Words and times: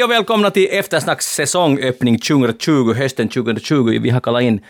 Hej 0.00 0.04
och 0.04 0.10
välkomna 0.10 0.50
till 0.50 0.68
Eftersnacks 0.70 1.34
säsongöppning 1.34 2.18
2020, 2.18 2.92
hösten 2.94 3.28
2020. 3.28 3.98
Vi 4.02 4.10
har 4.10 4.20
kallat 4.20 4.42
in 4.42 4.60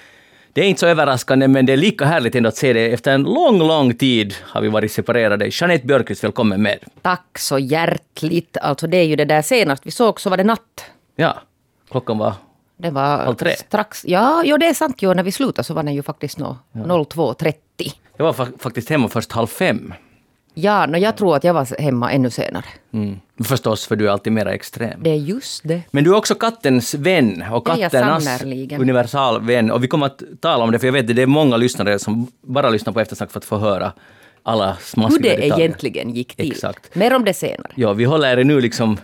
det 0.52 0.60
är 0.60 0.64
inte 0.64 0.80
så 0.80 0.86
överraskande, 0.86 1.48
men 1.48 1.66
det 1.66 1.72
är 1.72 1.76
lika 1.76 2.04
härligt 2.04 2.34
ändå 2.34 2.48
att 2.48 2.56
se 2.56 2.72
det. 2.72 2.92
Efter 2.92 3.12
en 3.14 3.22
lång, 3.22 3.58
lång 3.58 3.94
tid 3.94 4.34
har 4.40 4.60
vi 4.60 4.68
varit 4.68 4.92
separerade. 4.92 5.48
Jeanette 5.52 5.86
Björkqvist, 5.86 6.24
välkommen 6.24 6.62
med. 6.62 6.78
Tack 7.02 7.38
så 7.38 7.58
hjärtligt. 7.58 8.56
Alltså 8.56 8.86
det 8.86 8.96
är 8.96 9.04
ju 9.04 9.16
det 9.16 9.24
där 9.24 9.42
senast 9.42 9.86
vi 9.86 9.90
såg 9.90 10.20
så 10.20 10.30
var 10.30 10.36
det 10.36 10.44
natt. 10.44 10.84
Ja, 11.16 11.42
klockan 11.90 12.18
var 12.18 12.34
Det 12.76 12.90
var 12.90 13.18
Halv 13.18 13.34
tre? 13.34 13.56
strax... 13.56 14.04
Ja, 14.06 14.42
jo, 14.44 14.56
det 14.56 14.66
är 14.66 14.74
sant. 14.74 14.96
Jo, 15.02 15.14
när 15.14 15.22
vi 15.22 15.32
slutade 15.32 15.64
så 15.64 15.74
var 15.74 15.82
den 15.82 15.94
ju 15.94 16.02
faktiskt 16.02 16.38
nå 16.38 16.56
02.30. 16.74 17.54
Jag 18.16 18.24
var 18.24 18.32
fa- 18.32 18.58
faktiskt 18.62 18.88
hemma 18.90 19.08
först 19.08 19.32
halv 19.32 19.46
fem. 19.46 19.94
Ja, 20.60 20.86
no, 20.86 20.96
jag 20.96 21.16
tror 21.16 21.36
att 21.36 21.44
jag 21.44 21.54
var 21.54 21.80
hemma 21.82 22.12
ännu 22.12 22.30
senare. 22.30 22.64
Mm. 22.92 23.20
Förstås, 23.44 23.86
för 23.86 23.96
du 23.96 24.06
är 24.08 24.10
alltid 24.12 24.32
mera 24.32 24.52
extrem. 24.54 25.02
Det 25.02 25.10
är 25.10 25.14
just 25.16 25.68
det. 25.68 25.82
Men 25.90 26.04
du 26.04 26.10
är 26.10 26.16
också 26.16 26.34
kattens 26.34 26.94
vän 26.94 27.44
och 27.52 27.66
katternas 27.66 28.42
universalvän. 28.78 29.70
Och 29.70 29.84
vi 29.84 29.88
kommer 29.88 30.06
att 30.06 30.22
tala 30.40 30.64
om 30.64 30.70
det, 30.72 30.78
för 30.78 30.86
jag 30.86 30.92
vet 30.92 31.10
att 31.10 31.16
det 31.16 31.22
är 31.22 31.26
många 31.26 31.56
lyssnare 31.56 31.98
som 31.98 32.26
bara 32.42 32.70
lyssnar 32.70 32.92
på 32.92 33.00
eftersnack 33.00 33.30
för 33.30 33.38
att 33.38 33.44
få 33.44 33.58
höra 33.58 33.92
alla 34.42 34.66
Hur 34.72 34.80
smaskiga 34.80 35.20
det 35.22 35.28
detaljer. 35.28 35.58
egentligen 35.58 36.10
gick 36.14 36.34
till. 36.36 36.52
Exakt. 36.52 36.94
Mer 36.94 37.14
om 37.16 37.24
det 37.24 37.34
senare. 37.34 37.72
Ja, 37.74 37.92
vi 37.92 38.04
håller 38.04 38.38
er 38.38 38.44
nu 38.44 38.60
liksom 38.60 38.98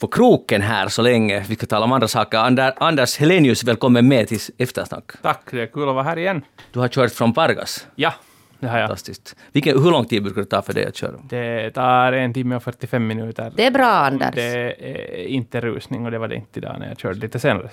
på 0.00 0.06
kroken 0.08 0.62
här 0.62 0.88
så 0.88 1.02
länge. 1.02 1.44
Vi 1.48 1.54
ska 1.56 1.66
tala 1.66 1.84
om 1.84 1.92
andra 1.92 2.08
saker. 2.08 2.38
Ander, 2.38 2.74
Anders 2.76 3.18
Helenius, 3.18 3.64
välkommen 3.64 4.08
med 4.08 4.28
till 4.28 4.38
eftersnack. 4.58 5.10
Tack, 5.22 5.40
det 5.50 5.62
är 5.62 5.66
kul 5.66 5.88
att 5.88 5.94
vara 5.94 6.04
här 6.04 6.18
igen. 6.18 6.42
Du 6.72 6.80
har 6.80 6.88
kört 6.88 7.12
från 7.12 7.32
Pargas. 7.34 7.86
Ja, 7.94 8.14
det 8.62 8.68
har 8.68 8.78
jag. 8.78 8.88
Fantastiskt. 8.88 9.36
Vilken, 9.52 9.82
hur 9.82 9.90
lång 9.90 10.04
tid 10.04 10.22
brukar 10.22 10.40
det 10.40 10.46
ta 10.46 10.62
för 10.62 10.72
dig 10.72 10.86
att 10.86 10.96
köra? 10.96 11.12
Det 11.28 11.70
tar 11.70 12.12
en 12.12 12.34
timme 12.34 12.56
och 12.56 12.62
45 12.62 13.06
minuter. 13.06 13.52
Det 13.56 13.66
är 13.66 13.70
bra, 13.70 13.86
Anders. 13.86 14.34
Det 14.34 14.74
är 15.22 15.26
inte 15.26 15.60
rusning 15.60 16.04
och 16.04 16.10
det 16.10 16.18
var 16.18 16.28
det 16.28 16.34
inte 16.36 16.58
idag 16.60 16.76
när 16.78 16.88
jag 16.88 16.98
körde 16.98 17.18
lite 17.20 17.38
senare. 17.38 17.68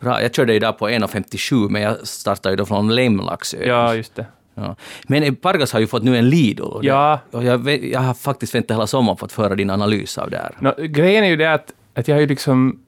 Bra, 0.00 0.22
jag 0.22 0.34
körde 0.34 0.54
idag 0.54 0.78
på 0.78 0.88
1.57 0.88 1.68
men 1.68 1.82
jag 1.82 2.06
startade 2.06 2.52
ju 2.52 2.56
då 2.56 2.66
från 2.66 2.94
Lemlaxö. 2.94 3.56
Ja, 3.66 3.94
just 3.94 4.14
det. 4.14 4.26
Ja. 4.54 4.76
Men 5.08 5.22
eh, 5.22 5.32
Pargas 5.34 5.72
har 5.72 5.80
ju 5.80 5.86
fått 5.86 6.02
nu 6.02 6.16
en 6.16 6.30
det- 6.30 6.86
Ja. 6.86 7.20
Och 7.30 7.44
jag, 7.44 7.84
jag 7.84 8.00
har 8.00 8.14
faktiskt 8.14 8.54
väntat 8.54 8.76
hela 8.76 8.86
sommaren 8.86 9.16
på 9.16 9.24
att 9.24 9.32
få 9.32 9.42
höra 9.42 9.54
din 9.54 9.70
analys 9.70 10.18
av 10.18 10.30
det 10.30 10.36
här. 10.36 10.54
Nå, 10.60 10.74
grejen 10.78 11.24
är 11.24 11.28
ju 11.28 11.36
det 11.36 11.52
att, 11.52 11.72
att 11.94 12.08
jag 12.08 12.16
har 12.16 12.20
ju 12.20 12.26
liksom 12.26 12.80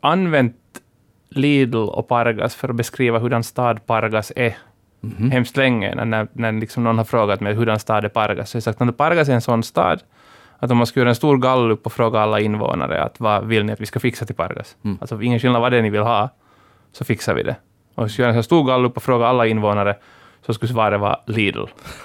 använt 0.00 0.56
Lidl 1.30 1.76
och 1.76 2.08
Pargas 2.08 2.54
för 2.54 2.68
att 2.68 2.76
beskriva 2.76 3.18
hurdan 3.18 3.44
stad 3.44 3.86
Pargas 3.86 4.32
är. 4.36 4.56
Hemskt 5.32 5.56
länge, 5.56 6.04
när, 6.04 6.28
när, 6.32 6.52
liksom 6.52 6.84
någon 6.84 6.98
har 6.98 7.04
frågat 7.04 7.40
mig 7.40 7.54
hurdan 7.54 7.78
stad 7.78 8.04
är 8.04 8.08
Pargas. 8.08 8.50
Så 8.50 8.56
jag 8.56 8.60
har 8.60 8.72
sagt 8.72 8.82
att 8.82 8.96
Pargas 8.96 9.28
är 9.28 9.32
en 9.32 9.40
sån 9.40 9.62
stad 9.62 10.02
att 10.58 10.70
om 10.70 10.76
man 10.76 10.86
skulle 10.86 11.00
göra 11.00 11.08
en 11.08 11.14
stor 11.14 11.38
gallup 11.38 11.86
och 11.86 11.92
fråga 11.92 12.20
alla 12.20 12.40
invånare 12.40 13.02
att 13.02 13.20
vad 13.20 13.46
vill 13.46 13.64
ni 13.64 13.72
att 13.72 13.80
vi 13.80 13.86
ska 13.86 14.00
fixa 14.00 14.26
till 14.26 14.34
Pargas? 14.34 14.76
Alltså 15.00 15.22
ingen 15.22 15.40
skillnad 15.40 15.62
vad 15.62 15.72
det 15.72 15.78
är 15.78 15.82
ni 15.82 15.90
vill 15.90 16.00
ha, 16.00 16.28
så 16.92 17.04
fixar 17.04 17.34
vi 17.34 17.42
det. 17.42 17.56
Och 17.94 18.10
skulle 18.10 18.28
göra 18.28 18.36
en 18.36 18.42
stor 18.42 18.64
gallup 18.64 18.96
och 18.96 19.02
fråga 19.02 19.26
alla 19.26 19.46
invånare, 19.46 19.96
så 20.46 20.54
skulle 20.54 20.72
svaret 20.72 21.00
vara 21.00 21.18
Lidl. 21.26 21.64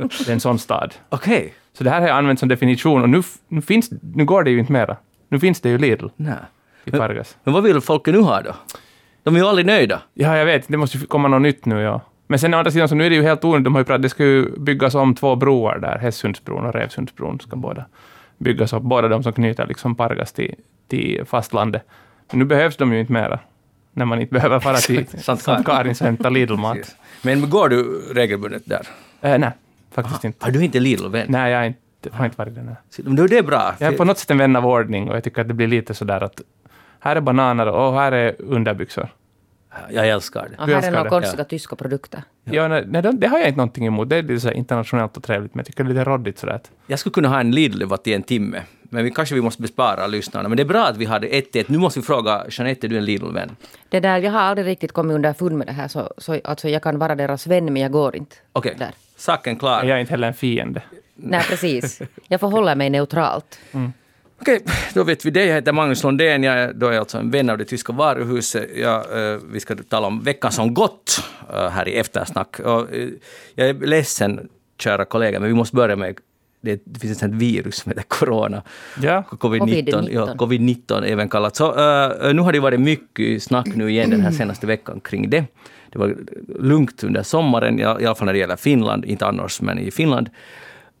det 0.00 0.28
är 0.28 0.32
en 0.32 0.40
sån 0.40 0.58
stad. 0.58 0.94
Okej. 1.08 1.54
Så 1.72 1.84
det 1.84 1.90
här 1.90 2.00
har 2.00 2.08
jag 2.08 2.16
använt 2.16 2.40
som 2.40 2.48
definition 2.48 3.02
och 3.02 3.08
nu, 3.08 3.22
nu, 3.48 3.62
finns, 3.62 3.90
nu 4.14 4.24
går 4.24 4.42
det 4.42 4.50
ju 4.50 4.58
inte 4.58 4.72
mera. 4.72 4.96
Nu 5.28 5.40
finns 5.40 5.60
det 5.60 5.68
ju 5.68 5.78
Lidl 5.78 6.06
Nej. 6.16 6.34
i 6.84 6.90
Pargas. 6.90 7.36
Men 7.44 7.54
vad 7.54 7.62
vill 7.62 7.80
folket 7.80 8.14
nu 8.14 8.20
ha 8.20 8.42
då? 8.42 8.54
De 9.22 9.34
är 9.36 9.40
ju 9.40 9.46
aldrig 9.46 9.66
nöjda. 9.66 10.02
Ja, 10.14 10.36
jag 10.36 10.46
vet. 10.46 10.68
Det 10.68 10.76
måste 10.76 10.98
ju 10.98 11.06
komma 11.06 11.28
något 11.28 11.42
nytt 11.42 11.64
nu, 11.64 11.80
ja. 11.80 12.00
Men 12.26 12.38
sen 12.38 12.54
å 12.54 12.58
andra 12.58 12.70
sidan 12.70 12.88
så 12.88 12.94
nu 12.94 13.06
är 13.06 13.10
det 13.10 13.16
ju 13.16 13.22
helt 13.22 13.44
onödigt. 13.44 13.64
De 13.64 13.74
har 13.74 13.80
ju 13.80 13.84
pratat, 13.84 14.02
det 14.02 14.08
ska 14.08 14.24
ju 14.24 14.58
byggas 14.58 14.94
om 14.94 15.14
två 15.14 15.36
broar 15.36 15.78
där. 15.78 15.98
Hästsundsbron 15.98 16.66
och 16.66 16.74
Revsundsbron 16.74 17.40
ska 17.40 17.56
båda 17.56 17.84
byggas 18.38 18.72
upp. 18.72 18.82
Båda 18.82 19.08
de 19.08 19.22
som 19.22 19.32
knyter 19.32 19.66
liksom 19.66 19.94
Pargas 19.94 20.32
till, 20.32 20.54
till 20.88 21.24
fastlandet. 21.26 21.82
Men 22.30 22.38
nu 22.38 22.44
behövs 22.44 22.76
de 22.76 22.92
ju 22.92 23.00
inte 23.00 23.12
mera. 23.12 23.38
När 23.92 24.04
man 24.04 24.20
inte 24.20 24.34
behöver 24.34 24.60
fara 24.60 24.76
till 24.76 25.06
Sankt 25.06 25.66
Karins 25.66 26.00
och 26.00 26.06
hämta 26.06 26.28
Lidl-mat. 26.28 26.96
Men 27.22 27.50
går 27.50 27.68
du 27.68 27.82
regelbundet 28.14 28.62
där? 28.66 28.86
Eh, 29.20 29.38
nej, 29.38 29.50
faktiskt 29.90 30.24
inte. 30.24 30.44
Har 30.44 30.52
du 30.52 30.64
inte 30.64 30.80
Lidl-vän? 30.80 31.26
Nej, 31.28 31.52
jag 31.52 31.66
inte, 31.66 32.10
har 32.12 32.24
inte 32.24 32.38
varit 32.38 32.54
där. 32.54 32.76
Men 33.04 33.16
det 33.26 33.38
är 33.38 33.42
bra. 33.42 33.74
Jag 33.78 33.92
är 33.92 33.96
på 33.96 34.04
något 34.04 34.18
sätt 34.18 34.30
en 34.30 34.38
vän 34.38 34.56
av 34.56 34.66
ordning 34.66 35.10
och 35.10 35.16
jag 35.16 35.24
tycker 35.24 35.40
att 35.40 35.48
det 35.48 35.54
blir 35.54 35.66
lite 35.66 35.94
sådär 35.94 36.22
att 36.22 36.40
här 37.00 37.16
är 37.16 37.20
bananer 37.20 37.66
och 37.66 37.94
här 37.94 38.12
är 38.12 38.34
underbyxor. 38.38 39.08
Jag 39.90 40.08
älskar 40.08 40.48
det. 40.50 40.62
Och 40.62 40.68
här 40.68 40.82
är 40.82 40.90
några 40.90 41.10
konstiga 41.10 41.44
tyska 41.44 41.76
produkter. 41.76 42.22
Ja, 42.44 42.68
nej, 42.68 42.84
nej, 42.86 43.02
det 43.02 43.26
har 43.26 43.38
jag 43.38 43.48
inte 43.48 43.56
någonting 43.56 43.86
emot. 43.86 44.08
Det 44.08 44.16
är 44.16 44.22
lite 44.22 44.40
så 44.40 44.50
internationellt 44.50 45.16
och 45.16 45.22
trevligt, 45.22 45.54
men 45.54 45.58
jag 45.58 45.66
tycker 45.66 45.84
det 45.84 45.90
är 45.90 45.94
lite 45.94 46.04
råddigt 46.04 46.38
sådär. 46.38 46.60
Jag 46.86 46.98
skulle 46.98 47.12
kunna 47.12 47.28
ha 47.28 47.40
en 47.40 47.50
Lidl-debatt 47.50 48.06
i 48.06 48.14
en 48.14 48.22
timme. 48.22 48.62
Men 48.82 49.04
vi 49.04 49.10
kanske 49.10 49.34
vi 49.34 49.40
måste 49.40 49.62
bespara 49.62 50.06
lyssnarna. 50.06 50.48
Men 50.48 50.56
det 50.56 50.62
är 50.62 50.64
bra 50.64 50.86
att 50.86 50.96
vi 50.96 51.04
hade 51.04 51.26
1-1. 51.26 51.64
Nu 51.68 51.78
måste 51.78 52.00
vi 52.00 52.06
fråga, 52.06 52.46
Jeanette, 52.50 52.86
är 52.86 52.88
du 52.88 52.98
en 52.98 53.04
Lidl-vän? 53.04 53.56
Det 53.88 54.00
där, 54.00 54.18
jag 54.18 54.32
har 54.32 54.40
aldrig 54.40 54.66
riktigt 54.66 54.92
kommit 54.92 55.14
underfund 55.14 55.58
med 55.58 55.66
det 55.66 55.72
här. 55.72 55.88
Så, 55.88 56.12
så, 56.18 56.40
alltså, 56.44 56.68
jag 56.68 56.82
kan 56.82 56.98
vara 56.98 57.14
deras 57.14 57.46
vän, 57.46 57.64
men 57.72 57.82
jag 57.82 57.92
går 57.92 58.16
inte 58.16 58.36
Okej, 58.52 58.74
där. 58.78 58.90
saken 59.16 59.56
klar. 59.56 59.84
Jag 59.84 59.96
är 59.96 60.00
inte 60.00 60.12
heller 60.12 60.28
en 60.28 60.34
fiende. 60.34 60.82
Nej, 61.14 61.42
precis. 61.48 62.02
Jag 62.28 62.40
förhåller 62.40 62.74
mig 62.74 62.90
neutralt. 62.90 63.58
Okej, 64.40 64.64
då 64.94 65.04
vet 65.04 65.24
vi 65.24 65.30
det. 65.30 65.44
Jag 65.44 65.54
heter 65.54 65.72
Magnus 65.72 66.04
Lundén. 66.04 66.42
Jag 66.42 66.54
är, 66.54 66.72
då 66.72 66.86
är 66.86 66.92
jag 66.92 67.00
alltså 67.00 67.18
en 67.18 67.30
vän 67.30 67.50
av 67.50 67.58
det 67.58 67.64
tyska 67.64 67.92
varuhuset. 67.92 68.70
Jag, 68.76 69.32
eh, 69.32 69.38
vi 69.52 69.60
ska 69.60 69.76
tala 69.88 70.06
om 70.06 70.22
veckan 70.22 70.52
som 70.52 70.74
gått 70.74 71.22
eh, 71.52 71.68
här 71.68 71.88
i 71.88 71.96
eftersnack. 71.96 72.60
Och, 72.60 72.94
eh, 72.94 73.08
jag 73.54 73.68
är 73.68 73.74
ledsen, 73.74 74.48
kära 74.78 75.04
kollegor, 75.04 75.40
men 75.40 75.48
vi 75.48 75.54
måste 75.54 75.76
börja 75.76 75.96
med 75.96 76.18
det, 76.60 76.82
det 76.84 77.00
finns 77.00 77.22
ett 77.22 77.30
virus 77.30 77.76
som 77.76 77.90
heter 77.90 78.04
corona. 78.08 78.62
Ja, 79.02 79.24
Covid-19, 79.30 79.90
Covid-19. 79.90 80.08
ja, 80.12 80.34
covid-19 80.34 81.04
även 81.04 81.28
kallat. 81.28 81.56
Så, 81.56 81.66
eh, 81.66 82.34
nu 82.34 82.42
har 82.42 82.52
det 82.52 82.60
varit 82.60 82.80
mycket 82.80 83.42
snack 83.42 83.66
nu 83.66 83.90
igen 83.90 84.10
den 84.10 84.20
här 84.20 84.30
senaste 84.30 84.66
veckan 84.66 85.00
kring 85.00 85.30
det. 85.30 85.44
Det 85.92 85.98
var 85.98 86.16
lugnt 86.58 87.04
under 87.04 87.22
sommaren, 87.22 87.78
i 87.80 87.84
alla 87.84 88.14
fall 88.14 88.26
när 88.26 88.32
det 88.32 88.38
gäller 88.38 88.56
Finland, 88.56 89.04
inte 89.04 89.26
annars, 89.26 89.60
men 89.60 89.78
i 89.78 89.90
Finland. 89.90 90.30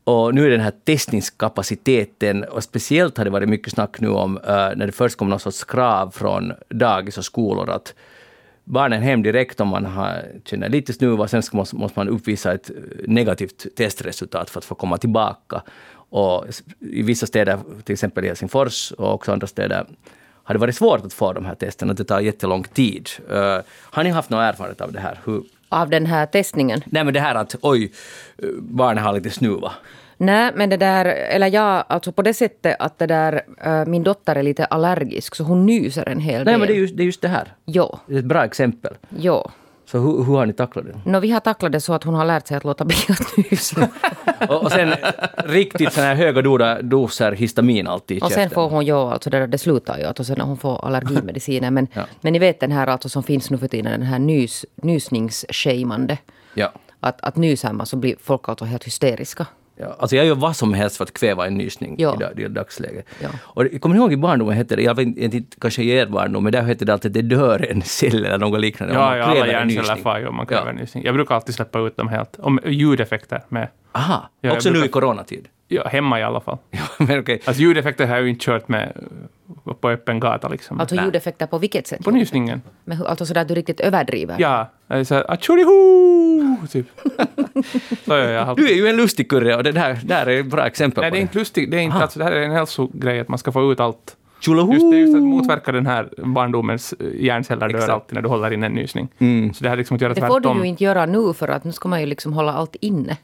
Och 0.06 0.34
nu 0.34 0.46
är 0.46 0.50
den 0.50 0.60
här 0.60 0.72
testningskapaciteten, 0.84 2.44
och 2.44 2.62
speciellt 2.62 3.18
har 3.18 3.24
det 3.24 3.30
varit 3.30 3.48
mycket 3.48 3.72
snack 3.72 4.00
nu 4.00 4.08
om 4.08 4.38
eh, 4.38 4.44
när 4.52 4.86
det 4.86 4.92
först 4.92 5.16
kom 5.16 5.28
någon 5.28 5.40
sorts 5.40 5.64
krav 5.64 6.10
från 6.10 6.52
dagis 6.68 7.18
och 7.18 7.24
skolor 7.24 7.70
att 7.70 7.94
barnen 8.64 9.02
hem 9.02 9.22
direkt 9.22 9.60
om 9.60 9.68
man 9.68 9.84
har, 9.84 10.22
känner 10.44 10.68
lite 10.68 10.92
snuva, 10.92 11.28
sen 11.28 11.42
ska, 11.42 11.56
måste, 11.56 11.76
måste 11.76 11.98
man 11.98 12.08
uppvisa 12.08 12.52
ett 12.52 12.70
eh, 12.70 12.76
negativt 13.06 13.76
testresultat 13.76 14.50
för 14.50 14.58
att 14.58 14.64
få 14.64 14.74
komma 14.74 14.98
tillbaka. 14.98 15.62
Och 16.10 16.46
i 16.78 17.02
vissa 17.02 17.26
städer, 17.26 17.58
till 17.84 17.92
exempel 17.92 18.24
i 18.24 18.28
Helsingfors 18.28 18.92
och 18.92 19.14
också 19.14 19.32
andra 19.32 19.46
städer, 19.46 19.86
har 20.42 20.54
det 20.54 20.58
varit 20.58 20.76
svårt 20.76 21.04
att 21.04 21.12
få 21.12 21.32
de 21.32 21.44
här 21.44 21.54
testerna, 21.54 21.92
att 21.92 21.98
det 21.98 22.04
tar 22.04 22.20
jättelång 22.20 22.64
tid. 22.64 23.08
Uh, 23.32 23.58
har 23.68 24.04
ni 24.04 24.10
haft 24.10 24.30
någon 24.30 24.40
erfarenhet 24.40 24.80
av 24.80 24.92
det 24.92 25.00
här? 25.00 25.20
Hur, 25.24 25.42
av 25.68 25.90
den 25.90 26.06
här 26.06 26.26
testningen. 26.26 26.80
nej 26.86 27.04
men 27.04 27.14
det 27.14 27.20
här 27.20 27.34
att 27.34 27.56
oj, 27.62 27.92
barnen 28.58 29.04
har 29.04 29.12
lite 29.12 29.30
snuva. 29.30 29.72
Nej, 30.18 30.52
men 30.54 30.70
det 30.70 30.76
där, 30.76 31.04
eller 31.04 31.46
ja, 31.46 31.84
alltså 31.88 32.12
på 32.12 32.22
det 32.22 32.34
sättet 32.34 32.76
att 32.78 32.98
det 32.98 33.06
där, 33.06 33.42
äh, 33.64 33.84
min 33.86 34.02
dotter 34.02 34.36
är 34.36 34.42
lite 34.42 34.64
allergisk 34.64 35.34
så 35.34 35.44
hon 35.44 35.66
nyser 35.66 36.08
en 36.08 36.20
hel 36.20 36.44
del. 36.44 36.44
Nej 36.44 36.58
men 36.58 36.68
det 36.68 36.74
är 36.74 36.78
just 36.78 36.96
det, 36.96 37.02
är 37.02 37.04
just 37.04 37.22
det 37.22 37.28
här. 37.28 37.54
Jo, 37.66 37.98
Det 38.06 38.14
är 38.14 38.18
ett 38.18 38.24
bra 38.24 38.44
exempel. 38.44 38.94
jo. 39.18 39.50
Så 39.86 39.98
hur, 39.98 40.24
hur 40.24 40.36
har 40.36 40.46
ni 40.46 40.52
tacklat 40.52 40.84
det? 40.84 41.10
No, 41.10 41.18
vi 41.18 41.30
har 41.30 41.40
tacklat 41.40 41.72
det 41.72 41.80
så 41.80 41.92
att 41.94 42.04
hon 42.04 42.14
har 42.14 42.24
lärt 42.24 42.46
sig 42.46 42.56
att 42.56 42.64
låta 42.64 42.84
bli 42.84 42.96
att 43.08 43.36
nysa. 43.50 43.88
Och, 44.48 44.62
och 44.64 44.72
sen 44.72 44.94
riktigt 45.44 45.92
såna 45.92 46.06
här 46.06 46.14
höga 46.14 46.42
doser 46.82 47.32
histamin 47.32 47.86
alltid 47.86 48.16
i 48.16 48.20
och 48.20 48.32
sen 48.32 48.50
får 48.50 48.68
hon 48.68 48.86
ju, 48.86 48.92
alltså 48.94 49.30
det, 49.30 49.46
det 49.46 49.58
slutar 49.58 49.98
ju 49.98 50.04
att 50.04 50.20
och 50.20 50.26
sen 50.26 50.38
när 50.38 50.44
hon 50.44 50.56
får 50.56 50.84
allergimediciner. 50.86 51.70
Men, 51.70 51.86
Ja. 51.92 52.02
men 52.20 52.32
ni 52.32 52.38
vet 52.38 52.60
den 52.60 52.72
här 52.72 52.86
alltså 52.86 53.08
som 53.08 53.22
finns 53.22 53.50
nu 53.50 53.58
för 53.58 53.68
tiden, 53.68 53.92
den 53.92 54.02
här 54.02 54.18
nys, 54.18 54.64
nysningsshamande. 54.74 56.18
Ja. 56.54 56.72
Att, 57.00 57.20
att 57.20 57.36
nyser 57.36 57.72
man 57.72 57.86
så 57.86 57.96
blir 57.96 58.16
folk 58.22 58.48
alltså 58.48 58.64
helt 58.64 58.84
hysteriska. 58.84 59.46
Ja, 59.78 59.96
alltså 59.98 60.16
jag 60.16 60.26
gör 60.26 60.34
vad 60.34 60.56
som 60.56 60.74
helst 60.74 60.96
för 60.96 61.04
att 61.04 61.12
kväva 61.12 61.46
en 61.46 61.54
nysning 61.54 61.94
Ja. 61.98 62.14
i, 62.14 62.18
dag, 62.18 62.40
i 62.40 62.48
dagsläget. 62.48 63.06
Ja. 63.22 63.28
Och 63.42 63.64
det- 63.64 63.78
kommer 63.78 63.96
ihåg 63.96 64.12
i 64.12 64.16
barndomen 64.16 64.56
hette 64.56 64.76
det, 64.76 64.82
jag 64.82 64.94
vet 64.94 65.06
inte, 65.16 65.56
kanske 65.60 65.82
i 65.82 65.88
er 65.90 66.06
barndom, 66.06 66.42
men 66.44 66.52
där 66.52 66.62
hette 66.62 66.84
det 66.84 66.92
alltid 66.92 67.08
att 67.10 67.14
det 67.28 67.36
dör 67.36 67.66
en 67.70 67.82
cell 67.82 68.24
eller 68.24 68.38
något 68.38 68.60
liknande. 68.60 68.94
ja, 68.94 69.00
man 69.00 69.18
ja 69.18 69.24
alla 69.24 69.34
kväver 69.34 69.52
hjärnceller 69.52 69.96
far 69.96 70.18
ju 70.18 70.26
om 70.26 70.36
man 70.36 70.46
Ja. 70.50 70.56
kräver 70.56 70.70
en 70.70 70.76
nysning. 70.76 71.04
Jag 71.04 71.14
brukar 71.14 71.34
alltid 71.34 71.54
släppa 71.54 71.78
ut 71.80 71.96
dem 71.96 72.08
helt. 72.08 72.36
Om 72.38 72.60
ljudeffekter 72.66 73.42
med. 73.48 73.68
Aha, 73.92 74.30
Ja, 74.40 74.48
jag 74.48 74.56
också 74.56 74.68
nu 74.68 74.72
brukar- 74.72 74.86
i 74.86 74.90
coronatid. 74.92 75.48
Ja, 75.68 75.88
hemma 75.88 76.20
i 76.20 76.22
alla 76.22 76.40
fall. 76.40 76.58
Ja, 76.70 76.78
men 76.98 77.20
okej. 77.20 77.40
Alltså 77.44 77.62
ljudeffekter 77.62 78.06
har 78.06 78.14
jag 78.14 78.24
ju 78.24 78.30
inte 78.30 78.44
kört 78.44 78.68
med 78.68 78.92
på 79.80 79.90
öppen 79.90 80.20
gata 80.20 80.48
liksom. 80.48 80.80
Alltså 80.80 80.96
ljudeffekter 80.96 81.46
på 81.46 81.58
vilket 81.58 81.86
sätt? 81.86 82.04
på 82.04 82.10
nysningen. 82.10 82.62
Men 82.84 82.96
hur- 82.98 83.06
alltså 83.06 83.26
sådär 83.26 83.40
att 83.40 83.48
du 83.48 83.54
riktigt 83.54 83.80
överdriver? 83.80 84.36
Ja, 84.38 84.70
alltså 84.88 85.24
atjoliho! 85.28 86.66
Typ. 86.70 86.86
Så 88.06 88.12
jag 88.14 88.48
alltid. 88.48 88.64
Du 88.64 88.70
är 88.70 88.74
ju 88.76 88.88
en 88.88 88.96
lustig 88.96 89.30
kurre 89.30 89.56
och 89.56 89.64
det 89.64 89.72
där, 89.72 89.98
där 90.04 90.26
är 90.26 90.40
ett 90.40 90.46
bra 90.50 90.66
exempel 90.66 91.02
Nej, 91.02 91.10
på 91.10 91.14
det 91.14 91.18
är 91.18 91.20
det. 91.20 91.22
inte 91.22 91.38
lustigt. 91.38 91.70
Det, 91.70 91.76
är 91.76 91.80
inte, 91.80 91.96
alltså, 91.96 92.18
det 92.18 92.24
här 92.24 92.32
är 92.32 92.42
en 92.42 92.50
hälsogrej, 92.50 93.20
att 93.20 93.28
man 93.28 93.38
ska 93.38 93.52
få 93.52 93.72
ut 93.72 93.80
allt. 93.80 94.16
Tjolaho! 94.40 94.72
Just 94.72 94.90
det, 94.90 94.98
just 94.98 95.16
att 95.16 95.22
motverka 95.22 95.72
den 95.72 95.86
här 95.86 96.08
barndomens 96.16 96.92
eh, 96.92 97.24
hjärnceller 97.24 97.68
dör 97.68 97.88
alltid 97.88 98.14
när 98.14 98.22
du 98.22 98.28
håller 98.28 98.52
in 98.52 98.62
en 98.62 98.72
nysning. 98.72 99.08
Mm. 99.18 99.54
Så 99.54 99.64
det 99.64 99.70
här 99.70 99.76
liksom 99.76 99.94
att 99.94 100.00
göra 100.00 100.14
Det 100.14 100.20
får 100.20 100.26
du 100.40 100.44
tvärtom. 100.44 100.62
ju 100.62 100.68
inte 100.68 100.84
göra 100.84 101.06
nu 101.06 101.32
för 101.32 101.48
att 101.48 101.64
nu 101.64 101.72
ska 101.72 101.88
man 101.88 102.00
ju 102.00 102.06
liksom 102.06 102.32
hålla 102.32 102.52
allt 102.52 102.76
inne. 102.80 103.16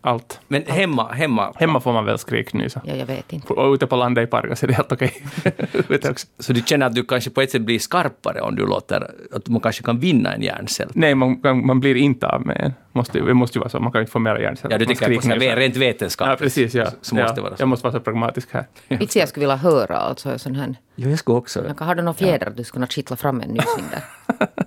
Allt. 0.00 0.40
Men 0.48 0.62
hemma, 0.66 1.12
hemma, 1.12 1.52
Hemma 1.56 1.80
får 1.80 1.92
man 1.92 2.04
väl 2.04 2.18
skriknysa. 2.18 2.80
Ja, 2.84 2.94
jag 2.94 3.06
vet 3.06 3.32
inte. 3.32 3.52
Och 3.52 3.72
ute 3.74 3.86
på 3.86 3.96
landet 3.96 4.28
i 4.28 4.30
Pargas 4.30 4.62
är 4.62 4.66
det 4.66 4.74
helt 4.74 4.92
okej. 4.92 5.22
Också. 6.10 6.26
så 6.38 6.52
du 6.52 6.62
känner 6.62 6.86
att 6.86 6.94
du 6.94 7.04
kanske 7.04 7.30
på 7.30 7.40
ett 7.40 7.50
sätt 7.50 7.62
blir 7.62 7.78
skarpare 7.78 8.40
om 8.40 8.56
du 8.56 8.66
låter, 8.66 9.10
att 9.32 9.48
man 9.48 9.60
kanske 9.60 9.82
kan 9.82 9.98
vinna 9.98 10.34
en 10.34 10.42
hjärncell? 10.42 10.88
Nej, 10.94 11.14
man, 11.14 11.40
man 11.42 11.66
man 11.66 11.80
blir 11.80 11.94
inte 11.94 12.26
av 12.26 12.46
med 12.46 12.56
en. 12.60 12.74
Måste, 12.92 13.20
det 13.20 13.34
måste 13.34 13.58
ju 13.58 13.60
vara 13.60 13.68
så, 13.68 13.80
man 13.80 13.92
kan 13.92 14.00
inte 14.00 14.12
få 14.12 14.18
mera 14.18 14.40
hjärnceller. 14.40 14.74
Ja, 14.74 14.78
du 14.78 14.84
tänker 14.86 15.14
på 15.16 15.22
så 15.22 15.28
här, 15.28 15.36
skriknyser. 15.36 15.56
rent 15.56 15.76
vetenskapligt. 15.76 16.40
Ja, 16.40 16.44
precis. 16.44 16.74
Ja. 16.74 16.86
Så, 16.86 16.96
så 17.00 17.14
måste 17.14 17.30
ja. 17.30 17.34
det 17.34 17.40
vara 17.40 17.56
så. 17.56 17.62
Jag 17.62 17.68
måste 17.68 17.84
vara 17.84 17.92
så 17.92 18.00
pragmatisk 18.00 18.52
här. 18.52 18.66
Inte 18.88 19.18
jag 19.18 19.28
skulle 19.28 19.46
vilja 19.46 19.56
höra 19.56 19.96
alltså 19.96 20.38
sån 20.38 20.54
här. 20.54 20.74
Jo, 20.94 21.10
jag 21.10 21.18
skulle 21.18 21.36
också. 21.36 21.66
Jag 21.66 21.78
kan 21.78 21.86
ha 21.86 21.94
någon 21.94 22.14
fjäder 22.14 22.46
att 22.46 22.56
du 22.56 22.64
skulle 22.64 22.76
kunna 22.76 22.86
kittla 22.86 23.16
fram 23.16 23.40
en 23.40 23.48
nysning 23.48 23.84
där. 23.90 24.02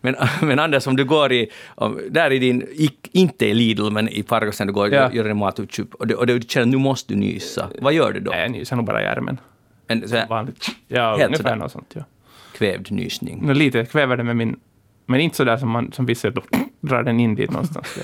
Men, 0.00 0.16
men 0.42 0.58
Anders, 0.58 0.86
om 0.86 0.96
du 0.96 1.04
går 1.04 1.32
i, 1.32 1.50
om, 1.74 2.00
där 2.10 2.30
i 2.30 2.38
din, 2.38 2.62
i, 2.62 2.90
inte 3.12 3.46
i 3.46 3.54
Lidl, 3.54 3.90
men 3.90 4.08
i 4.08 4.24
när 4.30 4.64
du 4.66 4.72
går 4.72 4.86
och 4.86 4.92
Ja. 4.94 5.12
gör 5.12 5.24
en 5.24 5.36
matuppköp 5.36 5.94
och, 5.94 6.06
du- 6.06 6.14
och 6.14 6.26
du 6.26 6.40
känner 6.48 6.66
att 6.66 6.70
nu 6.70 6.76
måste 6.78 7.12
du 7.14 7.18
nysa, 7.20 7.68
vad 7.80 7.92
gör 7.92 8.12
du 8.12 8.20
då? 8.20 8.30
Nej, 8.30 8.40
jag 8.40 8.50
nyser 8.50 8.76
nog 8.76 8.84
bara 8.84 9.02
i 9.02 9.04
ärmen. 9.04 9.40
En 9.86 10.08
så 10.08 10.16
här, 10.16 10.26
Vanligt. 10.28 10.66
Ja, 10.88 11.10
Helt 11.10 11.22
ungefär 11.26 11.36
sådär. 11.44 11.56
något 11.56 11.72
sånt. 11.72 11.92
Ja. 11.96 12.02
kvävd 12.58 12.90
nysning. 12.90 13.46
Nå, 13.46 13.52
lite 13.52 13.84
kväver 13.84 14.16
det 14.16 14.24
med 14.24 14.36
min... 14.36 14.56
Men 15.06 15.20
inte 15.20 15.36
så 15.36 15.44
där 15.44 15.56
som, 15.56 15.70
man, 15.70 15.92
som 15.92 16.06
vissa 16.06 16.30
då, 16.30 16.42
drar 16.80 17.02
den 17.02 17.20
in 17.20 17.34
dit 17.34 17.50
någonstans. 17.50 17.98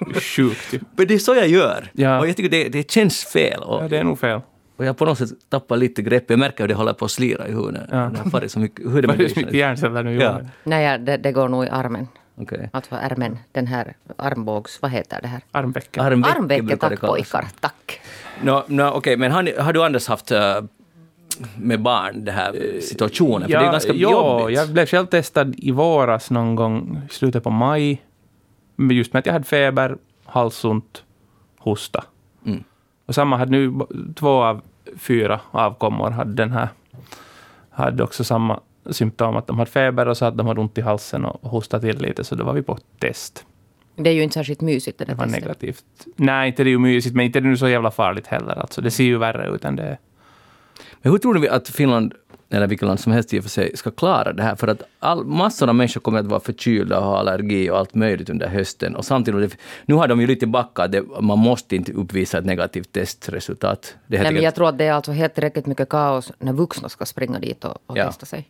Det 0.00 0.16
är 0.16 0.20
sjukt 0.20 0.74
ju. 0.74 0.80
Men 0.96 1.06
det 1.06 1.14
är 1.14 1.18
så 1.18 1.34
jag 1.34 1.48
gör. 1.48 1.90
Ja. 1.92 2.18
Och 2.20 2.28
jag 2.28 2.36
tycker 2.36 2.50
det, 2.50 2.68
det 2.68 2.90
känns 2.90 3.24
fel. 3.24 3.60
Och, 3.62 3.84
Ja, 3.84 3.88
det 3.88 3.98
är 3.98 4.04
nog 4.04 4.18
fel. 4.18 4.40
Och 4.76 4.84
jag 4.84 4.88
har 4.88 4.94
på 4.94 5.04
något 5.04 5.18
sätt 5.18 5.30
tappat 5.48 5.78
lite 5.78 6.02
grepp. 6.02 6.30
Jag 6.30 6.38
märker 6.38 6.64
hur 6.64 6.68
det 6.68 6.74
håller 6.74 6.92
på 6.92 7.04
att 7.04 7.10
slira 7.10 7.48
i 7.48 7.52
huvudet. 7.52 7.88
Ja. 7.90 7.96
Det 7.96 8.18
har 8.18 8.30
farit 8.30 8.52
så 8.52 8.58
mycket. 8.58 8.86
Hur 8.86 8.98
är 8.98 9.02
det 9.02 9.08
Vad 9.08 9.16
med 9.16 9.24
är 9.24 9.28
det 9.28 9.34
så 9.34 9.40
mycket 9.40 9.54
hjärnceller 9.54 10.02
nu? 10.02 10.14
Ja. 10.14 10.22
Ja. 10.22 10.48
Nej, 10.64 10.84
ja, 10.84 10.98
det, 10.98 11.16
det 11.16 11.32
går 11.32 11.48
nog 11.48 11.64
i 11.64 11.68
armen. 11.68 12.08
Okej. 12.38 12.70
Alltså 12.72 12.94
ärmen, 12.94 13.38
den 13.52 13.66
här 13.66 13.94
armbågs... 14.16 14.82
Vad 14.82 14.90
heter 14.90 15.18
det 15.22 15.28
här? 15.28 15.40
Armvecket 15.52 16.02
Armvecket, 16.02 16.68
det 16.68 16.76
tack 16.76 17.00
pojkar, 17.00 17.46
tack. 17.60 18.00
Nå, 18.42 18.64
nå, 18.66 18.90
okej, 18.90 19.16
men 19.16 19.32
har, 19.32 19.42
ni, 19.42 19.54
har 19.58 19.72
du 19.72 19.84
Anders 19.84 20.08
haft 20.08 20.30
äh, 20.30 20.60
med 21.56 21.82
barn 21.82 22.24
den 22.24 22.34
här 22.34 22.80
situationen? 22.80 23.48
För 23.48 23.58
det 23.58 23.66
är 23.66 23.72
ganska 23.72 23.92
ja, 23.92 24.10
jobbigt. 24.10 24.56
jag 24.56 24.68
blev 24.68 24.86
själv 24.86 25.06
testad 25.06 25.54
i 25.58 25.70
våras 25.70 26.30
någon 26.30 26.54
gång 26.54 27.02
i 27.10 27.12
slutet 27.12 27.44
på 27.44 27.50
maj. 27.50 28.02
Just 28.90 29.12
med 29.12 29.20
att 29.20 29.26
jag 29.26 29.32
hade 29.32 29.44
feber, 29.44 29.96
halsont, 30.24 31.02
hosta. 31.58 32.04
Mm. 32.46 32.64
Och 33.06 33.14
samma 33.14 33.36
hade 33.36 33.50
nu 33.50 33.72
två 34.14 34.28
av 34.42 34.60
fyra 34.96 35.40
avkommor 35.50 36.10
hade 36.10 36.34
den 36.34 36.50
här. 36.52 36.68
Hade 37.70 38.02
också 38.02 38.24
samma 38.24 38.60
symptom, 38.90 39.36
att 39.36 39.46
de 39.46 39.58
hade 39.58 39.70
feber 39.70 40.06
och 40.08 40.16
så 40.16 40.24
att 40.24 40.36
de 40.36 40.46
hade 40.46 40.60
ont 40.60 40.78
i 40.78 40.80
halsen 40.80 41.24
och 41.24 41.50
hostade 41.50 41.92
till 41.92 42.02
lite, 42.02 42.24
så 42.24 42.34
då 42.34 42.44
var 42.44 42.52
vi 42.52 42.62
på 42.62 42.78
test. 42.98 43.44
Det 43.96 44.10
är 44.10 44.14
ju 44.14 44.22
inte 44.22 44.34
särskilt 44.34 44.60
mysigt 44.60 44.98
det 44.98 45.04
Det 45.04 45.12
där 45.12 45.16
var 45.18 45.24
testet. 45.24 45.42
negativt. 45.42 45.84
Nej, 46.16 46.48
inte 46.48 46.64
det 46.64 46.68
är 46.68 46.72
ju 46.72 46.78
mysigt, 46.78 47.14
men 47.16 47.26
inte 47.26 47.38
är 47.38 47.40
det 47.40 47.48
nu 47.48 47.56
så 47.56 47.68
jävla 47.68 47.90
farligt 47.90 48.26
heller. 48.26 48.54
Alltså, 48.58 48.80
det 48.80 48.90
ser 48.90 49.04
ju 49.04 49.18
värre 49.18 49.48
ut 49.54 49.64
än 49.64 49.76
det 49.76 49.82
är. 49.82 49.98
Men 51.02 51.12
hur 51.12 51.18
tror 51.18 51.34
du 51.34 51.48
att 51.48 51.68
Finland, 51.68 52.14
eller 52.50 52.66
vilket 52.66 52.86
land 52.86 53.00
som 53.00 53.12
helst 53.12 53.34
i 53.34 53.38
och 53.38 53.42
för 53.42 53.50
sig, 53.50 53.76
ska 53.76 53.90
klara 53.90 54.32
det 54.32 54.42
här? 54.42 54.56
För 54.56 54.68
att 54.68 54.82
all, 54.98 55.24
massor 55.24 55.68
av 55.68 55.74
människor 55.74 56.00
kommer 56.00 56.18
att 56.18 56.26
vara 56.26 56.40
förkylda 56.40 56.98
och 56.98 57.04
ha 57.04 57.18
allergi 57.18 57.70
och 57.70 57.78
allt 57.78 57.94
möjligt 57.94 58.30
under 58.30 58.48
hösten. 58.48 58.96
Och 58.96 59.04
samtidigt, 59.04 59.56
nu 59.86 59.94
har 59.94 60.08
de 60.08 60.20
ju 60.20 60.26
lite 60.26 60.46
backat, 60.46 60.92
det, 60.92 61.02
man 61.20 61.38
måste 61.38 61.76
inte 61.76 61.92
uppvisa 61.92 62.38
ett 62.38 62.44
negativt 62.44 62.92
testresultat. 62.92 63.96
Det 64.06 64.22
Nej, 64.22 64.32
men 64.32 64.42
jag 64.42 64.54
tror 64.54 64.68
att 64.68 64.78
det 64.78 64.84
är 64.84 64.92
alltså 64.92 65.12
helt 65.12 65.34
tillräckligt 65.34 65.66
mycket 65.66 65.88
kaos 65.88 66.32
när 66.38 66.52
vuxna 66.52 66.88
ska 66.88 67.06
springa 67.06 67.38
dit 67.38 67.64
och, 67.64 67.78
och 67.86 67.98
Ja. 67.98 68.06
testa 68.06 68.26
sig. 68.26 68.48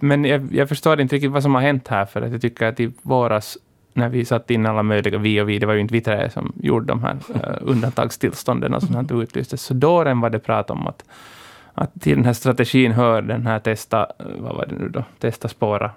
Men 0.00 0.24
jag, 0.24 0.54
jag 0.54 0.68
förstår 0.68 1.00
inte 1.00 1.14
riktigt 1.16 1.30
vad 1.30 1.42
som 1.42 1.54
har 1.54 1.62
hänt 1.62 1.88
här, 1.88 2.04
för 2.04 2.22
att 2.22 2.32
jag 2.32 2.40
tycker 2.40 2.66
att 2.66 2.80
i 2.80 2.92
våras, 3.02 3.58
när 3.92 4.08
vi 4.08 4.24
satte 4.24 4.54
in 4.54 4.66
alla 4.66 4.82
möjliga, 4.82 5.18
vi 5.18 5.40
och 5.40 5.48
vi, 5.48 5.58
det 5.58 5.66
var 5.66 5.74
ju 5.74 5.80
inte 5.80 5.94
vi 5.94 6.00
tre 6.00 6.30
som 6.30 6.52
gjorde 6.62 6.86
de 6.86 7.02
här 7.02 7.14
uh, 7.14 7.70
undantagstillstånden 7.70 8.74
och 8.74 8.82
sånt 8.82 9.10
här 9.10 9.22
utlystes, 9.22 9.62
så 9.62 9.74
då 9.74 10.04
var 10.04 10.30
det 10.30 10.38
prat 10.38 10.70
om 10.70 10.86
att, 10.86 11.04
att 11.76 12.00
till 12.00 12.16
den 12.16 12.24
här 12.24 12.32
strategin 12.32 12.92
hör 12.92 13.22
den 13.22 13.46
här 13.46 13.58
testa, 13.58 14.06
vad 14.38 14.56
var 14.56 14.66
det 14.66 14.74
nu 14.74 14.88
då, 14.88 15.04
testa 15.18 15.48
spåra. 15.48 15.90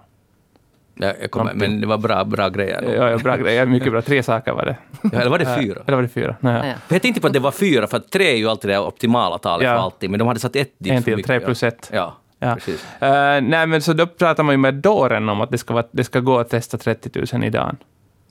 Ja, 1.02 1.14
jag 1.22 1.32
kommer, 1.32 1.54
men 1.54 1.82
det 1.82 1.88
var 1.88 1.98
bra, 1.98 2.24
bra 2.24 2.50
grejer. 2.50 2.82
Ja, 2.98 3.10
ja, 3.10 3.18
bra 3.18 3.36
grejer, 3.38 3.66
mycket 3.66 3.92
bra, 3.92 4.02
tre 4.02 4.24
saker 4.24 4.52
var 4.54 4.66
det. 4.66 4.78
Ja, 5.12 5.20
eller 5.20 5.30
var 5.32 5.40
det 5.40 5.58
fyra? 5.62 5.82
Eller 5.88 5.96
var 5.96 6.02
det 6.02 6.10
fyra? 6.10 6.36
Nej, 6.40 6.54
Ja, 6.54 6.68
ja. 6.68 6.74
För 6.88 6.96
jag 6.96 7.02
tänkte 7.02 7.22
på 7.22 7.28
att 7.28 7.34
det 7.34 7.40
var 7.40 7.52
fyra, 7.52 7.88
för 7.88 7.98
att 7.98 8.12
tre 8.12 8.32
är 8.32 8.36
ju 8.38 8.50
alltid 8.50 8.70
det 8.72 8.80
optimala 8.80 9.38
talet 9.38 9.66
Ja. 9.68 9.76
för 9.76 9.82
allting, 9.84 10.12
men 10.12 10.20
de 10.20 10.28
hade 10.28 10.40
satt 10.40 10.56
ett 10.56 10.74
dit 10.78 10.92
En 10.92 10.98
för 10.98 11.04
till, 11.04 11.16
mycket, 11.16 11.28
tre 11.28 11.40
plus 11.40 11.64
ett. 11.64 11.90
Ja, 11.94 12.16
Ja. 12.40 12.54
precis. 12.56 12.86
Eh, 13.02 13.42
nej, 13.42 13.68
men 13.68 13.82
så 13.82 13.94
då 13.94 14.08
pratar 14.08 14.44
man 14.44 14.54
ju 14.54 14.58
med 14.58 14.74
dåren 14.74 15.30
om 15.30 15.42
att 15.42 15.52
det 15.52 15.58
ska, 15.58 15.74
vara, 15.74 15.86
det 15.92 16.04
ska 16.04 16.20
gå 16.20 16.40
att 16.40 16.50
testa 16.50 16.78
30 16.78 17.36
000 17.36 17.44
i 17.44 17.50
dagen. 17.50 17.78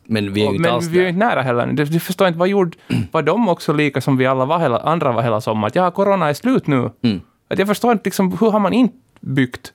Men 0.04 0.32
vi 0.32 0.46
är 0.46 0.50
ju 0.50 0.56
inte 0.56 0.72
alls 0.72 0.86
vi 0.86 1.04
är 1.04 1.08
inte 1.08 1.18
nära 1.26 1.42
heller. 1.42 1.66
Du, 1.66 1.84
du 1.84 2.00
förstår 2.00 2.26
inte, 2.28 2.38
vad 2.38 2.48
gjorde, 2.48 2.76
var 3.12 3.22
de 3.22 3.48
också 3.48 3.72
lika 3.72 4.00
som 4.00 4.16
vi 4.16 4.26
alla 4.26 4.44
var 4.44 4.58
hela, 4.58 4.78
andra 4.78 5.12
var 5.12 5.22
hela 5.22 5.40
sommaren? 5.40 5.66
Att 5.66 5.74
ja, 5.74 5.90
corona 5.90 6.28
är 6.28 6.34
slut 6.34 6.66
nu. 6.66 6.90
Mm. 7.02 7.20
Att 7.48 7.58
jag 7.58 7.68
förstår 7.68 7.92
inte, 7.92 8.04
liksom, 8.04 8.38
hur 8.40 8.50
har 8.50 8.58
man 8.60 8.72
inte 8.72 8.96
byggt 9.20 9.72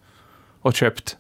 och 0.62 0.74
köpt 0.74 1.18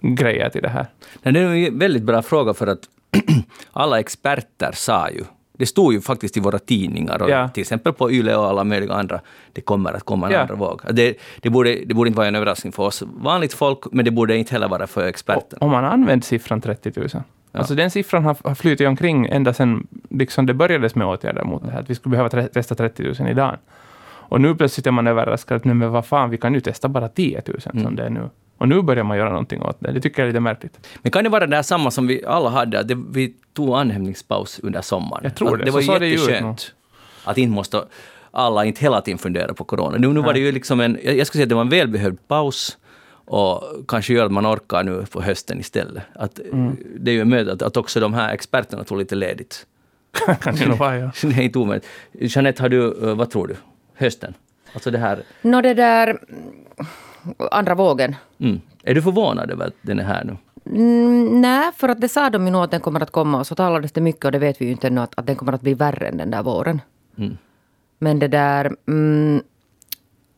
grejer 0.00 0.48
till 0.50 0.62
det 0.62 0.68
här? 0.68 0.86
Nej, 1.22 1.32
det 1.34 1.40
är 1.40 1.54
en 1.68 1.78
väldigt 1.78 2.02
bra 2.02 2.22
fråga 2.22 2.54
för 2.54 2.66
att 2.66 2.80
alla 3.72 4.00
experter 4.00 4.72
sa 4.74 5.10
ju, 5.10 5.24
det 5.58 5.66
stod 5.66 5.92
ju 5.92 6.00
faktiskt 6.00 6.36
i 6.36 6.40
våra 6.40 6.58
tidningar 6.58 7.22
och 7.22 7.30
Ja. 7.30 7.48
till 7.48 7.60
exempel 7.60 7.92
på 7.92 8.10
YLE 8.12 8.36
och 8.36 8.46
alla 8.48 8.64
möjliga 8.64 8.92
andra, 8.92 9.20
det 9.52 9.60
kommer 9.60 9.92
att 9.92 10.02
komma 10.04 10.26
en 10.26 10.32
Ja. 10.32 10.40
andra 10.40 10.54
våg. 10.54 10.80
Det, 10.90 11.16
det, 11.40 11.50
borde, 11.50 11.74
det 11.86 11.94
borde 11.94 12.08
inte 12.08 12.16
vara 12.16 12.28
en 12.28 12.34
överraskning 12.34 12.72
för 12.72 12.82
oss 12.82 13.02
vanligt 13.06 13.54
folk, 13.54 13.78
men 13.92 14.04
det 14.04 14.10
borde 14.10 14.36
inte 14.36 14.52
heller 14.52 14.68
vara 14.68 14.86
för 14.86 15.06
experterna. 15.06 15.58
Om 15.60 15.70
man 15.70 15.84
använder 15.84 16.24
siffran 16.26 16.60
30 16.60 16.92
000. 16.96 17.08
Alltså 17.52 17.74
den 17.74 17.90
siffran 17.90 18.24
har, 18.24 18.36
har 18.44 18.54
flutit 18.54 18.88
omkring 18.88 19.26
ända 19.26 19.54
sedan 19.54 19.86
liksom 20.10 20.46
det 20.46 20.54
börjades 20.54 20.94
med 20.94 21.06
åtgärder 21.06 21.44
mot 21.44 21.64
det 21.64 21.70
här, 21.70 21.80
att 21.80 21.90
vi 21.90 21.94
skulle 21.94 22.10
behöva 22.10 22.48
testa 22.48 22.74
30 22.74 23.02
000 23.22 23.30
i 23.30 23.34
dagen. 23.34 23.56
Och 24.28 24.40
nu 24.40 24.54
plötsligt 24.54 24.86
är 24.86 24.90
man 24.90 25.06
överraskad, 25.06 25.56
att 25.56 25.64
nej, 25.64 25.74
men 25.74 25.90
vad 25.90 26.06
fan, 26.06 26.30
vi 26.30 26.36
kan 26.38 26.54
ju 26.54 26.60
testa 26.60 26.88
bara 26.88 27.08
10 27.08 27.42
000 27.46 27.58
Mm. 27.72 27.84
som 27.84 27.96
det 27.96 28.02
är 28.04 28.10
nu. 28.10 28.30
Och 28.58 28.68
nu 28.68 28.82
börjar 28.82 29.04
man 29.04 29.16
göra 29.16 29.28
någonting 29.30 29.62
åt 29.62 29.76
det. 29.80 29.92
Det 29.92 30.00
tycker 30.00 30.22
jag 30.22 30.28
är 30.28 30.32
lite 30.32 30.40
märkligt. 30.40 30.88
Men 31.02 31.12
kan 31.12 31.24
det 31.24 31.30
vara 31.30 31.46
det 31.46 31.56
här 31.56 31.62
samma 31.62 31.90
som 31.90 32.06
vi 32.06 32.24
alla 32.26 32.48
hade, 32.50 32.80
att 32.80 32.88
det, 32.88 32.94
vi 33.10 33.34
tog 33.54 33.74
andhämningspaus 33.76 34.60
under 34.62 34.80
sommaren? 34.80 35.20
Jag 35.24 35.34
tror 35.34 35.52
att 35.52 35.58
det. 35.58 35.64
Det 35.64 35.70
Så 35.70 35.76
var 35.76 35.82
såg 35.82 36.00
det 36.00 36.08
jätteskönt 36.08 36.74
att 37.24 37.38
inte 37.38 37.54
måste 37.54 37.84
alla 38.30 38.64
inte 38.64 38.80
hela 38.80 39.00
tiden 39.00 39.18
fundera 39.18 39.54
på 39.54 39.64
corona. 39.64 39.96
Nu, 39.98 40.08
nu 40.08 40.20
var 40.20 40.32
det 40.32 40.38
ju 40.40 40.52
liksom 40.52 40.80
en, 40.80 40.98
jag 41.02 41.26
skulle 41.26 41.38
säga 41.38 41.42
att 41.42 41.48
det 41.48 41.54
var 41.54 41.62
en 41.62 41.68
välbehövd 41.68 42.18
paus 42.28 42.78
och 43.24 43.62
kanske 43.88 44.14
gör 44.14 44.26
att 44.26 44.32
man 44.32 44.46
orkar 44.46 44.82
nu 44.84 45.04
på 45.10 45.22
hösten 45.22 45.60
istället. 45.60 46.02
Att, 46.14 46.40
Mm. 46.52 46.76
Det 47.00 47.10
är 47.10 47.14
ju 47.14 47.24
möjligt 47.24 47.52
att, 47.52 47.62
att 47.62 47.76
också 47.76 48.00
de 48.00 48.14
här 48.14 48.34
experterna 48.34 48.84
tog 48.84 48.98
lite 48.98 49.14
ledigt. 49.14 49.66
kan 50.40 50.54
det 50.56 50.66
nog 50.66 50.78
vara, 50.78 50.98
ja. 50.98 51.10
Det 51.22 51.28
är 51.28 51.40
inte 51.42 51.58
omöjligt. 51.58 51.86
Jeanette, 52.12 52.62
har 52.62 52.68
du, 52.68 53.08
eh, 53.08 53.14
vad 53.14 53.30
tror 53.30 53.46
du? 53.46 53.56
Hösten? 53.96 54.34
Alltså 54.74 54.90
det 54.90 54.98
här, 54.98 55.22
Nå, 55.42 55.60
det 55.60 55.74
där... 55.74 56.18
Andra 57.50 57.74
vågen. 57.74 58.16
mm. 58.38 58.60
Är 58.82 58.94
du 58.94 59.02
förvånad 59.02 59.50
över 59.50 59.66
att 59.66 59.74
den 59.82 59.98
är 59.98 60.04
här 60.04 60.24
nu? 60.24 60.36
Mm, 60.70 61.40
nej, 61.40 61.72
för 61.76 61.88
att 61.88 62.00
det 62.00 62.08
sa 62.08 62.30
de 62.30 62.46
ju 62.46 62.52
nog 62.52 62.64
att 62.64 62.70
den 62.70 62.80
kommer 62.80 63.00
att 63.00 63.10
komma 63.10 63.38
och 63.38 63.46
så 63.46 63.54
talades 63.54 63.92
det 63.92 64.00
mycket 64.00 64.24
och 64.24 64.32
det 64.32 64.38
vet 64.38 64.60
vi 64.60 64.64
ju 64.64 64.70
inte 64.70 64.86
ännu 64.86 65.00
att, 65.00 65.18
att 65.18 65.26
den 65.26 65.36
kommer 65.36 65.52
att 65.52 65.60
bli 65.60 65.74
värre 65.74 66.08
än 66.08 66.16
den 66.16 66.30
där 66.30 66.42
våren. 66.42 66.80
Mm. 67.18 67.36
Men 67.98 68.18
det 68.18 68.28
där... 68.28 68.76
Mm, 68.88 69.42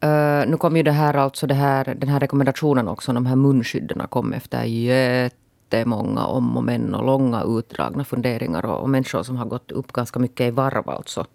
eh, 0.00 0.50
nu 0.50 0.56
kom 0.56 0.76
ju 0.76 0.82
det 0.82 0.92
här 0.92 1.14
alltså 1.14 1.46
det 1.46 1.54
här, 1.54 1.94
den 1.94 2.08
här 2.08 2.20
rekommendationen 2.20 2.88
också, 2.88 3.12
de 3.12 3.26
här 3.26 3.36
munskydden 3.36 4.02
kom 4.08 4.32
efter 4.32 4.64
jättemånga 4.64 6.26
om 6.26 6.56
och 6.56 6.64
men 6.64 6.94
och 6.94 7.04
långa 7.04 7.42
utdragna 7.42 8.04
funderingar 8.04 8.66
och, 8.66 8.80
och 8.80 8.90
människor 8.90 9.22
som 9.22 9.36
har 9.36 9.46
gått 9.46 9.72
upp 9.72 9.92
ganska 9.92 10.18
mycket 10.18 10.46
i 10.46 10.50
varv 10.50 10.90
alltså. 10.90 11.26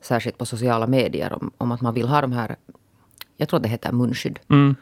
Särskilt 0.00 0.38
på 0.38 0.46
sociala 0.46 0.86
medier 0.86 1.32
om, 1.32 1.50
om 1.58 1.72
att 1.72 1.80
man 1.80 1.94
vill 1.94 2.08
ha 2.08 2.20
de 2.20 2.32
här, 2.32 2.56
jag 3.36 3.48
tror 3.48 3.60
det 3.60 3.68
heter 3.68 3.92
munskydd. 3.92 4.38
Mm. 4.50 4.76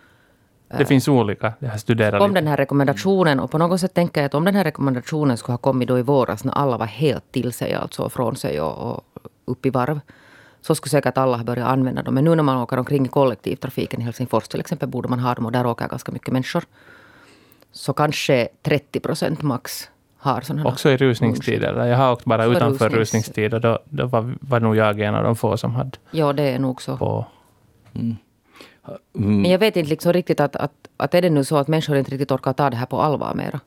Det 0.69 0.87
finns 0.87 1.09
olika. 1.09 1.53
Jag 1.59 1.71
har 1.71 1.79
studerat 1.79 2.23
Om 2.23 2.31
lite. 2.31 2.41
den 2.41 2.49
här 2.49 2.57
rekommendationen 2.57 3.41
och 3.41 3.51
på 3.51 3.59
något 3.59 3.81
sätt 3.81 3.95
tänker 3.95 4.21
jag 4.21 4.27
att 4.27 4.35
om 4.35 4.45
den 4.45 4.55
här 4.55 4.65
rekommendationen 4.65 5.37
skulle 5.37 5.53
ha 5.53 5.59
kommit 5.59 5.89
då 5.89 5.99
i 5.99 6.03
våras 6.03 6.45
när 6.45 6.53
alla 6.53 6.79
var 6.79 6.87
helt 6.87 7.33
till 7.33 7.53
sig, 7.53 7.75
alltså 7.75 8.09
från 8.09 8.37
sig 8.37 8.61
och, 8.61 8.93
och 8.93 9.05
upp 9.45 9.67
i 9.67 9.71
varv. 9.71 10.01
Så 10.61 10.75
skulle 10.75 10.91
säkert 10.91 11.19
alla 11.19 11.37
ha 11.37 11.45
börjat 11.45 11.69
använda 11.69 12.03
dem. 12.03 12.15
Men 12.15 12.25
nu 12.25 12.35
när 12.35 12.43
man 12.43 12.57
åker 12.57 12.77
omkring 12.77 13.07
i 13.07 13.09
kollektivtrafiken 13.09 14.01
i 14.01 14.05
Helsingfors 14.05 14.49
till 14.49 14.61
exempel 14.61 14.89
borde 14.89 15.09
man 15.09 15.19
ha 15.19 15.35
dem 15.35 15.47
och 15.47 15.53
där 15.53 15.67
åker 15.67 15.89
ganska 15.89 16.13
mycket 16.13 16.33
människor. 16.33 16.65
Så 17.73 17.93
kanske 17.93 18.49
30 18.63 19.01
procent 19.01 19.43
max 19.43 19.91
har 20.19 20.41
sådana. 20.41 20.69
Också 20.69 20.91
i 20.91 20.97
rusningstid. 20.97 21.65
Eller? 21.65 21.87
Jag 21.87 21.97
har 21.97 22.13
åkt 22.13 22.25
bara 22.25 22.45
utanför 22.45 22.89
rusnings- 22.89 22.95
rusningstid 22.97 23.55
och 23.55 23.61
då, 23.61 23.79
då 23.85 24.07
var, 24.07 24.35
var 24.41 24.61
nog 24.61 24.77
jag 24.77 25.01
en 25.01 25.15
av 25.15 25.25
de 25.25 25.37
få 25.37 25.57
som 25.57 25.75
hade 25.75 25.99
Ja, 26.11 26.33
det 26.33 26.43
är 26.43 26.59
nog 26.59 26.83
så. 26.83 26.97
på. 26.97 27.27
Mm. 27.95 28.17
Men 29.13 29.51
jag 29.51 29.59
vet 29.59 29.77
inte 29.77 29.89
liksom 29.89 30.13
riktigt 30.13 30.41
att, 30.41 30.57
att, 30.57 30.73
att 30.97 31.15
är 31.15 31.23
det 31.23 31.31
nu 31.31 31.45
så 31.45 31.57
att 31.57 31.69
människor 31.69 31.97
inte 31.97 32.11
riktigt 32.11 32.31
orkar 32.31 32.53
ta 32.53 32.71
det 32.71 32.77
här 32.77 32.87
på 32.87 33.01
allvar 33.01 33.35
mera. 33.35 33.61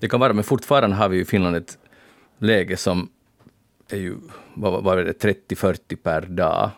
Det 0.00 0.08
kan 0.08 0.20
vara, 0.20 0.32
men 0.32 0.44
fortfarande 0.44 0.96
har 0.96 1.08
vi 1.08 1.16
ju 1.16 1.22
i 1.22 1.24
Finland 1.24 1.56
ett 1.56 1.78
läge 2.38 2.76
som 2.76 3.08
är 3.90 3.96
ju, 3.96 4.16
vad, 4.54 4.84
vad 4.84 4.98
är 4.98 5.04
det, 5.04 5.24
30-40 5.48 5.96
per 6.02 6.20
dag. 6.20 6.70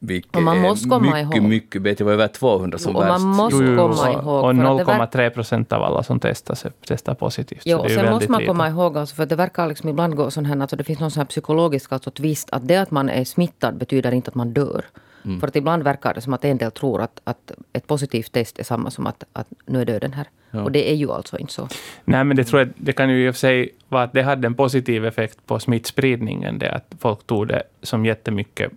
Vilket 0.00 0.36
Och 0.36 0.42
man 0.42 0.60
måste 0.60 0.88
komma 0.88 1.16
mycket, 1.16 1.36
ihåg. 1.36 1.48
mycket 1.48 1.82
bättre. 1.82 1.96
Det 1.98 2.04
var 2.04 2.12
över 2.12 2.28
200 2.28 2.78
som 2.78 2.96
Och 2.96 3.02
man 3.02 3.08
värst. 3.12 3.24
måste 3.40 3.64
Jo, 3.64 3.76
komma 3.76 4.08
och- 4.08 4.12
ihåg. 4.24 4.44
Och 4.44 4.54
för 4.56 4.64
att 4.64 4.78
det 4.78 4.84
verkar- 4.84 5.06
0,3 5.28 5.30
procent 5.30 5.72
av 5.72 5.82
alla 5.82 6.02
som 6.02 6.20
testas 6.20 6.66
testar 6.88 7.14
positivt. 7.14 7.62
Jo, 7.64 7.78
och 7.78 7.90
sen 7.90 8.10
måste 8.10 8.30
man 8.30 8.40
lite. 8.40 8.48
komma 8.48 8.68
ihåg, 8.68 8.98
alltså, 8.98 9.14
för 9.16 9.26
det 9.26 9.36
verkar 9.36 9.66
liksom 9.66 9.88
ibland 9.88 10.16
gå 10.16 10.30
sån 10.30 10.44
här, 10.44 10.60
alltså 10.60 10.76
det 10.76 10.84
finns 10.84 11.00
någon 11.00 11.10
sån 11.10 11.20
här 11.20 11.26
psykologisk 11.26 11.92
alltså, 11.92 12.10
twist, 12.10 12.50
att 12.50 12.68
det 12.68 12.76
att 12.76 12.90
man 12.90 13.08
är 13.08 13.24
smittad 13.24 13.76
betyder 13.76 14.12
inte 14.14 14.28
att 14.28 14.34
man 14.34 14.52
dör. 14.52 14.84
Mm. 15.24 15.40
För 15.40 15.46
att 15.46 15.56
ibland 15.56 15.82
verkar 15.82 16.14
det 16.14 16.20
som 16.20 16.32
att 16.34 16.44
en 16.44 16.58
del 16.58 16.70
tror 16.70 17.00
att, 17.02 17.20
att 17.24 17.52
ett 17.72 17.86
positivt 17.86 18.32
test 18.32 18.58
är 18.58 18.64
samma 18.64 18.90
som 18.90 19.06
att, 19.06 19.24
att 19.32 19.46
nu 19.66 19.80
är 19.80 19.84
döden 19.84 20.12
här. 20.12 20.26
Och 20.64 20.72
det 20.72 20.90
är 20.90 20.94
ju 20.94 21.10
alltså 21.12 21.38
inte 21.38 21.52
så. 21.52 21.68
Nej, 22.04 22.24
men 22.24 22.36
det 22.36 22.44
tror 22.44 22.60
jag, 22.60 22.68
det 22.76 22.92
kan 22.92 23.10
ju 23.10 23.26
i 23.26 23.30
och 23.30 23.34
för 23.34 23.38
sig 23.38 23.70
vara 23.88 24.02
att 24.02 24.12
det 24.12 24.22
hade 24.22 24.46
en 24.46 24.54
positiv 24.54 25.06
effekt 25.06 25.38
på 25.46 25.58
smittspridningen, 25.58 26.58
det 26.58 26.72
att 26.72 26.94
folk 27.00 27.26
tog 27.26 27.48
det 27.48 27.62
som 27.82 28.04
jättemycket 28.06 28.72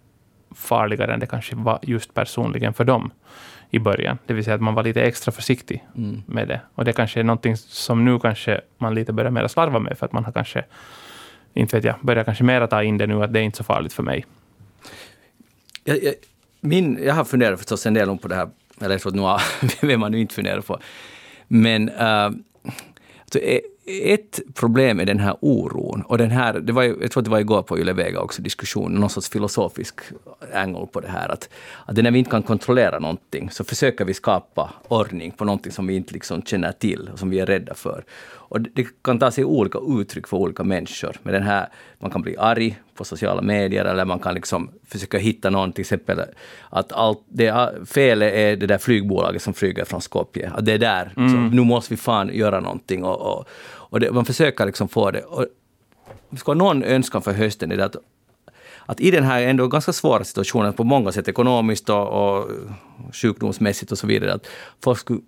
farligare 0.56 1.14
än 1.14 1.20
det 1.20 1.26
kanske 1.26 1.56
var 1.56 1.80
just 1.82 2.14
personligen 2.14 2.74
för 2.74 2.84
dem 2.84 3.12
i 3.70 3.80
början. 3.80 4.18
Det 4.26 4.34
vill 4.34 4.44
säga 4.44 4.56
att 4.56 4.62
man 4.62 4.74
var 4.74 4.84
lite 4.84 5.02
extra 5.02 5.32
försiktig 5.32 5.84
med 6.26 6.48
det. 6.48 6.62
Och 6.76 6.86
det 6.86 6.94
kanske 6.94 7.20
är 7.20 7.24
någonting 7.24 7.58
som 7.58 8.06
nu 8.06 8.20
kanske 8.20 8.62
man 8.78 8.96
lite 8.96 9.14
börjar 9.14 9.32
mer 9.32 9.48
slarva 9.48 9.80
med, 9.80 9.98
för 9.98 10.06
att 10.06 10.12
man 10.12 10.26
har 10.26 10.32
kanske, 10.32 10.66
inte 11.54 11.76
vet 11.76 11.86
jag, 11.86 11.96
börjar 12.02 12.24
kanske 12.24 12.44
mera 12.44 12.68
ta 12.68 12.84
in 12.84 12.98
det 12.98 13.08
nu, 13.08 13.24
att 13.24 13.34
det 13.34 13.40
är 13.40 13.44
inte 13.44 13.58
så 13.58 13.64
farligt 13.64 13.94
för 13.94 14.04
mig. 14.04 14.26
Jag, 15.84 16.04
jag, 16.04 16.14
min, 16.62 17.00
jag 17.04 17.14
har 17.14 17.24
funderat 17.24 17.60
förstås 17.60 17.86
en 17.86 17.94
del 17.94 18.10
om 18.10 18.18
på 18.18 18.28
det 18.28 18.36
här, 18.36 18.50
eller 18.82 18.92
jag 18.92 19.02
tror 19.02 19.36
att 19.36 19.62
nu 19.62 19.70
vem 19.88 20.00
man 20.00 20.12
nu 20.12 20.20
inte 20.20 20.36
funderar 20.36 20.62
på. 20.62 20.80
Men 21.48 21.90
uh, 21.90 22.32
alltså, 23.22 23.40
ett 23.86 24.40
problem 24.54 25.00
är 25.00 25.06
den 25.06 25.20
här 25.20 25.38
oron. 25.40 26.02
Och 26.02 26.18
den 26.18 26.32
här, 26.32 26.54
det 26.54 26.74
var, 26.74 26.84
jag 26.84 27.12
tror 27.12 27.22
att 27.22 27.26
det 27.26 27.32
var 27.32 27.40
igår 27.40 27.62
på 27.62 27.80
Yle 27.80 27.94
Vega 27.94 28.20
också 28.20 28.42
diskussion, 28.42 28.92
någon 28.94 29.10
sorts 29.10 29.30
filosofisk 29.30 30.00
angle 30.54 30.86
på 30.86 31.00
det 31.00 31.08
här. 31.08 31.30
Att, 31.30 31.50
att 31.86 31.98
när 31.98 32.12
vi 32.12 32.20
inte 32.20 32.32
kan 32.32 32.44
kontrollera 32.44 33.00
någonting 33.00 33.50
så 33.50 33.64
försöker 33.64 34.06
vi 34.06 34.14
skapa 34.14 34.74
ordning 34.88 35.32
på 35.32 35.46
någonting 35.46 35.72
som 35.72 35.88
vi 35.88 35.96
inte 35.96 36.14
liksom 36.14 36.42
känner 36.44 36.72
till 36.72 37.10
och 37.14 37.20
som 37.20 37.30
vi 37.30 37.40
är 37.40 37.46
rädda 37.46 37.74
för. 37.74 38.04
Och 38.52 38.62
det, 38.62 38.88
kan 39.02 39.20
ta 39.20 39.32
sig 39.32 39.44
olika 39.46 39.80
uttryck 39.88 40.28
för 40.28 40.38
olika 40.38 40.64
människor. 40.64 41.16
Men 41.24 41.34
den 41.34 41.44
här, 41.44 41.68
man 42.00 42.12
kan 42.12 42.22
bli 42.22 42.38
arg 42.38 42.80
på 42.96 43.04
sociala 43.04 43.42
medier 43.42 43.86
eller 43.86 44.06
man 44.06 44.20
kan 44.20 44.34
liksom 44.34 44.70
försöka 44.88 45.18
hitta 45.18 45.50
någon, 45.50 45.72
till 45.72 45.82
exempel 45.82 46.22
att 46.70 46.92
allt 46.92 47.24
det, 47.28 47.72
felet 47.86 48.34
är 48.34 48.56
det 48.56 48.68
där 48.68 48.78
flygbolaget 48.78 49.42
som 49.42 49.54
flyger 49.54 49.86
från 49.86 50.02
Skopje. 50.02 50.52
Att 50.56 50.66
det 50.66 50.74
är 50.74 50.78
där, 50.78 51.12
så 51.16 51.56
nu 51.56 51.64
måste 51.64 51.94
vi 51.94 51.98
fan 51.98 52.30
göra 52.34 52.60
någonting. 52.60 53.04
Och, 53.04 53.22
och, 53.22 53.48
och 53.64 54.00
det, 54.00 54.12
man 54.12 54.26
försöker 54.26 54.66
liksom 54.66 54.88
få 54.88 55.12
det. 55.12 55.22
Och, 55.22 55.46
ska 56.38 56.52
ha 56.52 56.56
någon 56.56 56.84
önskan 56.84 57.22
för 57.22 57.34
hösten 57.34 57.72
är 57.72 57.78
det 57.78 57.86
att 57.86 57.96
att 58.86 59.00
i 59.00 59.12
den 59.12 59.24
här 59.24 59.42
ändå 59.42 59.68
ganska 59.68 59.94
svåra 59.94 60.24
situationen 60.24 60.74
på 60.74 60.84
många 60.84 61.12
sätt, 61.12 61.28
ekonomiskt 61.28 61.90
och, 61.90 62.08
och 62.08 62.50
sjukdomsmässigt 63.14 63.92
och 63.92 63.98
så 63.98 64.08
vidare, 64.08 64.34
att 64.34 64.48
folk 64.84 65.00
skulle 65.00 65.20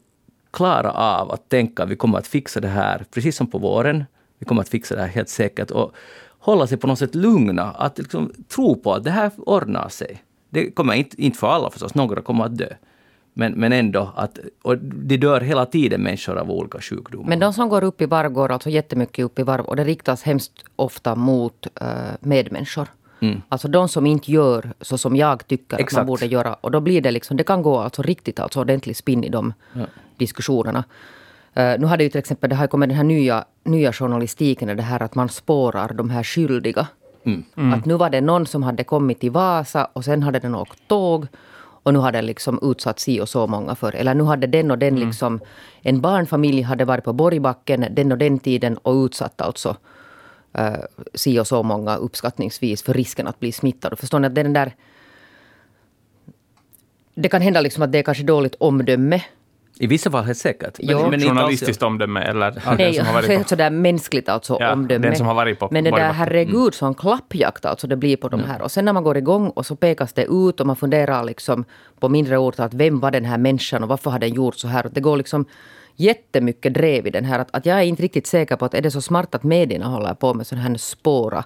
klara 0.54 0.92
av 0.92 1.32
att 1.32 1.50
tänka 1.50 1.84
att 1.84 1.90
vi 1.90 1.96
kommer 1.96 2.18
att 2.18 2.28
fixa 2.28 2.60
det 2.60 2.68
här, 2.68 3.06
precis 3.12 3.36
som 3.36 3.48
på 3.48 3.58
våren. 3.58 4.06
Vi 4.40 4.46
kommer 4.46 4.62
att 4.62 4.70
fixa 4.70 4.96
det 4.96 5.02
här 5.02 5.08
helt 5.08 5.30
säkert. 5.30 5.72
Och 5.72 5.92
hålla 6.40 6.68
sig 6.68 6.78
på 6.78 6.88
något 6.88 7.00
sätt 7.00 7.16
lugna, 7.16 7.64
att 7.64 7.98
liksom 7.98 8.32
tro 8.48 8.76
på 8.76 8.94
att 8.94 9.04
det 9.04 9.12
här 9.12 9.32
ordnar 9.38 9.90
sig. 9.90 10.24
Det 10.50 10.72
kommer 10.72 10.94
inte, 10.94 11.22
inte 11.22 11.40
för 11.40 11.48
alla 11.48 11.70
förstås, 11.70 11.96
några 11.96 12.22
kommer 12.22 12.46
att 12.46 12.58
dö. 12.58 12.70
Men, 13.34 13.54
men 13.54 13.74
ändå, 13.74 14.14
att, 14.16 14.40
och 14.62 14.78
det 14.78 15.18
dör 15.18 15.42
hela 15.42 15.66
tiden 15.66 16.02
människor 16.02 16.38
av 16.38 16.52
olika 16.52 16.82
sjukdomar. 16.82 17.30
Men 17.30 17.40
de 17.40 17.54
som 17.54 17.70
går 17.70 17.84
upp 17.84 18.02
i 18.02 18.06
varv 18.06 18.32
går 18.32 18.52
alltså 18.52 18.70
jättemycket 18.70 19.26
upp 19.26 19.40
i 19.40 19.44
varv 19.44 19.66
och 19.66 19.76
det 19.76 19.84
riktas 19.84 20.24
hemskt 20.24 20.64
ofta 20.76 21.16
mot 21.16 21.68
uh, 21.82 21.88
medmänniskor. 22.20 22.88
Alltså 23.50 23.68
de 23.68 23.90
som 23.90 24.06
inte 24.06 24.32
gör 24.32 24.74
så 24.82 24.98
som 24.98 25.16
jag 25.16 25.48
tycker 25.48 25.76
att 25.76 25.82
Exakt. 25.82 26.00
man 26.00 26.06
borde 26.06 26.26
göra. 26.26 26.54
Och 26.54 26.72
då 26.72 26.80
blir 26.80 27.02
det 27.02 27.12
liksom, 27.12 27.38
det 27.38 27.44
kan 27.44 27.62
gå 27.62 27.78
alltså 27.78 28.02
riktigt 28.02 28.40
alltså 28.40 28.60
ordentlig 28.60 28.98
spinn 28.98 29.24
i 29.24 29.30
de 29.30 29.54
diskussionerna. 30.18 30.84
Eh, 31.54 31.80
nu 31.80 31.86
har 31.86 31.98
det 31.98 32.04
ju 32.04 32.10
till 32.10 32.20
exempel, 32.20 32.50
det 32.50 32.56
har 32.56 32.68
kommit 32.68 32.90
den 32.90 32.98
här 32.98 33.04
nya, 33.04 33.46
nya 33.64 33.94
journalistiken, 33.94 34.78
det 34.78 34.84
här 34.84 35.04
att 35.04 35.16
man 35.16 35.30
spårar 35.30 35.94
de 35.94 36.10
här 36.10 36.24
skyldiga. 36.24 36.88
Att 37.74 37.86
nu 37.86 37.94
var 37.94 38.10
det 38.10 38.22
någon 38.22 38.46
som 38.46 38.64
hade 38.64 38.84
kommit 38.84 39.20
till 39.20 39.32
Vasa 39.32 39.88
och 39.94 40.06
sen 40.06 40.24
hade 40.24 40.40
den 40.40 40.56
åkt 40.56 40.88
tåg. 40.88 41.28
Och 41.86 41.94
nu 41.94 42.00
har 42.00 42.12
den 42.12 42.26
liksom 42.26 42.60
utsatt 42.62 43.00
si 43.00 43.22
och 43.22 43.30
så 43.30 43.48
många 43.48 43.76
för. 43.76 43.96
Eller 43.96 44.14
nu 44.14 44.24
hade 44.24 44.48
den 44.48 44.72
och 44.72 44.78
den 44.78 44.96
liksom... 44.96 45.40
En 45.82 46.02
barnfamilj 46.02 46.62
hade 46.62 46.86
varit 46.86 47.04
på 47.04 47.14
Borgbacken 47.14 47.86
den 47.92 48.12
och 48.12 48.18
den 48.18 48.40
tiden 48.40 48.78
och 48.78 49.06
utsatt 49.06 49.42
alltså 49.42 49.76
uh, 50.60 50.86
si 51.14 51.40
och 51.40 51.48
så 51.48 51.64
många 51.64 51.96
uppskattningsvis 51.96 52.84
för 52.84 52.94
risken 52.94 53.28
att 53.28 53.40
bli 53.40 53.52
smittad. 53.52 53.94
Och 53.94 54.00
förstår 54.00 54.20
ni 54.20 54.28
att 54.28 54.36
det 54.36 54.42
är 54.42 54.44
den 54.44 54.54
där... 54.54 54.76
Det 57.16 57.30
kan 57.30 57.42
hända 57.42 57.62
liksom 57.62 57.84
att 57.84 57.92
det 57.92 57.98
är 57.98 58.04
kanske 58.04 58.24
dåligt 58.24 58.56
omdöme. 58.60 59.22
I 59.80 59.88
vissa 59.88 60.12
fall 60.12 60.24
helt 60.24 60.38
säkert. 60.38 60.76
Jo. 60.80 60.98
alls- 60.98 61.24
Journalistiskt 61.28 61.84
omdöme, 61.84 62.22
eller 62.22 62.76
Nej, 62.78 62.94
som 62.94 63.06
har 63.06 63.14
varit 63.14 63.38
på... 63.44 63.50
sådär 63.50 63.70
mänskligt 63.70 64.30
alltså 64.30 64.58
Ja, 64.60 64.74
omdöme. 64.74 65.08
den 65.08 65.16
som 65.16 65.28
har 65.28 65.34
varit 65.34 65.60
på 65.60 65.68
Men 65.72 65.84
det 65.84 65.92
där 65.92 66.14
herregud 66.14 66.74
sån 66.74 66.94
klappjakt 66.94 67.66
alltså 67.66 67.88
det 67.88 67.96
blir 67.96 68.18
på 68.18 68.28
de 68.30 68.40
här. 68.44 68.62
Och 68.62 68.72
sen 68.72 68.86
när 68.86 68.94
man 68.94 69.04
går 69.04 69.18
igång 69.18 69.50
och 69.50 69.66
så 69.66 69.76
pekas 69.76 70.14
det 70.14 70.24
ut 70.26 70.60
och 70.60 70.68
man 70.68 70.76
funderar 70.76 71.24
liksom 71.24 71.66
på 72.00 72.10
mindre 72.10 72.38
ord 72.38 72.54
att 72.58 72.74
vem 72.74 73.00
var 73.00 73.12
den 73.12 73.26
här 73.26 73.38
människan 73.38 73.84
och 73.84 73.90
varför 73.90 74.12
har 74.12 74.20
den 74.20 74.34
gjort 74.34 74.56
så 74.56 74.68
här. 74.68 74.86
Och 74.86 74.92
det 74.94 75.02
går 75.02 75.18
liksom 75.18 75.46
jättemycket 75.96 76.74
drev 76.74 77.08
i 77.08 77.10
den 77.10 77.26
här. 77.26 77.40
Att, 77.40 77.48
att 77.56 77.66
jag 77.66 77.78
är 77.80 77.84
inte 77.84 78.04
riktigt 78.04 78.28
säker 78.28 78.56
på 78.56 78.66
att 78.66 78.74
är 78.74 78.82
det 78.82 78.92
så 78.92 79.02
smart 79.02 79.36
att 79.36 79.44
medierna 79.44 79.86
håller 79.88 80.14
på 80.14 80.34
med 80.34 80.48
sån 80.48 80.58
här 80.58 80.78
spåra. 80.78 81.44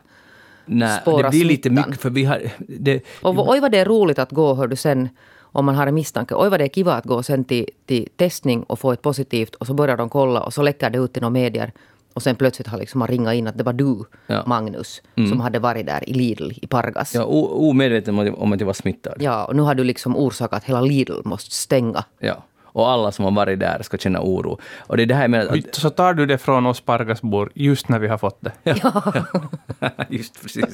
Nej, 0.65 0.99
spåra 1.01 1.23
det 1.23 1.29
blir 1.29 1.45
lite 1.45 1.69
smittan. 1.69 1.89
mycket 1.89 2.01
för 2.01 2.09
vi 2.09 2.25
har... 2.25 2.41
Det, 2.57 3.03
Och 3.21 3.49
oj 3.49 3.59
vad 3.59 3.71
det 3.71 3.77
är 3.77 3.85
roligt 3.85 4.19
att 4.19 4.31
gå, 4.31 4.53
hör 4.53 4.67
du 4.67 4.75
sen, 4.75 5.09
om 5.57 5.65
man 5.65 5.75
har 5.75 5.87
en 5.87 5.95
misstanke. 5.95 6.35
Oj 6.35 6.49
vad 6.49 6.59
det 6.59 6.63
är 6.63 6.69
kiva 6.69 6.93
att 6.93 7.05
gå 7.05 7.23
sen 7.23 7.43
till, 7.43 7.65
till 7.85 8.07
testning 8.15 8.63
och 8.63 8.79
få 8.79 8.91
ett 8.91 9.01
positivt 9.01 9.55
och 9.55 9.67
så 9.67 9.73
börjar 9.73 9.97
de 9.97 10.09
kolla 10.09 10.41
och 10.43 10.53
så 10.53 10.61
läcker 10.61 10.89
det 10.89 10.97
ut 10.99 11.13
till 11.13 11.21
några 11.21 11.33
medier. 11.33 11.71
Och 12.13 12.23
sen 12.23 12.35
plötsligt 12.35 12.67
har 12.67 12.77
liksom 12.77 12.99
man 12.99 13.07
ringat 13.07 13.33
in 13.33 13.47
att 13.47 13.57
det 13.57 13.63
var 13.63 13.73
du, 13.73 13.97
Ja. 14.27 14.43
Magnus, 14.45 15.01
som 15.29 15.39
hade 15.39 15.59
varit 15.59 15.85
där 15.85 16.09
i 16.09 16.13
Lidl 16.13 16.51
i 16.61 16.67
Pargas. 16.67 17.15
Ja. 17.15 17.23
omedveten 17.23 18.19
om 18.19 18.53
att- 18.53 18.59
jag 18.59 18.67
var 18.67 18.73
smittad. 18.73 19.15
och 19.45 19.55
nu 19.55 19.61
har 19.61 19.75
du 19.75 19.83
liksom 19.83 20.17
orsakat 20.17 20.57
att 20.57 20.63
hela 20.63 20.81
Lidl 20.81 21.13
måste 21.25 21.55
stänga. 21.55 22.03
Ja. 22.19 22.43
Och 22.77 22.89
alla 22.89 23.11
som 23.11 23.25
har 23.25 23.31
varit 23.31 23.59
där 23.59 23.81
ska 23.83 23.97
känna 23.97 24.19
oro. 24.21 24.59
Och 24.79 24.97
det 24.97 25.03
är 25.03 25.05
det 25.05 25.15
här 25.15 25.27
menar... 25.27 25.45
Att, 25.57 25.75
Så 25.75 25.89
tar 25.89 26.13
du 26.13 26.25
det 26.25 26.37
från 26.37 26.65
oss 26.65 26.81
Pargasbor 26.81 27.51
just 27.55 27.89
när 27.89 27.99
vi 27.99 28.07
har 28.07 28.17
fått 28.17 28.39
det. 28.41 28.51
just 30.09 30.41
precis. 30.41 30.65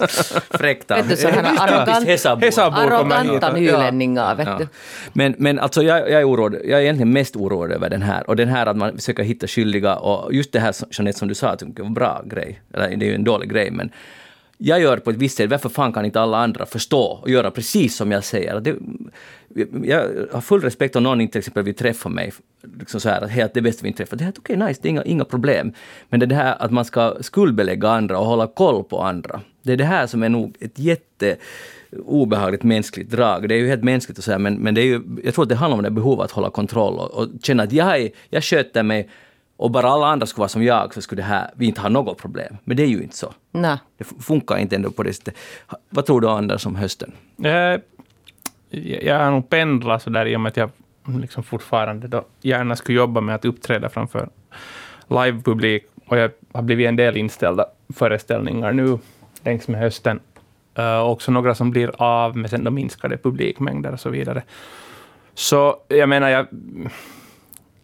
Fräckt 0.49 0.91
av- 0.91 0.97
arrogant- 0.97 1.59
Arroganta 2.79 3.53
nylänningar, 3.53 4.35
vet 4.35 4.47
Ja. 4.47 4.57
du. 4.57 4.67
Men, 5.13 5.35
men 5.37 5.59
alltså 5.59 5.83
jag, 5.83 5.99
jag 5.99 6.21
är 6.21 6.27
oroad. 6.29 6.53
Jag 6.65 6.79
är 6.79 6.83
egentligen 6.83 7.13
mest 7.13 7.35
oroad 7.35 7.71
över 7.71 7.89
den 7.89 8.01
här. 8.01 8.29
Och 8.29 8.35
den 8.35 8.49
här 8.49 8.65
att 8.65 8.77
man 8.77 8.95
försöker 8.95 9.23
hitta 9.23 9.47
skyldiga. 9.47 9.95
Och 9.95 10.33
just 10.33 10.51
det 10.51 10.59
här 10.59 10.71
som- 10.71 10.87
Jeanette 10.91 11.19
som 11.19 11.27
du 11.27 11.35
sa, 11.35 11.49
att 11.49 11.59
det 11.59 11.79
var 11.81 11.85
en 11.87 11.93
bra 11.93 12.21
grej. 12.25 12.61
Eller 12.73 12.95
det 12.95 13.05
är 13.05 13.09
ju 13.09 13.15
en 13.15 13.23
dålig 13.23 13.49
grej, 13.51 13.71
men 13.71 13.89
jag 14.65 14.81
gör 14.81 14.97
på 14.97 15.09
ett 15.09 15.17
visst 15.17 15.37
sätt. 15.37 15.49
Varför 15.49 15.69
fan 15.69 15.93
kan 15.93 16.05
inte 16.05 16.21
alla 16.21 16.37
andra 16.37 16.65
förstå 16.65 17.01
och 17.01 17.29
göra 17.29 17.51
precis 17.51 17.95
som 17.95 18.11
jag 18.11 18.23
säger? 18.23 18.59
Det, 18.59 18.75
jag 19.83 20.09
har 20.31 20.41
full 20.41 20.61
respekt 20.61 20.95
om 20.95 21.03
någon 21.03 21.21
inte 21.21 21.31
till 21.31 21.39
exempel 21.39 21.63
vill 21.63 21.75
träffa 21.75 22.09
mig. 22.09 22.33
Liksom 22.79 22.99
så 22.99 23.09
här, 23.09 23.21
att 23.21 23.29
helt 23.29 23.53
det 23.53 23.61
bästa 23.61 23.83
vi 23.83 23.87
inte 23.87 23.97
träffas. 23.97 24.17
Det 24.17 24.23
är 24.23 24.25
helt 24.25 24.39
okej, 24.39 24.57
nice, 24.57 24.79
det 24.81 24.87
är 24.87 24.89
inga, 24.89 25.03
inga 25.03 25.25
problem. 25.25 25.73
Men 26.09 26.19
det 26.19 26.25
är 26.25 26.27
det 26.27 26.35
här 26.35 26.55
att 26.59 26.71
man 26.71 26.85
ska 26.85 27.17
skuldbelägga 27.21 27.89
andra 27.89 28.19
och 28.19 28.25
hålla 28.25 28.47
koll 28.47 28.83
på 28.83 29.01
andra. 29.01 29.41
Det 29.63 29.73
är 29.73 29.77
det 29.77 29.85
här 29.85 30.07
som 30.07 30.23
är 30.23 30.29
nog 30.29 30.55
ett 30.59 30.79
jätte 30.79 31.35
obehagligt 32.05 32.63
mänskligt 32.63 33.09
drag. 33.09 33.49
Det 33.49 33.55
är 33.55 33.59
ju 33.59 33.67
helt 33.67 33.83
mänskligt 33.83 34.17
att 34.17 34.25
säga, 34.25 34.39
men, 34.39 34.55
men 34.55 34.75
det 34.75 34.81
är 34.81 34.85
ju, 34.85 35.01
jag 35.23 35.33
tror 35.33 35.43
att 35.43 35.49
det 35.49 35.55
handlar 35.55 35.77
om 35.77 35.83
det 35.83 35.91
behovet 35.91 36.25
att 36.25 36.31
hålla 36.31 36.49
kontroll 36.49 36.99
och, 36.99 37.11
och 37.11 37.27
känna 37.41 37.63
att 37.63 37.71
jag, 37.71 38.01
är, 38.01 38.09
jag 38.29 38.43
sköter 38.43 38.83
mig 38.83 39.09
och 39.57 39.71
bara 39.71 39.87
alla 39.89 40.07
andra 40.07 40.25
skulle 40.27 40.41
vara 40.41 40.49
som 40.49 40.63
jag 40.63 40.93
så 40.93 41.01
skulle 41.01 41.21
det 41.21 41.25
här, 41.25 41.51
vi 41.55 41.65
inte 41.65 41.81
ha 41.81 41.89
något 41.89 42.17
problem. 42.17 42.57
Men 42.63 42.77
det 42.77 42.83
är 42.83 42.87
ju 42.87 43.03
inte 43.03 43.17
så. 43.17 43.33
Nej. 43.51 43.77
Det 43.97 44.03
funkar 44.03 44.57
inte 44.57 44.75
ändå 44.75 44.91
på 44.91 45.03
det 45.03 45.13
sättet. 45.13 45.35
Vad 45.89 46.05
tror 46.05 46.21
du 46.21 46.29
Anders 46.29 46.65
om 46.65 46.75
hösten? 46.75 47.11
Eh, 47.43 47.79
Jag 49.01 49.19
har 49.19 49.31
nog 49.31 49.49
pendlat 49.49 50.01
så 50.03 50.09
där 50.09 50.25
i 50.25 50.35
och 50.35 50.41
med 50.41 50.49
att 50.49 50.57
jag 50.57 50.69
liksom 51.21 51.43
fortfarande 51.43 52.07
då 52.07 52.25
gärna 52.41 52.75
skulle 52.75 52.97
jobba 52.97 53.21
med 53.21 53.35
att 53.35 53.45
uppträda 53.45 53.89
framför 53.89 54.29
livepublik. 55.07 55.83
Och 56.07 56.17
jag 56.17 56.31
har 56.51 56.61
blivit 56.61 56.87
en 56.87 56.95
del 56.95 57.17
inställda 57.17 57.65
föreställningar 57.93 58.71
nu 58.73 58.99
längs 59.43 59.67
med 59.67 59.79
hösten. 59.79 60.19
Uh, 60.79 60.99
också 60.99 61.31
några 61.31 61.55
som 61.55 61.71
blir 61.71 61.91
av 62.01 62.37
med 62.37 62.49
sen 62.49 62.63
då 62.63 62.71
minskade 62.71 63.17
publikmängder 63.17 63.93
och 63.93 63.99
så 63.99 64.09
vidare. 64.09 64.43
Så 65.33 65.77
jag 65.87 66.09
menar, 66.09 66.29
jag, 66.29 66.47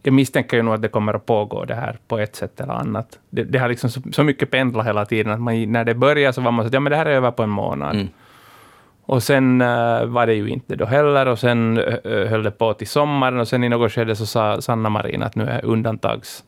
jag 0.04 0.14
misstänker 0.14 0.58
ju 0.58 0.64
nog 0.64 0.74
att 0.74 0.82
det 0.82 0.88
kommer 0.88 1.14
att 1.14 1.26
pågå 1.26 1.66
det 1.66 1.76
här 1.76 1.98
på 2.08 2.20
ett 2.20 2.36
sätt 2.36 2.62
eller 2.62 2.74
annat. 2.74 3.20
Det, 3.30 3.44
det 3.44 3.60
har 3.60 3.70
liksom 3.70 3.90
så, 3.90 4.02
så 4.12 4.24
mycket 4.24 4.52
pendlat 4.52 4.88
hela 4.88 5.06
tiden 5.06 5.34
att 5.34 5.42
man, 5.42 5.72
när 5.72 5.86
det 5.86 5.96
började 5.96 6.34
så 6.34 6.42
var 6.42 6.52
man 6.52 6.66
så 6.66 6.68
att 6.68 6.74
ja, 6.74 6.80
men 6.80 6.92
det 6.92 6.98
här 6.98 7.06
är 7.06 7.12
över 7.12 7.32
på 7.32 7.44
en 7.44 7.50
månad. 7.50 7.96
Mm. 7.96 8.08
Och 9.10 9.24
sen 9.24 9.62
eh, 9.62 10.06
var 10.06 10.28
det 10.28 10.34
ju 10.34 10.48
inte 10.48 10.76
då 10.76 10.86
heller 10.86 11.26
och 11.26 11.40
sen 11.40 11.78
uh, 11.78 12.28
höll 12.28 12.44
det 12.44 12.52
på 12.52 12.74
till 12.74 12.88
sommaren 12.88 13.40
och 13.40 13.48
sen 13.48 13.64
i 13.64 13.70
något 13.70 13.92
skede 13.92 14.16
så 14.16 14.26
sa 14.26 14.62
Sanna 14.62 14.90
Marin 14.90 15.24
att 15.24 15.36
nu 15.36 15.44
är 15.44 15.66
undantags 15.66 16.44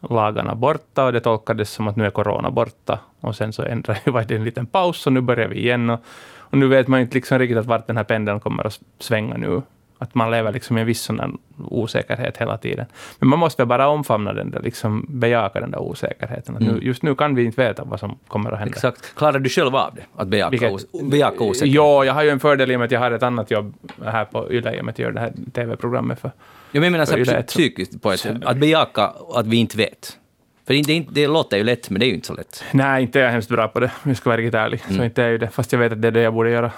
lagarna 0.00 0.54
borta 0.54 1.04
och 1.04 1.12
det 1.12 1.20
tolkades 1.20 1.70
som 1.70 1.88
att 1.88 1.96
nu 1.96 2.06
är 2.06 2.10
corona 2.10 2.50
borta. 2.50 2.98
Och 3.20 3.36
sen 3.36 3.52
så 3.52 3.62
ändrade 3.62 4.00
det 4.28 4.34
en 4.34 4.44
liten 4.44 4.66
paus 4.66 5.06
och 5.06 5.12
nu 5.12 5.20
börjar 5.20 5.48
vi 5.48 5.58
igen. 5.58 5.90
Och, 5.90 6.00
och 6.36 6.58
nu 6.58 6.66
vet 6.66 6.88
man 6.88 7.00
inte 7.00 7.14
liksom 7.14 7.38
riktigt 7.38 7.58
att 7.58 7.66
vart 7.66 7.86
den 7.86 7.96
här 7.96 8.04
pendeln 8.04 8.40
kommer 8.40 8.66
att 8.66 8.80
svänga 8.98 9.36
nu. 9.36 9.62
Att 9.98 10.14
man 10.14 10.30
lever 10.30 10.52
liksom 10.52 10.78
i 10.78 10.80
en 10.80 10.86
viss 10.86 11.00
sån 11.02 11.38
osäkerhet 11.68 12.36
hela 12.36 12.58
tiden. 12.58 12.86
Men 13.18 13.28
man 13.28 13.38
måste 13.38 13.66
bara 13.66 13.88
omfamna 13.88 14.32
den 14.32 14.50
där, 14.50 14.60
liksom 14.62 15.06
bejaka 15.08 15.60
den 15.60 15.70
där 15.70 15.78
osäkerheten. 15.82 16.54
Att 16.56 16.62
nu, 16.62 16.68
Mm. 16.70 16.82
just 16.82 17.02
nu 17.02 17.14
kan 17.14 17.34
vi 17.34 17.44
inte 17.44 17.60
veta 17.68 17.84
vad 17.84 18.00
som 18.00 18.18
kommer 18.28 18.52
att 18.52 18.58
hända. 18.58 18.74
Exakt. 18.74 19.14
Klarar 19.16 19.38
du 19.38 19.48
själv 19.50 19.76
av 19.76 19.94
det? 19.94 20.02
Att 20.16 20.28
bejaka, 20.28 20.50
Vilket- 20.50 20.72
os 20.72 20.86
bejaka 21.02 21.44
osäkerhet? 21.44 21.74
Ja, 21.74 22.04
jag 22.04 22.14
har 22.14 22.22
ju 22.22 22.30
en 22.30 22.40
fördel 22.40 22.70
i 22.70 22.74
och 22.74 22.78
med 22.80 22.86
att 22.86 22.92
jag 22.92 23.00
har 23.00 23.10
ett 23.10 23.22
annat 23.22 23.50
jobb 23.50 23.74
här 24.04 24.24
på 24.24 24.52
Yle, 24.52 24.76
i 24.76 24.80
och 24.80 24.84
med 24.84 24.92
att 24.92 24.98
jag 24.98 25.06
gör 25.06 25.12
det 25.12 25.20
här 25.20 25.32
TV-programmet 25.52 26.20
för 26.20 26.30
Jag 26.72 26.80
menar 26.80 27.04
så 27.04 27.16
det 27.16 27.28
ett- 27.32 27.46
psykiskt 27.46 28.02
på 28.02 28.12
ett. 28.12 28.26
Att 28.44 28.56
bejaka 28.56 29.12
att 29.34 29.46
vi 29.46 29.56
inte 29.56 29.76
vet. 29.76 30.18
För 30.66 30.74
det, 30.74 30.92
inte, 30.92 31.12
det 31.12 31.26
låter 31.26 31.56
ju 31.56 31.64
lätt, 31.64 31.90
men 31.90 32.00
det 32.00 32.06
är 32.06 32.08
ju 32.08 32.14
inte 32.14 32.26
så 32.26 32.34
lätt. 32.34 32.64
Nej, 32.72 33.02
inte 33.02 33.20
är 33.20 33.24
jag 33.24 33.30
hemskt 33.30 33.48
bra 33.48 33.68
på 33.68 33.80
det, 33.80 33.86
om 34.02 34.10
jag 34.10 34.16
ska 34.16 34.30
vara 34.30 34.40
riktigt 34.40 34.54
ärlig. 34.54 34.82
Mm. 34.86 34.96
Så 34.98 35.04
inte 35.04 35.22
är 35.22 35.28
ju 35.28 35.38
det, 35.38 35.48
fast 35.48 35.72
jag 35.72 35.78
vet 35.78 35.92
att 35.92 36.02
det 36.02 36.08
är 36.08 36.12
det 36.12 36.20
jag 36.22 36.34
borde 36.34 36.50
göra. 36.50 36.70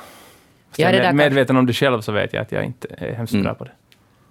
Jag 0.79 0.95
är 0.95 1.13
medveten 1.13 1.57
om 1.57 1.67
det 1.67 1.73
själv 1.73 2.01
så 2.01 2.13
vet 2.13 2.33
jag 2.33 2.43
att 2.43 2.53
jag 2.53 2.65
inte 2.65 2.89
är 2.99 3.13
hemskt 3.15 3.33
Mm. 3.35 3.45
bra 3.45 3.55
på 3.55 3.65
det. 3.65 3.71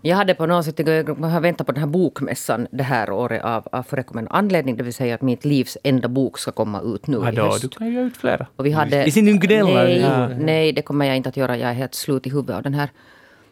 Jag 0.01 0.15
hade 0.17 0.33
på 0.35 0.45
något 0.45 0.65
sätt, 0.65 0.79
jag 0.79 1.15
har 1.15 1.39
väntat 1.41 1.67
på 1.67 1.73
den 1.73 1.79
här 1.81 1.87
bokmässan 1.89 2.67
det 2.71 2.83
här 2.83 3.11
året 3.11 3.43
av, 3.43 3.67
av 3.71 3.83
förekommande 3.83 4.31
anledning, 4.31 4.77
det 4.77 4.83
vill 4.83 4.93
säga 4.93 5.15
att 5.15 5.21
mitt 5.21 5.45
livs 5.45 5.77
enda 5.83 6.07
bok 6.07 6.37
ska 6.39 6.51
komma 6.51 6.81
ut 6.81 7.07
nu 7.07 7.17
Ja, 7.17 7.31
i 7.31 7.35
höst. 7.35 7.61
du 7.61 7.67
kan 7.69 7.87
ju 7.93 8.01
ut 8.01 8.17
flera. 8.17 8.47
Och 8.55 8.65
vi 8.65 8.71
hade, 8.71 9.05
I 9.05 9.11
sin 9.11 9.39
gnälla. 9.39 9.83
nej, 9.83 9.99
Ja. 10.01 10.27
nej, 10.27 10.71
det 10.73 10.81
kommer 10.81 11.05
jag 11.05 11.15
inte 11.17 11.29
att 11.29 11.37
göra. 11.37 11.57
Jag 11.57 11.69
är 11.69 11.73
helt 11.73 11.95
slut 11.95 12.27
i 12.27 12.29
huvudet 12.29 12.55
av 12.55 12.63
den 12.63 12.73
här. 12.73 12.89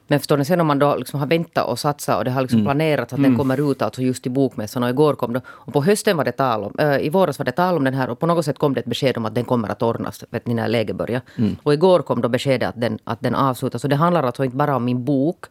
Men 0.07 0.19
förstår 0.19 0.38
ni, 0.38 0.45
sen 0.45 0.62
om 0.62 0.67
man 0.67 0.79
då 0.79 0.95
liksom 0.95 1.19
har 1.19 1.27
väntat 1.27 1.67
och 1.67 1.79
satsat 1.79 2.17
och 2.17 2.25
det 2.25 2.31
har 2.31 2.41
liksom 2.41 2.60
Mm. 2.60 2.65
planerat 2.65 3.13
att 3.13 3.22
den 3.24 3.38
kommer 3.38 3.72
ut 3.72 3.81
alltså 3.81 4.01
just 4.01 4.27
i 4.27 4.29
bokmässan 4.29 4.83
och 4.83 4.89
igår 4.89 5.13
kom 5.13 5.33
det. 5.33 5.41
Och 5.48 5.74
på 5.74 5.83
hösten 5.83 6.17
var 6.17 6.24
det 6.25 6.31
tal 6.31 6.63
om, 6.63 6.75
äh, 6.79 6.98
i 6.98 7.10
våras 7.10 7.39
var 7.39 7.45
det 7.45 7.51
tal 7.51 7.77
om 7.77 7.83
den 7.83 7.93
här 7.93 8.10
och 8.10 8.19
på 8.19 8.25
något 8.25 8.45
sätt 8.45 8.60
kom 8.60 8.74
det 8.74 8.79
ett 8.79 8.86
besked 8.86 9.17
om 9.17 9.25
att 9.25 9.36
den 9.36 9.45
kommer 9.45 9.69
att 9.69 9.81
ordnas, 9.81 10.24
vet 10.29 10.48
ni, 10.48 10.53
när 10.53 10.67
läget 10.67 10.95
börjar. 10.95 11.22
Mm. 11.38 11.55
Och 11.63 11.74
igår 11.74 12.00
kom 12.00 12.22
då 12.22 12.29
beskedet 12.29 12.69
att 12.69 12.81
den, 12.81 13.00
att 13.03 13.22
den 13.22 13.36
avslutas. 13.36 13.81
Så 13.81 13.88
det 13.88 13.95
handlar 13.95 14.24
alltså 14.24 14.43
inte 14.43 14.57
bara 14.57 14.75
om 14.75 14.86
min 14.86 15.05
bok, 15.05 15.45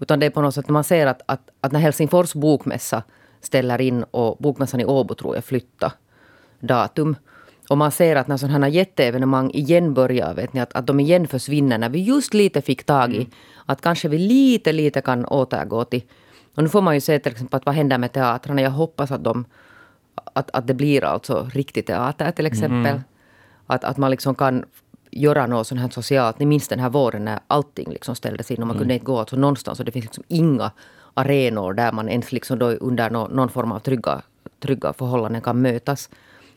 utan 0.00 0.20
det 0.20 0.26
är 0.26 0.30
på 0.30 0.42
något 0.42 0.54
sätt 0.54 0.68
man 0.68 0.84
ser 0.84 1.06
att, 1.06 1.22
att, 1.26 1.40
att 1.60 1.72
när 1.72 1.80
Helsingfors 1.80 2.34
bokmässa 2.34 3.02
ställer 3.40 3.80
in 3.80 4.04
och 4.10 4.36
bokmässan 4.38 4.80
i 4.80 4.84
Åbo 4.84 5.14
tror 5.14 5.34
jag 5.34 5.44
flyttar 5.44 5.92
datum. 6.60 7.16
Och 7.72 7.78
man 7.78 7.92
ser 7.92 8.16
att 8.16 8.28
när 8.28 8.36
sådana 8.36 8.68
jätteevenemang 8.68 9.50
igen 9.50 9.94
börjar, 9.94 10.34
vet 10.34 10.52
ni, 10.52 10.60
att, 10.60 10.72
att 10.72 10.86
de 10.86 11.00
igen 11.00 11.28
försvinner 11.28 11.78
när 11.78 11.88
vi 11.88 12.02
just 12.02 12.34
lite 12.34 12.62
fick 12.62 12.84
tag 12.84 13.14
i 13.14 13.28
att 13.66 13.80
kanske 13.80 14.08
vi 14.08 14.18
lite, 14.18 14.72
lite 14.72 15.00
kan 15.00 15.24
återgå 15.24 15.84
till... 15.84 16.02
Och 16.54 16.62
nu 16.62 16.68
får 16.68 16.80
man 16.80 16.94
ju 16.94 17.00
se 17.00 17.18
till 17.18 17.32
exempel 17.32 17.56
att 17.56 17.66
vad 17.66 17.74
händer 17.74 17.98
med 17.98 18.12
teatrarna. 18.12 18.62
Jag 18.62 18.70
hoppas 18.70 19.10
att, 19.10 19.24
de, 19.24 19.44
att, 20.34 20.50
att 20.52 20.66
det 20.66 20.74
blir 20.74 21.04
alltså 21.04 21.48
riktig 21.52 21.86
teater 21.86 22.30
till 22.30 22.46
exempel. 22.46 23.00
Att, 23.66 23.84
att 23.84 23.96
man 23.96 24.10
liksom 24.10 24.34
kan 24.34 24.64
göra 25.10 25.46
något 25.46 25.66
sånt 25.66 25.80
här 25.80 25.88
socialt. 25.88 26.38
Ni 26.38 26.46
minns 26.46 26.68
den 26.68 26.78
här 26.78 26.90
våren 26.90 27.24
när 27.24 27.40
allting 27.46 27.90
liksom 27.90 28.14
ställdes 28.14 28.50
in 28.50 28.60
och 28.60 28.66
man 28.66 28.78
kunde 28.78 28.94
inte 28.94 29.06
gå 29.06 29.18
alltså 29.18 29.36
någonstans. 29.36 29.78
Och 29.78 29.84
det 29.84 29.92
finns 29.92 30.04
liksom 30.04 30.24
inga 30.28 30.70
arenor 31.14 31.72
där 31.72 31.92
man 31.92 32.08
ens 32.08 32.32
liksom 32.32 32.58
då 32.58 32.66
under 32.66 33.10
nå- 33.10 33.28
någon 33.28 33.48
form 33.48 33.72
av 33.72 33.78
trygga, 33.78 34.22
trygga 34.60 34.92
förhållanden 34.92 35.42
kan 35.42 35.62
mötas. 35.62 36.10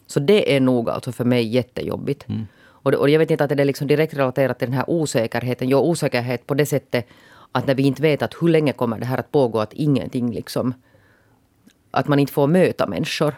Så 0.08 0.20
det 0.20 0.56
är 0.56 0.60
nog 0.60 0.90
alltså 0.90 1.12
för 1.12 1.26
mig 1.26 1.48
jättejobbigt. 1.48 2.26
Och, 2.68 2.92
det, 2.92 2.98
och 2.98 3.10
jag 3.10 3.20
vet 3.20 3.32
inte 3.32 3.44
att 3.44 3.50
det 3.50 3.62
är 3.64 3.66
liksom 3.66 3.88
direkt 3.88 4.14
relaterat 4.14 4.60
till 4.60 4.68
den 4.68 4.78
här 4.78 4.90
osäkerheten. 4.90 5.70
Jo, 5.70 5.78
osäkerhet 5.80 6.48
på 6.48 6.54
det 6.54 6.66
sättet 6.66 7.08
att 7.52 7.68
när 7.68 7.76
vi 7.76 7.84
inte 7.84 8.02
vet 8.02 8.22
att 8.22 8.34
hur 8.42 8.48
länge 8.48 8.74
kommer 8.74 9.00
det 9.00 9.06
här 9.06 9.18
att 9.18 9.32
pågå, 9.32 9.60
att 9.60 9.74
ingenting 9.74 10.32
liksom... 10.32 10.74
Att 11.92 12.08
man 12.08 12.20
inte 12.20 12.34
får 12.34 12.48
möta 12.48 12.88
människor. 12.88 13.34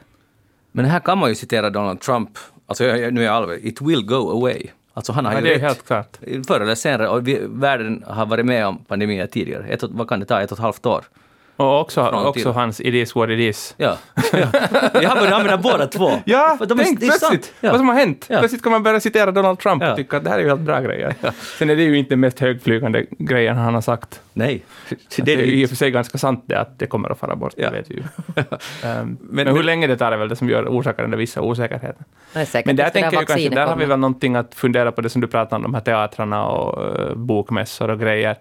Men 0.72 0.86
här 0.86 1.00
kan 1.00 1.18
man 1.18 1.30
ju 1.30 1.36
citera 1.36 1.70
Donald 1.70 2.00
Trump. 2.02 2.30
Alltså, 2.66 2.84
jag, 2.84 3.00
jag, 3.00 3.14
nu 3.14 3.22
är 3.22 3.26
jag 3.26 3.36
allvarlig. 3.36 3.66
It 3.66 3.82
will 3.82 4.06
go 4.06 4.16
away. 4.32 4.68
Alltså 4.94 5.12
han 5.12 5.26
har 5.26 5.34
Ja, 5.34 5.40
ju 5.40 5.46
det 5.46 5.54
är 5.54 5.60
helt 5.60 5.86
klart. 5.88 6.18
Förr 6.48 6.60
eller 6.62 6.76
senare. 6.76 7.08
Och 7.10 7.28
vi, 7.28 7.40
världen 7.42 8.04
har 8.08 8.26
varit 8.26 8.46
med 8.46 8.68
om 8.68 8.78
pandemier 8.78 9.28
tidigare. 9.28 9.68
Ett, 9.68 9.84
och- 9.84 9.90
vad 9.94 10.10
kan 10.10 10.20
det 10.20 10.26
ta? 10.26 10.42
Ett 10.42 10.52
och 10.52 10.58
ett 10.58 10.62
halvt 10.62 10.86
år? 10.86 11.06
Och 11.58 11.80
också, 11.82 12.02
också 12.10 12.52
hans 12.52 12.80
It 12.82 12.94
is 12.94 13.16
what 13.16 13.30
it 13.30 13.40
is. 13.40 13.74
Ja. 13.78 13.98
ja. 14.34 14.48
Jag 15.02 15.10
har 15.10 15.16
börjat 15.16 15.34
använda 15.34 15.58
båda 15.58 15.88
två. 15.88 16.12
Ja, 16.26 16.56
För 16.58 16.66
de 16.66 16.80
är- 16.80 16.84
tänk 16.84 17.02
är 17.02 17.06
plötsligt 17.08 17.54
Ja. 17.62 17.70
vad 17.72 17.80
som 17.80 17.88
har 17.90 17.96
hänt. 17.96 18.26
Ja. 18.30 18.40
Plötsligt 18.40 18.64
kan 18.64 18.72
man 18.72 18.84
börja 18.84 19.00
citera 19.00 19.32
Donald 19.32 19.60
Trump 19.60 19.84
Ja. 19.84 19.92
och 19.92 19.98
tycka 19.98 20.18
att 20.18 20.24
det 20.24 20.30
här 20.30 20.38
är 20.38 20.42
ju 20.44 20.48
helt 20.50 20.62
bra 20.62 20.80
grejer. 20.82 21.16
Sen 21.60 21.70
är 21.70 21.76
det 21.76 21.84
ju 21.84 21.98
inte 21.98 22.10
den 22.10 22.20
mest 22.20 22.40
högflygande 22.40 23.06
grejen 23.20 23.58
han 23.58 23.74
har 23.74 23.82
sagt. 23.82 24.22
Nej. 24.34 24.64
Det, 25.16 25.22
Det 25.22 25.34
är 25.34 25.38
ju 25.38 25.62
i 25.62 25.66
och 25.66 25.70
för 25.70 25.76
sig 25.76 25.92
ganska 25.92 26.18
sant 26.18 26.44
det 26.48 26.60
att 26.60 26.80
det 26.80 26.88
kommer 26.88 27.10
att 27.10 27.20
fara 27.20 27.36
bort, 27.36 27.54
Ja. 27.58 27.70
det 27.70 27.76
vet 27.78 27.92
vi 27.92 27.96
ju. 27.96 28.04
Ehm, 28.84 29.18
men, 29.22 29.46
men- 29.46 29.56
hur 29.56 29.64
länge 29.64 29.88
det 29.88 29.98
tar 29.98 30.12
är 30.12 30.18
väl 30.18 30.30
det 30.30 30.36
som 30.36 30.50
gör, 30.50 30.66
orsakar 30.68 31.04
den 31.04 31.12
där 31.12 31.18
vissa 31.18 31.42
osäkerheten. 31.42 32.06
Men 32.66 32.76
där 32.76 32.90
tänker 32.90 33.14
jag 33.18 33.28
kanske, 33.28 33.50
där 33.50 33.68
har 33.68 33.76
vi 33.76 33.86
väl 33.86 34.00
någonting 34.00 34.36
att 34.36 34.56
fundera 34.56 34.92
på 34.92 35.02
det 35.02 35.10
som 35.10 35.22
du 35.22 35.28
pratar 35.28 35.58
om, 35.58 35.64
de 35.64 35.74
här 35.74 35.82
teatrarna 35.82 36.46
och 36.48 37.00
uh, 37.10 37.16
bokmässor 37.16 37.90
och 37.90 38.00
grejer. 38.00 38.36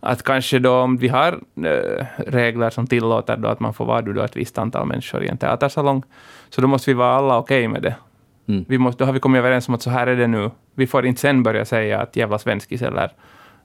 Att 0.00 0.22
kanske 0.22 0.58
då 0.58 0.72
om 0.72 0.96
vi 0.96 1.08
har 1.08 1.32
eh, 1.64 2.06
regler 2.16 2.70
som 2.70 2.86
tillåter 2.86 3.36
då 3.36 3.48
att 3.48 3.60
man 3.60 3.74
får 3.74 3.84
vara 3.84 4.02
då 4.02 4.22
ett 4.22 4.36
visst 4.36 4.58
antal 4.58 4.86
människor 4.86 5.24
i 5.24 5.28
en 5.28 5.38
teatersalong, 5.38 6.02
så 6.50 6.60
då 6.60 6.66
måste 6.66 6.90
vi 6.90 6.94
vara 6.94 7.14
alla 7.14 7.38
okej 7.38 7.68
med 7.68 7.82
det. 7.82 7.94
Mm. 8.48 8.64
Vi 8.68 8.78
måste, 8.78 9.04
då 9.04 9.06
har 9.06 9.12
vi 9.12 9.20
kommit 9.20 9.38
överens 9.38 9.68
om 9.68 9.74
att 9.74 9.82
så 9.82 9.90
här 9.90 10.06
är 10.06 10.16
det 10.16 10.26
nu. 10.26 10.50
Vi 10.74 10.86
får 10.86 11.06
inte 11.06 11.20
sen 11.20 11.42
börja 11.42 11.64
säga 11.64 12.00
att 12.00 12.16
jävla 12.16 12.38
svenskis 12.38 12.82
eller, 12.82 13.10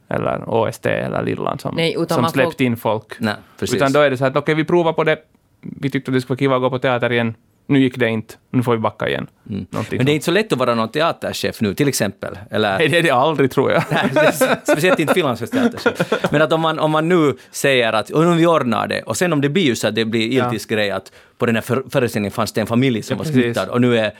eller 0.07 0.49
OST 0.49 0.85
eller 0.85 1.23
Lillan 1.23 1.59
som, 1.59 1.75
Nej, 1.75 1.95
som 2.09 2.29
släppt 2.29 2.61
in 2.61 2.77
folk. 2.77 3.19
Nej. 3.19 3.35
Utan 3.61 3.91
då 3.91 3.99
är 3.99 4.09
det 4.09 4.17
så 4.17 4.25
att 4.25 4.35
okej, 4.35 4.55
vi 4.55 4.63
provar 4.63 4.93
på 4.93 5.03
det. 5.03 5.17
Vi 5.61 5.89
tyckte 5.89 6.11
det 6.11 6.21
skulle 6.21 6.35
vara 6.35 6.39
kiva 6.39 6.55
att 6.55 6.61
gå 6.61 6.69
på 6.69 6.79
teater 6.79 7.11
igen. 7.11 7.33
Nu 7.67 7.79
gick 7.79 7.97
det 7.97 8.09
inte. 8.09 8.33
Nu 8.49 8.63
får 8.63 8.71
vi 8.71 8.77
backa 8.77 9.09
igen. 9.09 9.27
Någonting 9.43 9.97
Men 9.97 10.05
det 10.05 10.11
är 10.11 10.13
inte 10.13 10.25
så 10.25 10.31
lätt 10.31 10.53
att 10.53 10.59
vara 10.59 10.75
någon 10.75 10.89
teaterchef 10.89 11.61
nu, 11.61 11.73
till 11.73 11.87
exempel. 11.87 12.37
Eller, 12.51 12.77
Nej, 12.77 12.87
det 12.87 12.97
är 12.97 13.03
det 13.03 13.09
aldrig, 13.11 13.51
tror 13.51 13.71
jag. 13.71 13.83
Nej, 13.91 14.09
det 14.13 14.31
Speciellt 14.63 14.99
inte 14.99 15.13
Finlands 15.13 15.49
teaterchef. 15.51 16.31
Men 16.31 16.41
att 16.41 16.53
om 16.53 16.61
man, 16.61 16.79
om 16.79 16.91
man 16.91 17.09
nu 17.09 17.33
säger 17.51 17.93
att 17.93 18.11
om 18.11 18.37
vi 18.37 18.45
ordnar 18.47 18.87
det, 18.87 19.01
och 19.01 19.17
sen 19.17 19.33
om 19.33 19.41
det 19.41 19.49
blir 19.49 19.63
ju 19.63 19.75
så 19.75 19.87
att 19.87 19.95
det 19.95 20.05
blir 20.05 20.27
iltisk 20.27 20.69
grej 20.69 20.91
att 20.91 21.11
på 21.37 21.45
den 21.45 21.55
här 21.55 21.61
för, 21.61 21.83
föreställningen 21.89 22.31
fanns 22.31 22.51
det 22.51 22.61
en 22.61 22.67
familj 22.67 23.01
som 23.01 23.17
Ja, 23.17 23.23
var 23.23 23.31
smittad 23.31 23.69
och 23.69 23.81
nu 23.81 23.97
är, 23.97 24.11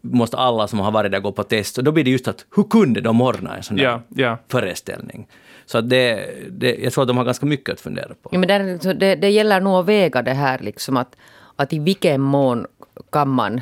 måste 0.00 0.36
alla 0.36 0.68
som 0.68 0.78
har 0.78 0.90
varit 0.90 1.12
där 1.12 1.20
gå 1.20 1.32
på 1.32 1.42
test. 1.42 1.78
Och 1.78 1.84
då 1.84 1.92
blir 1.92 2.04
det 2.04 2.10
just 2.10 2.28
att 2.28 2.44
hur 2.56 2.62
kunde 2.64 3.00
de 3.00 3.20
ordna 3.20 3.56
en 3.56 3.62
sån 3.62 3.76
där 3.76 3.84
Ja, 3.84 4.02
ja. 4.08 4.38
föreställning? 4.48 5.26
Så 5.66 5.78
att 5.78 5.90
det, 5.90 6.30
det, 6.50 6.76
jag 6.82 6.92
tror 6.92 7.02
att 7.02 7.08
de 7.08 7.16
har 7.16 7.24
ganska 7.24 7.46
mycket 7.46 7.72
att 7.72 7.80
fundera 7.80 8.08
på. 8.08 8.28
Ja, 8.32 8.38
men 8.38 8.80
så 8.80 8.92
det, 8.92 9.14
det 9.14 9.30
gäller 9.30 9.60
nog 9.60 9.74
att 9.80 9.86
väga 9.86 10.22
det 10.22 10.32
här 10.34 10.58
liksom 10.58 10.96
att, 10.96 11.16
att 11.56 11.72
i 11.72 11.78
vilken 11.78 12.20
mån 12.20 12.66
kan 13.10 13.28
man, 13.28 13.60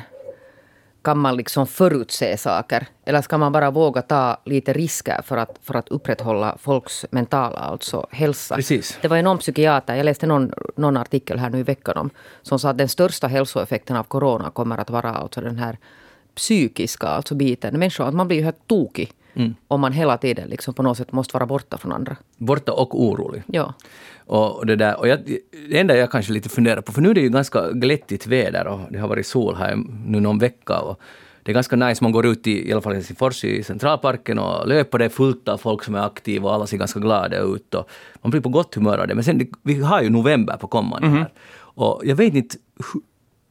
kan 1.01 1.17
man 1.17 1.35
liksom 1.35 1.67
förutse 1.67 2.37
saker? 2.37 2.87
Eller 3.05 3.21
ska 3.21 3.37
man 3.37 3.51
bara 3.51 3.71
våga 3.71 4.01
ta 4.01 4.37
lite 4.45 4.73
risker 4.73 5.21
för 5.21 5.37
att, 5.37 5.59
för 5.63 5.75
att 5.75 5.89
upprätthålla 5.89 6.57
folks 6.59 7.05
mentala 7.11 7.59
alltså 7.59 8.07
hälsa? 8.11 8.55
Precis. 8.55 8.97
Det 9.01 9.07
var 9.07 9.21
någon 9.21 9.37
psykiater, 9.37 9.95
jag 9.95 10.03
läste 10.03 10.27
någon, 10.27 10.53
någon 10.75 10.97
artikel 10.97 11.39
här 11.39 11.49
nu 11.49 11.59
i 11.59 11.63
veckan 11.63 11.97
om, 11.97 12.09
som 12.41 12.59
sa 12.59 12.69
att 12.69 12.77
den 12.77 12.89
största 12.89 13.27
hälsoeffekten 13.27 13.95
av 13.97 14.03
corona 14.03 14.49
kommer 14.49 14.77
att 14.77 14.89
vara 14.89 15.13
alltså 15.13 15.41
den 15.41 15.57
här 15.57 15.77
psykiska 16.35 17.07
alltså 17.07 17.35
biten. 17.35 17.79
Människor, 17.79 18.07
att 18.07 18.13
man 18.13 18.27
blir 18.27 18.37
ju 18.37 18.43
helt 18.43 18.67
tokig 18.67 19.11
om 19.67 19.81
man 19.81 19.91
hela 19.91 20.17
tiden 20.17 20.49
liksom 20.49 20.73
på 20.73 20.83
något 20.83 20.97
sätt 20.97 21.11
måste 21.11 21.33
vara 21.33 21.45
borta 21.45 21.77
från 21.77 21.91
andra. 21.91 22.15
Borta 22.37 22.71
och 22.73 23.03
orolig. 23.03 23.43
Ja. 23.47 23.73
Och 24.25 24.65
det, 24.65 24.75
där, 24.75 24.99
och 24.99 25.07
jag, 25.07 25.19
det 25.69 25.79
enda 25.79 25.97
jag 25.97 26.11
kanske 26.11 26.33
lite 26.33 26.49
funderar 26.49 26.81
på, 26.81 26.91
för 26.91 27.01
nu 27.01 27.09
är 27.09 27.13
det 27.13 27.21
ju 27.21 27.29
ganska 27.29 27.71
glättigt 27.71 28.27
väder 28.27 28.67
och 28.67 28.79
det 28.89 28.99
har 28.99 29.07
varit 29.07 29.27
sol 29.27 29.55
här 29.55 29.75
nu 30.05 30.19
någon 30.19 30.39
vecka. 30.39 30.79
Och 30.79 31.01
det 31.43 31.51
är 31.51 31.53
ganska 31.53 31.75
nice, 31.75 32.03
man 32.03 32.11
går 32.11 32.25
ut 32.25 32.47
i, 32.47 32.69
i 32.69 32.71
alla 32.71 32.81
fall 32.81 32.93
i 32.93 32.95
Helsingfors 32.95 33.43
i 33.43 33.63
centralparken 33.63 34.39
och 34.39 34.67
löper, 34.67 34.97
det 34.97 35.05
är 35.05 35.09
fullt 35.09 35.47
av 35.47 35.57
folk 35.57 35.83
som 35.83 35.95
är 35.95 36.05
aktiva 36.05 36.49
och 36.49 36.55
alla 36.55 36.67
ser 36.67 36.77
ganska 36.77 36.99
glada 36.99 37.39
ut. 37.39 37.75
Och 37.75 37.89
man 38.21 38.31
blir 38.31 38.41
på 38.41 38.49
gott 38.49 38.75
humör 38.75 38.97
av 38.97 39.07
det. 39.07 39.15
Men 39.15 39.23
sen, 39.23 39.47
vi 39.63 39.81
har 39.81 40.01
ju 40.01 40.09
november 40.09 40.57
på 40.57 40.67
kommande 40.67 41.07
här. 41.07 41.29
Och 41.59 42.01
jag 42.05 42.15
vet 42.15 42.35
inte, 42.35 42.55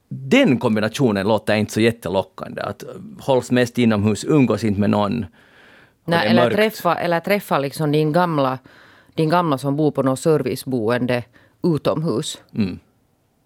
den 0.09 0.59
kombinationen 0.59 1.29
låter 1.29 1.55
inte 1.55 1.73
så 1.73 1.81
jättelockande. 1.81 2.63
Att 2.63 2.85
hålls 3.21 3.51
mest 3.51 3.79
inomhus, 3.79 4.25
umgås 4.25 4.65
inte 4.65 4.81
med 4.81 4.91
någon. 4.91 5.27
Och 6.07 6.11
det 6.13 6.17
Nej, 6.17 6.27
är 6.27 6.31
eller, 6.31 6.43
mörkt. 6.43 6.57
träffa, 6.57 6.95
eller 6.95 7.21
träffa 7.21 7.59
liksom 7.59 7.93
din, 7.93 8.13
gamla, 8.13 8.59
din 9.15 9.29
gamla 9.29 9.59
som 9.59 9.77
bor 9.77 9.91
på 9.91 10.03
något 10.03 10.21
serviceboende 10.21 11.23
utomhus 11.63 12.39
Mm, 12.55 12.79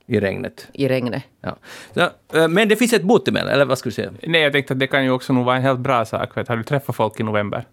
I 0.06 0.20
regnet. 0.20 0.66
i 0.72 0.88
regnet. 0.88 1.22
Ja. 1.40 1.56
Så, 1.94 2.00
eh, 2.38 2.48
men 2.48 2.68
det 2.68 2.76
finns 2.76 2.92
ett 2.92 3.02
botemedel, 3.02 3.48
eller 3.48 3.64
vad 3.64 3.78
skulle 3.78 3.90
du 3.90 3.94
säga? 3.94 4.10
Nej, 4.22 4.40
jag 4.40 4.52
tänkte 4.52 4.72
att 4.72 4.78
det 4.78 4.86
kan 4.86 5.04
ju 5.04 5.10
också 5.10 5.32
nog 5.32 5.44
vara 5.44 5.56
en 5.56 5.62
helt 5.62 5.80
bra 5.80 6.04
sak. 6.04 6.36
Vet, 6.36 6.48
har 6.48 6.56
du 6.56 6.62
träffat 6.62 6.96
folk 6.96 7.20
i 7.20 7.22
november? 7.22 7.64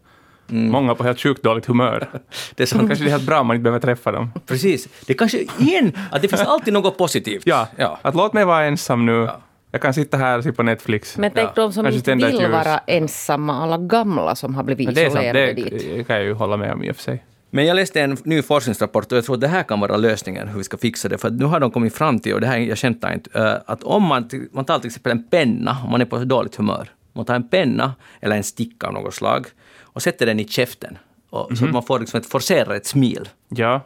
Mm. 0.49 0.71
Många 0.71 0.95
på 0.95 1.03
helt 1.03 1.19
sjukt 1.19 1.43
dåligt 1.43 1.65
humör. 1.65 2.07
Det 2.55 2.63
är 2.63 2.67
Så 2.67 2.77
kanske 2.87 3.03
det 3.03 3.09
är 3.09 3.11
helt 3.11 3.25
bra 3.25 3.39
om 3.39 3.47
man 3.47 3.55
inte 3.55 3.63
behöver 3.63 3.79
träffa 3.79 4.11
dem. 4.11 4.31
Precis. 4.45 4.87
Det 5.07 5.13
kanske 5.13 5.37
igen, 5.59 5.91
att 6.11 6.21
det 6.21 6.27
finns 6.27 6.41
alltid 6.41 6.73
något 6.73 6.97
positivt. 6.97 7.41
Ja, 7.45 7.67
ja. 7.75 7.99
att 8.01 8.15
låt 8.15 8.33
mig 8.33 8.45
vara 8.45 8.65
ensam 8.65 9.05
nu. 9.05 9.11
Ja. 9.11 9.41
Jag 9.71 9.81
kan 9.81 9.93
sitta 9.93 10.17
här 10.17 10.37
och 10.37 10.43
se 10.43 10.51
på 10.51 10.63
Netflix. 10.63 11.17
Men 11.17 11.31
tänk 11.35 11.49
Ja, 11.49 11.53
de 11.55 11.73
som 11.73 11.83
kanske 11.83 12.11
inte 12.11 12.25
vill 12.27 12.41
ljus. 12.41 12.51
vara 12.51 12.77
ensamma, 12.77 13.63
alla 13.63 13.77
gamla 13.77 14.35
som 14.35 14.55
har 14.55 14.63
blivit 14.63 14.85
Men 14.85 14.95
det 14.95 15.01
är 15.05 15.09
sant, 15.09 15.23
isolerade 15.25 15.53
det 15.53 15.53
dit. 15.53 15.97
det 15.97 16.03
kan 16.03 16.15
jag 16.15 16.25
ju 16.25 16.33
hålla 16.33 16.57
med 16.57 16.73
om 16.73 16.83
i 16.83 16.91
och 16.91 16.95
för 16.95 17.03
sig. 17.03 17.25
Men 17.49 17.65
jag 17.65 17.75
läste 17.75 18.01
en 18.01 18.17
ny 18.23 18.41
forskningsrapport 18.41 19.11
och 19.11 19.17
jag 19.17 19.25
tror 19.25 19.35
att 19.35 19.41
det 19.41 19.47
här 19.47 19.63
kan 19.63 19.79
vara 19.79 19.97
lösningen 19.97 20.47
hur 20.47 20.57
vi 20.57 20.63
ska 20.63 20.77
fixa 20.77 21.09
det. 21.09 21.17
För 21.17 21.29
nu 21.29 21.45
har 21.45 21.59
de 21.59 21.71
kommit 21.71 21.95
fram 21.95 22.19
till, 22.19 22.33
och 22.33 22.41
det 22.41 22.47
här 22.47 22.57
jag 22.57 22.77
känner 22.77 23.13
inte, 23.13 23.39
eh, 23.39 23.55
att 23.65 23.83
om 23.83 24.03
man, 24.03 24.29
man 24.51 24.65
tar 24.65 24.79
till 24.79 24.87
exempel 24.87 25.11
en 25.11 25.23
penna, 25.23 25.77
om 25.85 25.91
man 25.91 26.01
är 26.01 26.05
på 26.05 26.17
dåligt 26.17 26.55
humör, 26.55 26.89
man 27.13 27.25
tar 27.25 27.35
en 27.35 27.47
penna 27.49 27.93
eller 28.21 28.35
en 28.35 28.43
sticka 28.43 28.87
av 28.87 28.93
något 28.93 29.13
slag 29.13 29.47
och 29.81 30.01
sätter 30.01 30.25
den 30.25 30.39
i 30.39 30.47
käften. 30.47 30.97
Och, 31.29 31.57
Så 31.57 31.65
att 31.65 31.71
man 31.71 31.83
får 31.83 31.99
liksom 31.99 32.19
ett 32.19 32.25
forcerat 32.25 32.85
smil. 32.85 33.29
Ja. 33.49 33.81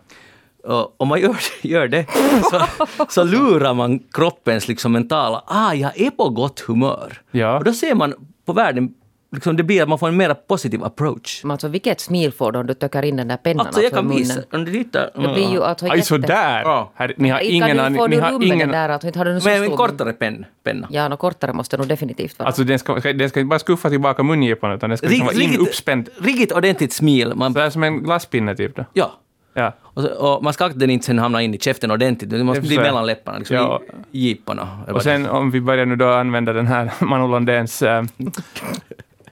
Och 0.64 0.96
om 1.02 1.08
man 1.08 1.22
gör, 1.22 1.36
gör 1.62 1.88
det 1.88 2.06
så, 2.52 2.62
så 3.10 3.24
lurar 3.24 3.74
man 3.74 4.00
kroppens 4.00 4.68
liksom 4.68 4.92
mentala, 4.92 5.44
ah, 5.48 5.74
jag 5.74 6.00
är 6.02 6.10
på 6.10 6.30
gott 6.30 6.60
humör. 6.60 7.22
Ja. 7.32 7.58
Och 7.58 7.64
då 7.64 7.74
ser 7.74 7.96
man 7.96 8.14
på 8.46 8.54
världen, 8.54 8.94
liksom 9.36 9.58
det 9.58 9.64
blir 9.64 9.82
att 9.84 9.90
man 9.90 10.00
får 10.00 10.08
en 10.08 10.18
mer 10.18 10.34
positiv 10.34 10.84
approach. 10.84 11.44
Men 11.44 11.52
alltså 11.52 11.68
vilket 11.68 12.00
smil 12.00 12.32
får 12.32 12.52
du 12.52 12.60
om 12.60 12.68
du 12.68 12.74
töcker 12.74 13.06
in 13.06 13.16
den 13.18 13.28
där 13.28 13.38
pennan 13.38 13.66
Alltså 13.66 13.82
jag 13.82 13.86
alltså 13.98 14.02
kan 14.10 14.18
visa, 14.18 14.42
om 14.52 14.66
du 14.66 14.72
tittar. 14.72 15.10
Det 15.16 15.34
blir 15.34 15.52
ju 15.52 15.64
alltså 15.64 15.86
Aj, 15.86 15.92
jätte... 15.92 16.08
sådär! 16.08 16.62
Ja. 16.62 16.92
Här, 16.96 17.14
ni 17.18 17.30
har 17.30 17.40
ingen 17.40 17.80
aning. 17.80 18.00
får 18.00 18.08
Ni 18.08 18.16
du 18.16 18.22
har 18.22 18.32
rum 18.32 18.40
med 18.40 18.50
den 18.50 18.56
ingen... 18.58 18.70
där? 18.72 18.90
Alltså, 18.90 19.08
inte 19.08 19.20
har 19.20 19.26
du 19.26 19.40
Men 19.44 19.64
en 19.64 19.72
kortare 19.78 20.14
pen, 20.14 20.46
penna. 20.64 20.88
Ja, 20.92 21.08
något 21.08 21.20
kortare 21.20 21.54
måste 21.54 21.78
nog 21.78 21.88
definitivt 21.88 22.40
vara. 22.40 22.48
Alltså 22.48 22.64
den 22.64 22.80
ska, 22.80 22.94
den 22.96 23.30
ska 23.30 23.40
inte 23.40 23.50
bara 23.50 23.60
skuffa 23.60 23.90
tillbaka 23.90 24.24
mungiporna 24.24 24.74
utan 24.74 24.90
den 24.90 24.98
ska 24.98 25.08
liksom 25.08 25.26
vara 25.28 25.36
in 25.36 25.60
uppspänd. 25.60 26.10
riktigt 26.18 26.52
ordentligt 26.52 26.94
smil. 26.94 27.34
Man, 27.36 27.54
Så 27.54 27.60
här 27.60 27.70
som 27.70 27.84
en 27.84 28.04
glasspinne 28.04 28.56
typ 28.56 28.76
då. 28.76 28.86
ja. 28.94 29.12
Ja. 29.54 29.74
Och, 29.82 30.02
så, 30.04 30.10
och 30.14 30.44
man 30.44 30.54
ska 30.54 30.66
akta 30.66 30.78
den 30.80 30.90
inte 30.90 31.06
sen 31.06 31.20
hamna 31.20 31.42
in 31.42 31.54
i 31.54 31.60
käften 31.60 31.92
ordentligt. 31.92 32.30
Det 32.30 32.44
måste 32.44 32.62
bli 32.62 32.78
mellan 32.78 33.06
läpparna, 33.06 33.38
liksom 33.38 33.56
Ja. 33.56 33.82
i 34.12 34.20
giporna. 34.20 34.80
Och 34.88 35.04
sen 35.04 35.30
om 35.30 35.52
vi 35.52 35.62
börjar 35.62 35.86
nu 35.86 35.96
då 35.96 36.10
använda 36.14 36.54
den 36.54 36.68
här 36.68 36.92
Manu 37.00 37.28
Lundéns 37.28 37.82
äh, 37.82 38.04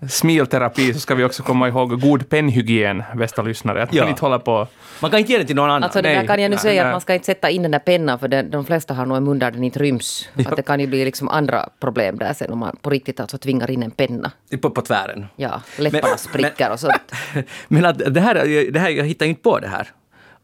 smilterapi 0.10 0.93
så 0.93 0.99
ska 0.99 1.15
vi 1.15 1.23
också 1.23 1.43
komma 1.43 1.67
ihåg 1.67 2.01
god 2.01 2.29
pennhygien, 2.29 3.03
bästa 3.15 3.41
lyssnare. 3.41 3.84
Att 3.84 3.93
Ja. 3.93 4.03
man 4.03 4.10
inte 4.10 4.21
håller 4.21 4.39
på... 4.39 4.60
det- 4.63 5.01
Man 5.01 5.12
kan 5.12 5.19
inte 5.19 5.32
ge 5.32 5.38
den 5.38 5.47
till 5.47 5.55
någon 5.55 5.69
annan. 5.69 5.84
Alltså 5.84 6.01
det 6.01 6.10
där 6.10 6.25
kan 6.27 6.41
jag 6.41 6.49
nu 6.49 6.55
nej, 6.55 6.60
säga 6.62 6.84
nej. 6.84 6.89
att 6.89 6.93
man 6.93 7.01
ska 7.01 7.13
inte 7.13 7.25
sätta 7.25 7.49
in 7.49 7.62
den 7.62 7.71
där 7.71 7.79
pennan 7.79 8.19
för 8.19 8.27
den, 8.27 8.49
de 8.51 8.65
flesta 8.65 8.93
har 8.93 9.05
nog 9.05 9.17
en 9.17 9.23
mun 9.23 9.39
där 9.39 9.51
den 9.51 9.63
inte 9.63 9.79
ryms. 9.79 10.29
Att 10.45 10.55
det 10.55 10.62
kan 10.62 10.79
ju 10.79 10.88
bli 10.88 11.05
liksom 11.05 11.27
andra 11.29 11.69
problem 11.79 12.17
där 12.17 12.34
sen 12.34 12.51
om 12.51 12.60
man 12.60 12.75
på 12.82 12.89
riktigt 12.89 13.19
alltså 13.19 13.38
tvingar 13.38 13.71
in 13.71 13.84
en 13.84 13.91
penna. 13.91 14.32
på, 14.62 14.69
på 14.69 14.82
tvären. 14.82 15.25
Ja, 15.36 15.62
läpparna 15.77 16.08
Men- 16.08 16.17
spricker 16.17 16.71
och 16.71 16.79
sånt. 16.79 17.13
Men 17.67 17.86
att 17.86 18.13
det 18.13 18.21
här, 18.21 18.71
det 18.71 18.79
här, 18.79 18.89
jag 18.89 19.05
hittar 19.05 19.25
inte 19.25 19.41
på 19.41 19.60
det 19.60 19.67
här. 19.67 19.88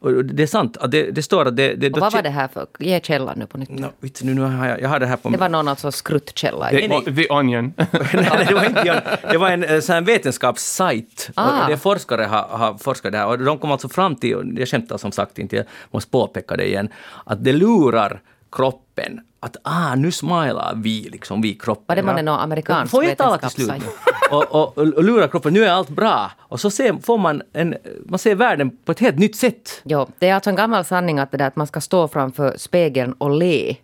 Och 0.05 0.25
det 0.25 0.43
är 0.43 0.47
sant, 0.47 0.77
att 0.77 0.91
det, 0.91 1.11
det 1.11 1.23
står 1.23 1.45
att 1.45 1.55
det... 1.55 1.75
det 1.75 1.89
Och 1.89 1.99
vad 1.99 2.13
var 2.13 2.21
det 2.21 2.29
här 2.29 2.47
för? 2.47 2.67
Ge 2.79 2.99
källan 3.03 3.39
nu 3.39 3.45
på 3.45 3.57
nytt. 3.57 3.69
No, 3.69 3.87
vet 3.99 4.19
du, 4.23 4.33
nu 4.33 4.41
har 4.41 4.67
jag, 4.67 4.81
jag 4.81 4.89
har 4.89 4.99
det 4.99 5.05
här 5.05 5.17
på... 5.17 5.29
Det 5.29 5.37
var 5.37 5.49
någon 5.49 5.67
alltså 5.67 5.91
skruttkälla. 5.91 6.69
The, 6.69 6.87
nej. 6.87 7.15
the 7.15 7.27
Onion. 7.29 7.73
Nej, 7.77 8.45
det 8.47 8.53
var 8.53 8.65
inte. 8.65 9.19
Det 9.31 9.37
var 9.37 9.49
en 9.49 9.63
eh, 9.63 9.79
sån 9.79 10.05
vetenskapssajt. 10.05 11.29
Ah. 11.35 11.63
Och 11.63 11.69
det 11.69 11.77
forskare 11.77 12.23
har, 12.23 12.47
har 12.47 12.77
forskat 12.77 13.11
det 13.11 13.17
här 13.17 13.27
och 13.27 13.39
de 13.39 13.57
kom 13.57 13.71
alltså 13.71 13.89
fram 13.89 14.15
till, 14.15 14.35
och 14.35 14.43
jag 14.55 14.67
skämtar 14.67 14.97
som 14.97 15.11
sagt 15.11 15.39
inte, 15.39 15.55
jag 15.55 15.65
måste 15.91 16.11
påpeka 16.11 16.55
det 16.57 16.67
igen, 16.67 16.89
att 17.25 17.43
det 17.43 17.53
lurar 17.53 18.21
kroppen 18.51 19.21
att 19.45 19.57
ah, 19.63 19.95
nu 19.95 20.11
smilar 20.11 20.73
vi, 20.75 21.09
liksom 21.11 21.41
vi 21.41 21.53
kroppen. 21.53 21.85
Var 21.87 21.95
det 21.95 22.03
månne 22.03 22.21
någon 22.21 22.39
amerikansk 22.39 22.91
Får 22.91 23.03
jag 23.03 23.17
tala 23.17 23.37
till 23.37 23.49
slut? 23.49 23.83
och, 24.31 24.55
och, 24.55 24.77
och 24.77 25.03
lurar 25.03 25.27
kroppen, 25.27 25.53
nu 25.53 25.65
är 25.65 25.71
allt 25.71 25.89
bra. 25.89 26.31
Och 26.39 26.59
så 26.59 26.69
ser, 26.69 26.93
får 27.01 27.17
man, 27.17 27.41
en, 27.53 27.75
man 28.05 28.19
ser 28.19 28.35
världen 28.35 28.77
på 28.85 28.91
ett 28.91 28.99
helt 28.99 29.19
nytt 29.19 29.35
sätt. 29.35 29.81
Jo, 29.83 30.07
det 30.19 30.29
är 30.29 30.35
alltså 30.35 30.49
en 30.49 30.55
gammal 30.55 30.85
sanning 30.85 31.19
att, 31.19 31.31
det 31.31 31.37
där 31.37 31.47
att 31.47 31.55
man 31.55 31.67
ska 31.67 31.81
stå 31.81 32.07
framför 32.07 32.53
spegeln 32.57 33.13
och 33.13 33.29
le. 33.29 33.75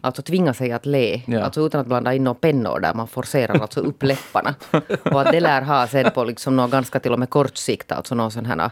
Alltså 0.00 0.22
tvinga 0.22 0.54
sig 0.54 0.72
att 0.72 0.86
le. 0.86 1.22
Ja. 1.26 1.42
Alltså 1.42 1.66
utan 1.66 1.80
att 1.80 1.86
blanda 1.86 2.14
in 2.14 2.24
några 2.24 2.38
pennor 2.38 2.80
där 2.80 2.94
man 2.94 3.08
forcerar 3.08 3.60
alltså 3.60 3.80
upp 3.80 4.02
läpparna. 4.02 4.54
Och 5.04 5.20
att 5.20 5.32
det 5.32 5.40
lär 5.40 5.62
ha 5.62 5.86
sen 5.86 6.10
på 6.10 6.24
liksom 6.24 6.56
någon 6.56 6.70
ganska 6.70 7.00
till 7.00 7.12
och 7.12 7.18
med 7.18 7.30
kort 7.30 7.56
sikt 7.56 7.92
alltså 7.92 8.14
någon 8.14 8.30
sån 8.30 8.46
här 8.46 8.70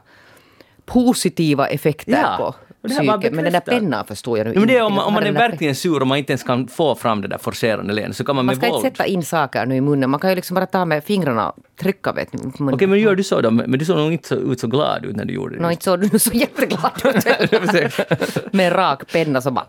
positiva 0.84 1.66
effekter 1.66 2.12
Ja, 2.12 2.36
på 2.38 2.71
det 2.88 2.94
här 2.94 3.04
bara 3.06 3.18
psyket. 3.18 3.34
Men 3.34 3.44
den 3.44 3.52
där 3.52 3.60
pennan 3.60 4.04
förstår 4.06 4.38
jag 4.38 4.46
nu 4.46 4.52
Ja, 4.54 4.58
men 4.60 4.68
det 4.68 4.74
är 4.74 4.76
inte. 4.76 4.84
om, 4.86 4.94
man- 4.94 5.04
om 5.04 5.12
man 5.14 5.22
är 5.22 5.32
verkligen 5.32 5.74
sur 5.74 6.00
och 6.00 6.06
man 6.06 6.18
inte 6.18 6.32
ens 6.32 6.42
kan 6.42 6.68
få 6.68 6.94
fram 6.94 7.22
det 7.22 7.28
där 7.28 7.38
forcerande 7.38 7.92
leendet 7.92 8.16
så 8.16 8.24
kan 8.24 8.36
man 8.36 8.44
Man 8.46 8.54
med 8.54 8.62
ska 8.64 8.72
våld... 8.72 8.84
inte 8.86 8.96
sätta 8.96 9.06
in 9.08 9.22
saker 9.24 9.66
nu 9.66 9.76
i 9.76 9.80
munnen. 9.80 10.10
Man 10.10 10.20
kan 10.20 10.30
ju 10.30 10.36
liksom 10.36 10.54
bara 10.54 10.66
ta 10.66 10.84
med 10.84 11.04
fingrarna 11.04 11.50
och 11.50 11.56
trycka 11.80 12.12
vet 12.12 12.32
ni. 12.32 12.40
Okej, 12.72 12.88
men 12.88 12.98
gör 13.00 13.14
du 13.14 13.22
så 13.24 13.40
då? 13.40 13.50
Men 13.50 13.70
du 13.78 13.84
såg 13.84 13.96
nog 13.96 14.12
inte 14.12 14.28
så, 14.28 14.34
ut 14.34 14.60
så 14.60 14.66
glad 14.66 15.04
ut 15.04 15.16
när 15.16 15.24
du 15.24 15.34
gjorde 15.34 15.56
det. 15.56 15.62
Nå, 15.62 15.70
inte 15.70 15.84
såg 15.84 16.10
du 16.10 16.18
så 16.18 16.30
jätteglad 16.34 16.92
ut. 17.04 17.24
med 18.52 18.66
en 18.66 18.72
rak 18.72 19.12
penna 19.12 19.40
som 19.40 19.54
bara... 19.54 19.66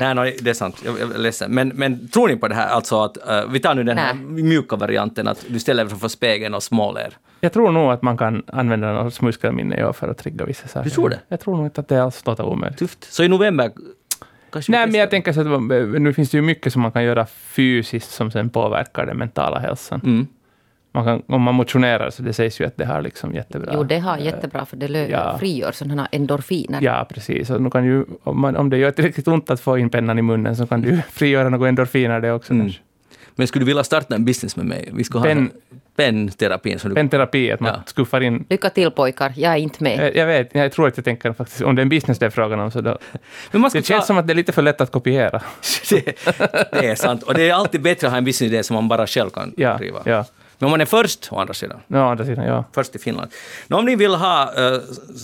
Nej, 0.00 0.14
nej, 0.14 0.36
det 0.40 0.50
är 0.50 0.54
sant. 0.54 0.82
Jag 0.84 1.00
är 1.00 1.18
ledsen. 1.18 1.50
Men, 1.54 1.68
men 1.68 2.08
tror 2.08 2.28
ni 2.28 2.36
på 2.36 2.48
det 2.48 2.54
här, 2.54 2.68
alltså 2.68 3.02
att 3.02 3.28
eh, 3.28 3.40
vi 3.48 3.60
tar 3.60 3.74
nu 3.74 3.82
den 3.84 3.98
här 3.98 4.14
Nej. 4.14 4.42
mjuka 4.42 4.76
varianten 4.76 5.28
att 5.28 5.44
du 5.48 5.58
ställer 5.58 5.84
dig 5.84 5.90
framför 5.90 6.08
spegeln 6.08 6.54
och 6.54 6.62
småler. 6.62 7.16
Jag 7.46 7.52
tror 7.52 7.72
nog 7.72 7.90
att 7.92 8.02
man 8.02 8.16
kan 8.16 8.42
använda 8.46 8.92
något 8.92 9.20
muskelminne 9.22 9.76
ja, 9.78 9.92
för 9.92 10.08
att 10.08 10.18
trigga 10.18 10.44
vissa 10.44 10.68
saker. 10.68 10.84
Du 10.84 10.90
tror 10.90 11.08
det? 11.08 11.20
Jag 11.28 11.40
tror 11.40 11.56
nog 11.56 11.66
inte 11.66 11.80
att 11.80 11.88
det 11.88 12.02
alls 12.02 12.26
låter 12.26 12.44
omöjligt. 12.44 12.78
Tufft. 12.78 13.04
Så 13.12 13.22
i 13.24 13.28
november 13.28 13.70
kanske 14.52 14.72
Nej, 14.72 14.86
men 14.86 15.00
jag 15.00 15.10
tänker 15.10 15.32
så 15.32 15.40
att 15.40 15.46
man- 15.46 15.68
nu 15.92 16.12
finns 16.12 16.30
det 16.30 16.36
ju 16.36 16.42
mycket 16.42 16.72
som 16.72 16.82
man 16.82 16.92
kan 16.92 17.04
göra 17.04 17.26
fysiskt 17.26 18.10
som 18.10 18.30
sen 18.30 18.50
påverkar 18.50 19.06
den 19.06 19.16
mentala 19.18 19.58
hälsan. 19.58 20.00
Mm. 20.04 20.26
Man 20.92 21.04
kan, 21.04 21.22
om 21.26 21.42
man 21.42 21.54
motionerar 21.54 22.10
så 22.10 22.22
det 22.22 22.32
sägs 22.32 22.60
ju 22.60 22.64
att 22.66 22.76
det 22.76 22.84
har 22.86 23.02
liksom 23.02 23.34
jättebra... 23.34 23.70
Jo, 23.74 23.82
det 23.84 23.98
har 23.98 24.16
jättebra 24.18 24.66
för 24.66 24.76
det 24.76 24.88
lö- 24.88 25.08
Ja. 25.10 25.38
frigör 25.38 25.72
sådana 25.72 26.02
här 26.02 26.08
endorfiner. 26.12 26.78
Ja, 26.82 27.06
precis. 27.10 27.50
Och 27.50 27.62
nu 27.62 27.70
kan 27.70 27.84
ju, 27.84 28.04
om, 28.22 28.40
man, 28.40 28.56
om 28.56 28.70
det 28.70 28.78
gör 28.78 28.90
tillräckligt 28.90 29.28
ont 29.28 29.50
att 29.50 29.60
få 29.60 29.78
in 29.78 29.90
pennan 29.90 30.18
i 30.18 30.22
munnen 30.22 30.56
så 30.56 30.66
kan 30.66 30.80
du 30.82 31.02
frigöra 31.10 31.48
några 31.48 31.68
endorfiner 31.68 32.20
det 32.20 32.32
också. 32.32 32.52
Mm. 32.52 32.70
Men 33.38 33.46
skulle 33.46 33.62
du 33.62 33.66
vilja 33.66 33.84
starta 33.84 34.14
en 34.14 34.24
business 34.24 34.56
med 34.56 34.66
mig? 34.66 34.90
Vi 34.92 35.04
ha 35.12 35.22
Pen- 35.22 35.50
penterapin. 35.96 36.78
Så 36.78 36.88
du, 36.88 36.94
Penterapi, 36.94 37.52
att 37.52 37.60
man 37.60 37.72
Ja. 37.74 37.82
skuffar 37.86 38.20
in... 38.20 38.44
Lycka 38.50 38.70
till 38.70 38.90
pojkar, 38.90 39.32
jag 39.36 39.52
är 39.52 39.56
inte 39.56 39.82
med. 39.82 39.98
Jag, 39.98 40.16
jag 40.16 40.26
vet, 40.26 40.54
jag 40.54 40.72
tror 40.72 40.88
att 40.88 40.96
jag 40.96 41.04
tänker 41.04 41.32
faktiskt, 41.32 41.62
om 41.62 41.74
det 41.76 41.80
är 41.80 41.82
en 41.82 41.88
business 41.88 42.18
det 42.18 42.26
är 42.26 42.30
frågan 42.30 42.60
om, 42.60 42.70
så 42.70 42.80
då, 42.80 42.98
men 43.50 43.60
man 43.60 43.70
ska 43.70 43.78
det 43.80 43.86
känns 43.86 44.00
ta, 44.02 44.06
som 44.06 44.18
att 44.18 44.26
det 44.26 44.32
är 44.32 44.34
lite 44.34 44.52
för 44.52 44.62
lätt 44.62 44.80
att 44.80 44.92
kopiera. 44.92 45.42
det, 45.90 46.02
det 46.72 46.86
är 46.88 46.94
sant. 46.94 47.22
Och 47.22 47.34
det 47.34 47.48
är 47.48 47.54
alltid 47.54 47.82
bättre 47.82 48.06
att 48.06 48.12
ha 48.12 48.18
en 48.18 48.24
businessidé 48.24 48.62
som 48.62 48.74
man 48.74 48.88
bara 48.88 49.06
själv 49.06 49.30
kan 49.30 49.54
Ja, 49.56 49.76
driva. 49.76 50.02
ja. 50.04 50.24
Men 50.58 50.70
man 50.70 50.80
är 50.80 50.84
först, 50.84 51.28
å 51.32 51.38
andra 51.38 51.54
sidan, 51.54 51.80
å 51.88 51.96
andra 51.96 52.24
sidan, 52.24 52.44
ja. 52.44 52.64
först 52.72 52.96
i 52.96 52.98
Finland. 52.98 53.30
Nå, 53.66 53.78
om 53.78 53.84
ni 53.84 53.96
vill 53.96 54.14
ha 54.14 54.52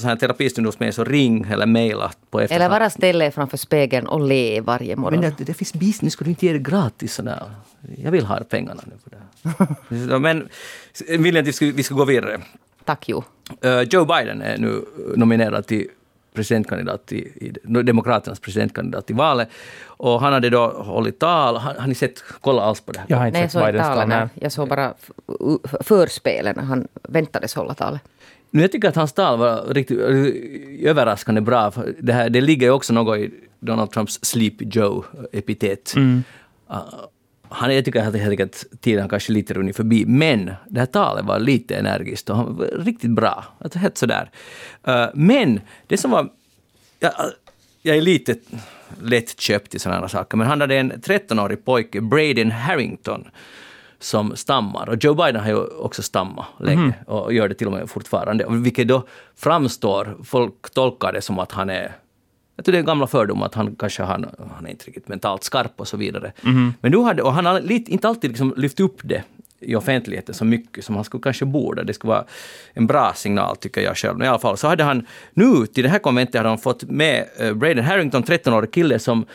här 0.04 0.16
terapistund 0.16 0.66
hos 0.66 0.80
mig 0.80 0.92
så 0.92 1.04
ring 1.04 1.46
eller 1.50 1.66
mejla 1.66 2.12
på 2.30 2.40
Eller 2.40 2.68
bara 2.68 2.90
ställa 2.90 3.24
er 3.24 3.30
framför 3.30 3.56
spegeln 3.56 4.06
och 4.06 4.20
le 4.20 4.60
varje 4.60 4.96
morgon. 4.96 5.20
Men 5.20 5.34
det, 5.38 5.44
det 5.44 5.54
finns 5.54 5.72
business, 5.72 6.12
skulle 6.12 6.28
du 6.28 6.30
inte 6.30 6.46
ge 6.46 6.52
det 6.52 6.58
gratis 6.58 7.14
sådär? 7.14 7.42
Jag 7.96 8.10
vill 8.10 8.26
ha 8.26 8.40
pengarna 8.44 8.82
nu 8.86 8.92
för 9.02 9.10
det. 9.10 10.18
Men 10.18 10.48
vill 11.22 11.34
jag 11.34 11.42
att 11.42 11.48
vi 11.48 11.52
ska, 11.52 11.66
vi 11.66 11.82
ska 11.82 11.94
gå 11.94 12.04
vidare. 12.04 12.40
Tack 12.84 13.08
Jo. 13.08 13.24
Uh, 13.64 13.82
Joe 13.82 14.04
Biden 14.04 14.42
är 14.42 14.58
nu 14.58 14.84
nominerad 15.16 15.66
till 15.66 15.86
presidentkandidat 16.34 17.12
i, 17.12 17.16
i 17.16 17.52
Demokraternas 17.82 18.40
presidentkandidat 18.40 19.10
i 19.10 19.12
valet. 19.12 19.48
Och 19.84 20.20
han 20.20 20.32
hade 20.32 20.50
då 20.50 20.68
hållit 20.68 21.18
tal. 21.18 21.56
Har, 21.56 21.74
har 21.74 21.86
ni 21.86 21.94
sett, 21.94 22.24
kolla 22.40 22.62
alls 22.62 22.80
på 22.80 22.92
det 22.92 22.98
här? 22.98 23.06
Jag 23.08 23.16
har 23.16 23.26
inte 23.26 23.38
Nej, 23.38 23.48
sett 23.50 23.66
Bidens 23.66 23.88
tal. 23.88 24.08
nej. 24.08 24.28
Jag 24.34 24.52
såg 24.52 24.68
bara 24.68 24.94
förspelen 25.80 26.54
när 26.56 26.64
han 26.64 26.88
väntades 27.02 27.54
hålla 27.54 27.74
talet. 27.74 28.00
Nu, 28.50 28.60
jag 28.60 28.72
tycker 28.72 28.88
att 28.88 28.96
hans 28.96 29.12
tal 29.12 29.38
var 29.38 29.74
riktigt 29.74 30.00
eh, 30.00 30.90
överraskande 30.90 31.40
bra. 31.40 31.72
Det, 31.98 32.12
här, 32.12 32.30
det 32.30 32.40
ligger 32.40 32.66
ju 32.66 32.72
också 32.72 32.92
något 32.92 33.18
i 33.18 33.30
Donald 33.60 33.90
Trumps 33.90 34.18
Sleepy 34.22 34.64
Joe-epitet. 34.64 35.96
Mm. 35.96 36.22
Han, 37.52 37.74
jag 37.74 37.84
tycker 37.84 38.00
att 38.00 38.14
helt 38.14 38.30
enkelt 38.30 38.64
tiden 38.80 39.08
kanske 39.08 39.32
lite 39.32 39.54
runnit 39.54 39.76
förbi, 39.76 40.06
men 40.06 40.52
det 40.68 40.80
här 40.80 40.86
talet 40.86 41.24
var 41.24 41.38
lite 41.38 41.76
energiskt 41.76 42.30
och 42.30 42.36
han 42.36 42.56
var 42.56 42.66
riktigt 42.66 43.10
bra. 43.10 43.44
Alltså 43.58 43.78
helt 43.78 43.98
sådär. 43.98 44.30
Uh, 44.88 45.06
men 45.14 45.60
det 45.86 45.96
som 45.96 46.10
var... 46.10 46.28
Jag, 46.98 47.12
jag 47.82 47.96
är 47.96 48.00
lite 48.00 48.36
lättköpt 49.02 49.74
i 49.74 49.78
sådana 49.78 50.08
saker, 50.08 50.36
men 50.36 50.46
han 50.46 50.60
hade 50.60 50.76
en 50.76 50.92
13-årig 50.92 51.64
pojke, 51.64 52.00
Braden 52.00 52.50
Harrington, 52.50 53.24
som 53.98 54.36
stammar. 54.36 54.88
Och 54.88 55.04
Joe 55.04 55.14
Biden 55.14 55.40
har 55.40 55.48
ju 55.48 55.56
också 55.56 56.02
stammat 56.02 56.46
länge 56.60 56.94
och 57.06 57.32
gör 57.32 57.48
det 57.48 57.54
till 57.54 57.66
och 57.66 57.72
med 57.72 57.90
fortfarande. 57.90 58.46
Vilket 58.48 58.88
då 58.88 59.06
framstår, 59.36 60.16
folk 60.24 60.70
tolkar 60.74 61.12
det 61.12 61.20
som 61.20 61.38
att 61.38 61.52
han 61.52 61.70
är 61.70 61.92
jag 62.62 62.64
tror 62.64 62.72
det 62.72 62.78
är 62.78 62.82
gamla 62.82 63.06
fördomar 63.06 63.46
att 63.46 63.54
han 63.54 63.76
kanske 63.76 64.02
han, 64.02 64.26
han 64.54 64.66
är 64.66 64.70
inte 64.70 64.84
riktigt 64.84 65.08
mentalt 65.08 65.44
skarp 65.44 65.72
och 65.76 65.88
så 65.88 65.96
vidare. 65.96 66.32
Men 66.80 66.92
nu 66.92 66.98
hade, 66.98 67.22
och 67.22 67.32
han 67.32 67.46
har 67.46 67.60
lite, 67.60 67.92
inte 67.92 68.08
alltid 68.08 68.30
liksom 68.30 68.54
lyft 68.56 68.80
upp 68.80 69.00
det 69.02 69.22
i 69.60 69.74
offentligheten 69.74 70.34
så 70.34 70.44
mycket 70.44 70.84
som 70.84 70.94
han 70.94 71.04
skulle 71.04 71.22
kanske 71.22 71.44
borde. 71.44 71.84
Det 71.84 71.94
skulle 71.94 72.12
vara 72.12 72.24
en 72.72 72.86
bra 72.86 73.12
signal 73.14 73.56
tycker 73.56 73.80
jag 73.80 73.96
själv. 73.96 74.18
Men 74.18 74.26
i 74.26 74.28
alla 74.28 74.38
fall 74.38 74.56
så 74.56 74.68
hade 74.68 74.84
han 74.84 75.06
nu 75.34 75.66
till 75.66 75.84
det 75.84 75.90
här 75.90 75.98
konventet 75.98 76.34
hade 76.34 76.48
han 76.48 76.58
fått 76.58 76.82
med 76.82 77.24
uh, 77.42 77.54
Braden 77.54 77.84
Harrington, 77.84 78.22
13-årig 78.22 78.72
kille 78.72 78.98
som 78.98 79.18
uh, 79.20 79.26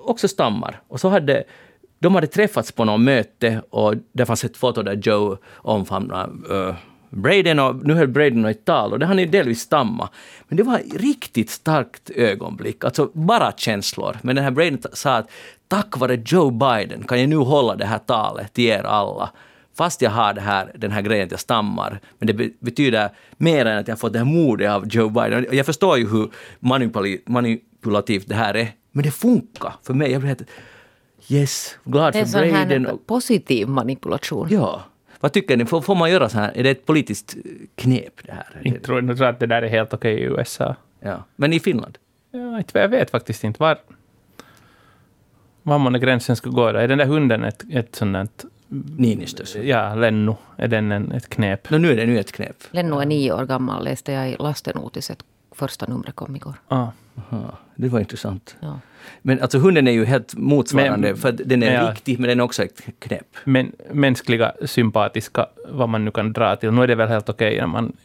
också 0.00 0.28
stammar. 0.28 0.80
Och 0.88 1.00
så 1.00 1.08
hade 1.08 1.44
de 1.98 2.14
hade 2.14 2.26
träffats 2.26 2.72
på 2.72 2.84
något 2.84 3.00
möte 3.00 3.62
och 3.70 3.94
det 4.12 4.26
fanns 4.26 4.44
ett 4.44 4.56
foto 4.56 4.82
där 4.82 5.00
Joe 5.02 5.36
omfamnar 5.54 6.30
uh, 6.50 6.74
Braden 7.14 7.58
och 7.58 7.86
nu 7.86 7.94
höll 7.94 8.08
Braden 8.08 8.44
ett 8.44 8.64
tal 8.64 8.92
och 8.92 8.98
det 8.98 9.06
hann 9.06 9.18
ju 9.18 9.26
delvis 9.26 9.60
stamma. 9.60 10.08
Men 10.48 10.56
det 10.56 10.62
var 10.62 10.78
ett 10.78 10.94
riktigt 10.94 11.50
starkt 11.50 12.10
ögonblick, 12.10 12.84
alltså 12.84 13.10
bara 13.14 13.52
känslor. 13.52 14.16
Men 14.22 14.36
den 14.36 14.44
här 14.44 14.50
Braden 14.50 14.78
sa 14.92 15.14
att 15.16 15.30
tack 15.68 15.98
vare 15.98 16.22
Joe 16.26 16.50
Biden 16.50 17.04
kan 17.04 17.20
jag 17.20 17.28
nu 17.28 17.36
hålla 17.36 17.76
det 17.76 17.86
här 17.86 17.98
talet 17.98 18.52
till 18.52 18.64
er 18.64 18.82
alla. 18.82 19.30
fast 19.76 20.02
jag 20.02 20.10
har 20.10 20.32
det 20.34 20.40
här, 20.40 20.72
den 20.74 20.90
här 20.90 21.02
grejen 21.02 21.24
att 21.24 21.30
jag 21.30 21.40
stammar, 21.40 22.00
men 22.18 22.26
det 22.26 22.32
be- 22.34 22.50
betyder 22.60 23.10
mer 23.36 23.66
än 23.66 23.78
att 23.78 23.88
jag 23.88 23.98
fått 23.98 24.12
det 24.12 24.18
här 24.18 24.26
modet 24.26 24.70
av 24.70 24.86
Joe 24.88 25.08
Biden. 25.08 25.46
Jag 25.52 25.66
förstår 25.66 25.98
ju 25.98 26.08
hur 26.08 26.30
manipulativt 27.30 28.28
det 28.28 28.34
här 28.34 28.54
är, 28.56 28.68
men 28.92 29.04
det 29.04 29.10
funkar 29.10 29.72
för 29.82 29.94
mig. 29.94 30.10
Jag 30.12 30.20
blir 30.20 30.28
helt 30.28 30.42
yes, 31.28 31.76
glad 31.84 32.12
Det 32.12 32.18
är 32.18 32.22
en 32.22 32.28
för 32.28 32.38
sån 32.38 32.48
Braden. 32.50 32.86
här 32.86 32.96
positiv 33.06 33.68
manipulation. 33.68 34.48
Ja. 34.50 34.82
Vad 35.24 35.32
tycker 35.32 35.56
ni? 35.56 35.64
Får, 35.64 35.80
får 35.80 35.94
man 35.94 36.10
göra 36.10 36.28
så 36.28 36.38
här? 36.38 36.52
Är 36.56 36.62
det 36.62 36.70
ett 36.70 36.86
politiskt 36.86 37.36
knep 37.74 38.12
det 38.26 38.32
här? 38.32 38.60
Jag 38.62 38.82
tror, 38.82 39.04
jag 39.04 39.16
tror 39.16 39.26
att 39.28 39.40
det 39.40 39.46
där 39.46 39.62
är 39.62 39.68
helt 39.68 39.94
okej 39.94 40.14
i 40.14 40.22
USA. 40.22 40.76
Ja. 41.00 41.24
Men 41.36 41.52
i 41.52 41.60
Finland? 41.60 41.98
Ja, 42.30 42.58
inte- 42.58 42.78
jag 42.78 42.88
vet 42.88 43.10
faktiskt 43.10 43.44
inte 43.44 43.62
var, 43.62 43.78
var 45.62 45.78
man 45.78 46.00
gränsen 46.00 46.36
ska 46.36 46.50
gå. 46.50 46.72
Där. 46.72 46.80
Är 46.80 46.88
den 46.88 46.98
där 46.98 47.06
hunden 47.06 47.44
ett, 47.44 47.64
ett 47.72 47.94
sånt 47.94 48.44
Niinistös? 48.98 49.56
Ja, 49.56 49.94
Lennu. 49.94 50.34
Är 50.56 50.68
den 50.68 50.92
en, 50.92 51.12
ett 51.12 51.28
knep? 51.28 51.70
No, 51.70 51.78
nu 51.78 51.90
är 51.92 51.96
det 51.96 52.06
nu 52.06 52.18
ett 52.18 52.32
knep. 52.32 52.56
Lenno 52.70 52.98
är 53.00 53.06
nio 53.06 53.32
år 53.32 53.44
gammal, 53.46 53.84
läste 53.84 54.12
jag 54.12 54.30
i 54.30 54.36
lastenotiset. 54.38 55.24
Första 55.52 55.86
numret 55.86 56.14
kom 56.14 56.36
igår. 56.36 56.54
Ah. 56.68 56.86
Aha, 57.16 57.58
det 57.76 57.88
var 57.88 58.00
intressant. 58.00 58.56
Ja. 58.60 58.80
Men 59.22 59.40
alltså 59.40 59.58
hunden 59.58 59.88
är 59.88 59.92
ju 59.92 60.04
helt 60.04 60.34
motsvarande, 60.36 61.08
Men- 61.08 61.16
för 61.16 61.28
att 61.28 61.40
den 61.44 61.62
är 61.62 61.74
ja. 61.74 61.90
riktig, 61.90 62.18
men 62.20 62.28
den 62.28 62.40
är 62.40 62.44
också 62.44 62.62
ett 62.62 62.80
knep. 62.98 63.26
Men 63.44 63.72
mänskliga, 63.92 64.52
sympatiska, 64.64 65.46
vad 65.68 65.88
man 65.88 66.04
nu 66.04 66.10
kan 66.10 66.32
dra 66.32 66.56
till. 66.56 66.70
Nu 66.70 66.82
är 66.82 66.86
det 66.86 66.94
väl 66.94 67.08
helt 67.08 67.28
okej 67.28 67.56
när 67.60 67.66
man 67.66 67.96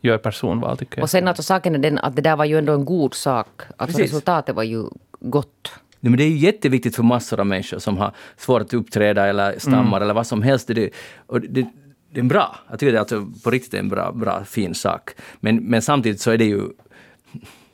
gör 0.00 0.18
personval, 0.18 0.78
tycker 0.78 0.98
jag. 0.98 1.02
Och 1.02 1.10
sen 1.10 1.28
alltså 1.28 1.42
saken 1.42 1.74
är 1.74 1.78
den 1.78 1.98
att 1.98 2.16
det 2.16 2.22
där 2.22 2.36
var 2.36 2.44
ju 2.44 2.58
ändå 2.58 2.72
en 2.72 2.84
god 2.84 3.14
sak. 3.14 3.62
Alltså 3.76 3.98
Precis. 3.98 4.12
resultatet 4.12 4.56
var 4.56 4.62
ju 4.62 4.84
gott. 5.20 5.72
Nej, 6.00 6.10
men 6.10 6.16
det 6.18 6.24
är 6.24 6.28
ju 6.28 6.36
jätteviktigt 6.36 6.96
för 6.96 7.02
massor 7.02 7.40
av 7.40 7.46
människor 7.46 7.78
som 7.78 7.98
har 7.98 8.12
svårt 8.36 8.62
att 8.62 8.74
uppträda 8.74 9.26
eller 9.26 9.58
stammar 9.58 10.00
eller 10.00 10.14
vad 10.14 10.26
som 10.26 10.42
helst. 10.42 10.68
Det, 10.68 10.90
och 11.26 11.40
det, 11.40 11.66
det 12.12 12.20
är 12.20 12.24
bra. 12.24 12.56
Jag 12.70 12.78
tycker 12.78 12.92
det 12.92 12.98
är 12.98 13.00
alltså 13.00 13.26
på 13.44 13.50
riktigt 13.50 13.74
en 13.74 13.88
bra, 13.88 14.12
bra, 14.12 14.44
fin 14.44 14.74
sak. 14.74 15.10
Men, 15.40 15.56
men 15.56 15.82
samtidigt 15.82 16.20
så 16.20 16.30
är 16.30 16.38
det 16.38 16.44
ju... 16.44 16.62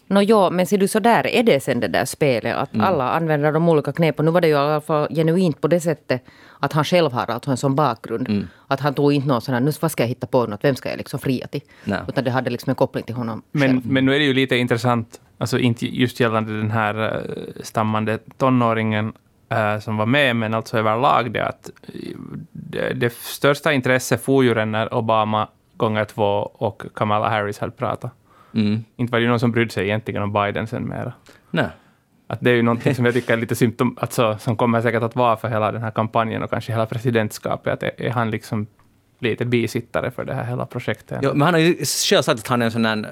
Nå 0.08 0.22
ja, 0.22 0.50
men 0.50 0.66
ser 0.66 0.78
du 0.78 0.88
så 0.88 0.98
där 0.98 1.26
är 1.26 1.42
det 1.42 1.60
sen 1.60 1.80
det 1.80 1.88
där 1.88 2.04
spelet. 2.04 2.56
Att 2.56 2.70
alla 2.80 3.10
använder 3.10 3.52
de 3.52 3.68
olika 3.68 3.92
knepen. 3.92 4.24
Nu 4.24 4.30
var 4.30 4.40
det 4.40 4.48
ju 4.48 4.54
i 4.54 4.56
alla 4.56 4.80
fall 4.80 5.08
genuint 5.10 5.60
på 5.60 5.68
det 5.68 5.80
sättet 5.80 6.24
att 6.60 6.72
han 6.72 6.84
själv 6.84 7.12
har 7.12 7.30
alltså 7.30 7.50
en 7.50 7.56
sån 7.56 7.74
bakgrund. 7.74 8.48
Att 8.66 8.80
han 8.80 8.94
tog 8.94 9.12
inte 9.12 9.28
någon 9.28 9.40
sån 9.40 9.54
här, 9.54 9.60
nu 9.60 9.72
vad 9.80 9.90
ska 9.90 10.02
jag 10.02 10.08
hitta 10.08 10.26
på 10.26 10.46
något, 10.46 10.64
vem 10.64 10.74
ska 10.74 10.88
jag 10.88 10.98
liksom 10.98 11.20
fria 11.20 11.46
till? 11.46 11.60
Nej. 11.84 11.98
Utan 12.08 12.24
det 12.24 12.30
hade 12.30 12.50
liksom 12.50 12.70
en 12.70 12.74
koppling 12.74 13.04
till 13.04 13.14
honom 13.14 13.42
Men, 13.52 13.68
själv. 13.68 13.86
men 13.86 14.06
nu 14.06 14.14
är 14.14 14.18
det 14.18 14.24
ju 14.24 14.34
lite 14.34 14.56
intressant, 14.56 15.20
alltså 15.38 15.58
inte 15.58 15.86
just 15.86 16.20
gällande 16.20 16.56
den 16.56 16.70
här 16.70 16.94
eh, 17.04 17.62
stammande 17.62 18.18
tonåringen 18.36 19.12
eh, 19.48 19.78
som 19.78 19.96
var 19.96 20.06
med, 20.06 20.36
men 20.36 20.54
alltså 20.54 20.78
överlag 20.78 21.32
det 21.32 21.46
att 21.46 21.70
det, 22.52 22.94
det 22.94 23.12
största 23.12 23.72
intresset 23.72 24.24
for 24.24 24.44
ju 24.44 24.64
när 24.64 24.94
Obama 24.94 25.48
gånger 25.76 26.04
två 26.04 26.50
och 26.52 26.82
Kamala 26.94 27.28
Harris 27.28 27.58
hade 27.58 27.72
pratat. 27.72 28.12
Mm, 28.54 28.84
Inte 28.96 29.12
var 29.12 29.18
det 29.18 29.22
ju 29.22 29.28
någon 29.28 29.40
som 29.40 29.52
brydde 29.52 29.70
sig 29.70 29.84
egentligen 29.84 30.22
om 30.22 30.32
Biden 30.32 30.66
sen 30.66 30.88
mera. 30.88 31.12
nej. 31.50 31.68
Att 32.30 32.40
det 32.40 32.50
är 32.50 32.54
ju 32.54 32.62
någonting 32.62 32.94
som 32.94 33.04
jag 33.04 33.14
tycker 33.14 33.32
är 33.32 33.36
lite 33.36 33.54
symptom, 33.54 33.96
alltså, 34.00 34.38
som 34.38 34.56
kommer 34.56 34.80
säkert 34.80 35.02
att 35.02 35.16
vara 35.16 35.36
för 35.36 35.48
hela 35.48 35.72
den 35.72 35.82
här 35.82 35.90
kampanjen 35.90 36.42
och 36.42 36.50
kanske 36.50 36.72
hela 36.72 36.86
presidentskapet. 36.86 37.72
Att 37.72 37.82
är, 37.82 38.02
är 38.02 38.10
han 38.10 38.30
liksom 38.30 38.66
lite 39.18 39.44
bisittare 39.44 40.10
för 40.10 40.24
det 40.24 40.34
här 40.34 40.44
hela 40.44 40.66
projektet? 40.66 41.18
Ja, 41.22 41.34
men 41.34 41.42
han 41.42 41.54
har 41.54 41.60
ju 41.60 41.74
själv 41.74 42.22
sagt 42.22 42.40
att 42.40 42.48
han 42.48 42.62
är 42.62 42.66
en 42.66 42.72
sån 42.72 42.82
där... 42.82 43.06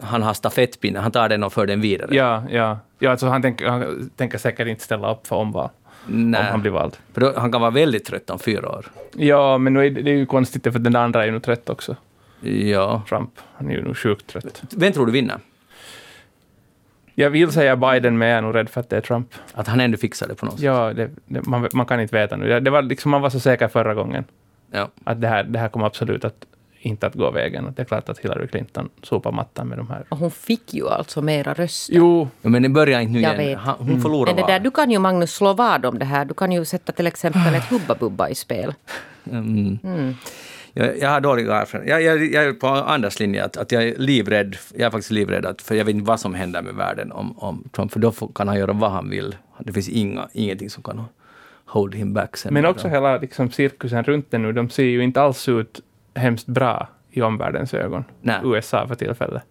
Han 0.00 0.22
har 0.22 0.34
stafettpinne, 0.34 0.98
han 0.98 1.10
tar 1.10 1.28
den 1.28 1.44
och 1.44 1.52
för 1.52 1.66
den 1.66 1.80
vidare. 1.80 2.14
Ja, 2.14 2.42
ja. 2.50 2.78
ja 2.98 3.10
alltså 3.10 3.26
han, 3.26 3.42
tänker, 3.42 3.68
han 3.68 4.10
tänker 4.16 4.38
säkert 4.38 4.68
inte 4.68 4.82
ställa 4.84 5.12
upp 5.12 5.26
för 5.26 5.36
omval 5.36 5.70
Nej. 6.06 6.40
om 6.40 6.46
han 6.46 6.60
blir 6.60 6.70
vald. 6.72 6.96
För 7.12 7.20
då, 7.20 7.32
han 7.36 7.52
kan 7.52 7.60
vara 7.60 7.70
väldigt 7.70 8.04
trött 8.04 8.30
om 8.30 8.38
fyra 8.38 8.68
år. 8.68 8.86
Ja, 9.16 9.58
men 9.58 9.72
nu 9.74 9.86
är 9.86 9.90
det, 9.90 10.10
är 10.10 10.14
ju 10.14 10.26
konstigt 10.26 10.62
för 10.62 10.78
den 10.78 10.96
andra 10.96 11.22
är 11.22 11.26
ju 11.26 11.32
nu 11.32 11.40
trött 11.40 11.68
också, 11.70 11.96
Ja. 12.40 13.02
Trump. 13.08 13.30
Han 13.56 13.70
är 13.70 13.74
ju 13.74 13.84
nu 13.84 13.94
sjukt 13.94 14.26
trött. 14.26 14.62
Vem 14.76 14.92
tror 14.92 15.06
du 15.06 15.12
vinner? 15.12 15.38
Jag 17.14 17.30
vill 17.30 17.52
säga 17.52 17.76
Biden, 17.76 18.18
men 18.18 18.28
jag 18.28 18.38
är 18.38 18.42
nog 18.42 18.54
rädd 18.54 18.68
för 18.68 18.80
att 18.80 18.90
det 18.90 18.96
är 18.96 19.00
Trump. 19.00 19.34
Att 19.54 19.66
han 19.68 19.80
ändå 19.80 19.96
fixar 19.98 20.28
det 20.28 20.34
på 20.34 20.46
något 20.46 20.54
sätt? 20.54 20.62
Ja, 20.62 20.92
det, 20.92 21.10
det, 21.26 21.46
man, 21.46 21.68
man 21.72 21.86
kan 21.86 22.00
inte 22.00 22.16
veta 22.16 22.36
nu. 22.36 22.48
Det, 22.48 22.60
det 22.60 22.70
var 22.70 22.82
liksom, 22.82 23.10
man 23.10 23.22
var 23.22 23.30
så 23.30 23.40
säker 23.40 23.68
förra 23.68 23.94
gången 23.94 24.24
Ja. 24.70 24.88
att 25.04 25.20
det 25.20 25.28
här, 25.28 25.44
det 25.44 25.58
här 25.58 25.68
kommer 25.68 25.86
absolut 25.86 26.24
att, 26.24 26.44
inte 26.80 27.06
att 27.06 27.14
gå 27.14 27.30
vägen. 27.30 27.66
Och 27.66 27.72
det 27.72 27.82
är 27.82 27.86
klart 27.86 28.08
att 28.08 28.18
Hillary 28.18 28.46
Clinton 28.48 28.88
sopar 29.02 29.32
mattan 29.32 29.68
med 29.68 29.78
de 29.78 29.88
här. 29.90 30.04
Och 30.08 30.18
hon 30.18 30.30
fick 30.30 30.74
ju 30.74 30.88
alltså 30.88 31.22
mera 31.22 31.54
röster. 31.54 31.94
Jo, 31.94 32.28
Ja, 32.42 32.48
men 32.48 32.62
det 32.62 32.68
börjar 32.68 33.00
inte 33.00 33.12
nu 33.12 33.20
Jag 33.20 33.34
igen. 33.34 33.46
vet. 33.48 33.58
Han, 33.58 33.74
hon 33.78 34.00
förlorar 34.02 34.34
Men 34.34 34.46
det 34.46 34.52
där, 34.52 34.60
du 34.60 34.70
kan 34.70 34.90
ju 34.90 34.98
Magnus 34.98 35.34
slå 35.34 35.52
vad 35.52 35.84
om 35.86 35.98
det 35.98 36.04
här. 36.04 36.24
Du 36.24 36.34
kan 36.34 36.52
ju 36.52 36.64
sätta 36.64 36.92
till 36.92 37.06
exempel 37.06 37.54
ett 37.54 37.64
Hubba 37.70 37.94
Bubba 37.94 38.28
i 38.28 38.34
spel. 38.34 38.74
Mm. 39.30 39.78
Jag, 40.78 40.98
jag 40.98 41.08
har 41.08 41.20
dåliga 41.20 41.54
erfarenheter. 41.54 42.00
Jag, 42.00 42.02
jag, 42.02 42.32
jag 42.32 42.44
är 42.44 42.52
på 42.52 42.66
Anders 42.66 43.20
linje, 43.20 43.44
att, 43.44 43.56
att 43.56 43.72
jag 43.72 43.82
är 43.82 43.98
livrädd. 43.98 44.56
Jag 44.74 44.86
är 44.86 44.90
faktiskt 44.90 45.10
livrädd, 45.10 45.46
att, 45.46 45.62
för 45.62 45.74
jag 45.74 45.84
vet 45.84 45.94
inte 45.94 46.08
vad 46.08 46.20
som 46.20 46.34
händer 46.34 46.62
med 46.62 46.74
världen 46.74 47.12
om, 47.12 47.38
om 47.38 47.68
Trump, 47.72 47.92
för 47.92 48.00
då 48.00 48.12
kan 48.12 48.48
han 48.48 48.58
göra 48.58 48.72
vad 48.72 48.90
han 48.90 49.10
vill. 49.10 49.36
Det 49.58 49.72
finns 49.72 49.88
inga, 49.88 50.28
ingenting 50.32 50.70
som 50.70 50.82
kan 50.82 51.04
hold 51.64 51.94
him 51.94 52.14
back. 52.14 52.36
Sen 52.36 52.54
men 52.54 52.62
då. 52.62 52.68
också 52.68 52.88
hela 52.88 53.18
liksom, 53.18 53.50
cirkusen 53.50 54.04
runt 54.04 54.30
det 54.30 54.38
nu. 54.38 54.52
De 54.52 54.70
ser 54.70 54.84
ju 54.84 55.02
inte 55.02 55.20
alls 55.20 55.48
ut 55.48 55.80
hemskt 56.14 56.46
bra 56.46 56.88
i 57.10 57.22
omvärldens 57.22 57.74
ögon. 57.74 58.04
Nej. 58.20 58.40
USA 58.44 58.88
för 58.88 58.94
tillfället. 58.94 59.42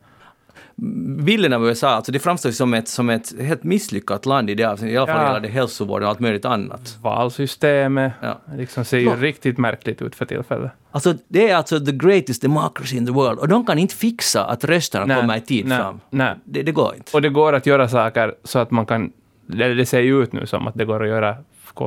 Bilden 1.26 1.54
av 1.54 1.68
USA, 1.68 1.88
alltså 1.90 2.12
det 2.12 2.20
framstår 2.20 2.52
som 2.52 2.74
ett, 2.74 2.88
som 2.88 3.10
ett 3.10 3.42
helt 3.42 3.64
misslyckat 3.64 4.26
land 4.26 4.50
i 4.50 4.56
det 4.56 4.64
avseendet. 4.64 4.94
I 4.94 4.98
alla 4.98 5.08
fall 5.08 5.16
Ja. 5.22 5.26
gällande 5.28 5.48
hälsovården 5.48 6.04
och 6.06 6.10
allt 6.10 6.20
möjligt 6.20 6.46
annat. 6.46 6.98
Valsystemet 7.02 8.14
Ja. 8.22 8.38
liksom 8.58 8.86
ser 8.86 8.98
ju 8.98 9.06
Nå. 9.06 9.16
riktigt 9.16 9.58
märkligt 9.58 10.02
ut 10.02 10.16
för 10.16 10.26
tillfället. 10.26 10.72
Alltså 10.92 11.14
det 11.28 11.50
är 11.50 11.56
alltså 11.56 11.80
the 11.86 11.92
greatest 11.92 12.42
democracy 12.42 12.98
in 12.98 13.06
the 13.06 13.12
world 13.12 13.40
och 13.40 13.48
de 13.48 13.66
kan 13.66 13.80
inte 13.80 13.96
fixa 13.96 14.46
att 14.46 14.64
rösterna 14.64 15.06
Nej, 15.06 15.22
kommer 15.22 15.38
i 15.38 15.42
tid 15.42 15.66
nej, 15.66 15.78
fram. 15.78 16.00
nej. 16.10 16.36
Det, 16.44 16.64
det 16.64 16.72
går 16.72 16.96
inte. 16.96 17.12
Och 17.18 17.22
det 17.22 17.30
går 17.30 17.54
att 17.54 17.66
göra 17.66 17.88
saker 17.90 18.36
så 18.44 18.60
att 18.60 18.72
man 18.72 18.86
kan... 18.86 19.12
Det, 19.48 19.74
det 19.74 19.86
ser 19.86 20.00
ju 20.00 20.24
ut 20.24 20.34
nu 20.34 20.46
som 20.46 20.68
att 20.68 20.74
det 20.76 20.86
går 20.86 21.04
att 21.04 21.10
göra 21.10 21.36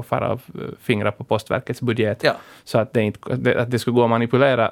fara 0.09 0.33
och 0.33 0.41
fingra 0.83 1.13
på 1.13 1.25
postverkets 1.25 1.81
budget. 1.81 2.23
Ja. 2.25 2.33
Så 2.65 2.79
att 2.79 2.93
det, 2.93 3.03
inte, 3.03 3.61
att 3.61 3.71
det 3.71 3.79
skulle 3.79 3.95
gå 3.95 4.05
att 4.05 4.11
manipulera 4.11 4.71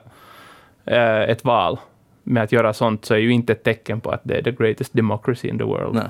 eh, 0.84 1.20
ett 1.22 1.44
val 1.44 1.78
med 2.28 2.42
att 2.42 2.52
göra 2.52 2.72
sånt 2.72 3.04
så 3.04 3.14
är 3.14 3.18
ju 3.18 3.32
inte 3.32 3.52
ett 3.52 3.62
tecken 3.64 4.00
på 4.00 4.10
att 4.10 4.20
det 4.24 4.34
är 4.38 4.42
the 4.42 4.50
greatest 4.52 4.92
democracy 4.92 5.48
in 5.48 5.58
the 5.58 5.64
world. 5.64 5.94
Nej. 5.94 6.04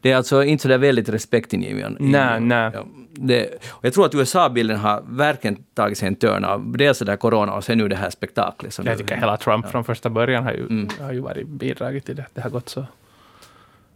Det 0.00 0.12
är 0.12 0.16
alltså 0.16 0.44
inte 0.44 0.62
så 0.62 0.68
där 0.68 0.78
väldigt 0.78 1.08
respektingivande. 1.08 1.98
Nej, 2.00 2.40
nej. 2.40 2.70
Ja, 2.74 2.84
det, 3.12 3.46
och 3.68 3.84
jag 3.84 3.92
tror 3.94 4.06
att 4.06 4.14
USA-bilden 4.14 4.76
har 4.78 5.02
verkligen 5.08 5.56
tagit 5.74 5.98
sig 5.98 6.08
en 6.08 6.14
törn 6.14 6.44
av 6.44 6.76
dels 6.76 6.98
det 6.98 7.04
där 7.04 7.16
corona 7.16 7.52
och 7.52 7.64
sen 7.64 7.78
nu 7.78 7.88
det 7.88 7.96
här 7.96 8.10
spektaklet. 8.10 8.74
Som 8.74 8.86
Jag 8.86 8.92
nu- 8.92 8.98
tycker 8.98 9.16
hela 9.16 9.36
Trump 9.36 9.66
från 9.70 9.84
första 9.84 10.10
början 10.10 10.44
har 10.44 10.52
ju, 10.52 10.88
har 11.00 11.12
ju 11.12 11.20
varit 11.20 11.46
bidragit 11.48 12.04
till 12.06 12.16
det. 12.16 12.26
Det 12.34 12.40
har 12.40 12.50
gått 12.50 12.68
så. 12.68 12.84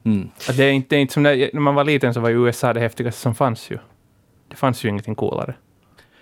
Mm. 0.05 0.29
Det 0.57 0.65
är 0.65 0.71
inte, 0.73 0.87
det 0.89 0.97
är 0.97 1.01
inte 1.01 1.13
som 1.15 1.23
när, 1.23 1.51
när 1.53 1.61
man 1.61 1.75
var 1.75 1.85
liten 1.85 2.15
så 2.15 2.21
var 2.21 2.29
ju 2.29 2.47
USA 2.47 2.73
det 2.73 2.81
häftigaste 2.81 3.21
som 3.21 3.35
fanns 3.35 3.71
ju. 3.71 3.79
Det 4.49 4.57
fanns 4.57 4.85
ju 4.85 4.89
ingenting 4.89 5.15
coolare. 5.15 5.55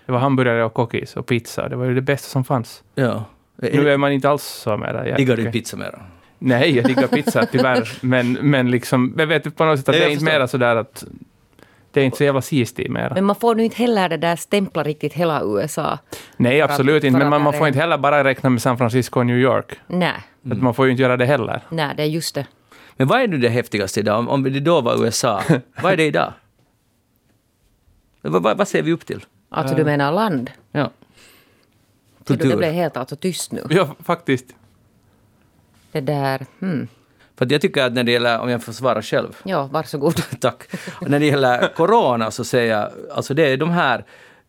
Det 0.05 0.11
var 0.11 0.19
hamburgare 0.19 0.63
och 0.63 0.73
cookies 0.73 1.15
och 1.17 1.25
pizza. 1.25 1.69
Det 1.69 1.75
var 1.75 1.85
ju 1.85 1.95
det 1.95 2.01
bästa 2.01 2.27
som 2.29 2.43
fanns. 2.43 2.83
Ja. 2.95 3.23
Nu 3.61 3.89
är 3.89 3.97
man 3.97 4.11
inte 4.11 4.29
alls 4.29 4.43
så 4.43 4.77
med 4.77 4.95
det. 4.95 5.15
Diggar 5.15 5.37
du 5.37 5.51
pizza 5.51 5.77
mera? 5.77 5.99
Nej, 6.39 6.75
jag 6.75 6.85
diggar 6.85 7.07
pizza 7.07 7.45
tyvärr. 7.51 7.89
men, 8.01 8.33
men 8.33 8.71
liksom, 8.71 9.13
jag 9.17 9.27
vet 9.27 9.55
på 9.55 9.65
något 9.65 9.79
sätt 9.79 9.89
att 9.89 9.95
det 9.95 10.03
är 10.05 10.09
inte 10.09 10.23
mera 10.25 10.47
sådär 10.47 10.75
att 10.75 11.03
det 11.91 12.01
är 12.01 12.05
inte 12.05 12.17
så 12.17 12.23
jävla 12.23 12.41
sist 12.41 12.79
i 12.79 12.89
mera. 12.89 13.13
Men 13.13 13.25
man 13.25 13.35
får 13.35 13.55
nu 13.55 13.63
inte 13.63 13.77
heller 13.77 14.09
det 14.09 14.17
där 14.17 14.35
stämpla 14.35 14.83
riktigt 14.83 15.13
hela 15.13 15.41
USA. 15.43 15.97
Nej, 16.37 16.61
att- 16.61 16.69
absolut 16.71 17.01
för 17.01 17.07
inte. 17.07 17.17
Men 17.17 17.27
att 17.27 17.31
man, 17.31 17.41
man 17.41 17.53
får 17.53 17.67
inte 17.67 17.79
heller 17.79 17.97
bara 17.97 18.23
räkna 18.23 18.49
med 18.49 18.61
San 18.61 18.77
Francisco 18.77 19.19
och 19.19 19.25
New 19.25 19.37
York. 19.37 19.73
Nej, 19.87 20.13
Att 20.51 20.61
man 20.61 20.73
får 20.73 20.85
ju 20.85 20.91
inte 20.91 21.03
göra 21.03 21.17
det 21.17 21.25
heller. 21.25 21.61
nej, 21.69 21.93
det 21.97 22.03
är 22.03 22.07
just 22.07 22.35
det. 22.35 22.45
Men 22.97 23.07
vad 23.07 23.21
är 23.21 23.27
nu 23.27 23.37
det 23.37 23.49
häftigaste 23.49 23.99
idag? 23.99 24.19
Om, 24.19 24.29
om 24.29 24.43
det 24.43 24.59
då 24.59 24.81
var 24.81 25.05
USA, 25.05 25.41
vad 25.81 25.93
är 25.93 25.97
det 25.97 26.05
idag? 26.05 26.33
vad, 28.21 28.43
vad, 28.43 28.57
vad 28.57 28.67
ser 28.67 28.81
vi 28.81 28.91
upp 28.93 29.05
till? 29.05 29.25
Alltså 29.49 29.75
du 29.75 29.83
menar 29.85 30.11
land? 30.11 30.51
Ja. 30.71 30.89
Du, 32.27 32.33
det 32.35 32.41
Kultur. 32.41 32.57
blev 32.57 32.71
helt 32.73 32.97
alltså 32.97 33.15
tyst 33.15 33.51
nu. 33.51 33.63
Ja, 33.69 33.95
faktiskt. 34.03 34.45
Det 35.91 36.01
där, 36.01 36.45
hmm. 36.59 36.87
För 37.37 37.47
jag 37.51 37.61
tycker 37.61 37.83
att 37.83 37.93
när 37.93 38.03
det 38.03 38.11
gäller, 38.11 38.39
om 38.39 38.49
jag 38.49 38.63
får 38.63 38.73
svara 38.73 39.01
själv, 39.01 39.37
Ja, 39.43 39.69
varsågod. 39.71 40.15
Tack. 40.39 40.63
Och 41.01 41.09
när 41.09 41.19
det 41.19 41.25
gäller 41.25 41.73
corona 41.75 42.31
så 42.31 42.43
säger 42.43 42.77
jag, 42.77 42.91
alltså 43.15 43.33
det 43.33 43.47
är 43.53 43.57
de 43.57 43.69
här 43.69 44.05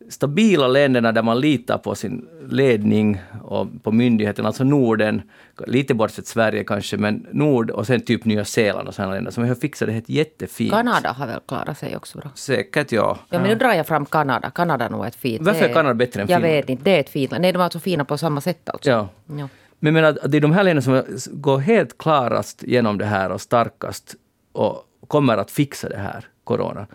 stabila 0.09 0.67
länderna 0.67 1.11
där 1.11 1.23
man 1.23 1.39
litar 1.39 1.77
på 1.77 1.95
sin 1.95 2.27
ledning 2.49 3.21
och 3.43 3.67
på 3.83 3.91
myndigheten, 3.91 4.45
alltså 4.45 4.63
Norden, 4.63 5.21
lite 5.67 5.93
bortsett 5.93 6.27
Sverige 6.27 6.63
kanske, 6.63 6.97
men 6.97 7.27
Nord 7.31 7.71
och 7.71 7.87
sen 7.87 8.01
typ 8.01 8.25
Nya 8.25 8.45
Zeeland 8.45 8.87
och 8.87 8.93
sådana 8.95 9.13
länder 9.13 9.31
som 9.31 9.47
har 9.47 9.55
fixat 9.55 9.87
det 9.87 9.93
helt 9.93 10.09
jättefint. 10.09 10.71
Kanada 10.71 11.11
har 11.11 11.27
väl 11.27 11.39
klarat 11.47 11.77
sig 11.77 11.95
också 11.95 12.17
bra. 12.17 12.29
Säkert 12.35 12.91
ja. 12.91 13.17
Ja, 13.29 13.39
men 13.39 13.49
nu 13.49 13.55
drar 13.55 13.73
jag 13.73 13.87
fram 13.87 14.05
Kanada. 14.05 14.49
Kanada 14.49 14.85
är 14.85 14.89
nog 14.89 15.05
ett 15.05 15.15
fint. 15.15 15.41
Varför 15.45 15.65
är 15.65 15.73
Kanada 15.73 15.95
bättre 15.95 16.21
än 16.21 16.27
Jag 16.29 16.37
Finland? 16.41 16.55
vet 16.55 16.69
inte, 16.69 16.83
det 16.83 16.95
är 16.95 16.99
ett 16.99 17.09
fint 17.09 17.31
land. 17.31 17.41
Nej, 17.41 17.51
de 17.51 17.59
är 17.59 17.63
alltså 17.63 17.79
fina 17.79 18.05
på 18.05 18.17
samma 18.17 18.41
sätt 18.41 18.69
alltså. 18.69 18.89
ja. 18.89 19.09
Ja. 19.25 19.47
Men 19.81 19.95
jag 19.95 20.01
menar 20.01 20.27
det 20.27 20.37
är 20.37 20.41
de 20.41 20.51
här 20.51 20.63
länderna 20.63 20.81
som 20.81 21.03
går 21.41 21.57
helt 21.57 21.97
klarast 21.97 22.63
genom 22.63 22.97
det 22.97 23.05
här 23.05 23.31
och 23.31 23.41
starkast 23.41 24.15
och 24.51 24.83
kommer 25.07 25.37
att 25.37 25.51
fixa 25.51 25.89
det 25.89 25.97
här, 25.97 26.25
corona. 26.43 26.87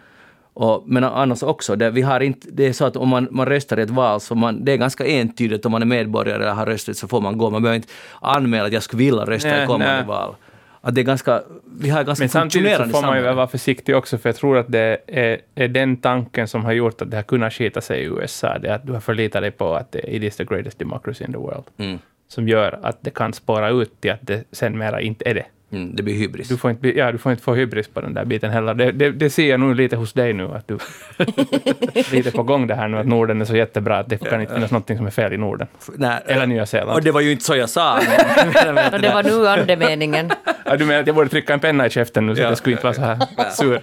Och, 0.55 0.83
men 0.87 1.05
annars 1.05 1.43
också, 1.43 1.77
det, 1.77 1.91
vi 1.91 2.03
har 2.03 2.21
inte, 2.21 2.49
det 2.51 2.67
är 2.67 2.73
så 2.73 2.85
att 2.85 2.97
om 2.97 3.09
man, 3.09 3.29
man 3.31 3.47
röstar 3.47 3.79
i 3.79 3.83
ett 3.83 3.91
val 3.91 4.21
så 4.21 4.35
man, 4.35 4.65
det 4.65 4.73
är 4.73 4.77
ganska 4.77 5.07
entydigt 5.07 5.67
om 5.67 5.73
man 5.73 5.83
är 5.83 5.87
medborgare 5.87 6.43
eller 6.43 6.53
har 6.55 6.67
röstat 6.67 6.97
så 6.97 7.09
får 7.09 7.21
man 7.21 7.39
gå. 7.39 7.51
Man 7.51 7.63
behöver 7.63 7.77
inte 7.77 7.89
anmäla 8.21 8.67
att 8.67 8.73
jag 8.73 8.83
skulle 8.83 9.05
vilja 9.05 9.25
rösta 9.25 9.49
Nej, 9.49 9.65
i 9.65 9.67
kommande 9.67 9.95
nej. 9.95 10.05
val. 10.05 10.35
Att 10.81 10.95
det 10.95 11.01
är 11.01 11.03
ganska, 11.03 11.43
vi 11.79 11.91
har 11.91 12.05
ganska 12.05 12.23
Men 12.23 12.29
samtidigt 12.29 12.77
så 12.77 12.85
får 12.85 13.03
man 13.03 13.17
ju 13.17 13.23
vara 13.23 13.47
försiktig 13.47 13.97
också, 13.97 14.19
för 14.19 14.29
jag 14.29 14.37
tror 14.37 14.59
att 14.59 14.73
det 14.73 14.99
är, 15.07 15.39
är 15.55 15.69
den 15.69 15.97
tanken 15.97 16.49
som 16.49 16.65
har 16.65 16.73
gjort 16.73 17.03
att 17.03 17.11
det 17.11 17.17
har 17.17 17.23
kunnat 17.23 17.53
skita 17.53 17.81
sig 17.81 18.01
i 18.01 18.05
USA, 18.05 18.59
det 18.59 18.69
är 18.69 18.75
att 18.75 18.87
du 18.87 18.93
har 18.93 19.01
förlitat 19.01 19.43
dig 19.43 19.51
på 19.51 19.75
att 19.75 19.93
det, 19.93 20.17
it 20.17 20.23
is 20.23 20.37
the 20.37 20.45
greatest 20.45 20.79
democracy 20.79 21.25
in 21.25 21.33
the 21.33 21.39
world, 21.39 21.65
Mm. 21.79 21.99
som 22.29 22.49
gör 22.49 22.79
att 22.83 22.99
det 23.01 23.11
kan 23.11 23.33
spåra 23.33 23.69
ut 23.71 24.01
till 24.01 24.11
att 24.11 24.19
det 24.23 24.45
sen 24.53 24.79
mera 24.79 25.01
inte 25.01 25.31
är 25.31 25.35
det. 25.35 25.47
Mm, 25.75 25.97
det 25.97 26.03
blir 26.03 26.15
hybris. 26.15 26.49
Du 26.49 26.57
får 26.57 26.71
inte, 26.71 26.89
ja, 26.99 27.13
du 27.13 27.19
får 27.19 27.33
inte 27.33 27.45
få 27.45 27.55
hybris 27.55 27.89
på 27.89 28.01
den 28.01 28.15
där 28.15 28.25
biten 28.25 28.51
heller. 28.51 28.75
Det, 28.75 28.93
det, 28.93 29.11
det 29.11 29.31
ser 29.31 29.51
jag 29.51 29.61
nog 29.61 29.75
lite 29.75 29.97
hos 29.97 30.13
dig 30.13 30.33
nu, 30.33 30.45
att 30.55 30.69
du 30.69 30.75
är 30.75 32.13
lite 32.17 32.31
på 32.31 32.43
gång 32.43 32.67
det 32.67 32.75
här 32.75 32.89
nu, 32.89 32.99
att 32.99 33.07
Norden 33.07 33.41
är 33.41 33.45
så 33.45 33.57
jättebra 33.57 33.99
att 33.99 34.09
det 34.09 34.17
kan 34.17 34.41
inte 34.41 34.55
finnas 34.55 34.71
någonting 34.71 34.97
som 34.97 35.07
är 35.07 35.11
fel 35.11 35.33
i 35.33 35.37
Norden. 35.37 35.67
Nej, 35.97 36.23
Eller 36.27 36.47
Nya 36.47 36.67
Zeeland. 36.67 36.91
och 36.97 37.03
det 37.03 37.11
var 37.11 37.21
ju 37.21 37.33
inte 37.33 37.45
så 37.45 37.57
jag 37.57 37.71
sa. 37.71 37.95
Och 38.93 39.01
det 39.01 39.11
var 39.15 39.23
nu 39.23 39.49
andemeningen. 39.49 40.31
Ja, 40.65 40.77
du 40.77 40.85
menar 40.85 41.01
att 41.01 41.07
jag 41.07 41.17
borde 41.17 41.29
trycka 41.29 41.55
en 41.55 41.61
penna 41.61 41.87
i 41.87 41.91
käften 41.91 42.27
nu, 42.27 42.37
så 42.37 42.43
Ja. 42.43 42.49
jag 42.49 42.59
skulle 42.59 42.73
inte 42.77 42.85
vara 42.85 42.95
så 42.95 43.01
här 43.01 43.51
sur? 43.51 43.81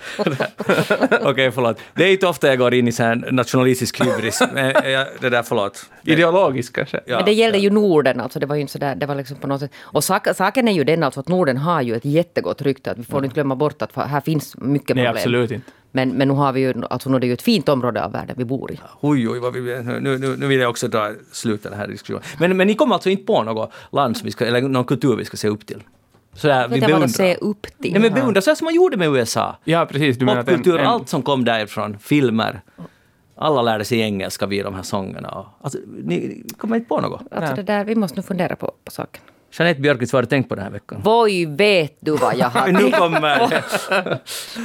Okej, 1.30 1.52
förlåt. 1.52 1.80
Det 1.94 2.04
är 2.04 2.12
inte 2.12 2.28
ofta 2.28 2.48
jag 2.48 2.58
går 2.58 2.74
in 2.74 2.88
i 2.88 2.92
så 2.92 3.04
här 3.04 3.16
nationalistisk 3.32 4.02
hybris. 4.06 4.42
Men 4.54 4.92
jag, 4.92 5.08
det 5.20 5.30
där, 5.30 5.44
förlåt. 5.44 5.86
Ideologisk 6.04 6.76
kanske? 6.76 7.00
Ja, 7.06 7.16
Men 7.16 7.26
det 7.26 7.32
gällde 7.34 7.58
ju 7.58 7.70
Norden, 7.70 8.20
alltså 8.20 8.40
det 8.40 8.46
var 8.46 8.56
ju 8.56 8.62
inte 8.62 8.74
sådär, 8.74 8.96
det 8.96 9.06
var 9.06 9.16
liksom 9.16 9.38
på 9.38 9.48
något 9.48 9.60
sätt. 9.60 9.72
Och 9.82 10.04
sak, 10.04 10.28
saken 10.36 10.68
är 10.68 10.72
ju 10.72 10.84
den 10.84 11.04
alltså 11.04 11.20
att 11.20 11.28
Norden 11.28 11.58
har 11.58 11.81
ju 11.82 11.96
ett 11.96 12.06
jättegott 12.06 12.62
rykte, 12.62 12.92
att 12.92 12.98
vi 12.98 13.04
får 13.04 13.24
inte 13.24 13.34
glömma 13.34 13.56
bort 13.56 13.82
att 13.82 13.96
här 13.96 14.22
finns 14.22 14.58
mycket 14.58 14.96
Nej, 14.96 15.06
problem. 15.06 15.16
absolut 15.16 15.52
inte. 15.52 15.72
Men, 15.92 16.10
men 16.10 16.28
nu 16.28 16.34
har 16.34 16.54
vi 16.54 16.62
ju, 16.62 16.74
alltså 16.90 17.10
nu 17.10 17.16
är 17.16 17.20
det 17.20 17.28
ju 17.28 17.34
ett 17.34 17.42
fint 17.42 17.70
område 17.70 18.04
av 18.04 18.12
världen 18.12 18.36
vi 18.40 18.46
bor 18.46 18.72
i. 18.72 18.80
Oj, 19.02 19.30
oj, 19.30 19.40
vad 19.40 19.54
vi, 19.54 19.84
nu, 19.84 20.18
nu, 20.18 20.38
nu 20.38 20.48
vill 20.48 20.60
jag 20.60 20.70
också 20.70 20.88
dra 20.88 21.12
slut 21.32 21.64
den 21.64 21.74
här 21.74 21.88
diskussionen. 21.88 22.24
Men, 22.40 22.58
men 22.58 22.68
ni 22.68 22.76
kommer 22.76 22.96
alltså 22.96 23.10
inte 23.10 23.24
på 23.24 23.44
något 23.44 23.72
land 23.92 24.18
som 24.18 24.26
vi 24.26 24.32
ska, 24.32 24.46
eller 24.46 24.62
någon 24.62 24.86
kultur 24.86 25.16
vi 25.16 25.26
ska 25.26 25.38
se 25.38 25.48
upp 25.48 25.66
till? 25.66 25.84
Sådär, 26.34 26.68
vi 26.68 26.82
beundrar. 26.82 27.08
ser 27.08 27.44
upp 27.44 27.62
till? 27.62 27.92
Nej, 27.92 28.02
men 28.02 28.14
beundra, 28.14 28.42
så 28.42 28.56
som 28.56 28.66
man 28.66 28.76
gjorde 28.76 28.98
med 28.98 29.08
USA. 29.08 29.58
Ja, 29.64 29.86
precis. 29.86 30.18
Du 30.18 30.26
menar 30.26 30.44
Popkultur, 30.44 30.80
en, 30.80 30.88
allt 30.88 31.10
som 31.10 31.22
kom 31.22 31.46
därifrån, 31.46 31.98
filmer. 32.00 32.62
Alla 33.36 33.62
lärde 33.62 33.86
sig 33.86 34.00
engelska 34.00 34.46
vid 34.46 34.66
de 34.66 34.76
här 34.76 34.84
sångerna. 34.84 35.46
Alltså, 35.62 35.80
ni 36.04 36.44
kommer 36.58 36.76
inte 36.76 36.88
på 36.88 37.02
något? 37.02 37.22
Alltså 37.32 37.56
Nej. 37.56 37.56
det 37.56 37.74
där, 37.74 37.86
vi 37.86 37.96
måste 37.96 38.20
nu 38.20 38.24
fundera 38.24 38.56
på, 38.56 38.72
på 38.86 38.92
saken. 38.92 39.22
Jeanette 39.52 39.82
Björkqvist, 39.82 40.14
vad 40.14 40.18
har 40.18 40.24
du 40.24 40.30
tänkt 40.30 40.50
på 40.50 40.56
den 40.56 40.64
här 40.64 40.72
veckan? 40.72 41.02
Voi 41.04 41.46
vet 41.46 41.98
du 42.00 42.12
vad 42.12 42.36
jag 42.38 42.50
har 42.50 42.68
Nu 42.72 42.92
kommer 42.92 43.50
det. 43.50 44.20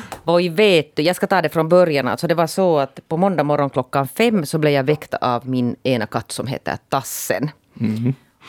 Voi 0.25 0.49
vet 0.49 0.97
du, 0.97 1.03
jag 1.03 1.17
ska 1.17 1.27
ta 1.27 1.43
det 1.43 1.49
från 1.49 1.69
början. 1.69 2.09
Alltså 2.09 2.27
det 2.27 2.35
var 2.35 2.47
så 2.47 2.79
att 2.79 3.01
på 3.09 3.17
måndag 3.17 3.45
morgon 3.45 3.71
klockan 3.71 4.09
fem 4.09 4.47
så 4.47 4.59
blev 4.59 4.73
jag 4.73 4.85
väckt 4.85 5.15
av 5.15 5.49
min 5.49 5.77
ena 5.83 6.07
katt 6.07 6.33
som 6.33 6.47
heter 6.47 6.79
Tassen. 6.89 7.51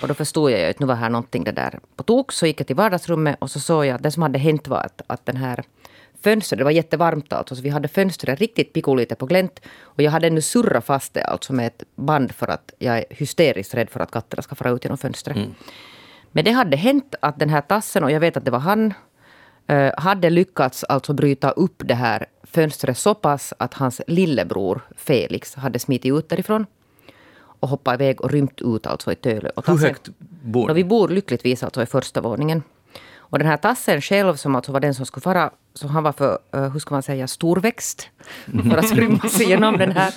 Och 0.01 0.07
då 0.07 0.13
förstod 0.13 0.51
jag 0.51 0.59
ju 0.59 0.65
att 0.65 0.79
nu 0.79 0.85
var 0.85 0.95
här 0.95 1.09
någonting 1.09 1.43
det 1.43 1.51
där 1.51 1.79
på 1.95 2.03
tok. 2.03 2.31
Så 2.31 2.45
gick 2.45 2.59
jag 2.59 2.67
till 2.67 2.75
vardagsrummet 2.75 3.35
och 3.39 3.51
så 3.51 3.59
såg 3.59 3.85
jag 3.85 3.95
att 3.95 4.03
det 4.03 4.11
som 4.11 4.23
hade 4.23 4.39
hänt 4.39 4.67
var 4.67 4.77
att, 4.77 5.01
att 5.07 5.25
den 5.25 5.37
här 5.37 5.63
fönstret, 6.23 6.57
det 6.57 6.63
var 6.63 6.71
jättevarmt 6.71 7.33
alltså, 7.33 7.55
så 7.55 7.61
vi 7.61 7.69
hade 7.69 7.87
fönstret 7.87 8.39
riktigt 8.39 8.73
pikolite 8.73 9.15
på 9.15 9.25
glänt. 9.25 9.59
Och 9.81 10.01
jag 10.01 10.11
hade 10.11 10.27
ännu 10.27 10.41
surrat 10.41 10.85
fast 10.85 11.13
det 11.13 11.23
alltså 11.23 11.53
med 11.53 11.67
ett 11.67 11.83
band 11.95 12.31
för 12.31 12.47
att 12.47 12.73
jag 12.79 12.97
är 12.97 13.05
hysteriskt 13.09 13.73
rädd 13.73 13.89
för 13.89 13.99
att 13.99 14.11
katterna 14.11 14.41
ska 14.41 14.55
fara 14.55 14.69
ut 14.69 14.85
genom 14.85 14.97
fönstret. 14.97 15.37
Men 16.37 16.45
det 16.45 16.51
hade 16.51 16.77
hänt 16.77 17.15
att 17.19 17.39
den 17.39 17.49
här 17.49 17.61
tassen, 17.61 18.03
och 18.03 18.11
jag 18.11 18.19
vet 18.19 18.37
att 18.37 18.45
det 18.45 18.51
var 18.51 18.59
han, 18.59 18.93
eh, 19.67 19.91
hade 19.97 20.29
lyckats 20.29 20.83
alltså 20.83 21.13
bryta 21.13 21.51
upp 21.51 21.81
det 21.85 21.93
här 21.93 22.25
fönstret 22.43 22.97
så 22.97 23.13
pass 23.13 23.53
att 23.57 23.73
hans 23.73 24.01
lillebror 24.07 24.81
Felix 24.97 25.55
hade 25.55 25.79
smitit 25.79 26.13
ut 26.13 26.29
därifrån 26.29 26.65
och 27.39 27.69
hoppat 27.69 27.93
iväg 27.93 28.21
och 28.21 28.31
rymt 28.31 28.61
ut 28.61 28.87
alltså 28.87 29.11
i 29.11 29.15
Tölö. 29.15 29.49
Och 29.55 29.67
Hur 29.67 29.77
högt 29.77 30.09
bor 30.19 30.67
ni? 30.67 30.73
vi 30.73 30.83
bor 30.83 31.09
lyckligtvis 31.09 31.63
alltså 31.63 31.83
i 31.83 31.85
första 31.85 32.21
våningen. 32.21 32.63
Och 33.17 33.39
den 33.39 33.47
här 33.47 33.57
tassen 33.57 34.01
själv, 34.01 34.35
som 34.35 34.55
alltså 34.55 34.71
var 34.71 34.79
den 34.79 34.93
som 34.93 35.05
skulle 35.05 35.21
fara, 35.21 35.51
så 35.73 35.87
han 35.87 36.03
var 36.03 36.11
för, 36.11 36.39
eh, 36.53 36.69
hur 36.69 36.79
ska 36.79 36.95
man 36.95 37.03
säga, 37.03 37.27
storväxt 37.27 38.09
för 38.69 38.77
att 38.77 38.91
rymma 38.95 39.29
sig 39.29 39.45
igenom 39.45 39.77
den 39.77 39.91
här. 39.91 40.13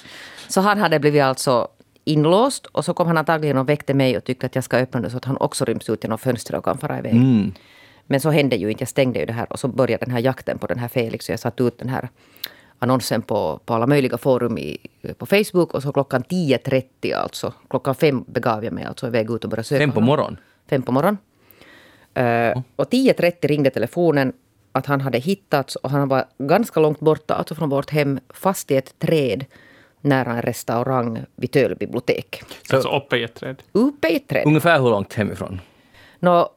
Så 0.49 0.61
han 0.61 0.79
hade 0.79 0.99
blivit 0.99 1.23
alltså 1.23 1.69
inlåst 2.11 2.67
och 2.67 2.85
så 2.85 2.95
kom 2.95 3.07
han 3.07 3.19
antagligen 3.19 3.59
och 3.59 3.69
väckte 3.69 3.95
mig 3.95 4.17
och 4.17 4.25
tyckte 4.25 4.47
att 4.47 4.55
jag 4.55 4.65
ska 4.65 4.77
öppna 4.77 5.01
det 5.01 5.11
så 5.11 5.17
att 5.17 5.25
han 5.25 5.37
också 5.37 5.65
ryms 5.65 5.91
ut 5.91 6.05
genom 6.05 6.19
fönstret 6.19 6.59
och 6.59 6.65
kan 6.65 6.79
fara 6.79 6.99
iväg. 6.99 7.13
Mm. 7.13 7.53
Men 8.07 8.21
så 8.21 8.31
hände 8.31 8.57
ju 8.57 8.71
inte, 8.71 8.83
jag 8.83 8.89
stängde 8.89 9.19
ju 9.19 9.27
det 9.27 9.33
här 9.33 9.53
och 9.53 9.59
så 9.59 9.69
började 9.69 10.05
den 10.05 10.15
här 10.15 10.21
jakten 10.21 10.59
på 10.59 10.67
den 10.67 10.79
här 10.79 10.89
Felix. 10.89 11.27
Så 11.27 11.33
jag 11.33 11.41
satte 11.41 11.63
ut 11.63 11.79
den 11.79 11.89
här 11.89 12.09
annonsen 12.79 13.23
på, 13.23 13.61
på 13.65 13.75
alla 13.75 13.87
möjliga 13.87 14.19
forum 14.19 14.59
i, 14.59 14.79
på 15.19 15.27
Facebook 15.27 15.75
och 15.75 15.83
så 15.83 15.93
klockan 15.93 16.23
10.30 16.23 17.17
alltså, 17.17 17.53
klockan 17.71 17.95
fem 17.95 18.25
begav 18.27 18.65
jag 18.65 18.73
mig 18.73 18.85
alltså 18.85 19.07
iväg 19.07 19.31
ut 19.31 19.45
och 19.45 19.51
började 19.51 19.65
söka 19.65 19.79
Fem 19.79 19.93
på 19.93 20.01
morgonen? 20.01 20.37
Fem 20.71 20.83
på 20.83 20.93
morgonen. 20.93 21.19
Eh, 22.15 22.63
och 22.77 22.93
10.30 22.93 23.49
ringde 23.49 23.71
telefonen 23.71 24.33
att 24.73 24.87
han 24.87 25.01
hade 25.01 25.19
hittats 25.19 25.77
och 25.77 25.91
han 25.91 26.09
var 26.09 26.25
ganska 26.39 26.81
långt 26.81 27.01
borta, 27.01 27.35
alltså 27.35 27.55
från 27.55 27.69
vårt 27.69 27.91
hem, 27.91 28.21
fast 28.29 28.71
i 28.71 28.77
ett 28.77 28.99
träd 28.99 29.45
nära 30.01 30.33
en 30.33 30.43
restaurang 30.43 31.25
vid 31.37 31.51
Töle 31.53 31.75
bibliotek. 31.75 32.43
alltså 32.73 32.97
uppe 32.97 33.17
i 33.17 33.25
ett 33.25 33.35
träd. 33.35 33.63
Uppe 33.73 34.09
i 34.09 34.17
ett 34.17 34.29
träd. 34.29 34.47
Ungefär 34.47 34.79
hur 34.81 34.91
långt 34.91 35.15
hemifrån? 35.15 35.61
Nå, 36.19 36.51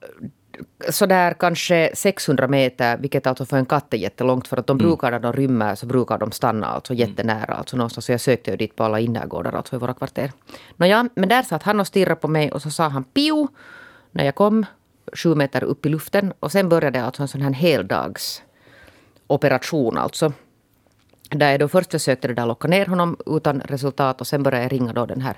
sådär 0.89 1.33
kanske 1.39 1.91
600 1.93 2.47
meter, 2.47 2.97
vilket 2.97 3.27
alltså 3.27 3.45
för 3.45 3.57
en 3.57 3.65
katt 3.65 3.93
är 3.93 3.97
jättelångt. 3.97 4.47
För 4.47 4.57
att 4.57 4.67
de 4.67 4.77
brukar 4.77 5.11
när 5.11 5.19
de 5.19 5.33
rymmer 5.33 5.75
så 5.75 5.85
brukar 5.85 6.17
de 6.17 6.31
stanna 6.31 6.67
alltså 6.67 6.93
jättenära. 6.93 7.53
Alltså 7.53 7.77
någonstans. 7.77 8.05
Så 8.05 8.11
jag 8.11 8.21
sökte 8.21 8.51
ju 8.51 8.57
dit 8.57 8.75
på 8.75 8.83
alla 8.83 8.99
innergårdar 8.99 9.51
alltså 9.51 9.75
i 9.75 9.79
våra 9.79 9.93
kvarter. 9.93 10.31
Nåja, 10.75 11.09
men 11.15 11.29
där 11.29 11.41
satt 11.41 11.63
han 11.63 11.79
och 11.79 11.87
stirrade 11.87 12.15
på 12.15 12.27
mig 12.27 12.51
och 12.51 12.61
så 12.61 12.69
sa 12.71 12.87
han 12.87 13.03
pio 13.03 13.47
när 14.11 14.25
jag 14.25 14.35
kom 14.35 14.65
sju 15.13 15.35
meter 15.35 15.63
upp 15.63 15.85
i 15.85 15.89
luften. 15.89 16.33
Och 16.39 16.51
sen 16.51 16.69
började 16.69 17.03
alltså 17.03 17.21
en 17.21 17.27
sån 17.27 17.41
här 17.41 17.53
heldags 17.53 18.43
operation 19.27 19.97
alltså. 19.97 20.33
Där 21.35 21.51
jag 21.51 21.59
då 21.59 21.67
först 21.67 21.91
försökte 21.91 22.27
det 22.27 22.33
där 22.33 22.45
locka 22.45 22.67
ner 22.67 22.85
honom 22.85 23.17
utan 23.25 23.61
resultat 23.61 24.21
och 24.21 24.27
sen 24.27 24.43
började 24.43 24.63
jag 24.63 24.71
ringa 24.71 24.93
då 24.93 25.05
den 25.05 25.21
här, 25.21 25.35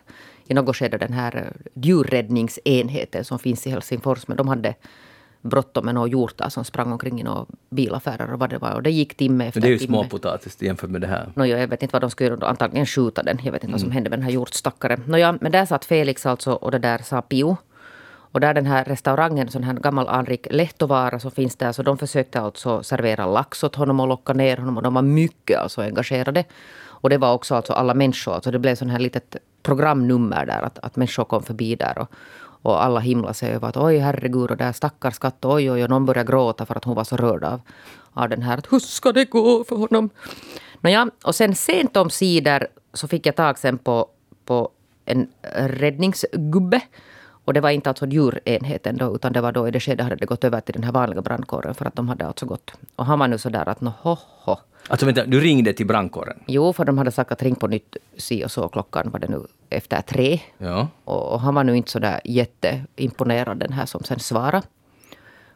i 0.47 0.53
något 0.53 0.75
skede 0.75 0.97
den 0.97 1.13
här 1.13 1.35
eh, 1.35 1.43
djurräddningsenheten 1.73 3.25
som 3.25 3.39
finns 3.39 3.67
i 3.67 3.69
Helsingfors. 3.69 4.27
Men 4.27 4.37
de 4.37 4.47
hade 4.47 4.73
bråttom 5.41 5.85
med 5.85 5.95
några 5.95 6.07
hjortar 6.07 6.49
som 6.49 6.65
sprang 6.65 6.91
omkring 6.91 7.19
i 7.19 7.23
några 7.23 7.45
bilaffärer 7.69 8.33
och 8.33 8.39
vad 8.39 8.49
det 8.49 8.57
var. 8.57 8.71
Och 8.73 8.83
det 8.83 8.91
gick 8.91 9.17
timme 9.17 9.47
efter 9.47 9.61
Det 9.61 9.67
är 9.67 9.71
ju 9.71 9.77
timme. 9.77 9.97
småpotatis 9.97 10.61
jämfört 10.61 10.89
med 10.89 11.01
det 11.01 11.07
här. 11.07 11.29
Nåja, 11.35 11.59
jag 11.59 11.67
vet 11.67 11.83
inte 11.83 11.93
vad 11.93 12.01
de 12.01 12.09
skulle 12.09 12.29
göra. 12.29 12.47
Antagligen 12.47 12.85
skjuta 12.85 13.23
den. 13.23 13.39
Jag 13.43 13.51
vet 13.51 13.63
inte 13.63 13.71
vad 13.71 13.81
som 13.81 13.91
hände 13.91 14.09
med 14.09 14.19
den 14.19 14.23
här 14.23 14.31
hjortstackaren. 14.31 15.03
Nåja, 15.07 15.37
men 15.41 15.51
där 15.51 15.65
satt 15.65 15.85
Felix 15.85 16.25
alltså 16.25 16.51
och 16.53 16.71
det 16.71 16.79
där 16.79 16.97
sa 16.97 17.21
Pio. 17.21 17.57
Och 18.35 18.41
där 18.41 18.53
den 18.53 18.65
här 18.65 18.83
restaurangen, 18.83 19.51
sån 19.51 19.63
här 19.63 19.73
gammal 19.73 20.07
anrik 20.07 20.47
lehtovara 20.51 21.19
som 21.19 21.31
finns 21.31 21.55
där, 21.55 21.71
så 21.71 21.83
de 21.83 21.97
försökte 21.97 22.41
alltså 22.41 22.83
servera 22.83 23.25
lax 23.25 23.63
åt 23.63 23.75
honom 23.75 23.99
och 23.99 24.07
locka 24.07 24.33
ner 24.33 24.57
honom 24.57 24.77
och 24.77 24.83
de 24.83 24.93
var 24.93 25.01
mycket 25.01 25.59
alltså 25.59 25.81
engagerade. 25.81 26.43
Och 26.83 27.09
det 27.09 27.17
var 27.17 27.33
också 27.33 27.55
alltså 27.55 27.73
alla 27.73 27.93
människor, 27.93 28.33
alltså 28.33 28.51
det 28.51 28.59
blev 28.59 28.75
sån 28.75 28.89
här 28.89 28.99
litet 28.99 29.35
programnummer 29.63 30.45
där, 30.45 30.61
att, 30.61 30.79
att 30.79 30.95
människor 30.95 31.23
kom 31.23 31.43
förbi 31.43 31.75
där 31.75 31.97
och, 31.97 32.09
och 32.61 32.83
alla 32.83 32.99
himlade 32.99 33.33
sig 33.33 33.51
över 33.51 33.67
att 33.67 33.77
oj 33.77 33.97
herregud 33.97 34.51
och 34.51 34.57
där 34.57 34.71
stackars 34.71 35.19
katt, 35.19 35.45
oj 35.45 35.71
oj 35.71 35.83
och 35.83 35.89
någon 35.89 36.05
började 36.05 36.31
gråta 36.31 36.65
för 36.65 36.77
att 36.77 36.83
hon 36.83 36.95
var 36.95 37.03
så 37.03 37.17
rörd 37.17 37.43
av, 37.43 37.61
av 38.13 38.29
den 38.29 38.41
här, 38.41 38.57
att 38.57 38.71
hur 38.71 38.79
ska 38.79 39.11
det 39.11 39.25
gå 39.25 39.63
för 39.63 39.75
honom? 39.75 40.09
Nåja, 40.81 41.09
och 41.23 41.35
sen 41.35 41.55
sent 41.55 41.97
om 41.97 42.09
sidor 42.09 42.67
så 42.93 43.07
fick 43.07 43.25
jag 43.25 43.35
tag 43.35 43.59
sen 43.59 43.77
på, 43.77 44.07
på 44.45 44.69
en 45.05 45.27
räddningsgubbe. 45.53 46.81
Och 47.45 47.53
det 47.53 47.61
var 47.61 47.69
inte 47.69 47.89
alltså 47.89 48.05
djurenheten 48.05 48.97
då, 48.97 49.15
utan 49.15 49.33
det 49.33 49.41
var 49.41 49.51
då 49.51 49.67
i 49.67 49.71
det 49.71 49.79
skedet 49.79 50.03
hade 50.03 50.15
det 50.15 50.25
gått 50.25 50.43
över 50.43 50.61
till 50.61 50.73
den 50.73 50.83
här 50.83 50.91
vanliga 50.91 51.21
brandkåren 51.21 51.75
för 51.75 51.85
att 51.85 51.95
de 51.95 52.09
hade 52.09 52.25
alltså 52.25 52.45
gått. 52.45 52.71
Och 52.95 53.05
han 53.05 53.19
var 53.19 53.27
nu 53.27 53.37
sådär 53.37 53.69
att 53.69 53.81
nå 53.81 53.93
ho, 54.01 54.17
ho. 54.43 54.55
Alltså 54.87 55.05
vänta, 55.05 55.25
du 55.25 55.39
ringde 55.39 55.73
till 55.73 55.87
brandkåren? 55.87 56.39
Jo, 56.47 56.73
för 56.73 56.85
de 56.85 56.97
hade 56.97 57.11
sagt 57.11 57.31
att 57.31 57.43
ring 57.43 57.55
på 57.55 57.67
nytt 57.67 57.97
si 58.17 58.45
och 58.45 58.51
så 58.51 58.67
klockan 58.67 59.09
var 59.11 59.19
det 59.19 59.27
nu 59.27 59.41
efter 59.69 60.01
tre. 60.01 60.39
Ja. 60.57 60.87
Och, 61.03 61.33
och 61.33 61.41
han 61.41 61.55
var 61.55 61.63
nu 61.63 61.77
inte 61.77 61.91
sådär 61.91 62.21
jätteimponerad 62.25 63.57
den 63.57 63.73
här 63.73 63.85
som 63.85 64.03
sen 64.03 64.19
svarade 64.19 64.67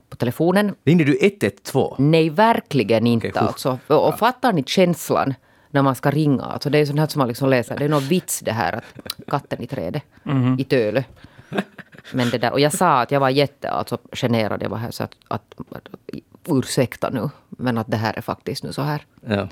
på 0.09 0.15
telefonen. 0.15 0.75
Ringde 0.83 1.03
du 1.03 1.17
112? 1.21 1.95
Nej, 1.97 2.29
verkligen 2.29 3.07
inte. 3.07 3.27
Huh. 3.27 3.43
alltså. 3.43 3.79
och, 3.87 4.07
och 4.07 4.19
fattar 4.19 4.53
ni 4.53 4.63
känslan 4.63 5.33
när 5.71 5.81
man 5.81 5.95
ska 5.95 6.11
ringa? 6.11 6.43
Alltså, 6.43 6.69
det 6.69 6.77
är 6.77 6.85
sånt 6.85 6.99
här 6.99 7.07
som 7.07 7.19
man 7.19 7.27
liksom 7.27 7.49
läser. 7.49 7.77
Det 7.77 7.85
är 7.85 7.89
någon 7.89 8.03
vits 8.03 8.39
det 8.39 8.51
här 8.51 8.73
att 8.73 8.83
katten 9.27 9.61
i 9.61 9.67
trädet 9.67 10.03
i 10.57 10.63
Tölö. 10.63 11.03
Men 12.13 12.29
det 12.29 12.37
där, 12.37 12.51
och 12.51 12.59
jag 12.59 12.73
sa 12.73 13.01
att 13.01 13.11
jag 13.11 13.19
var 13.19 13.29
jätte 13.29 13.69
alltså, 13.69 13.97
generad. 14.11 14.63
Jag 14.63 14.69
var 14.69 14.77
här 14.77 14.91
så 14.91 15.03
att, 15.03 15.15
att, 15.27 15.55
ursäkta 16.47 17.09
nu, 17.09 17.29
men 17.49 17.77
att 17.77 17.87
det 17.87 17.97
här 17.97 18.17
är 18.17 18.21
faktiskt 18.21 18.63
nu 18.63 18.73
så 18.73 18.81
här. 18.81 19.05
Ja. 19.25 19.47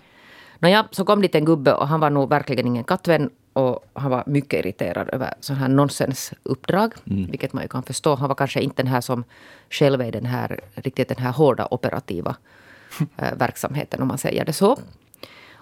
Nåja, 0.59 0.87
så 0.91 1.05
kom 1.05 1.21
dit 1.21 1.35
en 1.35 1.45
gubbe 1.45 1.73
och 1.73 1.87
han 1.87 1.99
var 1.99 2.09
nog 2.09 2.29
verkligen 2.29 2.67
ingen 2.67 2.83
kattvän. 2.83 3.29
Och 3.53 3.85
han 3.93 4.11
var 4.11 4.23
mycket 4.27 4.65
irriterad 4.65 5.09
över 5.13 5.33
sån 5.39 5.55
här 5.55 5.67
nonsensuppdrag. 5.67 6.93
Vilket 7.03 7.53
man 7.53 7.63
ju 7.63 7.67
kan 7.67 7.83
förstå. 7.83 8.15
Han 8.15 8.27
var 8.27 8.35
kanske 8.35 8.61
inte 8.61 8.83
den 8.83 8.91
här 8.91 9.01
som 9.01 9.23
själv 9.69 10.01
är 10.01 10.11
den 10.11 10.25
här, 10.25 10.59
riktigt 10.75 11.07
den 11.07 11.17
här 11.17 11.31
hårda 11.31 11.67
operativa 11.71 12.35
eh, 13.17 13.33
verksamheten 13.35 14.01
om 14.01 14.07
man 14.07 14.17
säger 14.17 14.45
det 14.45 14.53
så. 14.53 14.77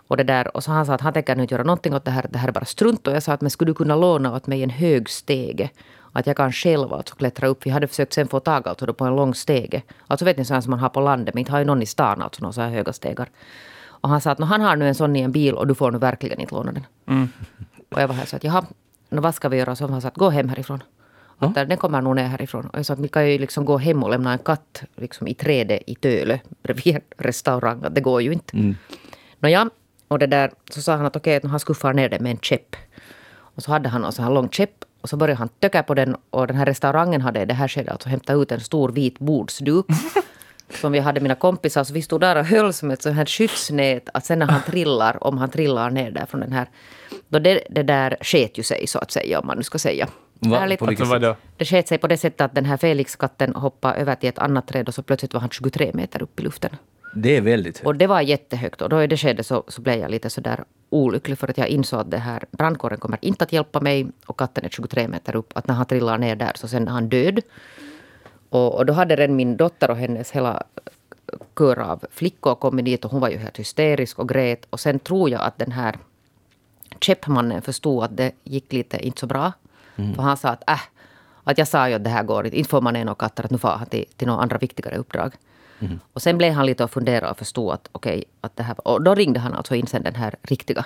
Och, 0.08 0.18
det 0.18 0.24
där, 0.24 0.56
och 0.58 0.64
så 0.64 0.72
han 0.72 0.86
sa 0.86 0.94
att 0.94 1.02
han 1.02 1.14
tänker 1.14 1.36
nu 1.36 1.42
inte 1.42 1.54
göra 1.54 1.64
någonting 1.64 1.94
åt 1.94 2.06
det 2.06 2.12
här, 2.12 2.26
det 2.30 2.38
här 2.38 2.48
är 2.48 2.52
bara 2.52 2.66
strunt. 2.66 3.08
Och 3.08 3.14
jag 3.14 3.24
sa 3.24 3.34
att 3.34 3.42
men 3.42 3.52
skulle 3.52 3.72
du 3.72 3.76
kunna 3.76 3.96
låna 3.96 4.36
åt 4.36 4.48
mig 4.48 4.64
en 4.64 4.70
hög 4.70 5.10
stege? 5.10 5.70
Att 6.16 6.28
jag 6.28 6.38
kan 6.38 6.52
själv 6.52 6.94
alltså 6.94 7.16
klättra 7.16 7.48
upp. 7.48 7.66
Vi 7.66 7.70
hade 7.70 7.88
försökt 7.88 8.14
sen 8.14 8.28
få 8.28 8.40
tag 8.40 8.68
alltså 8.68 8.94
på 8.94 9.06
en 9.06 9.16
lång 9.16 9.34
stege. 9.34 9.82
Alltså 10.08 10.26
vet 10.26 10.38
ni 10.38 10.46
sån 10.46 10.62
som 10.62 10.72
man 10.72 10.80
har 10.80 10.90
på 10.90 11.02
landet, 11.02 11.36
men 11.36 11.40
inte 11.40 11.52
har 11.52 11.60
ju 11.60 11.66
någon 11.66 11.82
i 11.82 11.86
stan 11.86 12.22
alltså 12.22 12.42
några 12.42 12.54
så 12.54 12.62
här 12.62 12.70
höga 12.70 12.94
stegar. 12.94 13.30
Och 13.84 14.10
han 14.10 14.22
sa 14.22 14.32
att 14.32 14.40
han 14.40 14.62
har 14.62 14.76
nu 14.76 14.88
en 14.88 14.96
sån 14.96 15.16
i 15.16 15.22
en 15.22 15.32
bil 15.32 15.54
och 15.54 15.68
du 15.68 15.76
får 15.76 15.92
nu 15.92 15.98
verkligen 15.98 16.40
inte 16.40 16.56
låna 16.56 16.72
den. 16.72 16.86
Mm. 17.08 17.30
Och 17.92 18.02
jag 18.02 18.08
var 18.08 18.16
här 18.16 18.26
så 18.26 18.36
att 18.36 18.44
jaha, 18.44 18.66
no, 19.10 19.22
vad 19.22 19.36
ska 19.36 19.50
vi 19.50 19.58
göra? 19.58 19.76
Så 19.76 19.88
han 19.88 20.02
sa 20.02 20.08
att 20.08 20.18
gå 20.18 20.30
hem 20.30 20.50
härifrån. 20.50 20.84
Att 21.38 21.56
där, 21.56 21.66
den 21.66 21.78
kommer 21.78 22.02
nog 22.02 22.16
ner 22.16 22.28
härifrån. 22.28 22.66
Och 22.66 22.80
jag 22.80 22.86
sa 22.86 22.94
att 22.94 23.00
vi 23.00 23.08
kan 23.08 23.32
ju 23.32 23.38
liksom 23.38 23.66
gå 23.66 23.78
hem 23.78 24.04
och 24.04 24.10
lämna 24.10 24.32
en 24.32 24.40
katt 24.40 24.84
liksom 24.96 25.28
i 25.28 25.34
trädet 25.34 25.82
i 25.88 25.96
Tölö 25.96 26.38
bredvid 26.64 26.98
restaurang. 27.18 27.84
Att 27.84 27.96
det 27.96 28.02
går 28.02 28.22
ju 28.22 28.34
inte. 28.34 28.58
Mm. 28.58 28.76
Nåja, 29.40 29.70
och 30.08 30.20
det 30.20 30.28
där, 30.28 30.52
så 30.72 30.82
sa 30.82 30.96
han 30.96 31.06
att 31.06 31.16
okej, 31.16 31.38
okay, 31.38 31.50
han 31.50 31.60
skuffar 31.60 31.94
ner 31.94 32.10
det 32.10 32.20
med 32.20 32.32
en 32.32 32.38
käpp. 32.38 32.76
Och 33.56 33.64
så 33.64 33.72
hade 33.72 33.90
han 33.90 34.04
en 34.04 34.12
sån 34.12 34.26
här 34.26 34.32
lång 34.32 34.50
käpp. 34.50 34.85
Och 35.06 35.10
så 35.10 35.18
började 35.18 35.38
han 35.38 35.50
töcka 35.50 35.84
på 35.84 35.94
den. 35.94 36.16
Och 36.30 36.48
den 36.48 36.56
här 36.56 36.66
restaurangen 36.66 37.22
hade 37.22 37.42
i 37.42 37.46
det 37.46 37.54
här 37.54 37.68
skedet 37.68 37.92
alltså 37.92 38.10
hämtat 38.10 38.36
ut 38.36 38.52
en 38.52 38.60
stor 38.60 38.90
vit 38.90 39.20
bordsduk. 39.20 39.86
som 40.82 40.92
vi 40.92 41.00
hade 41.00 41.20
mina 41.20 41.36
kompisar. 41.36 41.84
Så 41.84 41.94
vi 41.94 42.02
stod 42.02 42.22
där 42.22 42.36
och 42.36 42.46
höll 42.46 42.74
som 42.74 42.92
ett 42.92 43.02
sånt 43.02 43.16
här 43.16 43.26
skyddsnät. 43.26 44.10
Att 44.14 44.26
sen 44.26 44.40
när 44.40 44.46
han 44.46 44.62
trillar, 44.62 45.24
om 45.24 45.38
han 45.38 45.50
trillar 45.50 45.90
ner 45.90 46.12
där 46.12 46.26
från 46.26 46.42
den 46.42 46.52
här. 46.52 46.70
Då 47.28 47.40
det, 47.40 47.64
det 47.70 47.84
där 47.84 48.18
sket 48.22 48.58
ju 48.58 48.64
sig 48.64 48.88
så 48.88 49.00
att 49.00 49.12
säga, 49.12 49.40
om 49.40 49.48
man 49.48 49.58
nu 49.58 49.64
ska 49.64 49.80
säga. 49.80 50.08
Va? 50.40 50.60
Ärligt. 50.60 50.80
På 50.80 50.86
vilket? 50.86 51.38
Det 51.58 51.66
sket 51.66 51.88
sig 51.88 51.98
på 51.98 52.08
det 52.08 52.18
sättet 52.18 52.42
att 52.42 52.56
den 52.56 52.66
här 52.66 52.78
Felix-katten 52.78 53.56
hoppade 53.56 53.96
över 53.96 54.16
till 54.16 54.30
ett 54.30 54.40
annat 54.40 54.68
träd 54.68 54.88
och 54.88 54.96
så 54.96 55.04
plötsligt 55.04 55.34
var 55.34 55.42
han 55.42 55.50
23 55.50 55.92
meter 55.94 56.22
upp 56.22 56.40
i 56.40 56.44
luften. 56.44 56.76
Det 57.16 57.38
är 57.38 57.42
väldigt 57.42 57.78
högt. 57.78 57.88
Och 57.88 57.96
det 57.96 58.08
var 58.08 58.22
jättehögt 58.22 58.82
och 58.82 58.90
då 58.90 59.04
i 59.04 59.08
det 59.08 59.18
skedet 59.18 59.46
så, 59.46 59.64
så 59.68 59.82
blev 59.82 60.00
jag 60.00 60.12
lite 60.12 60.30
sådär 60.30 60.64
olycklig 60.90 61.38
för 61.38 61.48
att 61.48 61.58
jag 61.58 61.68
insåg 61.68 62.00
att 62.00 62.12
det 62.12 62.18
här 62.18 62.44
brandkåren 62.52 63.00
kommer 63.00 63.20
inte 63.22 63.44
att 63.44 63.54
hjälpa 63.54 63.80
mig 63.80 64.08
och 64.26 64.40
katten 64.40 64.66
är 64.66 64.70
23 64.70 65.08
meter 65.08 65.36
upp. 65.36 65.52
Att 65.58 65.68
när 65.68 65.76
han 65.76 65.86
trillar 65.86 66.18
ner 66.18 66.36
där 66.36 66.52
så 66.56 66.68
sen 66.68 66.88
är 66.88 66.92
han 66.92 67.10
död. 67.10 67.42
Och, 68.50 68.76
och 68.76 68.86
då 68.86 68.94
hade 68.94 69.16
redan 69.16 69.36
min 69.36 69.58
dotter 69.58 69.92
och 69.92 69.98
hennes 69.98 70.32
hela 70.32 70.64
kör 71.58 71.80
av 71.80 72.06
flickor 72.12 72.56
kommit 72.56 72.86
dit 72.86 73.06
och 73.06 73.12
hon 73.12 73.22
var 73.22 73.30
ju 73.30 73.38
helt 73.38 73.60
hysterisk 73.60 74.20
och 74.20 74.30
grät. 74.30 74.66
Och 74.70 74.80
sen 74.80 75.00
tror 75.00 75.30
jag 75.30 75.42
att 75.42 75.58
den 75.58 75.72
här 75.72 75.98
käppmannen 77.00 77.62
förstod 77.62 78.04
att 78.04 78.18
det 78.18 78.32
gick 78.44 78.74
lite 78.74 79.06
inte 79.06 79.20
så 79.20 79.28
bra. 79.28 79.52
För 80.16 80.22
han 80.24 80.38
sa 80.38 80.50
att 80.50 80.70
äh, 80.70 80.82
att 81.44 81.58
jag 81.58 81.68
sa 81.68 81.90
ju 81.90 81.96
att 81.96 82.04
det 82.04 82.10
här 82.10 82.24
går 82.24 82.46
inte. 82.46 82.58
Inte 82.58 82.70
får 82.70 82.82
man 82.82 82.96
en 82.96 83.10
och 83.10 83.20
katter 83.20 83.44
att 83.44 83.52
nu 83.52 83.58
far 83.58 83.78
han 83.78 83.88
till, 83.88 84.06
till 84.18 84.28
några 84.28 84.42
andra 84.42 84.58
viktigare 84.58 84.98
uppdrag. 84.98 85.34
Och 86.14 86.22
sen 86.22 86.38
blev 86.38 86.54
han 86.54 86.66
lite 86.66 86.84
och 86.84 86.92
funderade 86.92 87.32
och 87.32 87.38
förstod 87.38 87.74
att 87.74 87.90
okej, 87.92 88.18
okay, 88.18 88.26
att 88.42 88.56
det 88.56 88.64
här 88.64 88.88
Och 88.88 89.04
då 89.04 89.16
ringde 89.16 89.40
han 89.40 89.54
alltså 89.54 89.76
in 89.76 89.88
sen 89.88 90.04
den 90.04 90.16
här 90.16 90.36
riktiga, 90.42 90.86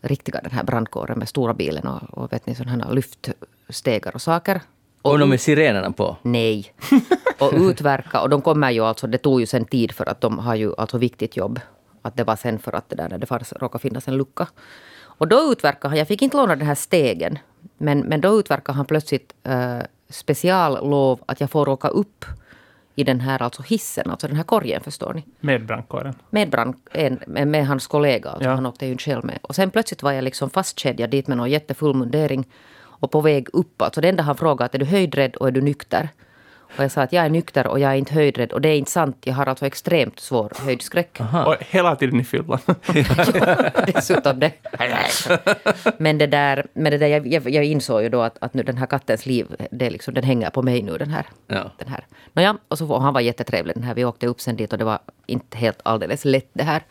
riktiga 0.00 0.40
den 0.40 0.50
här 0.50 0.64
brandkåren 0.64 1.18
med 1.18 1.28
stora 1.28 1.54
bilen 1.54 1.86
och, 1.86 2.18
och 2.18 2.32
vet 2.32 2.46
ni 2.46 2.54
sådana 2.54 2.84
här 2.84 2.92
lyftstegar 2.94 4.14
och 4.14 4.22
saker. 4.22 4.60
Och 5.02 5.18
de 5.18 5.28
med 5.28 5.40
sirenerna 5.40 5.92
på. 5.92 6.16
Nej. 6.22 6.72
Och 7.38 7.52
utverka. 7.54 8.20
Och 8.20 8.28
de 8.28 8.42
kommer 8.42 8.70
ju 8.70 8.84
alltså, 8.84 9.06
det 9.06 9.18
tog 9.18 9.40
ju 9.40 9.46
sen 9.46 9.64
tid 9.64 9.92
för 9.92 10.08
att 10.08 10.20
de 10.20 10.38
har 10.38 10.54
ju 10.54 10.74
alltså 10.78 10.98
viktigt 10.98 11.36
jobb. 11.36 11.60
Att 12.02 12.16
det 12.16 12.24
var 12.24 12.36
sen 12.36 12.58
för 12.58 12.72
att 12.72 12.88
det 12.88 12.96
där 12.96 13.18
det 13.18 13.26
fanns, 13.26 13.52
råkade 13.52 13.82
finnas 13.82 14.08
en 14.08 14.16
lucka. 14.16 14.46
Och 15.18 15.28
då 15.28 15.52
utverkade 15.52 15.88
han, 15.88 15.98
jag 15.98 16.08
fick 16.08 16.22
inte 16.22 16.36
låna 16.36 16.56
den 16.56 16.66
här 16.66 16.74
stegen. 16.74 17.38
Men, 17.78 17.98
men 18.00 18.20
då 18.20 18.38
utverkade 18.38 18.76
han 18.76 18.86
plötsligt 18.86 19.34
äh, 19.42 19.78
speciallov 20.08 21.20
att 21.26 21.40
jag 21.40 21.50
får 21.50 21.68
åka 21.68 21.88
upp 21.88 22.24
i 23.00 23.04
den 23.04 23.20
här 23.20 23.42
alltså 23.42 23.62
hissen, 23.62 24.10
alltså 24.10 24.26
den 24.26 24.36
här 24.36 24.42
korgen 24.44 24.80
förstår 24.80 25.14
ni. 25.14 25.24
Med 25.40 25.66
brandkåren. 25.66 26.14
Med, 26.30 26.50
brand, 26.50 26.74
en, 26.92 27.20
med, 27.26 27.48
med 27.48 27.66
hans 27.66 27.86
kollega, 27.86 28.30
alltså 28.30 28.48
Ja. 28.48 28.54
han 28.54 28.66
åkte 28.66 28.86
ju 28.86 28.92
inte 28.92 29.04
själv 29.04 29.24
med. 29.24 29.38
Och 29.42 29.54
sen 29.54 29.70
plötsligt 29.70 30.02
var 30.02 30.12
jag 30.12 30.24
liksom 30.24 30.50
fastkedjad 30.50 31.10
dit 31.10 31.26
med 31.28 31.36
någon 31.36 31.50
jättefull 31.50 31.94
mundering. 31.94 32.44
Och 33.00 33.10
på 33.10 33.20
väg 33.20 33.48
upp, 33.52 33.82
alltså 33.82 34.00
det 34.00 34.08
enda 34.08 34.22
han 34.22 34.36
frågade 34.36 34.64
att 34.64 34.74
är 34.74 34.78
du 34.78 34.84
höjdrädd 34.84 35.36
och 35.36 35.48
är 35.48 35.50
du 35.52 35.60
nykter? 35.60 36.08
Och 36.76 36.84
jag 36.84 36.90
sa 36.90 37.02
att 37.02 37.12
jag 37.12 37.24
är 37.24 37.28
nykter 37.28 37.66
och 37.66 37.78
jag 37.78 37.92
är 37.92 37.96
inte 37.96 38.14
höjdrädd. 38.14 38.52
Och 38.52 38.60
det 38.60 38.68
är 38.68 38.76
inte 38.78 38.90
sant, 38.90 39.16
jag 39.24 39.34
har 39.34 39.46
alltså 39.46 39.66
extremt 39.66 40.20
svår 40.20 40.52
höjdskräck. 40.56 41.20
Och 41.46 41.56
hela 41.60 41.96
tiden 41.96 42.20
i 42.20 42.24
fyllan. 42.24 42.58
Dessutom 43.86 44.40
det. 44.40 44.52
Men 45.98 46.18
det 46.18 46.26
där, 46.26 46.66
men 46.72 46.92
det 46.92 46.98
där 46.98 47.06
jag, 47.06 47.26
jag, 47.26 47.50
jag 47.50 47.64
insåg 47.64 48.02
ju 48.02 48.08
då 48.08 48.20
att, 48.20 48.38
att 48.40 48.54
nu 48.54 48.62
den 48.62 48.76
här 48.76 48.86
kattens 48.86 49.26
liv, 49.26 49.46
det 49.70 49.86
är 49.86 49.90
liksom, 49.90 50.14
den 50.14 50.24
hänger 50.24 50.50
på 50.50 50.62
mig 50.62 50.82
nu 50.82 50.98
den 50.98 51.10
här. 51.10 51.26
Ja. 51.46 51.70
Den 51.78 51.88
här. 51.88 52.06
Nåja, 52.32 52.56
och, 52.68 52.78
så, 52.78 52.92
och 52.92 53.02
han 53.02 53.14
var 53.14 53.20
jättetrevlig 53.20 53.76
den 53.76 53.84
här. 53.84 53.94
Vi 53.94 54.04
åkte 54.04 54.26
upp 54.26 54.40
sen 54.40 54.56
dit 54.56 54.72
och 54.72 54.78
det 54.78 54.84
var 54.84 54.98
inte 55.26 55.58
helt 55.58 55.80
alldeles 55.82 56.24
lätt 56.24 56.50
det 56.52 56.64
här. 56.64 56.82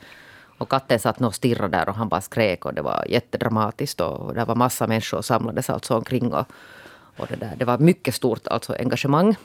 Och 0.57 0.69
katten 0.69 0.99
satt 0.99 1.21
och 1.21 1.35
stirrade 1.35 1.77
där 1.77 1.89
och 1.89 1.95
han 1.95 2.09
bara 2.09 2.21
skrek 2.21 2.65
och 2.65 2.73
det 2.73 2.81
var 2.81 3.05
jättedramatiskt 3.09 4.01
och 4.01 4.33
det 4.33 4.45
var 4.45 4.55
massa 4.55 4.87
människor 4.87 5.21
samlades 5.21 5.69
alltså 5.69 5.95
omkring 5.95 6.33
och, 6.33 6.45
och 7.17 7.27
det 7.29 7.35
där. 7.35 7.53
Det 7.57 7.65
var 7.65 7.77
mycket 7.77 8.15
stort 8.15 8.47
alltså 8.47 8.75
engagemang. 8.79 9.35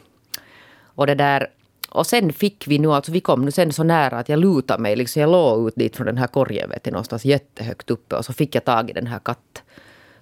Och 0.94 1.06
det 1.06 1.14
där 1.14 1.48
och 1.92 2.06
sen 2.06 2.32
fick 2.32 2.68
vi 2.68 2.78
nu, 2.78 2.92
alltså 2.92 3.12
vi 3.12 3.20
kom 3.20 3.44
nu 3.44 3.50
sen 3.50 3.72
så 3.72 3.82
nära 3.82 4.18
att 4.18 4.28
jag 4.28 4.38
lutade 4.38 4.82
mig, 4.82 4.96
liksom 4.96 5.22
jag 5.22 5.30
låg 5.30 5.68
ut 5.68 5.74
dit 5.76 5.96
från 5.96 6.06
den 6.06 6.18
här 6.18 6.26
korgen 6.26 6.70
vet 6.70 6.84
du, 6.84 6.90
någonstans 6.90 7.24
jättehögt 7.24 7.90
uppe 7.90 8.16
och 8.16 8.24
så 8.24 8.32
fick 8.32 8.54
jag 8.54 8.64
tag 8.64 8.90
i 8.90 8.92
den 8.92 9.06
här 9.06 9.18
katt, 9.18 9.62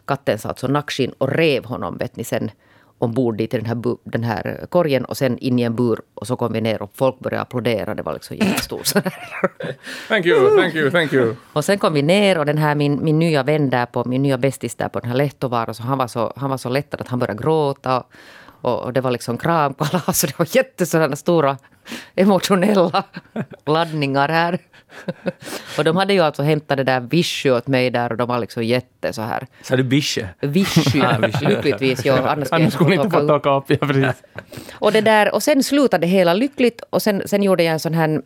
kattens 0.04 0.46
alltså 0.46 0.66
nackskinn 0.66 1.12
och 1.18 1.28
rev 1.28 1.64
honom 1.64 1.96
vet 1.98 2.16
ni 2.16 2.24
sen 2.24 2.50
ombord 2.98 3.36
dit 3.36 3.54
i 3.54 3.56
den 3.56 3.66
här, 3.66 3.74
bu, 3.74 3.96
den 4.04 4.24
här 4.24 4.66
korgen 4.68 5.04
och 5.04 5.16
sen 5.16 5.38
in 5.38 5.58
i 5.58 5.62
en 5.62 5.76
bur 5.76 6.00
och 6.14 6.26
så 6.26 6.36
kom 6.36 6.52
vi 6.52 6.60
ner 6.60 6.82
och 6.82 6.90
folk 6.94 7.18
började 7.18 7.42
applådera, 7.42 7.94
det 7.94 8.02
var 8.02 8.12
liksom 8.12 8.36
jättestort. 8.36 8.86
Thank 10.08 10.26
you, 10.26 10.56
thank 10.56 10.74
you, 10.74 10.90
thank 10.90 11.12
you. 11.12 11.34
Och 11.52 11.64
sen 11.64 11.78
kom 11.78 11.92
vi 11.92 12.02
ner 12.02 12.38
och 12.38 12.46
den 12.46 12.58
här 12.58 12.74
min, 12.74 13.04
min 13.04 13.18
nya 13.18 13.42
vän 13.42 13.70
där 13.70 13.86
på, 13.86 14.04
min 14.04 14.22
nya 14.22 14.38
bästis 14.38 14.74
där 14.74 14.88
på 14.88 15.00
den 15.00 15.08
här 15.08 15.16
Lehtovaara, 15.16 15.74
så 15.74 15.82
han 15.82 15.98
var 15.98 16.06
så, 16.06 16.32
han 16.36 16.50
var 16.50 16.56
så 16.56 16.68
lättad 16.68 17.00
att 17.00 17.08
han 17.08 17.18
började 17.18 17.42
gråta. 17.42 18.04
Och, 18.62 18.92
det 18.92 19.00
var 19.00 19.10
liksom 19.10 19.38
kramkalas 19.38 20.22
och 20.24 20.28
det 20.30 20.38
var 20.38 20.56
jättesådana 20.56 21.16
stora 21.16 21.58
emotionella 22.14 23.04
laddningar 23.66 24.28
här. 24.28 24.58
och 25.78 25.84
de 25.84 25.96
hade 25.96 26.12
ju 26.12 26.20
alltså 26.20 26.42
hämtat 26.42 26.76
det 26.76 26.84
där 26.84 27.00
Vichy 27.00 27.50
åt 27.50 27.66
mig 27.66 27.90
där 27.90 28.10
och 28.12 28.16
de 28.16 28.28
var 28.28 28.38
liksom 28.38 28.64
jätte 28.64 29.12
så 29.12 29.22
här. 29.22 29.46
Sa 29.62 29.76
du 29.76 29.82
bische? 29.82 30.28
Vichy, 30.40 31.00
Ah, 31.04 31.18
Vichy. 31.18 31.46
lyckligtvis. 31.46 32.04
Ja, 32.04 32.28
annars 32.28 32.48
Annars 32.50 32.72
skulle 32.74 32.90
ni 32.90 32.94
inte 32.96 33.06
åka 33.06 33.16
få 33.18 33.22
upp. 33.24 33.30
åka 33.30 33.50
upp. 33.50 33.64
Ja, 33.66 33.76
precis. 33.86 34.22
Och, 34.72 34.92
det 34.92 35.00
där, 35.00 35.34
och 35.34 35.42
sen 35.42 35.62
slutade 35.62 36.00
det 36.06 36.10
hela 36.10 36.34
lyckligt 36.34 36.82
och 36.90 37.02
sen, 37.02 37.22
sen 37.26 37.42
gjorde 37.42 37.62
jag 37.62 37.72
en 37.72 37.80
sån 37.80 37.94
här 37.94 38.22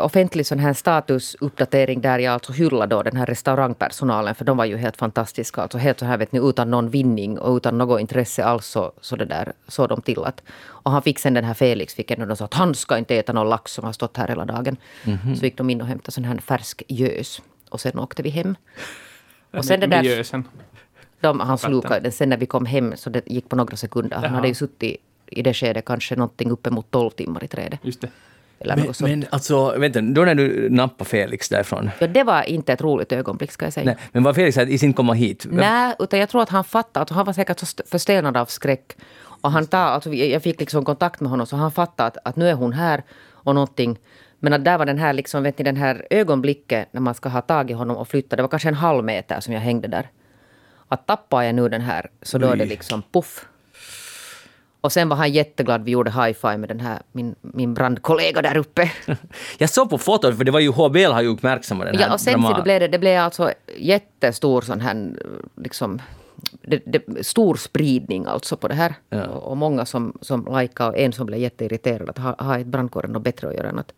offentlig 0.00 0.46
sån 0.46 0.58
här 0.58 0.72
statusuppdatering 0.72 2.00
där 2.00 2.18
jag 2.18 2.32
alltså 2.32 2.52
hyllade 2.52 2.94
då 2.94 3.02
den 3.02 3.16
här 3.16 3.26
restaurangpersonalen 3.26 4.34
för 4.34 4.44
de 4.44 4.56
var 4.56 4.64
ju 4.64 4.76
helt 4.76 4.96
fantastiska. 4.96 5.62
Alltså 5.62 5.78
helt 5.78 5.98
så 5.98 6.04
här 6.04 6.18
vet 6.18 6.32
ni 6.32 6.48
utan 6.48 6.70
någon 6.70 6.90
vinning 6.90 7.38
och 7.38 7.56
utan 7.56 7.78
något 7.78 8.00
intresse 8.00 8.44
alls 8.44 8.66
så, 8.66 8.92
så 9.00 9.16
det 9.16 9.24
där 9.24 9.52
såg 9.68 9.88
de 9.88 10.02
till 10.02 10.24
att. 10.24 10.42
Och 10.62 10.90
han 10.90 11.02
fick 11.02 11.18
sen 11.18 11.34
den 11.34 11.44
här 11.44 11.54
Felix 11.54 11.94
fick 11.94 12.10
en 12.10 12.22
och 12.22 12.28
de 12.28 12.36
sa 12.36 12.44
att 12.44 12.54
han 12.54 12.74
ska 12.74 12.98
inte 12.98 13.16
äta 13.16 13.32
någon 13.32 13.48
lax 13.48 13.72
som 13.72 13.84
har 13.84 13.92
stått 13.92 14.16
här 14.16 14.28
hela 14.28 14.44
dagen. 14.44 14.76
Så 15.36 15.44
gick 15.44 15.56
de 15.56 15.70
in 15.70 15.80
och 15.80 15.86
hämtade 15.86 16.12
sån 16.12 16.24
här 16.24 16.38
färsk 16.38 16.82
gös. 16.88 17.42
Och 17.68 17.80
sen 17.80 17.98
åkte 17.98 18.22
vi 18.22 18.30
hem. 18.30 18.56
Och 19.50 19.64
sen 19.64 19.80
det 19.80 19.86
där, 19.86 20.02
de, 21.20 21.40
han 21.40 21.58
slukade 21.58 22.00
den 22.00 22.12
sen 22.12 22.28
när 22.28 22.36
vi 22.36 22.46
kom 22.46 22.66
hem 22.66 22.96
så 22.96 23.10
det 23.10 23.22
gick 23.26 23.48
på 23.48 23.56
några 23.56 23.76
sekunder. 23.76 24.16
Han 24.16 24.24
Jaha. 24.24 24.34
hade 24.34 24.48
ju 24.48 24.54
suttit 24.54 25.00
i 25.26 25.42
det 25.42 25.54
skedet 25.54 25.84
kanske 25.84 26.16
någonting 26.16 26.50
uppemot 26.50 26.90
12 26.90 27.10
timmar 27.10 27.44
i 27.44 27.48
trädet. 27.48 27.80
Just 27.82 28.00
det. 28.00 28.08
Eller 28.62 28.76
Men, 28.76 28.86
något 28.86 28.96
sånt. 28.96 29.10
men 29.10 29.24
alltså, 29.30 29.78
vänta, 29.78 30.00
då 30.00 30.24
när 30.24 30.34
du 30.34 30.70
nappade 30.70 31.10
Felix 31.10 31.48
därifrån. 31.48 31.90
Ja, 31.98 32.06
det 32.06 32.22
var 32.24 32.42
inte 32.42 32.72
ett 32.72 32.80
roligt 32.82 33.12
ögonblick 33.12 33.52
ska 33.52 33.66
jag 33.66 33.72
säga. 33.72 33.86
Nej, 33.86 33.96
men 34.12 34.22
var 34.22 34.34
Felix 34.34 34.58
att 34.58 34.68
i 34.68 34.78
sin 34.78 34.92
komma 34.92 35.12
hit? 35.12 35.46
Nej, 35.50 35.94
utan 35.98 36.20
jag 36.20 36.28
tror 36.28 36.42
att 36.42 36.48
han 36.48 36.64
fattade, 36.64 37.00
alltså 37.00 37.14
han 37.14 37.26
var 37.26 37.32
säkert 37.32 37.58
så 37.58 37.64
st- 37.64 37.82
förstelnad 37.86 38.36
av 38.36 38.46
skräck. 38.46 38.96
Och 39.20 39.50
han 39.52 39.66
tar, 39.66 39.78
alltså 39.78 40.12
jag 40.14 40.42
fick 40.42 40.60
liksom 40.60 40.84
kontakt 40.84 41.20
med 41.20 41.30
honom 41.30 41.46
så 41.46 41.56
han 41.56 41.72
fattade 41.72 42.06
att, 42.06 42.16
att 42.24 42.36
nu 42.36 42.48
är 42.48 42.54
hon 42.54 42.72
här 42.72 43.02
och 43.30 43.54
någonting. 43.54 43.98
Men 44.38 44.52
att 44.52 44.64
där 44.64 44.78
var 44.78 44.86
den 44.86 44.98
här, 44.98 45.12
liksom, 45.12 45.42
vet 45.42 45.58
ni, 45.58 45.64
den 45.64 45.76
här 45.76 46.06
ögonblicket 46.10 46.88
när 46.92 47.00
man 47.00 47.14
ska 47.14 47.28
ha 47.28 47.40
tag 47.40 47.70
i 47.70 47.72
honom 47.74 47.96
och 47.96 48.08
flytta. 48.08 48.36
Det 48.36 48.42
var 48.42 48.48
kanske 48.48 48.68
en 48.68 48.74
halv 48.74 49.04
meter 49.04 49.40
som 49.40 49.54
jag 49.54 49.60
hängde 49.60 49.88
där. 49.88 50.08
Att 50.88 51.06
tappar 51.06 51.42
jag 51.42 51.54
nu 51.54 51.68
den 51.68 51.80
här 51.80 52.10
så 52.22 52.38
då 52.38 52.46
är 52.48 52.56
det 52.56 52.64
liksom 52.64 53.02
puff. 53.12 53.46
Och 54.82 54.92
sen 54.92 55.08
var 55.08 55.16
han 55.16 55.32
jätteglad. 55.32 55.84
Vi 55.84 55.90
gjorde 55.90 56.10
high-five 56.10 56.56
med 56.56 56.68
den 56.68 56.80
här, 56.80 57.02
min, 57.12 57.34
min 57.40 57.74
brandkollega 57.74 58.42
där 58.42 58.56
uppe. 58.56 58.92
Jag 59.58 59.70
såg 59.70 59.90
på 59.90 59.98
fotot, 59.98 60.36
för 60.36 60.44
det 60.44 60.50
var 60.50 60.60
ju 60.60 60.70
HBL 60.70 61.12
har 61.12 61.22
ju 61.22 61.28
uppmärksammat 61.28 61.86
den 61.86 61.96
här 61.98 62.06
Ja, 62.06 62.12
och 62.12 62.20
sen 62.20 62.42
så 62.42 62.62
blev 62.62 62.80
det, 62.80 62.88
det 62.88 62.98
blev 62.98 63.20
alltså 63.20 63.52
jättestor 63.78 64.60
sån 64.62 64.80
här, 64.80 65.12
liksom, 65.56 66.00
det, 66.62 66.82
det, 66.86 67.26
stor 67.26 67.54
spridning 67.54 68.26
alltså 68.26 68.56
på 68.56 68.68
det 68.68 68.74
här. 68.74 68.94
Ja. 69.08 69.26
Och, 69.26 69.50
och 69.50 69.56
många 69.56 69.86
som, 69.86 70.18
som 70.20 70.58
likade 70.60 70.90
och 70.90 70.98
en 70.98 71.12
som 71.12 71.26
blev 71.26 71.40
jätteirriterad 71.40 72.10
att 72.10 72.18
ha, 72.18 72.34
ha 72.38 72.58
ett 72.58 72.66
brandkåren 72.66 73.12
något 73.12 73.22
bättre 73.22 73.48
att 73.48 73.54
göra 73.54 73.68
än 73.68 73.78
att, 73.78 73.92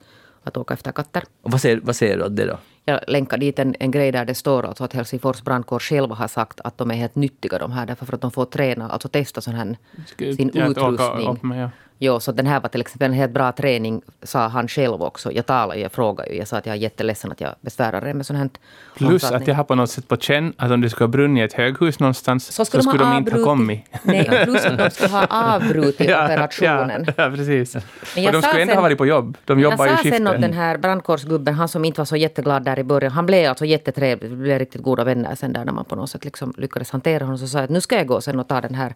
att 0.44 0.56
åka 0.56 0.74
efter 0.74 0.92
katter. 0.92 1.22
Och 1.42 1.50
vad 1.50 1.60
säger, 1.60 1.80
vad 1.82 1.96
säger 1.96 2.16
du 2.16 2.24
åt 2.24 2.36
det 2.36 2.46
då? 2.46 2.58
Jag 2.84 3.00
länkar 3.08 3.38
dit 3.38 3.58
en, 3.58 3.74
en 3.80 3.90
grej 3.90 4.12
där 4.12 4.24
det 4.24 4.34
står 4.34 4.66
alltså 4.66 4.84
att 4.84 4.92
Helsingfors 4.92 5.42
brandkår 5.42 5.78
själva 5.78 6.14
har 6.14 6.28
sagt 6.28 6.60
att 6.64 6.78
de 6.78 6.90
är 6.90 6.94
helt 6.94 7.14
nyttiga 7.14 7.58
de 7.58 7.72
här 7.72 7.86
därför 7.86 8.14
att 8.14 8.20
de 8.20 8.30
får 8.30 8.44
träna, 8.44 8.88
alltså 8.88 9.08
testa 9.08 9.40
sån 9.40 9.54
här, 9.54 9.76
sin 10.18 10.48
att 10.48 10.56
åka 10.56 10.66
utrustning. 10.66 11.28
upp 11.28 11.42
med, 11.42 11.64
ja. 11.64 11.70
Jo, 12.04 12.20
så 12.20 12.32
den 12.32 12.46
här 12.46 12.60
var 12.60 12.68
till 12.68 12.80
exempel 12.80 13.06
en 13.06 13.12
helt 13.12 13.32
bra 13.32 13.52
träning, 13.52 14.02
sa 14.22 14.48
han 14.48 14.68
själv 14.68 15.02
också. 15.02 15.32
Jag 15.32 15.46
talade, 15.46 15.80
jag 15.80 15.92
frågade 15.92 16.30
ju, 16.30 16.38
jag 16.38 16.48
sa 16.48 16.56
att 16.56 16.66
jag 16.66 16.76
är 16.76 16.80
jätteledsen 16.80 17.32
att 17.32 17.40
jag 17.40 17.54
besvärar 17.60 18.06
er 18.06 18.14
med 18.14 18.26
sånt 18.26 18.38
här. 18.38 18.50
Plus 18.96 19.24
att 19.24 19.46
jag 19.46 19.54
har 19.54 19.64
på 19.64 19.74
något 19.74 19.90
sätt 19.90 20.08
på 20.08 20.16
känn 20.16 20.52
att 20.56 20.70
om 20.70 20.80
det 20.80 20.90
skulle 20.90 21.04
ha 21.04 21.12
brunnit 21.12 21.40
i 21.40 21.44
ett 21.44 21.52
höghus 21.52 22.00
någonstans 22.00 22.52
så 22.52 22.64
skulle, 22.64 22.82
så 22.82 22.90
skulle 22.90 23.04
de, 23.04 23.10
de 23.10 23.18
inte 23.18 23.36
ha 23.36 23.44
kommit. 23.44 23.84
Nej, 24.02 24.44
plus 24.44 24.64
att 24.64 24.78
de 24.78 24.90
skulle 24.90 25.10
ha 25.10 25.26
avbrutit 25.30 26.08
ja, 26.08 26.24
operationen. 26.24 27.04
Ja, 27.06 27.12
ja, 27.24 27.30
precis. 27.30 27.76
Men 28.16 28.26
och 28.26 28.32
de 28.32 28.42
skulle 28.42 28.62
ändå 28.62 28.74
ha 28.74 28.80
varit 28.80 28.98
på 28.98 29.06
jobb. 29.06 29.36
De 29.44 29.60
jobbar 29.60 29.86
ju 29.86 29.96
skiften. 29.96 30.12
Jag 30.12 30.20
sa 30.20 30.32
sen 30.32 30.36
åt 30.36 30.40
den 30.40 30.52
här 30.52 30.78
brandkårsgubben, 30.78 31.54
han 31.54 31.68
som 31.68 31.84
inte 31.84 32.00
var 32.00 32.04
så 32.04 32.16
jätteglad 32.16 32.64
där 32.64 32.78
i 32.78 32.84
början, 32.84 33.12
han 33.12 33.26
blev 33.26 33.48
alltså 33.48 33.64
jättetrevlig, 33.64 34.30
vi 34.30 34.36
blev 34.36 34.58
riktigt 34.58 34.82
goda 34.82 35.04
vänner 35.04 35.34
sen 35.34 35.52
där 35.52 35.64
när 35.64 35.72
man 35.72 35.84
på 35.84 35.96
något 35.96 36.10
sätt 36.10 36.24
liksom 36.24 36.54
lyckades 36.56 36.90
hantera 36.90 37.24
honom. 37.24 37.38
Så 37.38 37.46
sa 37.46 37.58
jag 37.58 37.64
att 37.64 37.70
nu 37.70 37.80
ska 37.80 37.96
jag 37.96 38.06
gå 38.06 38.20
sen 38.20 38.40
och 38.40 38.48
ta 38.48 38.60
den 38.60 38.74
här 38.74 38.94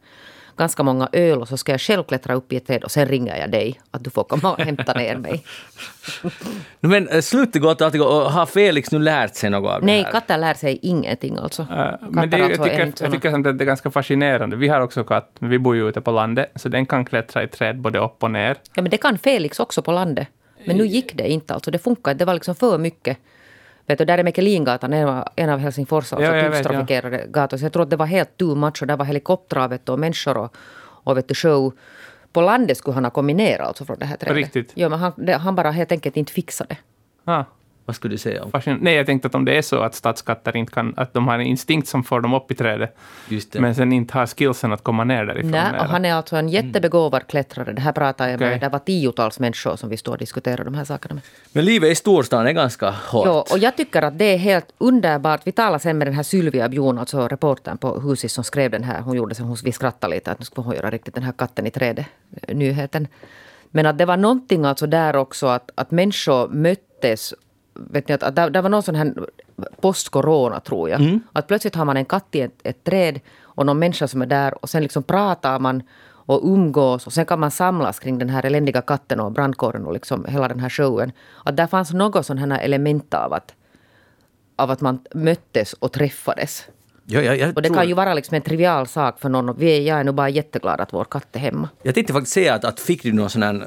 ganska 0.59 0.83
många 0.83 1.09
öl 1.13 1.41
och 1.41 1.49
så 1.49 1.57
ska 1.57 1.73
jag 1.73 1.81
själv 1.81 2.03
klättra 2.03 2.35
upp 2.35 2.53
i 2.53 2.57
ett 2.57 2.67
träd 2.67 2.85
och 2.85 2.91
sen 2.91 3.09
ringer 3.09 3.37
jag 3.37 3.51
dig 3.51 3.81
att 3.91 4.05
du 4.05 4.11
får 4.11 4.25
komma 4.25 4.53
och 4.53 4.61
hämta 4.61 4.93
ner 4.93 5.17
mig. 5.17 5.45
Men 6.81 7.09
äh, 7.09 7.21
slutet 7.21 7.63
gott 7.63 7.81
att 7.81 7.95
har 7.95 8.47
Felix 8.47 8.93
nu 8.93 8.99
lärt 8.99 9.35
sig 9.35 9.51
något 9.51 9.71
av 9.73 9.85
Nej, 9.85 9.99
det 9.99 10.05
här? 10.05 10.13
katter 10.13 10.39
lär 10.39 10.55
sig 10.55 10.79
ingenting 10.83 11.37
alltså. 11.37 11.63
Äh, 11.63 12.09
men 12.11 12.31
det, 12.31 12.39
jag, 12.39 12.47
alltså 12.47 12.65
tycker, 12.65 12.93
jag 13.01 13.13
tycker 13.13 13.49
att 13.49 13.59
det 13.59 13.65
är 13.65 13.67
ganska 13.67 13.91
fascinerande. 13.91 14.57
Vi 14.57 14.69
har 14.69 14.81
också 14.81 15.05
katt, 15.05 15.37
men 15.39 15.51
vi 15.51 15.59
bor 15.59 15.77
ju 15.77 15.89
ute 15.89 16.01
på 16.01 16.11
landet, 16.11 16.51
så 16.55 16.69
den 16.69 16.87
kan 16.87 17.05
klättra 17.05 17.43
i 17.43 17.49
träd 17.49 17.81
både 17.81 17.99
upp 17.99 18.23
och 18.23 18.31
ner. 18.31 18.57
Ja, 18.75 18.83
men 18.83 18.91
det 18.91 18.97
kan 18.97 19.19
Felix 19.19 19.61
också 19.61 19.83
på 19.83 19.93
landet. 19.93 20.29
Men 20.65 20.77
nu 20.77 20.87
gick 20.87 21.15
det 21.15 21.29
inte 21.29 21.55
alltså. 21.55 21.71
Det 21.71 21.79
funkar 21.79 22.15
Det 22.15 22.25
var 22.25 22.35
liksom 22.35 22.55
för 22.55 22.79
mycket. 22.79 23.19
Vet 23.89 23.99
du, 23.99 24.05
där 24.05 24.19
är 24.19 24.25
Mekelingatan, 24.25 24.93
en 25.37 25.51
av 25.51 25.59
Helsingfors 25.59 26.13
alltså, 26.13 26.35
ja, 26.35 26.43
tyngsttrafikerade 26.43 27.19
ja. 27.19 27.27
gator. 27.27 27.57
Så 27.57 27.65
jag 27.65 27.73
tror 27.73 27.83
att 27.83 27.91
det 27.91 27.97
var 27.97 28.07
helt 28.07 28.37
too 28.37 28.55
much. 28.55 28.83
Och 28.83 28.87
där 28.87 28.97
var 28.97 29.05
helikoptrar 29.05 29.79
och 29.91 29.99
människor 29.99 30.37
och, 30.37 30.57
och 30.81 31.17
vet 31.17 31.29
du, 31.29 31.35
show. 31.35 31.73
På 32.33 32.41
landet 32.41 32.77
skulle 32.77 32.95
han 32.95 33.05
ha 33.05 33.11
kommit 33.11 33.37
ner 33.37 33.59
alltså 33.59 33.85
från 33.85 33.99
det 33.99 34.07
här 34.07 34.17
trädet. 34.17 34.37
Riktigt? 34.37 34.73
Ja, 34.75 34.89
men 34.89 34.99
han, 34.99 35.13
det, 35.17 35.33
han 35.33 35.55
bara 35.55 35.71
helt 35.71 35.93
enkelt 35.93 36.17
inte 36.17 36.33
fixade 36.33 36.77
det. 37.25 37.33
Ah. 37.33 37.45
Vad 37.89 37.97
skulle 37.97 38.15
du 38.15 38.19
säga? 38.19 38.45
Om? 38.45 38.79
Nej, 38.81 38.95
jag 38.95 39.07
tänkte 39.07 39.29
att 39.29 39.35
om 39.35 39.45
det 39.45 39.59
är 39.59 39.63
så 39.63 39.81
att 39.81 39.95
stadskatter 39.95 40.57
inte 40.57 40.73
kan, 40.73 40.95
att 40.97 41.15
de 41.15 41.29
har 41.29 41.35
en 41.35 41.41
instinkt 41.41 41.89
som 41.89 42.05
får 42.05 42.21
dem 42.21 42.35
upp 42.35 42.51
i 42.51 42.55
trädet, 42.55 42.97
men 43.53 43.75
sen 43.75 43.93
inte 43.93 44.19
har 44.19 44.27
skillsen 44.27 44.73
att 44.73 44.83
komma 44.83 45.05
ner 45.05 45.25
därifrån. 45.25 45.51
Nej, 45.51 45.81
och 45.81 45.87
han 45.87 46.05
är 46.05 46.15
alltså 46.15 46.37
en 46.37 46.49
jättebegåvad 46.49 47.27
klättrare. 47.27 47.73
Det 47.73 47.81
här 47.81 47.93
pratar 47.93 48.29
jag 48.29 48.37
okay. 48.37 48.51
med. 48.51 48.61
Det 48.61 48.69
var 48.69 48.79
tiotals 48.79 49.41
människor 49.41 49.77
som 49.77 49.89
vi 49.89 49.97
står 49.97 50.13
och 50.13 50.19
diskuterar 50.19 50.65
de 50.65 50.75
här 50.75 50.85
sakerna 50.85 51.15
med. 51.15 51.23
Men 51.53 51.65
livet 51.65 51.91
i 51.91 51.95
storstan 51.95 52.47
är 52.47 52.53
ganska 52.53 52.91
hårt. 52.91 53.27
Ja, 53.27 53.45
och 53.51 53.59
jag 53.59 53.77
tycker 53.77 54.03
att 54.03 54.19
det 54.19 54.25
är 54.25 54.39
helt 54.39 54.73
underbart. 54.79 55.41
Vi 55.45 55.53
talade 55.53 55.79
sen 55.79 55.99
med 55.99 56.07
den 56.07 56.15
här 56.15 56.23
Sylvia 56.23 56.69
Bjon, 56.69 56.99
alltså 56.99 57.29
reportern 57.29 57.79
på 57.79 58.01
Husis 58.01 58.33
som 58.33 58.45
skrev 58.45 58.71
den 58.71 58.85
här. 58.85 59.01
Hon 59.01 59.17
gjorde 59.17 59.35
sen, 59.35 59.57
vi 59.65 59.73
skrattade 59.73 60.15
lite 60.15 60.33
att 60.33 60.39
nu 60.39 60.45
skulle 60.45 60.65
hon 60.65 60.75
göra 60.75 60.91
riktigt 60.91 61.15
den 61.15 61.25
här 61.25 61.33
katten 61.33 61.67
i 61.67 61.71
trädet-nyheten. 61.71 63.09
Men 63.71 63.87
att 63.87 63.99
det 63.99 64.05
var 64.05 64.17
någonting 64.17 64.65
alltså 64.65 64.87
där 64.87 65.17
också 65.17 65.47
att, 65.47 65.71
att 65.75 65.91
människor 65.91 66.49
möttes 66.49 67.35
vet 67.79 68.09
ni, 68.09 68.15
att, 68.15 68.23
att 68.23 68.37
där, 68.37 68.51
där 68.51 68.63
var 68.63 68.71
någon 68.71 68.83
sån 68.83 68.95
här 68.95 69.15
post-corona, 69.81 70.61
tror 70.61 70.91
jag. 70.91 71.01
Mm. 71.01 71.21
Att 71.33 71.47
plötsligt 71.47 71.75
har 71.75 71.85
man 71.85 71.97
en 71.97 72.05
katt 72.05 72.27
i 72.33 72.41
ett, 72.41 72.61
ett 72.63 72.85
träd 72.85 73.21
och 73.41 73.67
någon 73.67 73.79
människa 73.79 74.09
som 74.09 74.23
är 74.23 74.27
där 74.27 74.63
och 74.63 74.71
sen 74.71 74.83
liksom 74.83 75.03
pratar 75.03 75.59
man 75.59 75.83
och 76.29 76.41
umgås 76.45 77.07
och 77.07 77.13
sen 77.13 77.27
kan 77.27 77.41
man 77.41 77.51
samlas 77.51 77.99
kring 77.99 78.19
den 78.19 78.29
här 78.29 78.47
eländiga 78.47 78.83
katten 78.83 79.21
och 79.21 79.33
brandkåren 79.33 79.87
och 79.87 79.93
liksom 79.93 80.25
hela 80.25 80.49
den 80.49 80.61
här 80.61 80.69
showen. 80.69 81.13
Att 81.45 81.57
där 81.57 81.67
fanns 81.67 81.93
något 81.93 82.27
sån 82.27 82.39
här 82.39 82.61
element 82.61 83.15
av 83.15 83.33
att, 83.33 83.55
av 84.57 84.71
att 84.71 84.81
man 84.81 85.01
möttes 85.15 85.73
och 85.73 85.93
träffades. 85.93 86.69
Ja, 87.11 87.21
ja, 87.21 87.49
och 87.49 87.63
det 87.63 87.69
tror... 87.69 87.77
kan 87.77 87.89
ju 87.89 87.95
vara 87.95 88.15
liksom 88.15 88.35
en 88.35 88.43
trivial 88.43 88.87
sak 88.87 89.21
för 89.21 89.29
någon. 89.29 89.57
Vi 89.59 89.77
är, 89.77 89.81
jag 89.81 90.01
är 90.01 90.05
nog 90.05 90.15
bara 90.15 90.29
jätteglad 90.29 90.81
att 90.81 90.93
vår 90.93 91.05
katt 91.05 91.37
är 91.37 91.41
hemma. 91.41 91.69
Jag 91.83 91.95
tänkte 91.95 92.13
faktiskt 92.13 92.35
säga 92.35 92.55
att, 92.55 92.65
att 92.65 92.81
fick 92.81 93.03
du 93.03 93.13
någon 93.13 93.31
sån 93.31 93.43
här 93.43 93.67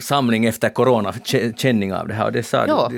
samling 0.00 0.46
efter 0.46 0.68
corona, 0.68 1.14
känning 1.56 1.94
av 1.94 2.08
det 2.08 2.14
här. 2.14 2.24
Och 2.24 2.32
det, 2.32 2.42
sa 2.42 2.66
ja. 2.66 2.88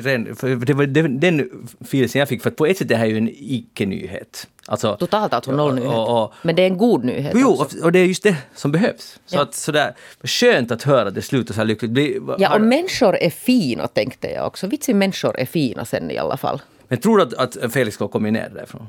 det 0.66 0.74
var 0.74 0.86
den 1.06 1.66
filsen 1.84 2.18
jag 2.18 2.28
fick, 2.28 2.42
för 2.42 2.50
på 2.50 2.66
ett 2.66 2.78
sätt 2.78 2.84
är 2.84 2.88
det 2.88 2.96
här 2.96 3.06
ju 3.06 3.16
en 3.16 3.30
icke-nyhet. 3.32 4.48
Alltså, 4.66 4.96
Totalt 4.96 5.32
alltså 5.32 5.52
noll 5.52 5.74
nyhet. 5.74 5.88
Och, 5.88 6.22
och, 6.24 6.32
Men 6.42 6.56
det 6.56 6.62
är 6.62 6.66
en 6.66 6.78
god 6.78 7.04
nyhet 7.04 7.32
Jo, 7.36 7.56
också. 7.60 7.84
och 7.84 7.92
det 7.92 7.98
är 7.98 8.04
just 8.04 8.22
det 8.22 8.36
som 8.54 8.72
behövs. 8.72 9.20
Så 9.26 9.36
ja. 9.36 9.42
att, 9.42 9.54
sådär, 9.54 9.94
skönt 10.22 10.70
att 10.70 10.82
höra 10.82 11.08
att 11.08 11.14
det 11.14 11.22
slutar 11.22 11.54
så 11.54 11.60
här 11.60 11.64
lyckligt. 11.64 12.18
ja, 12.38 12.54
och 12.54 12.60
människor 12.60 13.16
är 13.16 13.30
fina 13.30 13.86
tänkte 13.86 14.30
jag 14.30 14.46
också. 14.46 14.66
Vitsig 14.66 14.96
människor 14.96 15.40
är 15.40 15.46
fina 15.46 15.84
sen 15.84 16.10
i 16.10 16.18
alla 16.18 16.36
fall. 16.36 16.62
Men 16.88 16.98
tror 16.98 17.16
du 17.18 17.22
att, 17.22 17.56
att 17.56 17.72
Felix 17.72 17.94
ska 17.94 18.08
komma 18.08 18.30
ner 18.30 18.50
därifrån? 18.54 18.86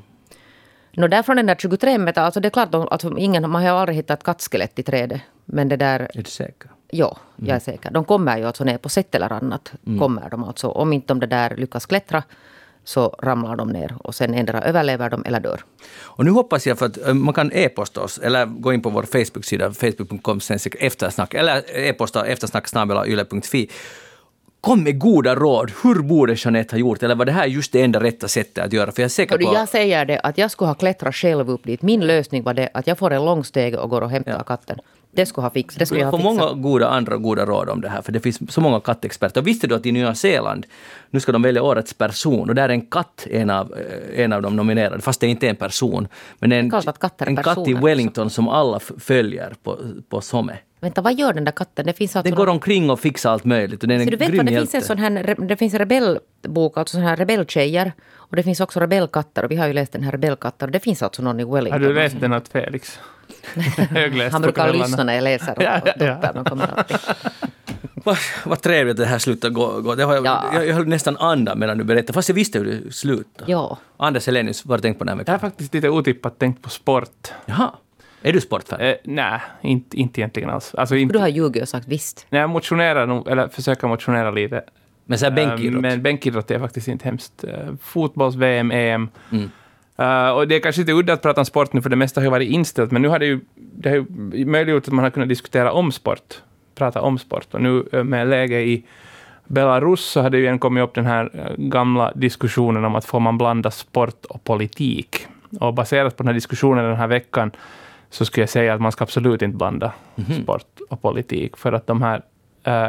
No, 0.92 1.08
därifrån 1.08 1.36
den 1.36 1.46
där 1.46 1.54
23 1.54 1.98
meter, 1.98 2.22
alltså 2.22 2.40
det 2.40 2.48
är 2.48 2.50
klart, 2.50 2.74
alltså, 2.74 3.18
ingen, 3.18 3.50
man 3.50 3.62
har 3.62 3.70
ju 3.70 3.76
aldrig 3.76 3.96
hittat 3.96 4.22
kattskelett 4.22 4.78
i 4.78 4.82
trädet. 4.82 5.20
Men 5.44 5.68
det 5.68 5.76
där... 5.76 6.00
Är 6.00 6.22
du 6.22 6.30
säker? 6.30 6.70
Ja, 6.90 7.16
jag 7.36 7.48
är 7.48 7.50
mm. 7.50 7.60
säker. 7.60 7.90
De 7.90 8.04
kommer 8.04 8.38
ju 8.38 8.44
alltså 8.44 8.64
ner 8.64 8.78
på 8.78 8.88
sätt 8.88 9.14
eller 9.14 9.32
annat. 9.32 9.72
Mm. 9.86 9.98
Kommer 9.98 10.30
de 10.30 10.44
alltså. 10.44 10.68
Om 10.68 10.92
inte 10.92 11.14
de 11.14 11.26
där 11.26 11.56
lyckas 11.56 11.86
klättra 11.86 12.22
så 12.84 13.16
ramlar 13.22 13.56
de 13.56 13.68
ner 13.68 13.96
och 13.98 14.14
sen 14.14 14.34
endera 14.34 14.62
överlever 14.62 15.10
de 15.10 15.24
eller 15.24 15.40
dör. 15.40 15.60
Och 16.02 16.24
nu 16.24 16.30
hoppas 16.30 16.66
jag 16.66 16.78
för 16.78 16.86
att 16.86 17.06
eh, 17.06 17.14
man 17.14 17.34
kan 17.34 17.52
e-posta 17.52 18.00
oss 18.00 18.18
eller 18.18 18.46
gå 18.46 18.72
in 18.72 18.82
på 18.82 18.90
vår 18.90 19.02
Facebook-sida 19.02 19.72
facebook.com 19.72 20.40
eftersnack 20.80 21.34
eller 21.34 21.76
e-posta 21.76 22.26
eftersnack.yle.fi 22.26 23.70
Kom 24.60 24.82
med 24.82 24.98
goda 24.98 25.34
råd. 25.34 25.72
Hur 25.82 26.02
borde 26.02 26.34
Jeanette 26.36 26.74
ha 26.74 26.80
gjort? 26.80 27.02
Eller 27.02 27.14
var 27.14 27.24
det 27.24 27.32
här 27.32 27.46
just 27.46 27.72
det 27.72 27.82
enda 27.82 28.00
rätta 28.00 28.28
sättet 28.28 28.64
att 28.64 28.72
göra? 28.72 28.92
För 28.92 29.02
jag 29.02 29.04
är 29.04 29.08
säker 29.08 29.38
på... 29.38 29.54
Jag 29.54 29.68
säger 29.68 30.04
det, 30.04 30.20
att 30.20 30.38
jag 30.38 30.50
skulle 30.50 30.68
ha 30.68 30.74
klättrat 30.74 31.14
själv 31.14 31.50
upp 31.50 31.64
dit. 31.64 31.82
Min 31.82 32.06
lösning 32.06 32.42
var 32.42 32.54
det 32.54 32.68
att 32.74 32.86
jag 32.86 32.98
får 32.98 33.12
en 33.12 33.24
lång 33.24 33.44
steg 33.44 33.74
och 33.74 33.90
går 33.90 34.00
och 34.00 34.10
hämtar 34.10 34.32
ja. 34.32 34.42
katten. 34.42 34.78
Det 35.12 35.26
skulle 35.26 35.44
ha 35.44 35.50
fixat. 35.50 35.78
Det 35.78 35.86
skulle 35.86 36.00
jag 36.00 36.10
ha 36.10 36.18
fixat. 36.18 36.36
många 36.36 36.52
goda 36.52 36.88
andra 36.88 37.16
goda 37.16 37.46
råd 37.46 37.68
om 37.68 37.80
det 37.80 37.88
här, 37.88 38.02
för 38.02 38.12
det 38.12 38.20
finns 38.20 38.52
så 38.52 38.60
många 38.60 38.80
kattexperter. 38.80 39.42
Visste 39.42 39.66
du 39.66 39.74
att 39.74 39.86
i 39.86 39.92
Nya 39.92 40.14
Zeeland, 40.14 40.66
nu 41.10 41.20
ska 41.20 41.32
de 41.32 41.42
välja 41.42 41.62
årets 41.62 41.94
person, 41.94 42.48
och 42.48 42.54
där 42.54 42.68
är 42.68 42.68
en 42.68 42.86
katt 42.86 43.26
en 43.30 43.50
av, 43.50 43.72
eh, 43.72 44.20
en 44.24 44.32
av 44.32 44.42
de 44.42 44.56
nominerade, 44.56 45.02
fast 45.02 45.20
det 45.20 45.26
är 45.26 45.30
inte 45.30 45.48
en 45.48 45.56
person. 45.56 46.08
Men 46.38 46.52
en, 46.52 46.72
en 47.18 47.36
katt 47.36 47.68
i 47.68 47.74
Wellington 47.74 48.30
som 48.30 48.48
alla 48.48 48.80
följer 48.80 49.54
på, 49.62 49.78
på 50.08 50.20
SOME. 50.20 50.58
Vänta, 50.80 51.02
vad 51.02 51.14
gör 51.14 51.32
den 51.32 51.44
där 51.44 51.52
katten? 51.52 51.86
Det 51.86 51.92
finns 51.92 52.16
alltså 52.16 52.30
den 52.30 52.36
går 52.36 52.46
omkring 52.46 52.90
och 52.90 53.00
fixar 53.00 53.30
allt 53.30 53.44
möjligt. 53.44 53.82
Och 53.82 53.88
den 53.88 54.00
är 54.00 54.04
Så 54.04 54.10
du 54.10 54.16
vet 54.16 54.36
vad, 54.36 54.46
det 54.46 54.58
finns 54.58 54.74
en 54.74 54.82
sån 54.82 54.98
här, 54.98 55.36
det 55.48 55.56
finns 55.56 55.72
en 55.74 55.78
rebellbok, 55.78 56.76
alltså 56.76 56.96
sån 56.96 57.02
här 57.02 57.16
rebelltjejer. 57.16 57.92
Och 58.14 58.36
det 58.36 58.42
finns 58.42 58.60
också 58.60 58.80
rebellkatter. 58.80 59.44
Och 59.44 59.50
vi 59.50 59.56
har 59.56 59.66
ju 59.66 59.72
läst 59.72 59.92
den 59.92 60.02
här 60.02 60.12
rebellkatter. 60.12 60.66
Och 60.66 60.72
det 60.72 60.80
finns 60.80 61.02
alltså 61.02 61.22
någon 61.22 61.40
i 61.40 61.44
Wellington. 61.44 61.82
Har 61.82 61.88
du 61.88 61.94
läst 61.94 62.20
den 62.20 62.32
åt 62.32 62.48
Felix? 62.48 62.98
Han 64.32 64.42
brukar 64.42 64.72
lyssna 64.72 65.04
när 65.04 65.14
jag 65.14 65.24
läser 65.24 65.56
och, 65.56 65.62
ja, 65.62 65.80
ja, 65.84 66.18
ja. 66.34 66.44
kommer 66.44 66.66
alltid. 66.76 66.96
Vad, 67.94 68.16
vad 68.44 68.62
trevligt 68.62 68.92
att 68.92 68.96
det 68.96 69.06
här 69.06 69.18
slutar 69.18 69.50
gå. 69.50 69.80
gå. 69.80 69.94
Det 69.94 70.04
har 70.04 70.14
jag, 70.14 70.26
ja. 70.26 70.44
jag, 70.52 70.66
jag 70.66 70.74
höll 70.74 70.88
nästan 70.88 71.16
andan 71.16 71.58
medan 71.58 71.78
du 71.78 71.84
berättade, 71.84 72.12
fast 72.12 72.28
jag 72.28 72.36
visste 72.36 72.58
hur 72.58 72.64
det 72.66 72.92
slutade. 72.92 73.52
Ja. 73.52 73.78
Anders 73.96 74.26
Helenius, 74.26 74.64
vad 74.64 74.72
har 74.72 74.78
du 74.78 74.82
tänkt 74.82 74.98
på 74.98 75.04
den 75.04 75.08
här 75.08 75.18
veckan? 75.18 75.32
Jag 75.32 75.40
har 75.40 75.50
faktiskt 75.50 75.74
lite 75.74 75.88
otippat 75.88 76.38
tänkt 76.38 76.62
på 76.62 76.70
sport. 76.70 77.28
Jaha. 77.46 77.72
Är 78.22 78.32
du 78.32 78.40
sportfan? 78.40 78.80
Eh, 78.80 78.94
nej, 79.04 79.40
inte, 79.60 79.96
inte 79.96 80.20
egentligen 80.20 80.50
alls. 80.50 80.74
Alltså, 80.74 80.96
inte, 80.96 81.12
du 81.12 81.18
har 81.18 81.28
ljugit 81.28 81.62
och 81.62 81.68
sagt 81.68 81.88
visst. 81.88 82.26
Nej, 82.30 82.40
jag 82.40 82.50
motionerar 82.50 83.06
nog, 83.06 83.28
eller 83.28 83.48
försöker 83.48 83.88
motionera 83.88 84.30
lite. 84.30 84.64
Men 85.04 85.18
så 85.18 85.30
bänkidrott? 85.30 85.74
Uh, 85.74 85.80
men 85.80 86.02
bänkidrott 86.02 86.50
är 86.50 86.58
faktiskt 86.58 86.88
inte 86.88 87.04
hemskt. 87.04 87.44
Uh, 87.44 87.74
Fotbolls-VM, 87.82 88.70
EM. 88.70 89.08
Mm. 89.32 89.50
Uh, 89.98 90.30
och 90.30 90.48
det 90.48 90.54
är 90.56 90.60
kanske 90.60 90.80
lite 90.80 90.92
udda 90.92 91.12
att 91.12 91.22
prata 91.22 91.40
om 91.40 91.44
sport 91.44 91.72
nu, 91.72 91.82
för 91.82 91.90
det 91.90 91.96
mesta 91.96 92.20
har 92.20 92.24
ju 92.24 92.30
varit 92.30 92.50
inställt, 92.50 92.90
men 92.90 93.02
nu 93.02 93.08
har 93.08 93.18
det 93.18 93.26
ju, 93.26 93.40
det 93.54 93.88
har 93.88 93.96
ju 94.32 94.44
möjliggjort 94.46 94.88
att 94.88 94.94
man 94.94 95.04
har 95.04 95.10
kunnat 95.10 95.28
diskutera 95.28 95.72
om 95.72 95.92
sport, 95.92 96.34
prata 96.74 97.00
om 97.00 97.18
sport. 97.18 97.54
Och 97.54 97.62
nu 97.62 97.84
uh, 97.94 98.04
med 98.04 98.28
läge 98.28 98.60
i 98.60 98.84
Belarus 99.44 100.00
så 100.00 100.20
har 100.20 100.30
det 100.30 100.36
ju 100.36 100.42
igen 100.42 100.58
kommit 100.58 100.84
upp 100.84 100.94
den 100.94 101.06
här 101.06 101.24
uh, 101.24 101.66
gamla 101.66 102.12
diskussionen 102.14 102.84
om 102.84 102.94
att 102.94 103.04
får 103.04 103.20
man 103.20 103.38
blanda 103.38 103.70
sport 103.70 104.24
och 104.24 104.44
politik. 104.44 105.26
Och 105.60 105.74
baserat 105.74 106.16
på 106.16 106.22
den 106.22 106.28
här 106.28 106.34
diskussionen 106.34 106.84
den 106.84 106.96
här 106.96 107.06
veckan 107.06 107.50
så 108.10 108.24
skulle 108.24 108.42
jag 108.42 108.50
säga 108.50 108.74
att 108.74 108.80
man 108.80 108.92
ska 108.92 109.04
absolut 109.04 109.42
inte 109.42 109.56
blanda 109.56 109.92
mm 110.16 110.30
-hmm. 110.30 110.42
sport 110.42 110.80
och 110.90 111.02
politik, 111.02 111.56
för 111.56 111.72
att 111.72 111.86
de 111.86 112.02
här 112.02 112.22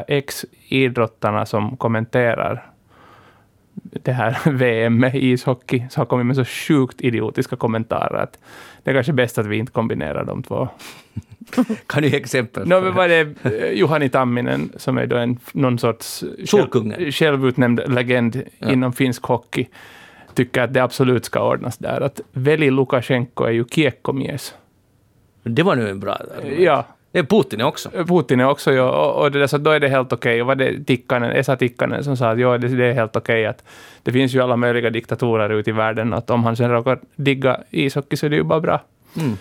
ex-idrottarna 0.07 1.45
som 1.45 1.77
kommenterar 1.77 2.65
det 3.84 4.11
här 4.11 4.38
VM 4.51 4.99
med 4.99 5.15
ishockey, 5.15 5.84
så 5.89 6.01
har 6.01 6.05
kommit 6.05 6.25
med 6.25 6.36
så 6.36 6.45
sjukt 6.45 7.01
idiotiska 7.01 7.55
kommentarer 7.55 8.23
att 8.23 8.39
det 8.84 8.91
är 8.91 8.95
kanske 8.95 9.13
bäst 9.13 9.38
att 9.38 9.45
vi 9.45 9.57
inte 9.57 9.71
kombinerar 9.71 10.25
de 10.25 10.43
två. 10.43 10.67
kan 11.88 12.03
du 12.03 12.09
ge 12.09 12.17
exempel? 12.17 12.67
No, 12.67 12.82
men 12.82 12.93
var 12.93 13.07
det 13.07 13.36
eh, 13.43 13.71
Juhani 13.71 14.09
Tamminen, 14.09 14.71
som 14.75 14.97
är 14.97 15.05
då 15.05 15.17
en, 15.17 15.39
någon 15.51 15.80
sorts 15.80 16.23
själv, 16.51 17.11
självutnämnd 17.11 17.82
legend 17.88 18.43
ja. 18.59 18.71
inom 18.71 18.93
finsk 18.93 19.23
hockey, 19.23 19.67
tycker 20.34 20.61
att 20.61 20.73
det 20.73 20.84
absolut 20.84 21.25
ska 21.25 21.49
ordnas 21.49 21.78
där. 21.78 22.01
Att 22.01 22.21
Veli 22.32 22.71
Lukasjenko 22.71 23.43
är 23.43 23.51
ju 23.51 23.65
kiekkomies. 23.65 24.53
Det 25.43 25.63
var 25.63 25.75
nu 25.75 25.89
en 25.89 25.99
bra 25.99 26.13
argument. 26.13 26.59
Ja, 26.59 26.86
det 27.11 27.19
är 27.19 27.23
Putin 27.23 27.61
också. 27.61 27.89
Putin 27.89 28.39
är 28.39 28.47
också, 28.47 28.73
ja. 28.73 28.89
Och, 28.89 29.21
och 29.21 29.31
det 29.31 29.39
där, 29.39 29.47
så 29.47 29.57
då 29.57 29.71
är 29.71 29.79
det 29.79 29.89
helt 29.89 30.13
okej. 30.13 30.31
Okay. 30.31 30.41
Och 30.41 30.47
var 30.47 30.55
det 30.55 30.83
Tikkanen, 30.83 31.31
Esa 31.31 31.55
Tikkanen 31.55 32.03
som 32.03 32.17
sa 32.17 32.31
att 32.31 32.39
ja, 32.39 32.57
det, 32.57 32.67
det 32.67 32.85
är 32.85 32.93
helt 32.93 33.15
okej 33.15 33.41
okay 33.41 33.45
att 33.45 33.63
det 34.03 34.11
finns 34.11 34.35
ju 34.35 34.41
alla 34.41 34.55
möjliga 34.55 34.89
diktatorer 34.89 35.49
ute 35.49 35.69
i 35.69 35.73
världen, 35.73 36.13
att 36.13 36.29
om 36.29 36.43
han 36.43 36.55
sen 36.55 36.71
råkar 36.71 36.99
digga 37.15 37.59
ishockey 37.69 38.17
så 38.17 38.25
är 38.25 38.29
det 38.29 38.35
ju 38.35 38.43
bara 38.43 38.59
bra. 38.59 38.81
Mm. 39.15 39.37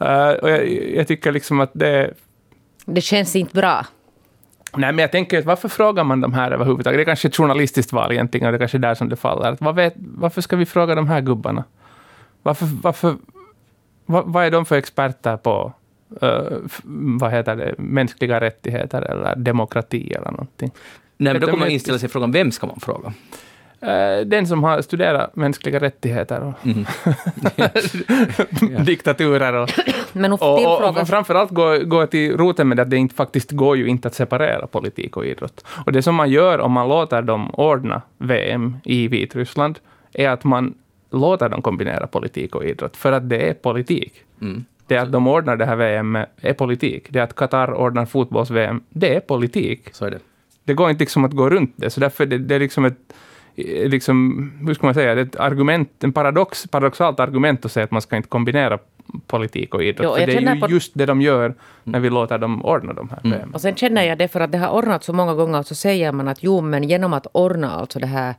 Uh, 0.00 0.38
och 0.42 0.50
jag, 0.50 0.68
jag, 0.96 1.08
tycker 1.08 1.32
liksom 1.32 1.60
att 1.60 1.70
det 1.72 2.10
Det 2.84 3.00
känns 3.00 3.36
inte 3.36 3.54
bra. 3.54 3.86
Nej, 4.76 4.92
men 4.92 4.98
jag 4.98 5.12
tänker 5.12 5.38
att 5.38 5.44
varför 5.44 5.68
frågar 5.68 6.04
man 6.04 6.20
de 6.20 6.32
här 6.32 6.50
överhuvudtaget? 6.50 6.98
Det 6.98 7.02
är 7.02 7.04
kanske 7.04 7.28
ett 7.28 7.36
journalistiskt 7.36 7.92
val 7.92 8.12
egentligen, 8.12 8.46
och 8.46 8.52
det 8.52 8.56
är 8.56 8.58
kanske 8.58 8.78
där 8.78 8.94
som 8.94 9.08
det 9.08 9.16
faller. 9.16 9.52
Att 9.52 9.76
vet, 9.76 9.94
varför 9.96 10.40
ska 10.40 10.56
vi 10.56 10.66
fråga 10.66 10.94
de 10.94 11.08
här 11.08 11.20
gubbarna? 11.20 11.64
Varför, 12.42 12.66
varför, 12.82 13.16
vad, 14.06 14.24
vad 14.26 14.44
är 14.44 14.50
de 14.50 14.66
för 14.66 14.76
experter 14.76 15.36
på 15.36 15.72
uh, 16.22 16.58
vad 17.18 17.30
heter 17.30 17.56
det, 17.56 17.74
mänskliga 17.78 18.40
rättigheter 18.40 19.02
eller 19.02 19.36
demokrati 19.36 20.12
eller 20.12 20.30
någonting? 20.30 20.70
Nej, 21.16 21.32
men 21.32 21.40
då 21.40 21.46
kommer 21.46 21.58
man 21.58 21.70
inställa 21.70 21.98
sig 21.98 22.08
frågan, 22.08 22.32
vem 22.32 22.52
ska 22.52 22.66
man 22.66 22.80
fråga? 22.80 23.12
Den 24.26 24.46
som 24.46 24.64
har 24.64 24.82
studerat 24.82 25.36
mänskliga 25.36 25.78
rättigheter 25.80 26.40
och 26.42 26.66
Mhm. 26.66 26.86
diktaturer 28.84 29.52
och 29.52 29.70
Men 30.12 30.32
Och, 30.32 30.42
och, 30.42 31.00
och 31.00 31.08
framförallt 31.08 31.50
gå, 31.50 31.78
gå 31.84 32.06
till 32.06 32.36
roten 32.36 32.68
med 32.68 32.80
att 32.80 32.90
det 32.90 32.96
inte 32.96 33.14
faktiskt 33.14 33.50
går 33.50 33.76
ju 33.76 33.86
inte 33.86 34.08
att 34.08 34.14
separera 34.14 34.66
politik 34.66 35.16
och 35.16 35.26
idrott. 35.26 35.64
Och 35.86 35.92
det 35.92 36.02
som 36.02 36.14
man 36.14 36.30
gör 36.30 36.58
om 36.58 36.72
man 36.72 36.88
låter 36.88 37.22
dem 37.22 37.50
ordna 37.54 38.02
VM 38.18 38.76
i 38.84 39.08
Vitryssland 39.08 39.78
är 40.12 40.28
att 40.28 40.44
man 40.44 40.74
låter 41.10 41.48
dem 41.48 41.62
kombinera 41.62 42.06
politik 42.06 42.54
och 42.54 42.64
idrott, 42.64 42.96
för 42.96 43.12
att 43.12 43.28
det 43.28 43.48
är 43.48 43.54
politik. 43.54 44.12
Mm. 44.40 44.64
Det 44.90 44.96
att 44.96 45.12
de 45.12 45.26
ordnar 45.26 45.56
det 45.56 45.66
här 45.66 45.76
VM 45.76 46.16
är 46.40 46.52
politik. 46.52 47.06
Det 47.10 47.20
att 47.20 47.34
Qatar 47.34 47.74
ordnar 47.74 48.06
fotbolls-VM, 48.06 48.80
det 48.90 49.14
är 49.14 49.20
politik. 49.20 49.88
Så 49.92 50.04
är 50.04 50.10
det. 50.10 50.18
Det 50.64 50.74
går 50.74 50.90
inte 50.90 51.02
liksom 51.02 51.24
att 51.24 51.32
gå 51.32 51.50
runt 51.50 51.72
det, 51.76 51.90
så 51.90 52.00
därför 52.00 52.26
det, 52.26 52.38
det 52.38 52.54
är 52.54 52.58
liksom 52.60 52.84
ett 52.84 52.98
eh, 53.56 53.88
Liksom, 53.88 54.52
hur 54.66 54.74
ska 54.74 54.86
man 54.86 54.94
säga, 54.94 55.14
det 55.14 55.20
är 55.20 55.24
ett 55.24 55.36
argument, 55.36 56.04
en 56.04 56.12
paradox, 56.12 56.66
paradoxalt 56.66 57.20
argument 57.20 57.64
att 57.64 57.72
säga 57.72 57.84
att 57.84 57.90
man 57.90 58.02
ska 58.02 58.16
inte 58.16 58.28
kombinera 58.28 58.78
politik 59.26 59.74
och 59.74 59.82
idrott. 59.84 60.06
Jo, 60.10 60.14
för 60.20 60.26
det 60.26 60.36
är 60.36 60.54
ju 60.54 60.60
på- 60.60 60.70
just 60.70 60.92
det 60.94 61.06
de 61.06 61.20
gör 61.22 61.54
när 61.84 62.00
vi 62.00 62.10
låter 62.10 62.38
dem 62.38 62.64
ordna 62.64 62.92
de 62.92 63.08
här 63.08 63.18
VM. 63.22 63.50
Och 63.54 63.60
sen 63.60 63.74
känner 63.74 64.02
jag 64.02 64.18
det 64.18 64.28
för 64.28 64.40
att 64.40 64.52
det 64.52 64.58
har 64.58 64.70
ordnats 64.70 65.06
så 65.06 65.12
många 65.12 65.34
gånger 65.34 65.62
så 65.62 65.74
säger 65.74 66.12
man 66.12 66.28
att 66.28 66.42
jo 66.42 66.60
men 66.60 66.82
genom 66.88 67.12
att 67.12 67.26
ordna 67.32 67.70
alltså 67.70 67.98
det 67.98 68.06
här 68.06 68.34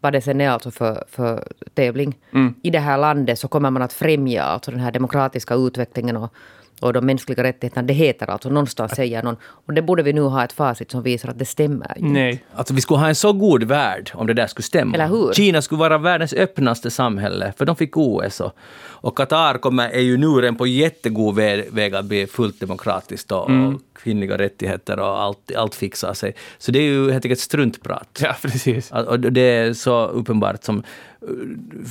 vad 0.00 0.12
det 0.12 0.20
sen 0.20 0.40
är 0.40 0.50
alltså 0.50 0.70
för, 0.70 1.04
för 1.10 1.48
tävling 1.74 2.14
i 2.62 2.70
det 2.70 2.78
här 2.78 2.98
landet 2.98 3.38
så 3.38 3.48
kommer 3.48 3.70
man 3.70 3.82
att 3.82 3.92
främja 3.92 4.42
alltså 4.42 4.70
den 4.70 4.80
här 4.80 4.92
demokratiska 4.92 5.54
utvecklingen 5.54 6.16
och, 6.16 6.32
och 6.80 6.92
de 6.92 7.06
mänskliga 7.06 7.42
rättigheterna. 7.42 7.86
Det 7.86 7.94
heter 7.94 8.30
alltså 8.30 8.48
någonstans 8.48 8.92
säger 8.92 9.22
någon. 9.22 9.36
Och 9.42 9.72
det 9.72 9.82
borde 9.82 10.02
vi 10.02 10.12
nu 10.12 10.20
ha 10.20 10.44
ett 10.44 10.52
facit 10.52 10.90
som 10.90 11.02
visar 11.02 11.28
att 11.28 11.38
det 11.38 11.44
stämmer. 11.44 11.94
ju. 11.96 12.08
Nej. 12.08 12.44
Alltså 12.54 12.74
vi 12.74 12.80
skulle 12.80 13.00
ha 13.00 13.08
en 13.08 13.14
så 13.14 13.32
god 13.32 13.64
värld 13.64 14.10
om 14.14 14.26
det 14.26 14.34
där 14.34 14.46
skulle 14.46 14.64
stämma. 14.64 14.94
Eller 14.94 15.08
hur? 15.08 15.32
Kina 15.32 15.62
skulle 15.62 15.78
vara 15.78 15.98
världens 15.98 16.32
öppnaste 16.32 16.90
samhälle, 16.90 17.52
för 17.58 17.64
de 17.64 17.76
fick 17.76 17.96
OS. 17.96 18.40
Och, 18.40 18.52
och 18.84 19.16
Qatar 19.16 19.58
kommer, 19.58 19.88
är 19.88 20.00
ju 20.00 20.16
nu 20.16 20.26
redan 20.26 20.56
på 20.56 20.66
jättegod 20.66 21.34
väg, 21.34 21.72
väg 21.72 21.94
att 21.94 22.04
bli 22.04 22.26
fullt 22.26 22.60
demokratiskt 22.60 23.32
och, 23.32 23.44
och 23.44 23.80
kvinnliga 23.96 24.38
rättigheter 24.38 24.98
och 24.98 25.20
allt, 25.20 25.56
allt 25.56 25.74
fixar 25.74 26.14
sig. 26.14 26.34
Så 26.58 26.72
det 26.72 26.78
är 26.78 26.82
ju 26.82 27.10
helt 27.10 27.24
enkelt 27.24 27.40
struntprat. 27.40 28.18
Ja, 28.22 28.36
precis. 28.42 28.90
Och 28.90 29.20
det 29.20 29.40
är 29.40 29.72
så 29.72 30.06
uppenbart 30.06 30.64
som... 30.64 30.82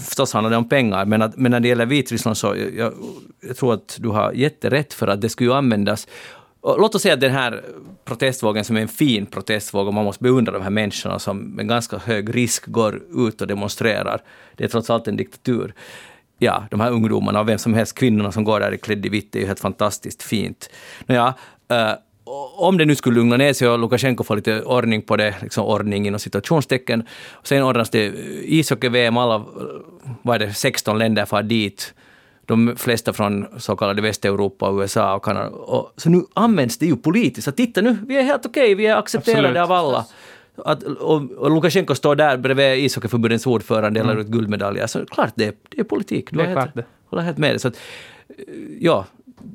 Förstås 0.06 0.34
handlar 0.34 0.51
det 0.51 0.58
om 0.58 0.70
pengar, 0.70 1.06
men, 1.06 1.22
att, 1.22 1.38
men 1.38 1.51
när 1.51 1.60
det 1.60 1.68
gäller 1.68 1.86
Vitryssland 1.86 2.38
så 2.38 2.47
jag, 2.47 2.76
jag, 2.76 2.93
jag 3.47 3.58
tror 3.58 3.74
att 3.74 3.97
du 3.99 4.10
har 4.10 4.32
jätterätt 4.32 4.93
för 4.93 5.08
att 5.08 5.22
det 5.22 5.30
skulle 5.30 5.49
ju 5.49 5.53
användas 5.53 6.08
och 6.66 6.80
låt 6.80 6.95
oss 6.95 7.01
säga 7.01 7.14
att 7.14 7.20
den 7.20 7.32
här 7.32 7.64
protestvågen 8.06 8.64
som 8.64 8.78
är 8.78 8.82
en 8.82 8.88
fin 8.88 9.26
protestvåg 9.26 9.88
och 9.88 9.93
man 9.93 10.06
måste 10.06 10.24
beundra 10.24 10.51
de 10.51 10.62
här 10.62 10.70
människorna 10.70 11.20
som 11.20 11.38
med 11.38 11.68
ganska 11.68 11.97
hög 11.97 12.36
risk 12.36 12.66
går 12.66 13.01
ut 13.16 13.41
och 13.41 13.47
demonstrerar. 13.47 14.22
Det 14.56 14.64
är 14.64 14.68
trots 14.68 14.89
allt 14.89 15.08
en 15.08 15.18
diktatur. 15.18 15.74
Ja, 16.38 16.63
de 16.71 16.79
här 16.79 16.91
ungdomarna 16.91 17.39
och 17.39 17.49
vem 17.49 17.57
som 17.57 17.73
helst, 17.73 17.95
kvinnorna 17.95 18.31
som 18.31 18.43
går 18.43 18.59
där 18.59 18.73
i 18.73 18.77
klädd 18.77 19.05
i 19.05 19.09
vitt, 19.09 19.36
är 19.36 19.39
ju 19.39 19.45
helt 19.45 19.59
fantastiskt 19.59 20.23
fint. 20.23 20.69
Nåja, 21.05 21.33
eh, 21.69 21.91
om 22.57 22.77
det 22.77 22.86
nu 22.86 22.95
skulle 22.95 23.15
lugna 23.15 23.38
ner 23.38 23.53
sig 23.53 23.67
och 23.67 23.79
Lukasjenko 23.79 24.23
får 24.23 24.36
lite 24.36 24.61
ordning 24.61 25.01
på 25.01 25.15
det, 25.15 25.36
liksom 25.41 25.65
ordning 25.65 26.07
inom 26.07 26.19
situationstecken, 26.19 27.03
sen 27.43 27.63
ordnas 27.63 27.89
det 27.89 28.13
ishockey-VM, 28.43 29.17
alla, 29.17 29.45
vad 30.21 30.41
är 30.41 30.47
det, 30.47 30.53
16 30.53 30.97
länder 30.97 31.25
far 31.25 31.43
dit, 31.43 31.93
de 32.45 32.75
flesta 32.77 33.13
från 33.13 33.45
så 33.57 33.75
kallade 33.75 34.01
Västeuropa, 34.01 34.71
USA 34.71 35.15
och 35.15 35.25
Kanada. 35.25 35.49
Och, 35.49 35.93
så 35.97 36.09
nu 36.09 36.21
används 36.33 36.77
det 36.77 36.86
ju 36.86 36.95
politiskt. 36.95 37.45
Så 37.45 37.51
titta 37.51 37.81
nu, 37.81 37.97
vi 38.07 38.17
är 38.17 38.23
helt 38.23 38.45
okej, 38.45 38.75
vi 38.75 38.86
är 38.86 38.95
accepterade 38.95 39.47
Absolut. 39.47 39.63
av 39.63 39.71
alla. 39.71 40.05
Att, 40.58 40.84
och, 40.84 41.32
och 41.32 41.51
Lukasjenko 41.51 41.95
står 41.95 42.16
där 42.16 42.38
bredvid 42.38 42.78
ishockeyförbundets 42.86 43.47
ordförande 43.47 44.01
och 44.01 44.08
delar 44.08 44.22
ut 44.22 44.28
guldmedaljer. 44.28 44.88
Så 44.88 45.06
klart, 45.06 45.32
det 45.36 45.45
är, 45.45 45.53
det 45.70 45.80
är 45.80 45.84
politik. 45.84 46.32
Du 46.32 46.38
Det 46.38 46.43
är 46.43 46.47
har 46.47 46.53
klart 46.53 46.66
helt, 46.66 46.76
det. 46.76 46.86
håller 47.10 47.24
helt 47.24 47.38
med 47.38 47.51
dig. 47.51 47.60
Så 47.60 47.68
att, 47.68 47.76
eh, 48.30 48.36
ja, 48.80 49.06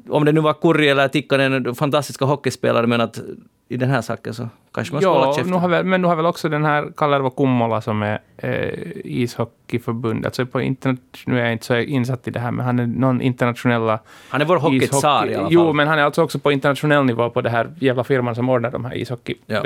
om 0.09 0.25
det 0.25 0.33
nu 0.33 0.41
var 0.41 0.53
Kurri 0.53 0.89
eller 0.89 1.09
Tikkanen, 1.09 1.75
fantastiska 1.75 2.25
hockeyspelare, 2.25 2.87
men 2.87 3.01
att 3.01 3.21
i 3.69 3.77
den 3.77 3.91
här 3.91 4.01
saken 4.03 4.35
så 4.35 4.49
kanske 4.75 4.95
man 4.95 5.03
ska 5.03 5.11
hålla 5.13 5.33
käften. 5.35 5.51
nu 5.51 5.57
har 5.57 5.69
väl, 5.69 5.85
men 5.85 6.03
nu 6.03 6.09
har 6.09 6.17
väl 6.17 6.27
också 6.27 6.49
den 6.49 6.65
här 6.65 6.93
Kalervo 6.97 7.31
Kummola 7.31 7.81
som 7.81 8.03
är 8.03 8.19
eh, 8.37 8.71
ishockeyförbundet. 9.05 10.27
Alltså 10.27 10.47
på 10.47 10.61
internet, 10.61 11.01
nu 11.27 11.39
är 11.39 11.43
jag 11.45 11.53
inte 11.53 11.67
så 11.67 11.77
insatt 11.77 12.29
i 12.29 12.31
det 12.31 12.41
här, 12.41 12.51
men 12.51 12.67
han 12.67 12.79
är 12.79 12.87
någon 12.87 13.21
internationella 13.21 13.99
Han 14.29 14.41
är 14.41 14.45
vår 14.45 14.57
hockeytsar 14.57 15.27
i 15.27 15.35
alla 15.35 15.43
fall. 15.45 15.53
Jo, 15.53 15.73
men 15.73 15.89
han 15.89 15.99
är 15.99 16.03
alltså 16.03 16.23
också 16.23 16.39
på 16.39 16.53
internationell 16.53 17.05
nivå 17.05 17.31
på 17.31 17.41
det 17.41 17.51
här 17.51 17.75
jävla 17.81 18.05
firman 18.05 18.35
som 18.35 18.49
ordnar 18.49 18.71
de 18.71 18.85
här 18.85 19.05
Ja. 19.47 19.63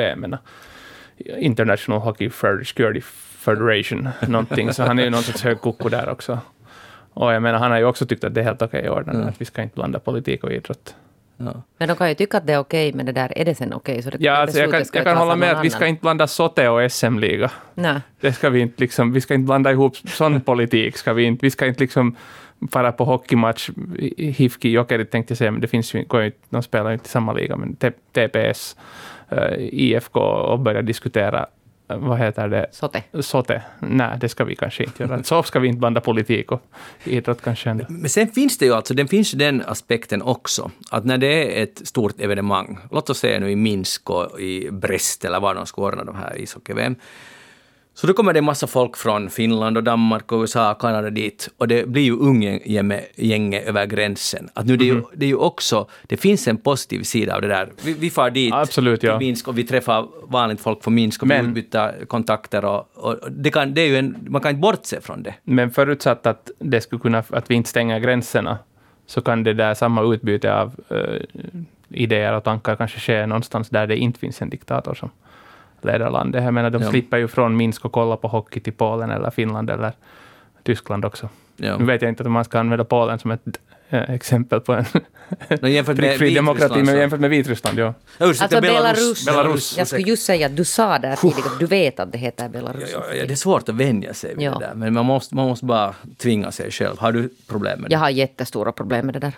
International 1.38 2.00
Hockey 2.00 2.30
Security 2.64 3.00
Federation, 3.38 4.08
någonting. 4.28 4.72
Så 4.72 4.82
han 4.82 4.98
är 4.98 5.04
ju 5.04 5.10
någon 5.10 5.22
sorts 5.22 5.42
hög 5.42 5.60
koko 5.60 5.88
där 5.88 6.08
också. 6.08 6.38
Och 7.14 7.32
jag 7.32 7.42
menar, 7.42 7.58
han 7.58 7.70
har 7.70 7.78
ju 7.78 7.84
också 7.84 8.06
tyckt 8.06 8.24
att 8.24 8.34
det 8.34 8.40
är 8.40 8.44
helt 8.44 8.62
okej 8.62 8.86
att 8.86 8.96
ordna 8.98 9.12
det, 9.12 9.24
att 9.28 9.40
vi 9.40 9.44
ska 9.44 9.62
inte 9.62 9.74
blanda 9.74 9.98
politik 9.98 10.44
och 10.44 10.52
idrott. 10.52 10.94
Ja. 11.36 11.62
Men 11.78 11.88
de 11.88 11.96
kan 11.96 12.08
ju 12.08 12.14
tycka 12.14 12.36
att 12.38 12.46
det 12.46 12.52
är 12.52 12.58
okej, 12.58 12.92
men 12.92 13.06
det 13.06 13.12
där 13.12 13.38
är 13.38 13.44
det 13.44 13.54
sen 13.54 13.72
okej? 13.72 14.02
Så 14.02 14.10
det 14.10 14.16
Ja, 14.20 14.32
alltså 14.32 14.58
jag 14.58 14.70
kan, 14.70 14.84
jag 14.92 15.04
kan 15.04 15.16
hålla 15.16 15.36
med 15.36 15.52
att 15.52 15.64
vi 15.64 15.70
ska 15.70 15.78
annan. 15.78 15.88
inte 15.88 16.00
blanda 16.00 16.26
Sote 16.26 16.68
och 16.68 16.92
SM-liga. 16.92 17.50
Nej. 17.74 18.00
Det 18.20 18.32
ska 18.32 18.50
vi 18.50 18.60
inte 18.60 18.80
liksom, 18.80 19.12
vi 19.12 19.20
ska 19.20 19.34
inte 19.34 19.46
blanda 19.46 19.70
ihop 19.72 19.96
sån 19.96 20.40
politik. 20.50 20.96
Ska 20.96 21.12
vi, 21.12 21.24
inte, 21.24 21.46
vi 21.46 21.50
ska 21.50 21.66
inte 21.66 21.80
liksom 21.80 22.16
fara 22.70 22.92
på 22.92 23.04
hockeymatch, 23.04 23.70
Hifki 24.16 24.70
Jokerit 24.70 25.10
tänkte 25.10 25.32
jag 25.32 25.38
säga, 25.38 25.50
men 25.50 25.60
det 25.60 25.68
finns 25.68 25.94
ju, 25.94 26.04
går 26.04 26.20
ju, 26.20 26.26
inte- 26.26 26.38
de 26.50 26.62
spelar 26.62 26.90
ju 26.90 26.94
inte 26.94 27.06
i 27.06 27.08
samma 27.08 27.32
liga, 27.32 27.56
men 27.56 27.76
TPS, 28.12 28.76
IFK 29.58 30.20
och 30.20 30.60
börja 30.60 30.82
diskutera, 30.82 31.46
eh, 31.88 31.96
vad 31.96 32.18
heter 32.18 32.48
det, 32.48 32.66
Sote. 32.72 33.02
Sote. 33.20 33.62
Nej, 33.80 34.18
det 34.20 34.28
ska 34.28 34.44
vi 34.44 34.56
kanske 34.56 34.84
inte 34.84 35.02
göra. 35.02 35.22
Så 35.22 35.42
ska 35.42 35.60
vi 35.60 35.68
inte 35.68 35.78
blanda 35.78 36.00
politik 36.00 36.52
och 36.52 36.62
idrott 37.04 37.42
kanske 37.42 37.70
ändå. 37.70 37.84
Men 37.88 38.10
sen 38.10 38.28
finns 38.28 38.58
det 38.58 38.66
ju 38.66 38.74
alltså, 38.74 38.94
den 38.94 39.08
finns 39.08 39.32
den 39.32 39.62
aspekten 39.66 40.22
också, 40.22 40.70
att 40.90 41.04
när 41.04 41.18
det 41.18 41.58
är 41.58 41.62
ett 41.62 41.86
stort 41.86 42.20
evenemang, 42.20 42.78
låt 42.90 43.10
oss 43.10 43.18
säga 43.18 43.40
nu 43.40 43.50
i 43.50 43.56
Minsk 43.56 44.10
och 44.10 44.40
i 44.40 44.70
Brest 44.70 45.24
eller 45.24 45.40
var 45.40 45.54
de 45.54 45.66
ska 45.66 45.82
ordna 45.82 46.04
de 46.04 46.16
här 46.16 46.40
ishockey-VM, 46.40 46.96
så 47.94 48.06
då 48.06 48.12
kommer 48.12 48.32
det 48.32 48.38
en 48.38 48.44
massa 48.44 48.66
folk 48.66 48.96
från 48.96 49.30
Finland 49.30 49.76
och 49.76 49.82
Danmark 49.84 50.32
och 50.32 50.40
USA 50.40 50.70
och 50.72 50.80
Kanada 50.80 51.10
dit 51.10 51.48
och 51.58 51.68
det 51.68 51.88
blir 51.88 52.02
ju 52.02 52.12
umgänge 52.12 53.60
över 53.60 53.86
gränsen. 53.86 54.48
Att 54.54 54.66
nu 54.66 54.76
det, 54.76 54.84
är 54.84 54.94
ju, 54.94 55.02
det 55.14 55.26
är 55.26 55.28
ju 55.28 55.36
också, 55.36 55.88
det 56.06 56.16
finns 56.16 56.48
en 56.48 56.56
positiv 56.56 57.02
sida 57.02 57.34
av 57.34 57.40
det 57.42 57.48
där. 57.48 57.72
Vi, 57.84 57.92
vi 57.92 58.10
far 58.10 58.30
dit 58.30 58.54
Absolut, 58.54 59.02
ja. 59.02 59.18
till 59.18 59.26
Minsk 59.26 59.48
och 59.48 59.58
vi 59.58 59.64
träffar 59.64 60.06
vanligt 60.22 60.60
folk 60.60 60.84
från 60.84 60.94
Minsk 60.94 61.22
och 61.22 61.28
Men- 61.28 61.44
vi 61.44 61.60
utbyter 61.60 62.04
kontakter 62.04 62.64
och, 62.64 62.88
och 62.94 63.18
det 63.30 63.50
kan, 63.50 63.74
det 63.74 63.80
är 63.80 63.86
ju 63.86 63.96
en, 63.96 64.16
man 64.28 64.40
kan 64.40 64.50
inte 64.50 64.60
bortse 64.60 65.00
från 65.00 65.22
det. 65.22 65.34
Men 65.42 65.70
förutsatt 65.70 66.26
att, 66.26 66.50
det 66.58 66.80
skulle 66.80 67.00
kunna, 67.00 67.24
att 67.30 67.50
vi 67.50 67.54
inte 67.54 67.70
stänger 67.70 67.98
gränserna, 67.98 68.58
så 69.06 69.20
kan 69.20 69.44
det 69.44 69.54
där 69.54 69.74
samma 69.74 70.14
utbyte 70.14 70.54
av 70.54 70.74
eh, 70.88 71.20
idéer 71.88 72.32
och 72.32 72.44
tankar 72.44 72.76
kanske 72.76 73.00
ske 73.00 73.26
någonstans 73.26 73.68
där 73.68 73.86
det 73.86 73.96
inte 73.96 74.18
finns 74.18 74.42
en 74.42 74.50
diktator 74.50 74.94
som 74.94 75.10
leder 75.84 76.10
landet. 76.10 76.44
Jag 76.44 76.54
menar, 76.54 76.70
de 76.70 76.82
Ja. 76.82 76.90
slipper 76.90 77.16
ju 77.16 77.28
från 77.28 77.56
Minsk 77.56 77.84
och 77.84 77.92
kolla 77.92 78.16
på 78.16 78.28
hockey 78.28 78.60
till 78.60 78.72
Polen 78.72 79.10
eller 79.10 79.30
Finland 79.30 79.70
eller 79.70 79.92
Tyskland 80.62 81.04
också. 81.04 81.28
Ja. 81.56 81.76
Nu 81.78 81.84
vet 81.84 82.02
jag 82.02 82.08
inte 82.08 82.22
om 82.24 82.32
man 82.32 82.44
ska 82.44 82.58
använda 82.60 82.84
Polen 82.84 83.18
som 83.18 83.30
ett 83.30 83.40
exempel 84.08 84.60
på 84.60 84.72
en 84.72 84.84
No, 85.60 85.68
jämfört 85.68 85.96
med 85.96 86.04
prickfri 86.08 86.34
demokrati, 86.34 86.82
men 86.82 86.96
jämfört 86.98 87.20
med 87.20 87.30
Vitryssland, 87.30 87.78
ja. 87.78 87.94
Ursäkta, 88.20 88.44
Alltså 88.44 88.60
Belarus. 88.60 89.26
Belarus, 89.26 89.78
Jag 89.78 89.86
skulle 89.86 90.02
just 90.08 90.24
säga 90.26 90.46
att 90.46 90.56
du 90.56 90.64
sa 90.64 90.98
där 90.98 91.16
tidigare, 91.16 91.50
du 91.58 91.66
vet 91.66 92.00
att 92.00 92.12
det 92.12 92.18
heter 92.18 92.48
Belarus. 92.48 92.90
Ja, 92.92 93.02
ja, 93.14 93.24
det 93.26 93.32
är 93.32 93.36
svårt 93.36 93.68
att 93.68 93.74
vänja 93.74 94.14
sig 94.14 94.34
vid 94.34 94.46
Ja. 94.46 94.58
det 94.58 94.66
där, 94.66 94.74
men 94.74 94.94
man 94.94 95.04
måste, 95.06 95.34
man 95.34 95.46
måste 95.48 95.64
bara 95.66 95.94
tvinga 96.16 96.50
sig 96.50 96.70
själv. 96.70 96.98
Har 96.98 97.12
du 97.12 97.30
problem 97.48 97.80
med 97.80 97.90
det? 97.90 97.94
Jag 97.94 98.00
har 98.00 98.10
jättestora 98.10 98.72
problem 98.72 99.06
med 99.06 99.14
det 99.14 99.18
där. 99.20 99.32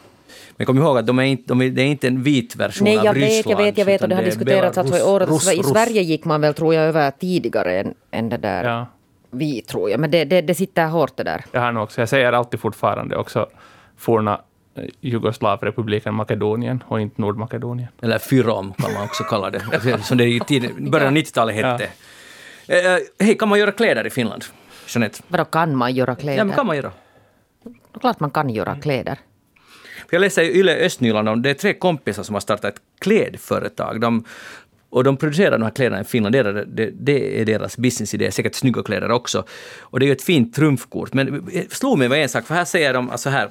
Men 0.56 0.66
kom 0.66 0.78
ihåg 0.78 0.98
att 0.98 1.06
de 1.06 1.18
är 1.18 1.22
inte, 1.22 1.44
de 1.46 1.62
är, 1.62 1.70
det 1.70 1.82
är 1.82 1.86
inte 1.86 2.06
en 2.08 2.22
vit 2.22 2.56
version 2.56 2.84
Nej, 2.84 2.98
av 2.98 3.04
jag 3.04 3.14
vet, 3.14 3.22
Ryssland. 3.22 3.60
jag 3.60 3.64
vet, 3.64 3.78
jag 3.78 3.84
vet 3.84 4.02
och 4.02 4.08
det 4.08 4.14
har 4.14 4.22
diskuterats 4.22 4.78
alltså 4.78 4.98
i 4.98 5.02
året. 5.02 5.28
Russ, 5.28 5.52
I. 5.52 5.62
Sverige 5.62 6.02
gick 6.02 6.24
man 6.24 6.40
väl, 6.40 6.54
tror 6.54 6.74
jag, 6.74 6.84
över 6.84 7.10
tidigare 7.10 7.80
än, 7.80 7.94
än 8.10 8.28
det 8.28 8.36
där. 8.36 8.64
ja. 8.64 8.86
Vi, 9.30 9.62
tror 9.62 9.90
jag. 9.90 10.00
Men 10.00 10.10
det, 10.10 10.24
det, 10.24 10.40
det 10.40 10.54
sitter 10.54 10.86
hårt 10.86 11.16
det 11.16 11.22
där. 11.22 11.44
Jag 11.52 11.60
har 11.60 11.72
nog 11.72 11.82
också, 11.82 12.00
jag 12.00 12.08
säger 12.08 12.32
alltid 12.32 12.60
fortfarande 12.60 13.16
också 13.16 13.46
forna 13.96 14.40
eh, 14.74 14.84
Jugoslavrepubliken 15.00 16.14
Makedonien 16.14 16.82
och 16.88 17.00
inte 17.00 17.20
Nordmakedonien. 17.20 17.88
Eller 18.02 18.18
Fyrom 18.18 18.72
kan 18.78 18.92
man 18.92 19.04
också 19.04 19.24
kalla 19.24 19.50
det. 19.50 19.62
Som 20.02 20.18
det 20.18 20.24
i 20.24 20.40
tiden, 20.40 20.90
början 20.90 21.08
av 21.08 21.22
90-talet 21.22 21.54
hette. 21.54 21.88
Eh, 22.68 22.94
eh, 22.94 22.98
Hej, 23.18 23.38
kan 23.38 23.48
man 23.48 23.58
göra 23.58 23.72
kläder 23.72 24.06
i 24.06 24.10
Finland? 24.10 24.44
Jeanette? 24.88 25.22
Vadå 25.28 25.44
kan 25.44 25.76
man 25.76 25.94
göra 25.94 26.14
kläder? 26.14 26.38
Ja, 26.38 26.44
men 26.44 26.54
kan 26.56 26.66
man 26.66 26.76
göra. 26.76 26.90
Klart 28.00 28.20
man 28.20 28.30
kan 28.30 28.50
göra 28.50 28.76
kläder. 28.76 29.18
Jag 30.10 30.20
läser 30.20 30.42
i 30.42 30.58
Yle 30.58 30.76
Östnyland 30.86 31.28
om 31.28 31.42
det 31.42 31.50
är 31.50 31.54
tre 31.54 31.74
kompisar 31.74 32.22
som 32.22 32.34
har 32.34 32.40
startat 32.40 32.64
ett 32.64 32.80
klädföretag. 32.98 34.00
De, 34.00 34.24
och 34.90 35.04
de 35.04 35.16
producerar 35.16 35.58
de 35.58 35.62
här 35.62 35.70
kläderna 35.70 36.00
i 36.00 36.04
Finland. 36.04 36.34
Det 36.34 36.38
är, 36.38 36.64
det, 36.66 36.90
det 36.94 37.40
är 37.40 37.44
deras 37.44 37.76
businessidé. 37.76 38.30
Säkert 38.30 38.54
snygga 38.54 38.82
kläder 38.82 39.10
också. 39.10 39.44
Och 39.80 40.00
det 40.00 40.04
är 40.04 40.06
ju 40.06 40.12
ett 40.12 40.22
fint 40.22 40.54
trumfkort. 40.54 41.14
Men 41.14 41.48
det 41.52 41.72
slog 41.72 41.98
mig 41.98 42.08
var 42.08 42.16
en 42.16 42.28
sak, 42.28 42.46
för 42.46 42.54
här 42.54 42.64
säger 42.64 42.94
de 42.94 43.10
alltså 43.10 43.30
här 43.30 43.50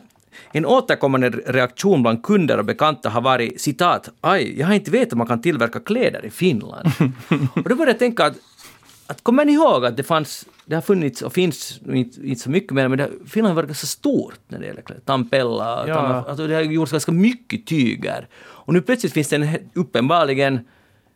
en 0.51 0.66
återkommande 0.66 1.30
reaktion 1.30 2.01
bland 2.01 2.24
kunder 2.24 2.58
och 2.58 2.66
bekanta 2.66 3.10
har 3.10 3.22
varit 3.22 3.62
citat 3.62 4.10
”Aj, 4.22 4.60
jag 4.60 4.68
har 4.68 4.74
inte 4.74 4.91
vetat 4.91 5.14
att 5.14 5.18
man 5.18 5.28
kan 5.28 5.41
tillverka 5.41 5.80
kläder 5.80 6.26
i 6.26 6.30
Finland”. 6.30 6.91
och 7.56 7.70
då 7.70 7.76
började 7.76 7.91
jag 7.91 7.99
tänka 7.99 8.26
att, 8.26 8.36
att 9.08 9.24
kommer 9.24 9.45
ni 9.45 9.53
ihåg 9.53 9.86
att 9.86 9.97
det 9.97 10.03
fanns, 10.03 10.45
det 10.66 10.76
har 10.76 10.82
funnits 10.82 11.22
och 11.22 11.34
finns 11.34 11.82
inte, 11.89 12.28
inte 12.28 12.41
så 12.41 12.49
mycket 12.49 12.72
mer, 12.72 12.88
men 12.88 12.97
det, 12.97 13.09
Finland 13.28 13.55
var 13.55 13.63
ganska 13.63 13.88
stort 13.88 14.39
när 14.47 14.59
det 14.59 14.66
gäller 14.66 14.82
kläder. 14.82 15.01
Tampella, 15.05 15.88
Ja. 15.88 15.95
Tam, 15.95 16.11
alltså 16.11 16.47
det 16.47 16.55
har 16.55 16.61
gjorts 16.61 16.91
ganska 16.91 17.11
mycket 17.11 17.68
tyger. 17.68 18.28
Och 18.38 18.74
nu 18.74 18.82
plötsligt 18.82 19.13
finns 19.13 19.30
det 19.30 19.36
en, 19.36 19.47
uppenbarligen 19.74 20.59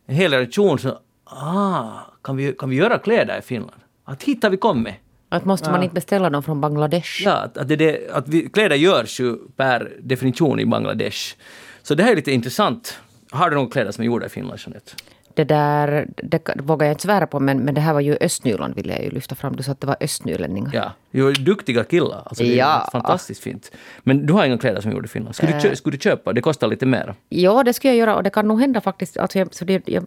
en 0.06 0.14
hel 0.14 0.32
reaktion 0.32 0.78
som 0.78 0.92
ah, 1.24 1.88
kan 2.22 2.36
vi, 2.36 2.52
kan 2.52 2.70
vi 2.70 2.76
göra 2.76 2.98
kläder 2.98 3.38
i 3.38 3.42
Finland? 3.42 3.80
Att 4.04 4.22
hit 4.22 4.42
har 4.42 4.50
vi 4.50 4.56
kommit. 4.56 4.94
Att 5.28 5.44
måste 5.44 5.70
man 5.70 5.82
inte 5.82 5.94
beställa 5.94 6.30
dem 6.30 6.42
från 6.42 6.60
Bangladesh? 6.60 7.22
Ja, 7.24 7.32
att, 7.32 7.56
att, 7.58 7.68
det, 7.68 7.76
det, 7.76 8.10
att 8.12 8.28
vi, 8.28 8.48
kläder 8.48 8.76
görs 8.76 9.20
ju 9.20 9.36
per 9.56 9.92
definition 10.00 10.60
i 10.60 10.66
Bangladesh. 10.66 11.36
Så 11.82 11.94
det 11.94 12.02
här 12.02 12.12
är 12.12 12.16
lite 12.16 12.32
intressant. 12.32 12.98
Har 13.30 13.50
du 13.50 13.56
några 13.56 13.70
kläder 13.70 13.92
som 13.92 14.02
är 14.02 14.06
gjorda 14.06 14.26
i 14.26 14.28
Finland, 14.28 14.60
Jeanette? 14.60 14.92
Det 15.40 15.44
där 15.44 16.08
det 16.22 16.50
vågar 16.62 16.86
jag 16.86 16.92
inte 16.94 17.02
svära 17.02 17.26
på, 17.26 17.40
men, 17.40 17.58
men 17.64 17.74
det 17.74 17.80
här 17.80 17.92
var 17.92 18.00
ju 18.00 18.16
Östnyland 18.20 18.74
ville 18.74 18.92
jag 18.92 19.04
ju 19.04 19.10
lyfta 19.10 19.34
fram. 19.34 19.56
Du 19.56 19.62
sa 19.62 19.72
att 19.72 19.80
det 19.80 19.86
var 19.86 19.96
östnylänningar. 20.00 20.70
Ja, 20.74 20.92
ju 21.10 21.28
är 21.28 21.34
duktiga 21.34 21.84
killar. 21.84 22.22
Alltså, 22.26 22.44
det 22.44 22.52
är 22.52 22.56
Ja. 22.56 22.88
fantastiskt 22.92 23.42
fint. 23.42 23.70
Men 24.02 24.26
du 24.26 24.32
har 24.32 24.44
inga 24.44 24.58
kläder 24.58 24.80
som 24.80 24.90
är 24.90 24.94
gjorda 24.94 25.04
i 25.04 25.08
Finland. 25.08 25.34
Skulle, 25.34 25.52
du, 25.52 25.60
kö, 25.60 25.76
skulle 25.76 25.96
du 25.96 26.00
köpa? 26.00 26.32
Det 26.32 26.40
kostar 26.40 26.66
lite 26.68 26.86
mer. 26.86 27.14
Ja, 27.28 27.62
det 27.62 27.72
ska 27.72 27.88
jag 27.88 27.96
göra 27.96 28.16
och 28.16 28.22
det 28.22 28.30
kan 28.30 28.48
nog 28.48 28.60
hända 28.60 28.80
faktiskt. 28.80 29.16
Alltså 29.16 29.38
jag, 29.38 29.54
så 29.54 29.64
det, 29.64 29.88
jag 29.88 30.04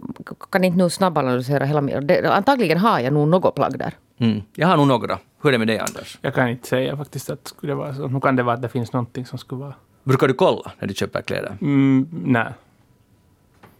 kan 0.49 0.63
inte 0.63 0.77
nu 0.77 0.89
snabbanalysera 0.89 1.65
hela 1.65 1.81
min... 1.81 2.07
Det, 2.07 2.33
antagligen 2.33 2.77
har 2.77 2.99
jag 2.99 3.13
nog 3.13 3.27
något 3.27 3.55
plagg 3.55 3.79
där. 3.79 3.93
Mm. 4.17 4.41
Jag 4.55 4.67
har 4.67 4.77
nog 4.77 4.87
några. 4.87 5.19
Hur 5.41 5.49
är 5.49 5.51
det 5.51 5.57
med 5.57 5.67
dig, 5.67 5.79
Anders? 5.79 6.17
Jag 6.21 6.33
kan 6.33 6.49
inte 6.49 6.67
säga 6.67 6.97
faktiskt 6.97 7.29
att 7.29 7.47
skulle 7.47 7.71
det 7.71 7.75
vara 7.77 7.93
så. 7.95 8.07
Nu 8.07 8.19
kan 8.19 8.35
det 8.35 8.43
vara 8.43 8.55
att 8.55 8.61
det 8.61 8.69
finns 8.69 8.93
någonting 8.93 9.25
som 9.25 9.37
skulle 9.37 9.61
vara... 9.61 9.73
Brukar 10.03 10.27
du 10.27 10.33
kolla 10.33 10.71
när 10.79 10.87
du 10.87 10.93
köper 10.93 11.21
kläder, 11.21 11.57
Mm, 11.61 12.07
nej. 12.25 12.47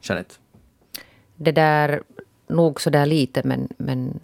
Jeanette? 0.02 0.36
Det 1.36 1.52
där, 1.52 2.02
nog 2.48 2.82
så 2.82 2.90
där 2.90 3.06
lite, 3.06 3.42
men, 3.46 3.68
men 3.78 4.20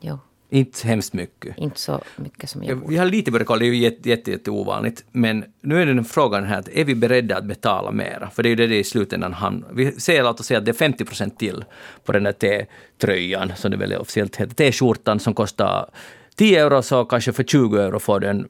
ja, 0.00 0.18
Inte 0.50 0.88
hemskt 0.88 1.12
mycket. 1.12 1.58
inte 1.58 1.80
så 1.80 2.00
mycket 2.16 2.50
som 2.50 2.64
jag 2.64 2.78
borde. 2.78 2.90
Vi 2.90 2.96
har 2.96 3.06
lite 3.06 3.30
börjat 3.30 3.46
kolla, 3.46 3.58
det 3.58 3.64
är 3.66 3.68
ju 3.68 3.76
jätte, 3.76 4.08
jätte, 4.08 4.30
jätte 4.30 4.50
ovanligt. 4.50 5.04
Men 5.12 5.44
nu 5.60 5.82
är 5.82 5.86
den 5.86 6.04
frågan 6.04 6.44
här, 6.44 6.58
att 6.58 6.68
är 6.68 6.84
vi 6.84 6.94
beredda 6.94 7.36
att 7.36 7.44
betala 7.44 7.90
mera? 7.90 8.30
För 8.30 8.42
det 8.42 8.48
är 8.48 8.50
ju 8.50 8.56
det 8.56 8.66
det 8.66 8.78
i 8.78 8.84
slutändan 8.84 9.32
hamnar. 9.32 9.68
Vi 9.72 9.92
säger 9.92 10.22
låt 10.22 10.40
oss 10.40 10.46
säga 10.46 10.58
att 10.58 10.64
det 10.64 10.70
är 10.70 10.74
50 10.74 11.04
procent 11.04 11.38
till 11.38 11.64
på 12.04 12.12
den 12.12 12.24
där 12.24 12.32
T-tröjan, 12.32 13.52
som 13.56 13.70
det 13.70 13.76
väl 13.76 13.92
officiellt 13.92 14.36
heter, 14.36 14.54
T-skjortan 14.54 15.20
som 15.20 15.34
kostar 15.34 15.90
10 16.34 16.60
euro, 16.60 16.82
så 16.82 17.04
kanske 17.04 17.32
för 17.32 17.44
20 17.44 17.78
euro 17.78 17.98
får 17.98 18.20
du 18.20 18.26
en 18.26 18.48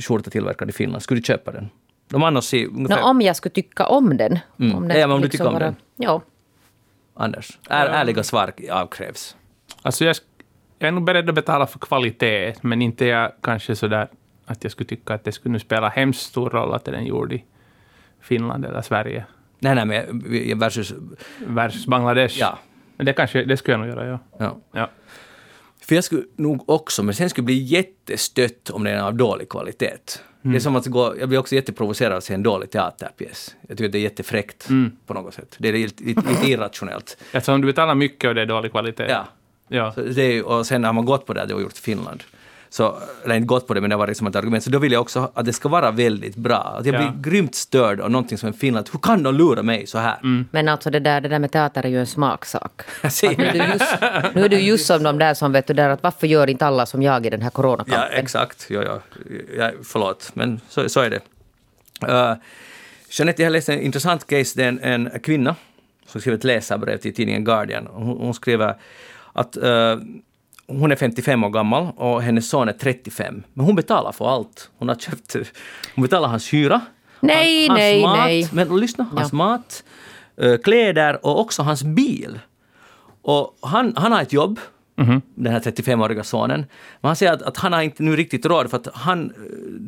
skjorta 0.00 0.30
tillverkad 0.30 0.68
i 0.68 0.72
Finland. 0.72 1.02
Skulle 1.02 1.20
du 1.20 1.24
köpa 1.24 1.52
den? 1.52 1.68
De 2.08 2.22
annars 2.22 2.52
Nå, 2.52 2.58
ungefär... 2.58 3.02
om 3.02 3.20
jag 3.20 3.36
skulle 3.36 3.52
tycka 3.52 3.86
om 3.86 4.16
den. 4.16 4.38
Mm. 4.58 4.76
Om 4.76 4.90
Ja, 4.90 5.06
men 5.06 5.10
om 5.10 5.20
du 5.20 5.28
tycker 5.28 5.46
om 5.46 5.58
den. 5.58 5.76
Ja. 5.96 6.22
Anders, 7.14 7.58
är, 7.68 7.86
ärliga 7.86 8.22
svar 8.22 8.52
avkrävs. 8.70 9.36
Alltså 9.82 10.04
jag, 10.04 10.16
jag 10.78 10.88
är 10.88 10.92
nog 10.92 11.04
beredd 11.04 11.28
att 11.28 11.34
betala 11.34 11.66
för 11.66 11.78
kvalitet, 11.78 12.54
men 12.60 12.82
inte 12.82 13.06
jag 13.06 13.32
kanske 13.40 13.76
sådär 13.76 14.08
att 14.46 14.64
jag 14.64 14.72
skulle 14.72 14.88
tycka 14.88 15.14
att 15.14 15.24
det 15.24 15.32
skulle 15.32 15.52
nu 15.52 15.58
spela 15.58 15.88
hemskt 15.88 16.22
stor 16.22 16.50
roll 16.50 16.74
att 16.74 16.84
den 16.84 16.94
är 16.94 17.00
gjord 17.00 17.32
i 17.32 17.44
Finland 18.20 18.64
eller 18.64 18.82
Sverige 18.82 19.24
Nej, 19.62 19.74
nej, 19.74 19.86
men 19.86 20.58
versus... 20.58 20.94
versus 21.46 21.86
Bangladesh. 21.86 22.38
Ja. 22.38 22.58
Men 22.96 23.06
det, 23.06 23.12
kanske, 23.12 23.44
det 23.44 23.56
skulle 23.56 23.72
jag 23.72 23.80
nog 23.80 23.88
göra, 23.88 24.06
ja. 24.06 24.18
ja. 24.38 24.56
ja. 24.72 24.88
För 25.82 25.94
jag 25.94 26.04
skulle 26.04 26.22
nog 26.36 26.68
också, 26.68 27.02
men 27.02 27.14
sen 27.14 27.30
skulle 27.30 27.44
bli 27.44 27.58
jättestött 27.58 28.70
om 28.70 28.84
den 28.84 28.94
är 28.94 29.02
av 29.02 29.14
dålig 29.14 29.48
kvalitet. 29.48 29.98
Det 30.42 30.56
är 30.56 30.60
som 30.60 30.76
att 30.76 30.86
gå, 30.86 31.14
jag 31.20 31.28
blir 31.28 31.38
också 31.38 31.54
jätteprovocerad 31.54 32.12
av 32.12 32.18
att 32.18 32.24
se 32.24 32.34
en 32.34 32.42
dålig 32.42 32.70
teaterpjäs. 32.70 33.54
Jag 33.68 33.78
tycker 33.78 33.88
att 33.88 33.92
det 33.92 33.98
är 33.98 34.02
jättefräckt 34.02 34.68
på 35.06 35.14
något 35.14 35.34
sätt. 35.34 35.56
Det 35.58 35.68
är 35.68 35.72
lite, 35.72 36.04
lite, 36.04 36.28
lite 36.28 36.50
irrationellt. 36.50 37.16
Eftersom 37.32 37.60
du 37.60 37.66
betalar 37.66 37.94
mycket 37.94 38.28
och 38.28 38.34
det 38.34 38.42
är 38.42 38.46
dålig 38.46 38.70
kvalitet. 38.70 39.06
Ja. 39.08 39.28
ja. 39.68 39.92
Så 39.92 40.00
det 40.00 40.42
och 40.42 40.66
sen 40.66 40.84
har 40.84 40.92
man 40.92 41.04
gått 41.04 41.26
på 41.26 41.32
det, 41.32 41.46
det 41.46 41.54
var 41.54 41.60
gjort 41.60 41.78
i 41.78 41.80
Finland. 41.80 42.22
Så, 42.74 42.96
eller 43.24 43.34
inte 43.34 43.46
gått 43.46 43.66
på 43.66 43.74
det, 43.74 43.80
men 43.80 43.90
det 43.90 43.96
var 43.96 44.06
liksom 44.06 44.26
ett 44.26 44.36
argument. 44.36 44.64
Så 44.64 44.70
då 44.70 44.78
vill 44.78 44.92
jag 44.92 45.00
också 45.02 45.30
att 45.34 45.44
det 45.46 45.52
ska 45.52 45.68
vara 45.68 45.90
väldigt 45.90 46.36
bra. 46.36 46.56
Att 46.78 46.86
jag 46.86 46.94
Ja. 46.94 46.98
blir 46.98 47.30
grymt 47.30 47.54
störd 47.54 48.00
av 48.00 48.10
någonting 48.10 48.38
som 48.38 48.48
är 48.48 48.52
Finland. 48.52 48.88
Hur 48.92 48.98
kan 48.98 49.22
de 49.22 49.34
lura 49.34 49.62
mig 49.62 49.86
så 49.86 49.98
här? 49.98 50.44
Men 50.50 50.68
alltså 50.68 50.90
det 50.90 51.00
där, 51.00 51.20
det 51.20 51.28
där 51.28 51.38
med 51.38 51.50
teater 51.52 51.84
är 51.84 51.88
ju 51.88 52.00
en 52.00 52.06
smaksak. 52.06 52.82
Nu, 53.02 53.44
är 53.44 53.52
du 53.52 53.58
just, 53.58 53.94
nu 54.34 54.44
är 54.44 54.48
du 54.48 54.58
just 54.60 54.86
som 54.86 55.02
de 55.02 55.18
där 55.18 55.34
som 55.34 55.52
vet 55.52 55.66
du 55.66 55.74
där 55.74 55.88
att 55.88 56.02
varför 56.02 56.26
gör 56.26 56.50
inte 56.50 56.66
alla 56.66 56.86
som 56.86 57.02
jag 57.02 57.26
i 57.26 57.30
den 57.30 57.40
här 57.42 57.46
Ja, 57.46 57.50
coronakampen? 57.50 58.02
exakt. 58.12 58.66
Ja, 58.70 58.82
ja. 58.82 59.00
Ja, 59.58 59.70
förlåt, 59.84 60.30
men 60.34 60.60
så, 60.68 60.88
så 60.88 61.00
är 61.00 61.10
det. 61.10 61.20
Uh, 62.12 62.34
Jeanette, 63.10 63.42
jag 63.42 63.46
har 63.46 63.52
läst 63.52 63.68
en 63.68 63.80
intressant 63.80 64.26
case. 64.26 64.52
Det 64.56 64.64
är 64.64 64.68
en, 64.68 64.78
en 64.82 65.20
kvinna 65.22 65.56
som 66.06 66.20
skrev 66.20 66.34
ett 66.34 66.44
läsarbrev 66.44 66.96
till 66.96 67.14
tidningen 67.14 67.44
Guardian. 67.44 67.86
Hon, 67.92 68.16
hon 68.18 68.34
skriver 68.34 68.74
att 69.32 69.56
eh, 69.56 69.96
hon 70.68 70.92
är 70.92 70.96
55 70.96 71.44
år 71.44 71.50
gammal 71.50 71.92
och 71.96 72.22
hennes 72.22 72.48
son 72.48 72.68
är 72.68 72.72
35. 72.72 73.42
Men 73.54 73.66
hon 73.66 73.74
betalar 73.76 74.12
för 74.12 74.28
allt. 74.28 74.70
Hon 74.78 74.88
har 74.88 74.96
köpt... 74.96 75.36
Hon 75.94 76.02
betalar 76.02 76.28
hans 76.28 76.54
hyra. 76.54 76.80
Nej, 77.20 77.68
hans 77.68 77.78
nej, 77.78 78.02
mat, 78.02 78.18
nej. 78.18 78.48
Men 78.52 78.80
lyssna, 78.80 79.06
hans 79.16 79.32
Ja. 79.32 79.36
mat, 79.36 79.84
eh, 80.36 80.56
kläder 80.56 81.26
och 81.26 81.40
också 81.40 81.62
hans 81.62 81.82
bil. 81.82 82.38
Och 83.22 83.58
han, 83.62 83.92
han 83.96 84.12
har 84.12 84.22
ett 84.22 84.32
jobb, 84.32 84.60
den 85.34 85.52
här 85.52 85.60
35-åriga 85.60 86.24
sonen. 86.24 86.66
Men 87.00 87.08
han 87.08 87.16
säger 87.16 87.32
att, 87.32 87.42
att 87.42 87.56
han 87.56 87.72
har 87.72 87.82
inte 87.82 88.02
nu 88.02 88.16
riktigt 88.16 88.46
råd 88.46 88.70
för 88.70 88.76
att 88.76 88.88
han, 88.94 89.32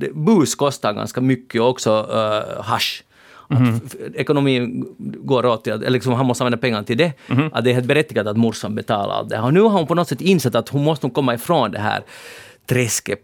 eh, 0.02 0.08
bus 0.14 0.54
kostar 0.54 0.92
ganska 0.92 1.20
mycket 1.20 1.60
och 1.60 1.68
också 1.68 1.90
uh, 2.12 2.62
hash. 2.62 3.02
Att 3.48 3.82
f- 3.86 3.94
ekonomin 4.14 4.84
går 4.98 5.46
åt 5.46 5.64
till 5.64 5.72
att, 5.72 5.80
eller 5.80 5.90
liksom 5.90 6.12
han 6.12 6.26
måste 6.26 6.44
använda 6.44 6.58
pengar 6.58 6.82
till 6.82 6.98
det. 6.98 7.12
Att 7.52 7.64
det 7.64 7.70
är 7.70 7.74
helt 7.74 7.86
berättigat 7.86 8.26
att 8.26 8.36
morsan 8.36 8.74
betalar 8.74 9.14
allt 9.14 9.28
det 9.28 9.36
här. 9.36 9.44
Och 9.44 9.54
nu 9.54 9.60
har 9.60 9.70
hon 9.70 9.86
på 9.86 9.94
något 9.94 10.08
sätt 10.08 10.20
insett 10.20 10.54
att 10.54 10.68
hon 10.68 10.84
måste 10.84 11.10
komma 11.10 11.34
ifrån 11.34 11.70
det 11.70 11.78
här 11.78 12.02
träsket. 12.66 13.18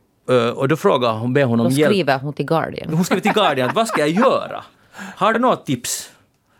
Och 0.54 0.68
då 0.68 0.76
frågar 0.76 1.12
hon, 1.12 1.32
ber 1.34 1.44
hon 1.44 1.60
om 1.60 1.66
Då 1.66 1.72
hjälp. 1.72 1.92
skriver 1.92 2.18
hon 2.18 2.32
till 2.32 2.46
Guardian. 2.46 2.94
Hon 2.94 3.04
skriver 3.04 3.22
till 3.22 3.32
Guardian, 3.32 3.70
vad 3.74 3.88
ska 3.88 4.00
jag 4.00 4.10
göra? 4.10 4.64
Har 5.16 5.32
du 5.32 5.38
något 5.40 5.66
tips? 5.66 6.10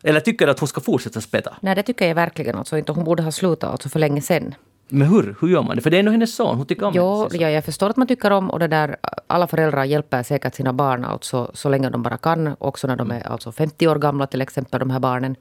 Eller 0.03 0.21
tycker 0.21 0.47
du 0.47 0.53
att 0.53 0.59
hon 0.59 0.69
ska 0.69 0.81
fortsätta 0.81 1.21
spela? 1.21 1.57
Nej, 1.61 1.75
det 1.75 1.83
tycker 1.83 2.09
jag 2.09 2.15
verkligen 2.15 2.57
alltså 2.57 2.79
inte. 2.79 2.93
Hon 2.93 3.05
borde 3.05 3.23
ha 3.23 3.33
slutat 3.33 3.71
alltså 3.71 3.89
för 3.89 3.99
länge 3.99 4.21
sedan. 4.23 4.55
Men 4.93 5.09
hur? 5.09 5.37
Hur 5.41 5.49
gör 5.49 5.63
man 5.63 5.77
det? 5.77 5.83
För 5.83 5.91
det 5.91 5.97
är 5.97 5.99
ändå 5.99 6.13
hennes 6.13 6.35
son, 6.35 6.57
hon 6.57 6.67
tycker 6.67 6.87
om 6.87 6.93
Jo, 6.97 7.29
ja, 7.33 7.51
jag 7.51 7.65
förstår 7.65 7.91
att 7.91 7.97
man 7.97 8.07
tycker 8.07 8.31
om 8.31 8.51
och 8.51 8.59
det 8.59 8.69
där, 8.69 8.97
alla 9.27 9.47
föräldrar 9.47 9.85
hjälper 9.85 10.23
säkert 10.23 10.55
sina 10.55 10.73
barn 10.73 11.05
alltså, 11.05 11.51
så 11.55 11.69
länge 11.69 11.91
de 11.91 12.03
bara 12.03 12.17
kan. 12.17 12.57
Också 12.59 12.87
när 12.87 12.97
de 12.97 13.11
är 13.11 13.27
alltså 13.27 13.53
50 13.53 13.89
år 13.89 13.97
gamla 13.97 14.27
till 14.27 14.41
exempel, 14.41 14.81
de 14.81 14.91
här 14.91 15.01
barnen. 15.01 15.37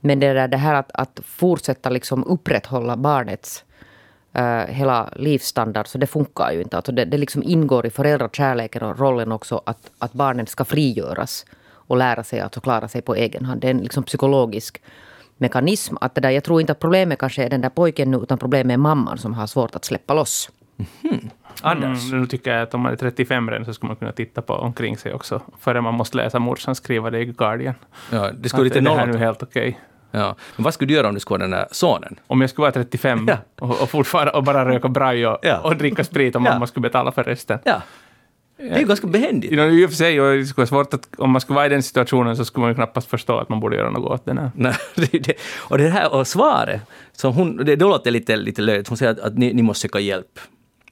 Men 0.00 0.20
det, 0.20 0.32
där, 0.32 0.48
det 0.48 0.56
här 0.56 0.74
att, 0.74 0.90
att 0.94 1.20
fortsätta 1.24 1.90
liksom 1.90 2.24
upprätthålla 2.24 2.96
barnets 2.96 3.64
eh, 4.32 4.64
hela 4.66 5.10
livsstandard, 5.16 5.86
så 5.86 5.98
det 5.98 6.06
funkar 6.06 6.52
ju 6.52 6.62
inte. 6.62 6.76
Alltså 6.76 6.92
det, 6.92 7.04
det 7.04 7.18
liksom 7.18 7.42
ingår 7.42 7.86
i 7.86 7.90
föräldrakärleken 7.90 8.82
och 8.82 8.98
rollen 8.98 9.32
också 9.32 9.62
att, 9.66 9.90
att 9.98 10.12
barnen 10.12 10.46
ska 10.46 10.64
frigöras 10.64 11.46
och 11.88 11.96
lära 11.96 12.24
sig 12.24 12.40
att 12.40 12.62
klara 12.62 12.88
sig 12.88 13.02
på 13.02 13.14
egen 13.14 13.44
hand. 13.44 13.60
Det 13.60 13.66
är 13.66 13.70
en 13.70 13.78
liksom 13.78 14.02
psykologisk 14.02 14.82
mekanism. 15.38 15.96
Att 16.00 16.14
det 16.14 16.20
där, 16.20 16.30
jag 16.30 16.44
tror 16.44 16.60
inte 16.60 16.72
att 16.72 16.78
problemet 16.80 17.18
kanske 17.18 17.44
är 17.44 17.50
den 17.50 17.60
där 17.60 17.68
pojken 17.68 18.10
nu, 18.10 18.16
utan 18.16 18.38
problemet 18.38 18.74
är 18.74 18.78
mamman 18.78 19.18
som 19.18 19.34
har 19.34 19.46
svårt 19.46 19.74
att 19.74 19.84
släppa 19.84 20.14
loss. 20.14 20.50
Anders? 21.62 22.06
Mm, 22.08 22.20
nu 22.20 22.26
tycker 22.26 22.52
jag 22.52 22.62
att 22.62 22.74
om 22.74 22.80
man 22.80 22.92
är 22.92 22.96
35 22.96 23.50
redan 23.50 23.64
så 23.64 23.74
ska 23.74 23.86
man 23.86 23.96
kunna 23.96 24.12
titta 24.12 24.42
på 24.42 24.52
omkring 24.54 24.96
sig 24.96 25.14
också. 25.14 25.40
Före 25.60 25.80
man 25.80 25.94
måste 25.94 26.16
läsa 26.16 26.38
morsan 26.38 26.74
skriva 26.74 27.10
det 27.10 27.18
i 27.20 27.24
Guardian. 27.24 27.74
Ja, 28.12 28.30
det 28.38 28.48
skulle 28.48 28.60
Att 28.62 28.74
lite 28.74 28.80
det 28.80 28.90
här 28.96 29.02
är 29.08 29.12
nu 29.12 29.18
helt 29.18 29.42
okej. 29.42 29.80
Ja. 30.10 30.34
Men 30.56 30.64
vad 30.64 30.74
skulle 30.74 30.88
du 30.88 30.94
göra 30.94 31.08
om 31.08 31.14
du 31.14 31.20
skulle 31.20 31.38
vara 31.38 31.48
den 31.48 31.58
där 31.58 31.66
sonen? 31.70 32.16
Om 32.26 32.40
jag 32.40 32.50
skulle 32.50 32.62
vara 32.62 32.72
35 32.72 33.26
Ja. 33.28 33.36
och, 33.60 33.82
och 33.82 33.90
fortfarande 33.90 34.32
och 34.32 34.42
bara 34.44 34.64
röka 34.68 34.88
braj 34.88 35.26
och, 35.26 35.38
Ja. 35.42 35.58
och 35.58 35.76
dricka 35.76 36.04
sprit 36.04 36.36
och 36.36 36.42
Ja. 36.42 36.52
mamma 36.52 36.66
skulle 36.66 36.82
betala 36.82 37.12
för 37.12 37.24
resten. 37.24 37.58
Ja. 37.64 37.82
Det 38.56 38.68
är 38.68 38.78
ju 38.78 38.86
ganska 38.86 39.06
behändigt. 39.06 39.52
You 39.52 39.62
know, 39.62 39.78
I 39.78 39.86
och 39.86 39.90
för 39.90 39.96
sig, 39.96 40.20
och 40.20 40.36
det 40.36 40.46
skulle 40.46 40.66
vara 40.66 40.84
svårt 40.84 40.94
att 40.94 41.08
om 41.18 41.30
man 41.30 41.40
skulle 41.40 41.54
vara 41.54 41.66
i 41.66 41.68
den 41.68 41.82
situationen 41.82 42.36
så 42.36 42.44
skulle 42.44 42.60
man 42.62 42.70
ju 42.70 42.74
knappast 42.74 43.08
förstå 43.10 43.38
att 43.38 43.48
man 43.48 43.60
borde 43.60 43.76
göra 43.76 43.90
något 43.90 44.10
åt 44.10 44.24
den 44.24 44.38
här. 44.38 44.50
Nej, 44.54 44.74
det. 45.12 45.32
Och 45.56 45.78
det 45.78 45.88
här 45.88 46.14
och 46.14 46.26
svaret, 46.26 46.80
så 47.12 47.30
hon, 47.30 47.56
det, 47.56 47.64
det 47.76 47.84
låter 47.84 48.10
lite, 48.10 48.36
lite 48.36 48.62
löjligt. 48.62 48.88
Hon 48.88 48.96
säger 48.96 49.12
att, 49.12 49.18
att 49.18 49.38
ni, 49.38 49.52
ni 49.52 49.62
måste 49.62 49.80
söka 49.82 50.00
hjälp. 50.00 50.38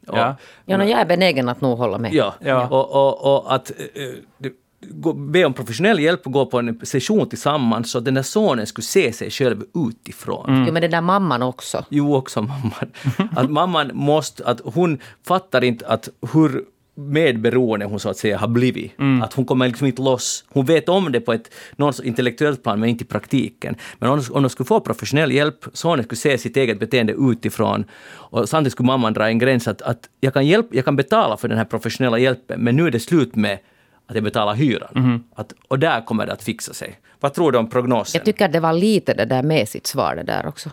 Och, 0.06 0.18
Ja. 0.18 0.36
Ja, 0.64 0.76
no, 0.76 0.84
jag 0.84 1.00
är 1.00 1.06
benägen 1.06 1.48
att 1.48 1.60
nog 1.60 1.78
hålla 1.78 1.98
med. 1.98 2.14
Ja, 2.14 2.34
Ja. 2.40 2.68
Och, 2.68 2.90
och, 2.92 3.36
och 3.36 3.54
att 3.54 3.70
eh, 3.70 4.46
gå, 4.80 5.12
be 5.12 5.44
om 5.44 5.52
professionell 5.52 6.00
hjälp 6.00 6.26
och 6.26 6.32
gå 6.32 6.46
på 6.46 6.58
en 6.58 6.80
session 6.82 7.28
tillsammans 7.28 7.90
så 7.90 7.98
att 7.98 8.04
den 8.04 8.14
där 8.14 8.22
sonen 8.22 8.66
skulle 8.66 8.84
se 8.84 9.12
sig 9.12 9.30
själv 9.30 9.64
utifrån. 9.90 10.64
Jo, 10.66 10.72
men 10.72 10.82
den 10.82 10.90
där 10.90 11.00
mamman 11.00 11.42
också. 11.42 11.84
Jo, 11.88 12.14
också 12.16 12.42
mamman. 12.42 12.92
Att 13.36 13.50
mamman 13.50 13.90
måste, 13.94 14.46
att 14.46 14.60
hon 14.64 14.98
fattar 15.26 15.64
inte 15.64 15.86
att 15.86 16.08
hur 16.32 16.64
medberoende 16.94 17.86
hon 17.86 18.00
så 18.00 18.08
att 18.08 18.16
säga 18.16 18.38
har 18.38 18.48
blivit. 18.48 18.92
Att 19.22 19.32
hon 19.32 19.44
kommer 19.44 19.66
liksom 19.68 19.86
inte 19.86 20.02
loss. 20.02 20.44
Hon 20.48 20.64
vet 20.64 20.88
om 20.88 21.12
det 21.12 21.20
på 21.20 21.32
ett 21.32 21.54
någon 21.76 21.92
intellektuellt 22.04 22.62
plan 22.62 22.80
men 22.80 22.88
inte 22.88 23.04
i 23.04 23.06
praktiken. 23.06 23.76
Men 23.98 24.10
om, 24.10 24.22
om 24.30 24.42
de 24.42 24.48
skulle 24.50 24.66
få 24.66 24.80
professionell 24.80 25.32
hjälp, 25.32 25.64
sonen 25.72 26.04
skulle 26.04 26.18
se 26.18 26.38
sitt 26.38 26.56
eget 26.56 26.80
beteende 26.80 27.12
utifrån 27.12 27.84
och 28.04 28.48
samtidigt 28.48 28.72
skulle 28.72 28.86
mamman 28.86 29.12
dra 29.12 29.28
en 29.28 29.38
gräns 29.38 29.68
att, 29.68 29.82
att 29.82 30.08
jag, 30.20 30.34
kan 30.34 30.46
hjälp, 30.46 30.66
jag 30.70 30.84
kan 30.84 30.96
betala 30.96 31.36
för 31.36 31.48
den 31.48 31.58
här 31.58 31.64
professionella 31.64 32.18
hjälpen 32.18 32.60
men 32.60 32.76
nu 32.76 32.86
är 32.86 32.90
det 32.90 33.00
slut 33.00 33.36
med 33.36 33.58
att 34.06 34.14
jag 34.14 34.24
betalar 34.24 34.54
hyran. 34.54 35.24
Att, 35.34 35.54
och 35.68 35.78
där 35.78 36.04
kommer 36.04 36.26
det 36.26 36.32
att 36.32 36.42
fixa 36.42 36.74
sig. 36.74 36.98
Vad 37.20 37.34
tror 37.34 37.52
du 37.52 37.58
om 37.58 37.70
prognosen? 37.70 38.18
Jag 38.18 38.24
tycker 38.24 38.48
det 38.48 38.60
var 38.60 38.72
lite 38.72 39.14
det 39.14 39.24
där 39.24 39.42
med 39.42 39.68
sitt 39.68 39.86
svar 39.86 40.16
det 40.16 40.22
där 40.22 40.46
också. 40.46 40.70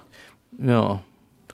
Ja, 0.59 0.99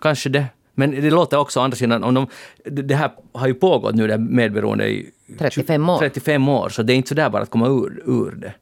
kanske 0.01 0.30
det. 0.30 0.45
Men 0.80 0.92
det 0.92 1.10
låter 1.10 1.38
också 1.38 1.60
å 1.60 1.64
andra 1.64 1.78
sidan, 1.78 2.04
om 2.04 2.14
de, 2.14 2.28
det 2.66 2.96
här 2.96 3.12
har 3.32 3.48
ju 3.48 3.54
pågått 3.54 3.96
nu, 3.96 4.08
det 4.08 4.14
här 4.14 4.20
medberoende 4.20 4.90
i 4.90 5.12
35 5.40 5.90
år. 5.90 6.00
35 6.00 6.50
år, 6.50 6.70
så 6.70 6.84
det 6.84 6.94
är 6.94 6.96
inte 6.96 7.10
så 7.10 7.16
där 7.16 7.30
bara 7.30 7.44
att 7.44 7.50
komma 7.50 7.68
ur, 7.68 8.04
ur 8.06 8.32
det. 8.32 8.54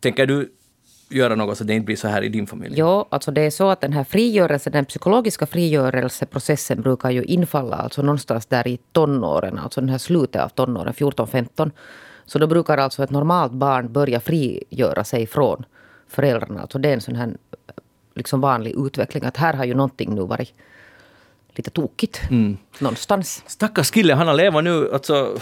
Tänker 0.00 0.26
du 0.26 0.52
göra 1.10 1.34
något 1.34 1.58
så 1.58 1.64
det 1.64 1.74
inte 1.74 1.84
blir 1.84 1.96
så 1.96 2.08
här 2.08 2.22
i 2.22 2.28
din 2.28 2.46
familj? 2.46 2.74
Jo, 2.78 3.06
alltså 3.10 3.30
det 3.30 3.40
är 3.40 3.50
så 3.50 3.68
att 3.68 3.80
den 3.80 3.92
här 3.92 4.04
frigörelsen, 4.04 4.72
den 4.72 4.84
psykologiska 4.84 5.46
frigörelseprocessen 5.46 6.82
brukar 6.82 7.10
ju 7.10 7.22
infalla 7.22 7.76
alltså 7.76 8.02
någonstans 8.02 8.46
där 8.46 8.68
i 8.68 8.78
tonåren, 8.92 9.58
alltså 9.58 9.80
den 9.80 9.90
här 9.90 9.98
slutet 9.98 10.42
av 10.42 10.48
tonåren, 10.48 10.92
14-15. 10.92 11.70
Så 12.26 12.38
då 12.38 12.46
brukar 12.46 12.78
alltså 12.78 13.02
ett 13.02 13.10
normalt 13.10 13.52
barn 13.52 13.92
börja 13.92 14.20
frigöra 14.20 15.04
sig 15.04 15.26
från 15.26 15.64
föräldrarna. 16.08 16.60
Alltså 16.60 16.78
det 16.78 16.88
är 16.88 16.94
en 16.94 17.00
sån 17.00 17.16
här 17.16 17.36
liksom 18.14 18.40
vanlig 18.40 18.74
utveckling, 18.86 19.24
att 19.24 19.36
här 19.36 19.54
har 19.54 19.64
ju 19.64 19.74
någonting 19.74 20.14
nu 20.14 20.20
varit 20.20 20.52
lite 21.58 21.70
tokigt 21.70 22.20
någonstans. 22.78 23.42
Stackars 23.46 23.90
kille, 23.90 24.14
han 24.14 24.26
har 24.26 24.34
levat 24.34 24.64
nu 24.64 24.92
alltså 24.92 25.38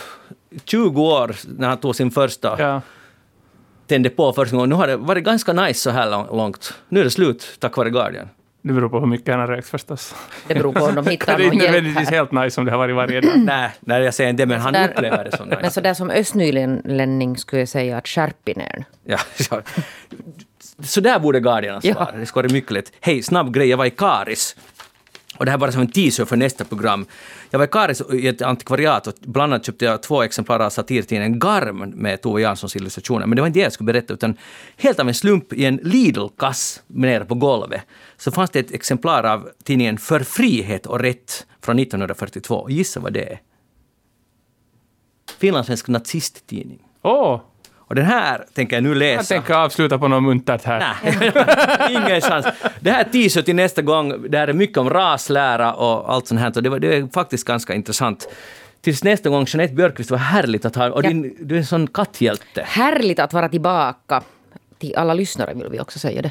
20 0.65 1.03
år 1.03 1.37
när 1.59 1.69
han 1.69 1.79
tog 1.79 1.97
sin 1.97 2.11
första, 2.11 2.57
Ja. 2.59 2.81
tände 3.87 4.11
på 4.11 4.33
första 4.33 4.57
gången. 4.57 4.69
Nu 4.69 4.75
har 4.75 4.87
det 4.87 4.97
varit 4.97 5.25
ganska 5.25 5.53
nice 5.53 5.81
så 5.81 5.91
här 5.91 6.11
lång- 6.11 6.37
långt. 6.37 6.75
Nu 6.89 7.01
är 7.01 7.05
det 7.05 7.11
slut 7.11 7.57
tack 7.59 7.77
vare 7.77 7.91
Guardian. 7.91 8.29
Det 8.63 8.73
beror 8.73 8.89
på 8.89 9.01
hur 9.01 9.07
mycket 9.07 9.29
han 9.35 9.41
har 9.41 9.47
rökt 9.47 9.69
förstås. 9.69 10.15
Det 10.47 10.55
beror 10.55 10.73
på 10.73 10.85
om 10.85 10.95
de 10.95 11.05
Det 11.05 11.11
hittar 11.11 11.35
är 11.35 11.39
någon 11.39 11.53
inte 11.53 11.57
hjälp 11.65 11.75
nödvändigtvis 11.75 12.09
här. 12.09 12.17
helt 12.17 12.33
nice 12.33 12.61
om 12.61 12.65
det 12.65 12.71
har 12.73 12.79
varit 12.79 12.97
varje 12.97 13.21
dag. 13.21 13.33
Nej, 13.45 13.71
nej, 13.81 14.03
jag 14.03 14.15
säger 14.15 14.31
inte 14.31 14.43
det, 14.43 14.47
men 14.47 14.61
han 14.61 14.73
Där- 14.73 14.89
upplever 14.89 15.25
det 15.31 15.37
som 15.37 15.49
Men 15.49 15.59
nice. 15.59 15.71
så 15.71 15.81
där 15.81 15.95
som 15.95 16.11
östnylänning 16.11 17.37
skulle 17.37 17.63
jag 17.63 17.69
säga 17.69 17.97
att 17.99 18.09
skärpinern. 18.09 18.85
Ja, 19.05 19.19
ja. 19.51 19.63
Så 20.83 21.01
där 21.01 21.19
borde 21.19 21.41
Guardian 21.41 21.83
svara. 21.83 22.09
Ja. 22.13 22.19
Det 22.19 22.27
skulle 22.27 22.43
vara 22.49 22.53
mycket 22.53 22.71
lätt. 22.71 22.93
Hej, 23.01 23.23
snabb 23.23 23.55
grej. 23.55 23.69
Jag 23.69 23.77
var 23.77 23.85
i 23.87 23.91
Karis. 23.91 24.57
Och 25.39 25.45
det 25.45 25.51
här 25.51 25.59
är 25.59 25.61
bara 25.61 25.73
som 25.73 25.81
en 25.81 25.91
teaser 25.91 26.25
för 26.25 26.37
nästa 26.37 26.65
program. 26.65 27.07
Jag 27.51 27.59
var 27.59 27.67
i 27.67 27.69
Karis 27.69 28.03
i 28.13 28.29
ett 28.29 28.43
antikvariat 28.43 29.07
och 29.07 29.15
bland 29.21 29.53
annat 29.53 29.67
köpte 29.67 29.85
jag 29.85 30.03
två 30.03 30.23
exemplar 30.23 30.61
av 30.61 30.71
satirtidningen 30.71 31.39
Garm 31.39 31.79
med 31.79 32.23
Tove 32.23 32.43
Janssons 32.43 32.77
illustrationer. 32.77 33.27
Men 33.27 33.37
det 33.37 33.43
var 33.43 33.47
inte 33.47 33.59
det 33.59 33.63
jag 33.63 33.73
skulle 33.73 33.93
berätta, 33.93 34.15
utan 34.15 34.37
helt 34.77 35.01
av 35.01 35.09
en 35.09 35.15
slump 35.15 35.53
i 35.53 35.65
en 35.65 35.77
Lidl-kass 35.77 36.83
nere 36.87 37.25
på 37.25 37.35
golvet 37.35 37.81
så 38.17 38.31
fanns 38.31 38.51
det 38.51 38.59
ett 38.59 38.73
exemplar 38.73 39.25
av 39.25 39.49
tidningen 39.65 39.99
För 39.99 40.21
frihet 40.21 40.87
och 40.87 41.01
rätt 41.01 41.47
från 41.61 41.79
1942. 41.79 42.71
Gissa 42.71 43.01
vad 43.01 43.13
det 43.13 43.33
är? 43.33 43.41
Finlandssvensk 45.39 45.89
nazisttidning. 45.89 46.79
Åh! 47.03 47.41
Och 47.89 47.95
den 47.95 48.05
här 48.05 48.45
tänker 48.55 48.77
jag 48.77 48.83
nu 48.83 48.95
läsa. 48.95 49.17
jag 49.35 49.43
tänker 49.43 49.55
avsluta 49.55 49.99
på 49.99 50.09
något 50.09 50.23
muntert 50.23 50.65
här. 50.65 50.79
Nej, 51.03 51.33
ingen 51.91 52.21
chans. 52.21 52.47
Det 52.81 52.91
här 52.91 53.05
teaser 53.05 53.43
till 53.43 53.57
nästa 53.57 53.83
gång, 53.83 54.31
det 54.31 54.39
här 54.39 54.49
är 54.49 54.53
mycket 54.53 54.79
om 54.79 54.91
raslära 54.91 55.73
och 55.75 56.13
allt 56.13 56.27
sånt 56.27 56.41
här. 56.41 56.53
Och 56.57 56.63
det, 56.63 56.69
var, 56.69 56.79
det 56.79 56.97
är 56.97 57.09
faktiskt 57.15 57.47
ganska 57.47 57.75
intressant. 57.75 58.29
Tills 58.81 59.05
nästa 59.05 59.29
gång, 59.29 59.45
Jeanette 59.49 59.75
Björkqvist, 59.75 60.11
var 60.11 60.19
härligt 60.19 60.65
att 60.65 60.77
ha... 60.77 60.91
Och 60.91 61.05
Ja. 61.05 61.09
din, 61.09 61.37
du 61.41 61.55
är 61.55 61.59
en 61.59 61.67
sån 61.67 61.87
katthjälte. 61.87 62.63
Härligt 62.67 63.19
att 63.19 63.33
vara 63.33 63.49
tillbaka. 63.49 64.23
Till 64.79 64.97
alla 64.97 65.15
lyssnare 65.15 65.55
vill 65.55 65.69
vi 65.69 65.81
också 65.81 65.99
säga 65.99 66.23
det. 66.23 66.31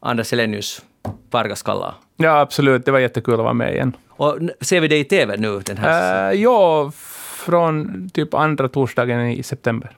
Anders 0.00 0.32
Elenius, 0.32 0.82
Pargas 1.30 1.62
Kalla. 1.62 1.94
Ja, 2.16 2.40
absolut. 2.40 2.84
Det 2.84 2.90
var 2.90 2.98
jättekul 2.98 3.34
att 3.34 3.40
vara 3.40 3.52
med 3.52 3.72
igen. 3.74 3.96
Och 4.08 4.38
ser 4.60 4.80
vi 4.80 4.88
dig 4.88 5.00
i 5.00 5.04
TV 5.04 5.36
nu? 5.36 5.60
Den 5.64 5.76
här, 5.76 6.32
Uh, 6.32 6.40
ja, 6.42 6.92
från 7.36 8.10
typ 8.14 8.34
andra 8.34 8.68
torsdagen 8.68 9.30
i 9.30 9.42
september. 9.42 9.90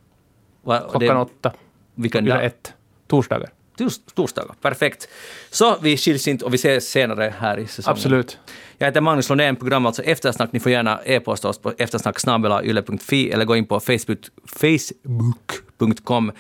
Va- 0.63 0.81
Klockan 0.91 1.01
det- 1.01 1.23
åtta. 1.23 1.53
Vilken 1.95 2.25
dag? 2.25 2.45
ett. 2.45 2.73
Torsdagar. 3.07 3.51
Tors- 3.79 4.01
Torsdagar, 4.15 4.55
perfekt. 4.61 5.09
Så 5.51 5.77
vi 5.83 5.97
skiljs 5.97 6.29
inte 6.29 6.45
och 6.45 6.53
vi 6.53 6.57
ses 6.57 6.89
senare 6.91 7.35
här 7.39 7.59
i 7.59 7.67
säsongen. 7.67 7.97
Absolut. 7.97 8.39
Jag 8.79 8.87
heter 8.87 9.01
Magnus 9.01 9.29
Lundén, 9.29 9.57
program 9.57 9.87
alltså 9.87 10.03
Eftersnack. 10.03 10.53
Ni 10.53 10.61
får 10.61 10.73
gärna 10.73 11.01
e-posta 11.05 11.49
oss 11.49 11.59
på 11.59 11.73
eftersnacksnabelayle.fi 11.79 13.31
eller 13.31 13.45
gå 13.45 13.57
in 13.57 13.67
på 13.67 13.81
Facebook, 13.81 14.19
facebook.com 14.47 16.33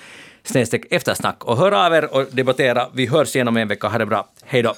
snedstreck 0.44 0.84
eftersnack 0.90 1.44
och 1.44 1.56
hör 1.56 1.72
av 1.86 1.94
er 1.94 2.14
och 2.14 2.26
debattera. 2.32 2.88
Vi 2.94 3.06
hörs 3.06 3.34
igen 3.36 3.48
om 3.48 3.56
en 3.56 3.68
vecka. 3.68 3.88
Ha 3.88 3.98
det 3.98 4.06
bra. 4.06 4.28
Hej 4.44 4.62
då! 4.62 4.74